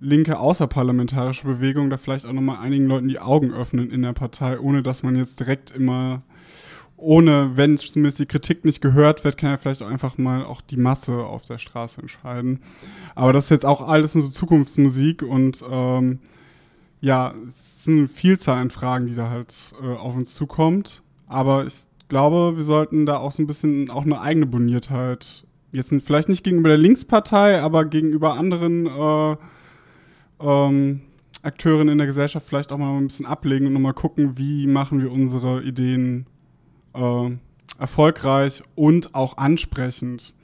linke 0.00 0.38
außerparlamentarische 0.38 1.46
Bewegung 1.46 1.88
da 1.88 1.96
vielleicht 1.96 2.26
auch 2.26 2.32
nochmal 2.32 2.58
einigen 2.58 2.86
Leuten 2.86 3.08
die 3.08 3.20
Augen 3.20 3.52
öffnen 3.52 3.90
in 3.90 4.02
der 4.02 4.12
Partei, 4.12 4.58
ohne 4.58 4.82
dass 4.82 5.02
man 5.02 5.16
jetzt 5.16 5.38
direkt 5.38 5.70
immer 5.70 6.20
ohne, 7.02 7.56
wenn 7.56 7.76
zumindest 7.76 8.20
die 8.20 8.26
Kritik 8.26 8.64
nicht 8.64 8.80
gehört 8.80 9.24
wird, 9.24 9.36
kann 9.36 9.50
ja 9.50 9.56
vielleicht 9.56 9.82
auch 9.82 9.90
einfach 9.90 10.18
mal 10.18 10.44
auch 10.44 10.60
die 10.60 10.76
Masse 10.76 11.24
auf 11.24 11.44
der 11.44 11.58
Straße 11.58 12.00
entscheiden. 12.00 12.60
Aber 13.14 13.32
das 13.32 13.44
ist 13.44 13.50
jetzt 13.50 13.66
auch 13.66 13.86
alles 13.86 14.14
nur 14.14 14.24
so 14.24 14.30
Zukunftsmusik 14.30 15.22
und 15.22 15.62
ähm, 15.68 16.20
ja, 17.00 17.34
es 17.46 17.84
sind 17.84 17.98
eine 17.98 18.08
Vielzahl 18.08 18.58
an 18.58 18.70
Fragen, 18.70 19.06
die 19.06 19.14
da 19.14 19.28
halt 19.28 19.54
äh, 19.82 19.94
auf 19.94 20.14
uns 20.14 20.34
zukommt. 20.34 21.02
Aber 21.26 21.66
ich 21.66 21.74
glaube, 22.08 22.56
wir 22.56 22.64
sollten 22.64 23.06
da 23.06 23.18
auch 23.18 23.32
so 23.32 23.42
ein 23.42 23.46
bisschen 23.46 23.90
auch 23.90 24.04
eine 24.04 24.20
eigene 24.20 24.46
Boniertheit, 24.46 25.44
jetzt 25.72 25.92
vielleicht 26.04 26.28
nicht 26.28 26.44
gegenüber 26.44 26.68
der 26.68 26.78
Linkspartei, 26.78 27.60
aber 27.60 27.84
gegenüber 27.86 28.34
anderen 28.34 28.86
äh, 28.86 29.36
ähm, 30.40 31.00
Akteurinnen 31.42 31.88
in 31.88 31.98
der 31.98 32.06
Gesellschaft 32.06 32.46
vielleicht 32.46 32.70
auch 32.70 32.78
mal 32.78 32.96
ein 32.96 33.08
bisschen 33.08 33.26
ablegen 33.26 33.66
und 33.66 33.72
nochmal 33.72 33.94
gucken, 33.94 34.38
wie 34.38 34.66
machen 34.66 35.00
wir 35.00 35.10
unsere 35.10 35.62
Ideen 35.62 36.26
äh, 36.94 37.30
erfolgreich 37.78 38.62
und 38.74 39.14
auch 39.14 39.36
ansprechend. 39.36 40.34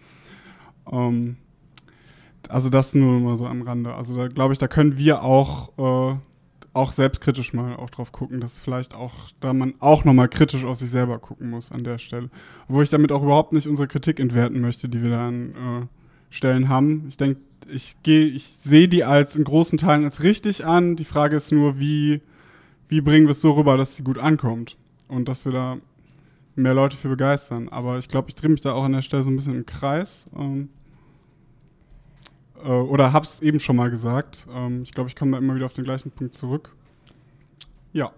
Ähm, 0.90 1.36
also 2.48 2.68
das 2.70 2.94
nur 2.94 3.20
mal 3.20 3.36
so 3.36 3.46
am 3.46 3.62
Rande. 3.62 3.94
Also 3.94 4.16
da 4.16 4.28
glaube 4.28 4.52
ich, 4.52 4.58
da 4.58 4.68
können 4.68 4.96
wir 4.98 5.22
auch, 5.22 5.70
äh, 5.78 6.16
auch 6.72 6.92
selbstkritisch 6.92 7.52
mal 7.52 7.76
auch 7.76 7.90
drauf 7.90 8.12
gucken, 8.12 8.40
dass 8.40 8.60
vielleicht 8.60 8.94
auch, 8.94 9.12
da 9.40 9.52
man 9.52 9.74
auch 9.80 10.04
nochmal 10.04 10.28
kritisch 10.28 10.64
auf 10.64 10.78
sich 10.78 10.90
selber 10.90 11.18
gucken 11.18 11.50
muss 11.50 11.72
an 11.72 11.84
der 11.84 11.98
Stelle. 11.98 12.30
Wo 12.68 12.82
ich 12.82 12.90
damit 12.90 13.12
auch 13.12 13.22
überhaupt 13.22 13.52
nicht 13.52 13.66
unsere 13.66 13.88
Kritik 13.88 14.20
entwerten 14.20 14.60
möchte, 14.60 14.88
die 14.88 15.02
wir 15.02 15.10
da 15.10 15.28
an 15.28 15.50
äh, 15.50 15.86
Stellen 16.30 16.68
haben. 16.68 17.06
Ich 17.08 17.16
denke, 17.16 17.40
ich 17.70 17.96
gehe, 18.02 18.26
ich 18.26 18.44
sehe 18.44 18.88
die 18.88 19.04
als 19.04 19.36
in 19.36 19.44
großen 19.44 19.78
Teilen 19.78 20.04
als 20.04 20.22
richtig 20.22 20.64
an. 20.64 20.96
Die 20.96 21.04
Frage 21.04 21.36
ist 21.36 21.52
nur, 21.52 21.78
wie, 21.78 22.22
wie 22.88 23.00
bringen 23.00 23.26
wir 23.26 23.32
es 23.32 23.40
so 23.40 23.52
rüber, 23.52 23.76
dass 23.76 23.96
sie 23.96 24.04
gut 24.04 24.18
ankommt. 24.18 24.76
Und 25.08 25.28
dass 25.28 25.44
wir 25.44 25.52
da 25.52 25.78
mehr 26.58 26.74
Leute 26.74 26.96
für 26.96 27.08
begeistern. 27.08 27.68
Aber 27.68 27.98
ich 27.98 28.08
glaube, 28.08 28.28
ich 28.28 28.34
drehe 28.34 28.50
mich 28.50 28.60
da 28.60 28.72
auch 28.72 28.84
an 28.84 28.92
der 28.92 29.02
Stelle 29.02 29.22
so 29.22 29.30
ein 29.30 29.36
bisschen 29.36 29.54
im 29.54 29.66
Kreis. 29.66 30.26
Ähm, 30.36 30.68
äh, 32.64 32.68
oder 32.68 33.12
habe 33.12 33.24
es 33.24 33.40
eben 33.40 33.60
schon 33.60 33.76
mal 33.76 33.90
gesagt. 33.90 34.46
Ähm, 34.54 34.82
ich 34.82 34.92
glaube, 34.92 35.08
ich 35.08 35.16
komme 35.16 35.32
da 35.32 35.38
immer 35.38 35.54
wieder 35.54 35.66
auf 35.66 35.72
den 35.72 35.84
gleichen 35.84 36.10
Punkt 36.10 36.34
zurück. 36.34 36.74
Ja. 37.92 38.12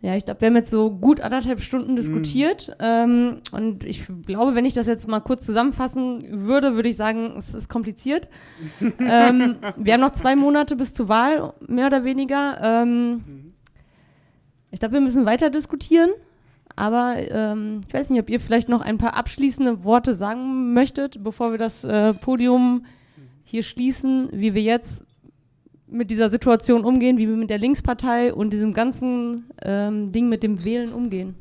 Ja, 0.00 0.14
ich 0.16 0.26
glaube, 0.26 0.42
wir 0.42 0.48
haben 0.48 0.56
jetzt 0.56 0.70
so 0.70 0.90
gut 0.90 1.22
anderthalb 1.22 1.62
Stunden 1.62 1.96
diskutiert. 1.96 2.68
Mm. 2.78 2.82
Ähm, 2.82 3.36
und 3.52 3.84
ich 3.84 4.04
glaube, 4.26 4.54
wenn 4.54 4.66
ich 4.66 4.74
das 4.74 4.86
jetzt 4.86 5.08
mal 5.08 5.20
kurz 5.20 5.46
zusammenfassen 5.46 6.46
würde, 6.46 6.74
würde 6.74 6.90
ich 6.90 6.96
sagen, 6.96 7.34
es 7.38 7.54
ist 7.54 7.70
kompliziert. 7.70 8.28
ähm, 8.80 9.56
wir 9.78 9.94
haben 9.94 10.02
noch 10.02 10.10
zwei 10.10 10.36
Monate 10.36 10.76
bis 10.76 10.92
zur 10.92 11.08
Wahl, 11.08 11.54
mehr 11.66 11.86
oder 11.86 12.04
weniger. 12.04 12.60
Ähm, 12.62 13.12
mhm. 13.12 13.52
ich 14.72 14.80
glaube, 14.80 14.92
wir 14.92 15.00
müssen 15.00 15.24
weiter 15.24 15.48
diskutieren. 15.48 16.10
Aber 16.76 17.16
ähm, 17.18 17.82
ich 17.86 17.94
weiß 17.94 18.10
nicht, 18.10 18.20
ob 18.20 18.28
ihr 18.28 18.40
vielleicht 18.40 18.68
noch 18.68 18.80
ein 18.80 18.98
paar 18.98 19.14
abschließende 19.14 19.84
Worte 19.84 20.14
sagen 20.14 20.72
möchtet, 20.72 21.22
bevor 21.22 21.52
wir 21.52 21.58
das 21.58 21.84
äh, 21.84 22.14
Podium 22.14 22.84
hier 23.44 23.62
schließen, 23.62 24.28
wie 24.32 24.54
wir 24.54 24.62
jetzt 24.62 25.04
mit 25.86 26.10
dieser 26.10 26.30
Situation 26.30 26.84
umgehen, 26.84 27.18
wie 27.18 27.28
wir 27.28 27.36
mit 27.36 27.50
der 27.50 27.58
Linkspartei 27.58 28.34
und 28.34 28.52
diesem 28.52 28.72
ganzen 28.72 29.44
ähm, 29.62 30.10
Ding 30.10 30.28
mit 30.28 30.42
dem 30.42 30.64
Wählen 30.64 30.92
umgehen. 30.92 31.36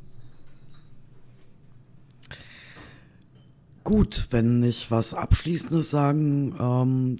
Gut, 3.83 4.27
wenn 4.29 4.63
ich 4.63 4.91
was 4.91 5.13
Abschließendes 5.13 5.89
sagen 5.89 6.55
ähm, 6.59 7.17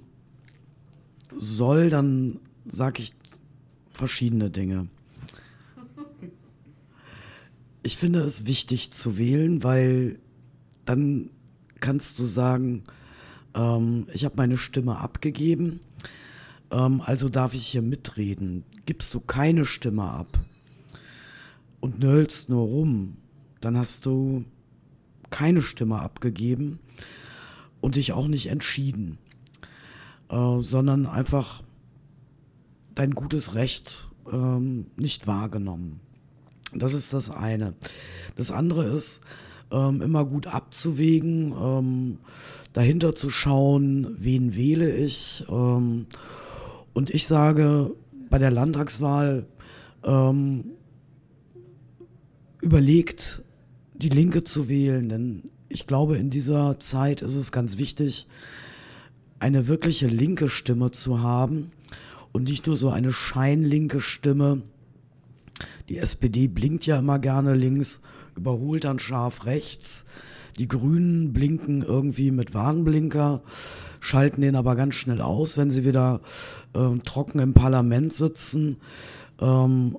soll, 1.36 1.90
dann 1.90 2.38
sage 2.66 3.02
ich 3.02 3.12
verschiedene 3.92 4.50
Dinge 4.50 4.86
ich 7.84 7.96
finde 7.96 8.20
es 8.20 8.46
wichtig 8.46 8.90
zu 8.90 9.16
wählen, 9.18 9.62
weil 9.62 10.18
dann 10.84 11.30
kannst 11.78 12.18
du 12.18 12.26
sagen, 12.26 12.84
Ähm, 13.56 14.08
ich 14.12 14.24
habe 14.24 14.36
meine 14.36 14.58
Stimme 14.58 14.98
abgegeben, 14.98 15.78
ähm, 16.72 17.00
also 17.00 17.28
darf 17.28 17.54
ich 17.54 17.68
hier 17.68 17.82
mitreden. 17.82 18.64
Gibst 18.84 19.14
du 19.14 19.20
keine 19.20 19.64
Stimme 19.64 20.02
ab 20.02 20.40
und 21.78 22.00
nöllst 22.00 22.48
nur 22.48 22.66
rum, 22.66 23.16
dann 23.60 23.76
hast 23.76 24.06
du 24.06 24.44
keine 25.30 25.62
Stimme 25.62 26.00
abgegeben 26.00 26.80
und 27.80 27.94
dich 27.94 28.12
auch 28.12 28.26
nicht 28.26 28.48
entschieden, 28.48 29.18
äh, 30.30 30.60
sondern 30.60 31.06
einfach 31.06 31.62
dein 32.96 33.12
gutes 33.14 33.54
Recht 33.54 34.08
ähm, 34.32 34.86
nicht 34.96 35.28
wahrgenommen. 35.28 36.00
Das 36.76 36.94
ist 36.94 37.12
das 37.12 37.30
eine. 37.30 37.74
Das 38.36 38.50
andere 38.50 38.84
ist, 38.84 39.20
ähm, 39.70 40.02
immer 40.02 40.24
gut 40.24 40.46
abzuwägen, 40.46 41.52
ähm, 41.60 42.18
dahinter 42.72 43.14
zu 43.14 43.30
schauen, 43.30 44.14
wen 44.18 44.54
wähle 44.56 44.94
ich. 44.94 45.44
Ähm, 45.48 46.06
und 46.92 47.10
ich 47.10 47.26
sage, 47.26 47.92
bei 48.30 48.38
der 48.38 48.50
Landtagswahl 48.50 49.46
ähm, 50.04 50.64
überlegt, 52.60 53.42
die 53.94 54.08
Linke 54.08 54.44
zu 54.44 54.68
wählen, 54.68 55.08
denn 55.08 55.42
ich 55.68 55.86
glaube, 55.86 56.16
in 56.16 56.30
dieser 56.30 56.78
Zeit 56.78 57.22
ist 57.22 57.36
es 57.36 57.52
ganz 57.52 57.78
wichtig, 57.78 58.26
eine 59.38 59.66
wirkliche 59.68 60.06
linke 60.06 60.48
Stimme 60.48 60.90
zu 60.90 61.20
haben 61.20 61.72
und 62.32 62.44
nicht 62.44 62.66
nur 62.66 62.76
so 62.76 62.90
eine 62.90 63.12
scheinlinke 63.12 64.00
Stimme. 64.00 64.62
Die 65.88 65.98
SPD 65.98 66.48
blinkt 66.48 66.86
ja 66.86 66.98
immer 66.98 67.18
gerne 67.18 67.54
links, 67.54 68.00
überholt 68.36 68.84
dann 68.84 68.98
scharf 68.98 69.46
rechts. 69.46 70.06
Die 70.58 70.68
Grünen 70.68 71.32
blinken 71.32 71.82
irgendwie 71.82 72.30
mit 72.30 72.54
Warnblinker, 72.54 73.42
schalten 74.00 74.40
den 74.40 74.56
aber 74.56 74.76
ganz 74.76 74.94
schnell 74.94 75.20
aus, 75.20 75.58
wenn 75.58 75.70
sie 75.70 75.84
wieder 75.84 76.20
äh, 76.74 76.98
trocken 77.04 77.40
im 77.40 77.54
Parlament 77.54 78.12
sitzen. 78.12 78.76
Ähm, 79.40 79.98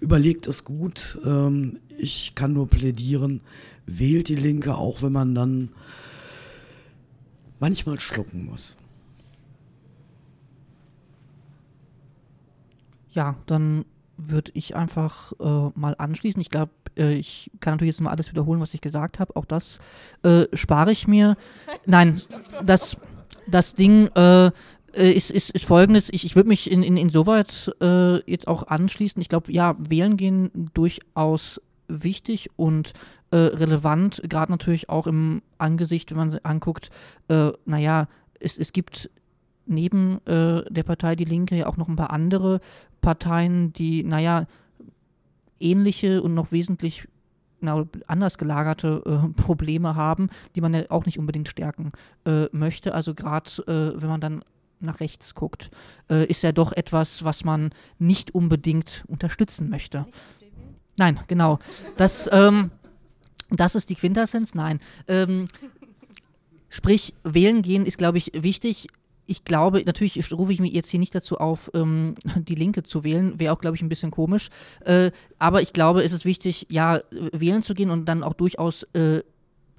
überlegt 0.00 0.46
es 0.46 0.64
gut. 0.64 1.18
Ähm, 1.24 1.78
ich 1.98 2.34
kann 2.34 2.52
nur 2.52 2.68
plädieren, 2.68 3.40
wählt 3.86 4.28
die 4.28 4.36
Linke, 4.36 4.76
auch 4.76 5.02
wenn 5.02 5.12
man 5.12 5.34
dann 5.34 5.70
manchmal 7.58 7.98
schlucken 7.98 8.44
muss. 8.44 8.78
Ja, 13.16 13.34
dann 13.46 13.86
würde 14.18 14.52
ich 14.54 14.76
einfach 14.76 15.32
äh, 15.40 15.70
mal 15.74 15.94
anschließen. 15.96 16.40
Ich 16.40 16.50
glaube, 16.50 16.72
äh, 16.98 17.14
ich 17.14 17.50
kann 17.60 17.74
natürlich 17.74 17.94
jetzt 17.94 18.02
mal 18.02 18.10
alles 18.10 18.30
wiederholen, 18.30 18.60
was 18.60 18.74
ich 18.74 18.82
gesagt 18.82 19.18
habe. 19.18 19.34
Auch 19.36 19.46
das 19.46 19.78
äh, 20.22 20.44
spare 20.52 20.92
ich 20.92 21.08
mir. 21.08 21.36
Nein, 21.86 22.20
das, 22.62 22.98
das 23.46 23.74
Ding 23.74 24.08
äh, 24.08 24.46
äh, 24.46 24.50
ist, 24.92 25.30
ist, 25.30 25.50
ist 25.50 25.64
folgendes. 25.64 26.10
Ich, 26.12 26.26
ich 26.26 26.36
würde 26.36 26.50
mich 26.50 26.70
in, 26.70 26.82
in, 26.82 26.98
insoweit 26.98 27.74
äh, 27.80 28.18
jetzt 28.30 28.48
auch 28.48 28.66
anschließen. 28.66 29.20
Ich 29.22 29.30
glaube, 29.30 29.50
ja, 29.50 29.76
wählen 29.78 30.18
gehen 30.18 30.50
durchaus 30.74 31.60
wichtig 31.88 32.50
und 32.56 32.92
relevant, 33.32 34.22
gerade 34.28 34.52
natürlich 34.52 34.88
auch 34.88 35.06
im 35.08 35.42
Angesicht, 35.58 36.10
wenn 36.10 36.16
man 36.16 36.30
sich 36.30 36.46
anguckt, 36.46 36.90
naja, 37.28 38.08
es, 38.38 38.56
es 38.56 38.72
gibt 38.72 39.10
neben 39.66 40.24
äh, 40.26 40.62
der 40.70 40.82
Partei 40.82 41.16
Die 41.16 41.24
Linke 41.24 41.56
ja 41.56 41.66
auch 41.66 41.76
noch 41.76 41.88
ein 41.88 41.96
paar 41.96 42.10
andere 42.10 42.60
Parteien, 43.00 43.72
die, 43.72 44.02
naja, 44.04 44.46
ähnliche 45.60 46.22
und 46.22 46.34
noch 46.34 46.52
wesentlich 46.52 47.08
na, 47.60 47.86
anders 48.06 48.38
gelagerte 48.38 49.02
äh, 49.06 49.28
Probleme 49.42 49.94
haben, 49.94 50.28
die 50.54 50.60
man 50.60 50.74
ja 50.74 50.84
auch 50.90 51.06
nicht 51.06 51.18
unbedingt 51.18 51.48
stärken 51.48 51.92
äh, 52.24 52.46
möchte. 52.52 52.94
Also 52.94 53.14
gerade 53.14 53.50
äh, 53.66 54.00
wenn 54.00 54.08
man 54.08 54.20
dann 54.20 54.42
nach 54.80 55.00
rechts 55.00 55.34
guckt, 55.34 55.70
äh, 56.10 56.26
ist 56.26 56.42
ja 56.42 56.52
doch 56.52 56.72
etwas, 56.72 57.24
was 57.24 57.44
man 57.44 57.70
nicht 57.98 58.34
unbedingt 58.34 59.04
unterstützen 59.08 59.70
möchte. 59.70 60.06
Nein, 60.98 61.20
genau. 61.28 61.58
Das, 61.96 62.28
ähm, 62.32 62.70
das 63.50 63.74
ist 63.74 63.90
die 63.90 63.94
Quintessenz. 63.94 64.54
Nein. 64.54 64.80
Ähm, 65.08 65.48
sprich, 66.68 67.14
wählen 67.22 67.62
gehen 67.62 67.86
ist, 67.86 67.98
glaube 67.98 68.18
ich, 68.18 68.32
wichtig. 68.34 68.88
Ich 69.26 69.44
glaube, 69.44 69.82
natürlich 69.84 70.32
rufe 70.32 70.52
ich 70.52 70.60
mich 70.60 70.72
jetzt 70.72 70.88
hier 70.88 71.00
nicht 71.00 71.14
dazu 71.14 71.38
auf, 71.38 71.70
ähm, 71.74 72.14
die 72.36 72.54
Linke 72.54 72.82
zu 72.82 73.04
wählen. 73.04 73.38
Wäre 73.38 73.52
auch, 73.52 73.60
glaube 73.60 73.76
ich, 73.76 73.82
ein 73.82 73.88
bisschen 73.88 74.10
komisch. 74.10 74.50
Äh, 74.84 75.10
aber 75.38 75.62
ich 75.62 75.72
glaube, 75.72 76.02
es 76.02 76.12
ist 76.12 76.24
wichtig, 76.24 76.66
ja, 76.70 77.00
wählen 77.10 77.62
zu 77.62 77.74
gehen 77.74 77.90
und 77.90 78.06
dann 78.06 78.22
auch 78.22 78.34
durchaus 78.34 78.84
äh, 78.94 79.22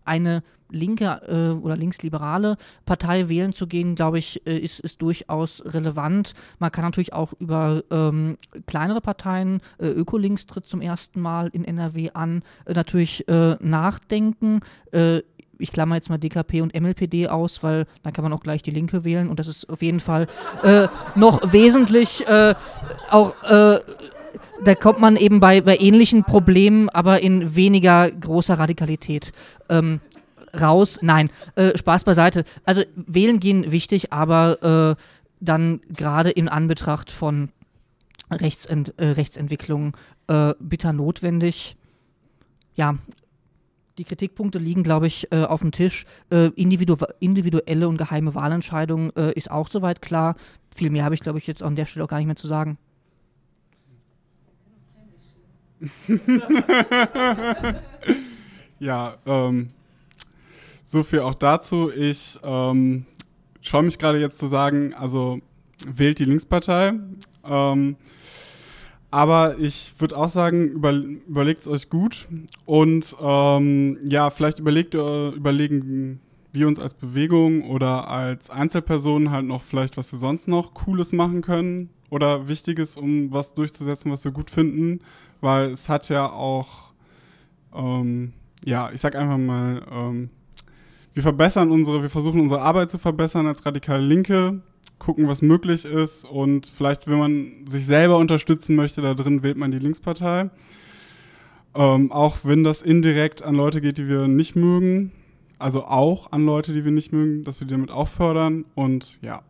eine 0.08 0.44
linke 0.70 1.22
äh, 1.28 1.62
oder 1.62 1.78
linksliberale 1.78 2.58
Partei 2.86 3.30
wählen 3.30 3.54
zu 3.54 3.68
gehen, 3.68 3.96
glaube 3.96 4.20
ich, 4.20 4.46
äh, 4.48 4.58
ist, 4.58 4.80
ist 4.80 5.02
durchaus 5.02 5.64
relevant. 5.66 6.34
Man 6.60 6.72
kann 6.72 6.84
natürlich 6.84 7.14
auch 7.14 7.34
über 7.40 7.84
ähm, 7.92 8.38
kleinere 8.66 9.02
Parteien, 9.02 9.62
äh, 9.78 9.88
Ökolinks 9.88 10.46
tritt 10.46 10.66
zum 10.66 10.82
ersten 10.82 11.22
Mal 11.22 11.50
in 11.54 11.64
NRW 11.64 12.12
an, 12.14 12.44
äh, 12.66 12.74
natürlich 12.74 13.28
äh, 13.28 13.56
nachdenken. 13.60 14.62
Äh, 15.60 15.64
ich 15.64 15.72
klammer 15.72 15.96
jetzt 15.96 16.10
mal 16.10 16.18
DKP 16.18 16.62
und 16.62 16.80
MLPD 16.80 17.28
aus, 17.28 17.64
weil 17.64 17.86
dann 18.04 18.14
kann 18.14 18.24
man 18.24 18.34
auch 18.34 18.42
gleich 18.42 18.64
die 18.64 18.72
Linke 18.72 19.04
wählen 19.04 19.30
und 19.30 19.40
das 19.40 19.48
ist 19.48 19.70
auf 19.70 19.82
jeden 19.82 20.00
Fall 20.00 20.28
noch 21.16 21.52
wesentlich 21.52 22.26
auch 23.10 23.34
da 24.64 24.76
kommt 24.76 25.00
man 25.00 25.16
eben 25.16 25.40
bei, 25.40 25.62
bei 25.62 25.78
ähnlichen 25.78 26.24
Problemen, 26.24 26.90
aber 26.90 27.22
in 27.22 27.56
weniger 27.56 28.10
großer 28.10 28.58
Radikalität 28.58 29.32
ähm, 29.70 30.00
raus. 30.60 31.00
Nein, 31.02 31.30
äh, 31.56 31.78
Spaß 31.78 32.04
beiseite. 32.04 32.44
Also 32.66 32.84
wählen 32.96 33.40
gehen 33.40 33.72
wichtig, 33.72 34.14
aber 34.14 34.96
äh, 34.98 35.04
dann 35.40 35.82
gerade 35.90 36.30
in 36.30 36.50
Anbetracht 36.50 37.12
von 37.12 37.50
Rechtsent, 38.32 38.94
äh, 38.98 39.10
Rechtsentwicklung 39.10 39.96
äh, 40.28 40.54
bitter 40.60 40.94
notwendig. 40.94 41.78
Ja, 42.76 42.98
die 43.98 44.04
Kritikpunkte 44.04 44.60
liegen, 44.60 44.84
glaube 44.84 45.08
ich, 45.08 45.32
äh, 45.32 45.44
auf 45.44 45.62
dem 45.62 45.72
Tisch. 45.72 46.06
Äh, 46.30 46.52
individu 46.56 46.98
individuelle 47.20 47.88
und 47.88 47.98
geheime 47.98 48.36
Wahlentscheidungen 48.36 49.10
ist 49.10 49.52
auch 49.52 49.68
soweit 49.68 50.02
klar. 50.02 50.36
Viel 50.76 50.90
mehr 50.90 51.04
habe 51.04 51.16
ich, 51.16 51.22
glaube 51.22 51.40
ich, 51.40 51.48
jetzt 51.48 51.64
an 51.64 51.76
der 51.76 51.86
Stelle 51.86 52.06
auch 52.06 52.10
gar 52.10 52.18
nicht 52.18 52.28
mehr 52.28 52.36
zu 52.36 52.48
sagen. 52.48 52.78
ja, 58.80 59.18
ähm, 59.26 59.70
so 60.84 61.04
viel 61.04 61.20
auch 61.20 61.36
dazu. 61.36 61.92
Ich 61.92 62.40
ähm, 62.44 63.06
schaue 63.62 63.84
mich 63.84 64.00
gerade 64.00 64.20
jetzt 64.20 64.40
zu 64.40 64.48
sagen, 64.48 64.94
also 64.94 65.40
wählt 65.86 66.20
die 66.20 66.26
Linkspartei. 66.26 66.94
Ähm, 67.44 67.98
aber 69.10 69.58
ich 69.58 69.94
würde 70.00 70.18
auch 70.18 70.30
sagen, 70.30 70.68
über, 70.68 70.92
überlegt 70.92 71.62
es 71.62 71.68
euch 71.68 71.90
gut. 71.90 72.28
Und 72.66 73.16
ähm, 73.22 73.98
ja, 74.04 74.30
vielleicht 74.30 74.60
überlegt, 74.60 74.94
überlegen 74.94 76.20
wir 76.52 76.68
uns 76.68 76.80
als 76.80 76.94
Bewegung 76.94 77.70
oder 77.70 78.10
als 78.10 78.50
Einzelpersonen 78.50 79.32
halt 79.32 79.46
noch 79.46 79.64
vielleicht, 79.64 79.98
was 79.98 80.12
wir 80.12 80.20
sonst 80.20 80.48
noch 80.48 80.74
Cooles 80.74 81.14
machen 81.14 81.42
können 81.42 81.90
oder 82.10 82.48
Wichtiges, 82.48 82.98
um 82.98 83.32
was 83.32 83.54
durchzusetzen, 83.54 84.12
was 84.12 84.26
wir 84.26 84.32
gut 84.32 84.50
finden. 84.50 85.00
Weil 85.40 85.72
es 85.72 85.88
hat 85.88 86.10
ja 86.10 86.30
auch, 86.30 86.94
ähm, 87.74 88.34
ja, 88.66 88.90
ich 88.92 89.00
sag 89.00 89.16
einfach 89.16 89.38
mal, 89.38 89.84
ähm, 89.92 90.30
wir 91.14 91.24
verbessern 91.24 91.72
unsere, 91.72 92.02
wir 92.02 92.10
versuchen 92.10 92.40
unsere 92.40 92.62
Arbeit 92.62 92.90
zu 92.90 92.98
verbessern 92.98 93.48
als 93.48 93.66
radikale 93.66 94.04
Linke, 94.04 94.62
gucken, 95.00 95.28
was 95.28 95.42
möglich 95.42 95.86
ist 95.86 96.26
und 96.26 96.68
vielleicht, 96.68 97.08
wenn 97.08 97.20
man 97.20 97.68
sich 97.68 97.86
selber 97.86 98.18
unterstützen 98.18 98.76
möchte, 98.76 99.02
da 99.02 99.14
drin 99.14 99.44
wählt 99.44 99.58
man 99.58 99.72
die 99.72 99.80
Linkspartei. 99.80 100.50
Ähm, 101.76 102.12
auch 102.12 102.38
wenn 102.44 102.64
das 102.64 102.82
indirekt 102.82 103.44
an 103.44 103.56
Leute 103.56 103.82
geht, 103.82 103.98
die 103.98 104.08
wir 104.08 104.28
nicht 104.28 104.56
mögen, 104.56 105.12
also 105.60 105.84
auch 105.84 106.32
an 106.32 106.46
Leute, 106.46 106.74
die 106.74 106.84
wir 106.84 106.92
nicht 106.92 107.14
mögen, 107.14 107.44
dass 107.44 107.60
wir 107.60 107.68
die 107.68 107.74
damit 107.74 107.92
auch 107.92 108.08
fördern 108.08 108.66
und 108.74 109.18
ja, 109.22 109.44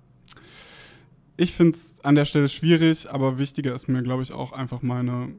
ich 1.38 1.54
finde 1.54 1.78
es 1.78 2.04
an 2.04 2.16
der 2.16 2.26
Stelle 2.26 2.50
schwierig, 2.50 3.12
aber 3.12 3.38
wichtiger 3.38 3.74
ist 3.74 3.88
mir, 3.88 4.02
glaube 4.02 4.24
ich, 4.24 4.34
auch 4.34 4.52
einfach 4.54 4.82
meine 4.82 5.30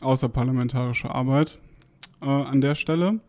außerparlamentarische 0.00 1.10
Arbeit 1.10 1.58
äh, 2.22 2.26
an 2.26 2.60
der 2.60 2.76
Stelle. 2.76 3.20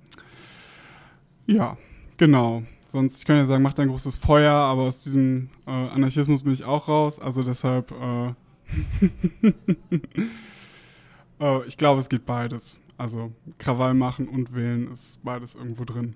Ja, 1.48 1.78
genau. 2.18 2.64
Sonst, 2.92 3.20
ich 3.20 3.26
könnte 3.26 3.40
ja 3.40 3.46
sagen, 3.46 3.64
macht 3.64 3.80
ein 3.80 3.88
großes 3.88 4.18
Feuer, 4.18 4.52
aber 4.52 4.82
aus 4.82 5.04
diesem 5.04 5.50
äh, 5.66 5.72
Anarchismus 5.72 6.44
bin 6.44 6.52
ich 6.52 6.66
auch 6.66 6.90
raus. 6.90 7.20
Also 7.20 7.42
deshalb, 7.42 7.90
äh, 7.92 8.34
äh 11.40 11.66
ich 11.68 11.78
glaube, 11.78 12.02
es 12.02 12.10
geht 12.10 12.26
beides. 12.26 12.82
Also 12.98 13.32
Krawall 13.60 13.94
machen 13.94 14.28
und 14.28 14.54
wählen 14.54 14.92
ist 14.92 15.24
beides 15.24 15.56
irgendwo 15.56 15.86
drin. 15.86 16.16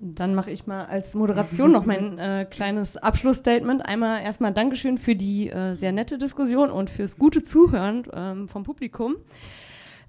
Dann 0.00 0.34
mache 0.34 0.50
ich 0.50 0.66
mal 0.66 0.86
als 0.86 1.14
Moderation 1.14 1.70
noch 1.70 1.86
mein 1.86 2.18
äh, 2.18 2.44
kleines 2.50 2.96
Abschlussstatement. 2.96 3.86
Einmal 3.86 4.22
erstmal 4.22 4.52
Dankeschön 4.52 4.98
für 4.98 5.14
die 5.14 5.48
äh, 5.48 5.76
sehr 5.76 5.92
nette 5.92 6.18
Diskussion 6.18 6.72
und 6.72 6.90
fürs 6.90 7.18
gute 7.18 7.44
Zuhören 7.44 8.02
ähm, 8.12 8.48
vom 8.48 8.64
Publikum. 8.64 9.14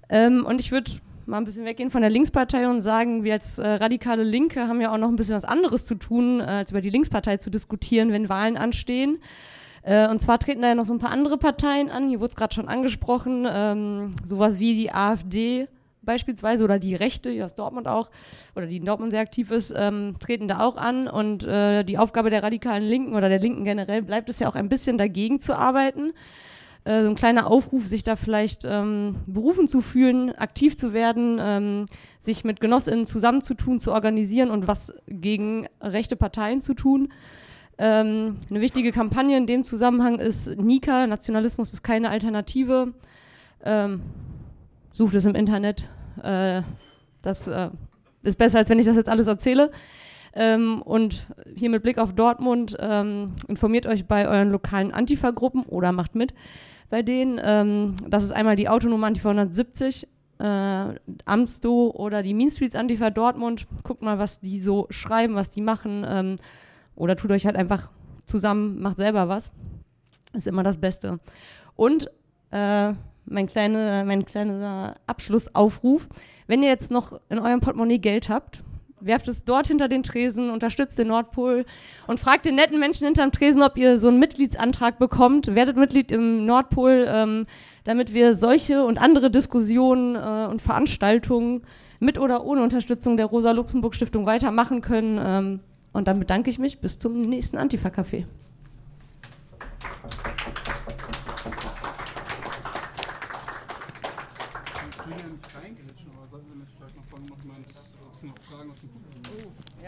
Ähm, 0.08 0.44
und 0.44 0.58
ich 0.58 0.72
würde 0.72 0.90
mal 1.28 1.38
ein 1.38 1.44
bisschen 1.44 1.64
weggehen 1.64 1.90
von 1.90 2.00
der 2.00 2.10
Linkspartei 2.10 2.68
und 2.68 2.80
sagen, 2.80 3.22
wir 3.22 3.34
als 3.34 3.58
äh, 3.58 3.68
radikale 3.68 4.22
Linke 4.22 4.66
haben 4.66 4.80
ja 4.80 4.92
auch 4.92 4.98
noch 4.98 5.08
ein 5.08 5.16
bisschen 5.16 5.36
was 5.36 5.44
anderes 5.44 5.84
zu 5.84 5.94
tun, 5.94 6.40
äh, 6.40 6.44
als 6.44 6.70
über 6.70 6.80
die 6.80 6.90
Linkspartei 6.90 7.36
zu 7.36 7.50
diskutieren, 7.50 8.12
wenn 8.12 8.28
Wahlen 8.28 8.56
anstehen. 8.56 9.18
Äh, 9.82 10.08
und 10.08 10.20
zwar 10.20 10.38
treten 10.38 10.62
da 10.62 10.68
ja 10.68 10.74
noch 10.74 10.86
so 10.86 10.92
ein 10.92 10.98
paar 10.98 11.10
andere 11.10 11.38
Parteien 11.38 11.90
an, 11.90 12.08
hier 12.08 12.20
wurde 12.20 12.30
es 12.30 12.36
gerade 12.36 12.54
schon 12.54 12.68
angesprochen, 12.68 13.46
ähm, 13.48 14.14
sowas 14.24 14.58
wie 14.58 14.74
die 14.74 14.92
AfD 14.92 15.68
beispielsweise 16.02 16.64
oder 16.64 16.78
die 16.78 16.94
Rechte, 16.94 17.30
die 17.30 17.42
aus 17.42 17.54
Dortmund 17.54 17.86
auch, 17.86 18.08
oder 18.56 18.66
die 18.66 18.78
in 18.78 18.86
Dortmund 18.86 19.12
sehr 19.12 19.20
aktiv 19.20 19.50
ist, 19.50 19.74
ähm, 19.76 20.14
treten 20.18 20.48
da 20.48 20.60
auch 20.60 20.78
an. 20.78 21.06
Und 21.06 21.44
äh, 21.44 21.84
die 21.84 21.98
Aufgabe 21.98 22.30
der 22.30 22.42
radikalen 22.42 22.82
Linken 22.82 23.14
oder 23.14 23.28
der 23.28 23.38
Linken 23.38 23.64
generell 23.64 24.00
bleibt 24.00 24.30
es 24.30 24.38
ja 24.38 24.48
auch 24.48 24.54
ein 24.54 24.70
bisschen 24.70 24.96
dagegen 24.96 25.38
zu 25.38 25.56
arbeiten. 25.56 26.12
Äh, 26.88 27.02
so 27.02 27.10
ein 27.10 27.16
kleiner 27.16 27.50
Aufruf, 27.50 27.84
sich 27.86 28.02
da 28.02 28.16
vielleicht 28.16 28.64
ähm, 28.64 29.16
berufen 29.26 29.68
zu 29.68 29.82
fühlen, 29.82 30.34
aktiv 30.34 30.78
zu 30.78 30.94
werden, 30.94 31.36
ähm, 31.38 31.86
sich 32.18 32.44
mit 32.44 32.60
GenossInnen 32.60 33.04
zusammenzutun, 33.04 33.78
zu 33.78 33.92
organisieren 33.92 34.48
und 34.48 34.66
was 34.66 34.94
gegen 35.06 35.66
rechte 35.82 36.16
Parteien 36.16 36.62
zu 36.62 36.72
tun. 36.72 37.12
Ähm, 37.76 38.38
eine 38.48 38.62
wichtige 38.62 38.90
Kampagne 38.90 39.36
in 39.36 39.46
dem 39.46 39.64
Zusammenhang 39.64 40.18
ist 40.18 40.46
Nika, 40.56 41.06
Nationalismus 41.06 41.74
ist 41.74 41.82
keine 41.82 42.08
Alternative. 42.08 42.94
Ähm, 43.62 44.00
sucht 44.90 45.14
es 45.14 45.26
im 45.26 45.34
Internet. 45.34 45.86
Äh, 46.22 46.62
das 47.20 47.46
äh, 47.48 47.68
ist 48.22 48.38
besser, 48.38 48.60
als 48.60 48.70
wenn 48.70 48.78
ich 48.78 48.86
das 48.86 48.96
jetzt 48.96 49.10
alles 49.10 49.26
erzähle. 49.26 49.72
Ähm, 50.32 50.80
und 50.80 51.26
hier 51.54 51.68
mit 51.68 51.82
Blick 51.82 51.98
auf 51.98 52.14
Dortmund, 52.14 52.78
ähm, 52.80 53.34
informiert 53.46 53.86
euch 53.86 54.06
bei 54.06 54.26
euren 54.26 54.50
lokalen 54.50 54.92
Antifa-Gruppen 54.92 55.64
oder 55.64 55.92
macht 55.92 56.14
mit 56.14 56.32
bei 56.90 57.02
denen. 57.02 57.40
Ähm, 57.42 57.96
das 58.06 58.24
ist 58.24 58.32
einmal 58.32 58.56
die 58.56 58.68
autonome 58.68 59.06
Antifa 59.06 59.30
170, 59.30 60.08
äh, 60.38 60.94
Amsto 61.24 61.90
oder 61.90 62.22
die 62.22 62.34
Mean 62.34 62.50
Streets 62.50 62.74
Antifa 62.74 63.10
Dortmund. 63.10 63.66
Guckt 63.82 64.02
mal, 64.02 64.18
was 64.18 64.40
die 64.40 64.60
so 64.60 64.86
schreiben, 64.90 65.34
was 65.34 65.50
die 65.50 65.60
machen. 65.60 66.04
Ähm, 66.06 66.36
oder 66.94 67.16
tut 67.16 67.30
euch 67.30 67.46
halt 67.46 67.56
einfach 67.56 67.90
zusammen, 68.26 68.80
macht 68.80 68.96
selber 68.96 69.28
was. 69.28 69.50
Ist 70.32 70.46
immer 70.46 70.62
das 70.62 70.78
Beste. 70.78 71.20
Und 71.76 72.10
äh, 72.50 72.92
mein, 73.24 73.46
kleine, 73.46 74.04
mein 74.06 74.24
kleiner 74.24 74.96
Abschlussaufruf. 75.06 76.08
Wenn 76.46 76.62
ihr 76.62 76.68
jetzt 76.68 76.90
noch 76.90 77.20
in 77.28 77.38
eurem 77.38 77.60
Portemonnaie 77.60 77.98
Geld 77.98 78.28
habt, 78.28 78.62
werft 79.00 79.28
es 79.28 79.44
dort 79.44 79.66
hinter 79.66 79.88
den 79.88 80.02
Tresen, 80.02 80.50
unterstützt 80.50 80.98
den 80.98 81.08
Nordpol 81.08 81.64
und 82.06 82.20
fragt 82.20 82.44
den 82.44 82.54
netten 82.54 82.78
Menschen 82.78 83.04
hinterm 83.06 83.32
Tresen, 83.32 83.62
ob 83.62 83.76
ihr 83.76 83.98
so 83.98 84.08
einen 84.08 84.18
Mitgliedsantrag 84.18 84.98
bekommt. 84.98 85.54
Werdet 85.54 85.76
Mitglied 85.76 86.10
im 86.10 86.46
Nordpol, 86.46 87.06
ähm, 87.08 87.46
damit 87.84 88.14
wir 88.14 88.36
solche 88.36 88.84
und 88.84 89.00
andere 89.00 89.30
Diskussionen 89.30 90.14
äh, 90.14 90.46
und 90.50 90.60
Veranstaltungen 90.60 91.62
mit 92.00 92.18
oder 92.18 92.44
ohne 92.44 92.62
Unterstützung 92.62 93.16
der 93.16 93.26
Rosa-Luxemburg-Stiftung 93.26 94.26
weitermachen 94.26 94.82
können. 94.82 95.20
Ähm, 95.22 95.60
und 95.92 96.06
dann 96.06 96.18
bedanke 96.18 96.50
ich 96.50 96.58
mich. 96.58 96.80
Bis 96.80 96.98
zum 96.98 97.20
nächsten 97.20 97.56
Antifa-Café. 97.56 98.24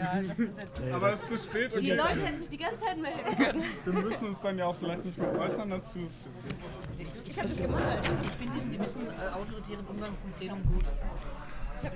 Ja, 0.01 0.21
das 0.27 0.39
ist 0.39 0.61
jetzt. 0.61 0.93
Aber 0.93 1.09
es 1.09 1.23
ist 1.23 1.29
zu 1.29 1.37
spät. 1.37 1.81
Die 1.81 1.91
Leute 1.91 2.21
hätten 2.23 2.39
sich 2.39 2.49
die 2.49 2.57
ganze 2.57 2.83
Zeit 2.83 2.97
melden 2.97 3.37
können. 3.37 3.63
Wir 3.85 3.93
müssen 3.93 4.27
uns 4.29 4.41
dann 4.41 4.57
ja 4.57 4.65
auch 4.65 4.75
vielleicht 4.75 5.05
nicht 5.05 5.17
mehr 5.17 5.31
äußern 5.39 5.69
dazu. 5.69 5.99
Ich 7.25 7.37
habe 7.37 7.47
es 7.47 7.55
gemalt. 7.55 8.11
Ich 8.23 8.31
finde 8.31 8.53
diesen 8.55 8.71
gewissen 8.71 9.01
äh, 9.07 9.33
autoritären 9.33 9.85
Umgang 9.85 10.11
vom 10.21 10.31
Plenum 10.39 10.63
gut. 10.65 10.83
Ich 11.77 11.85
habe 11.85 11.95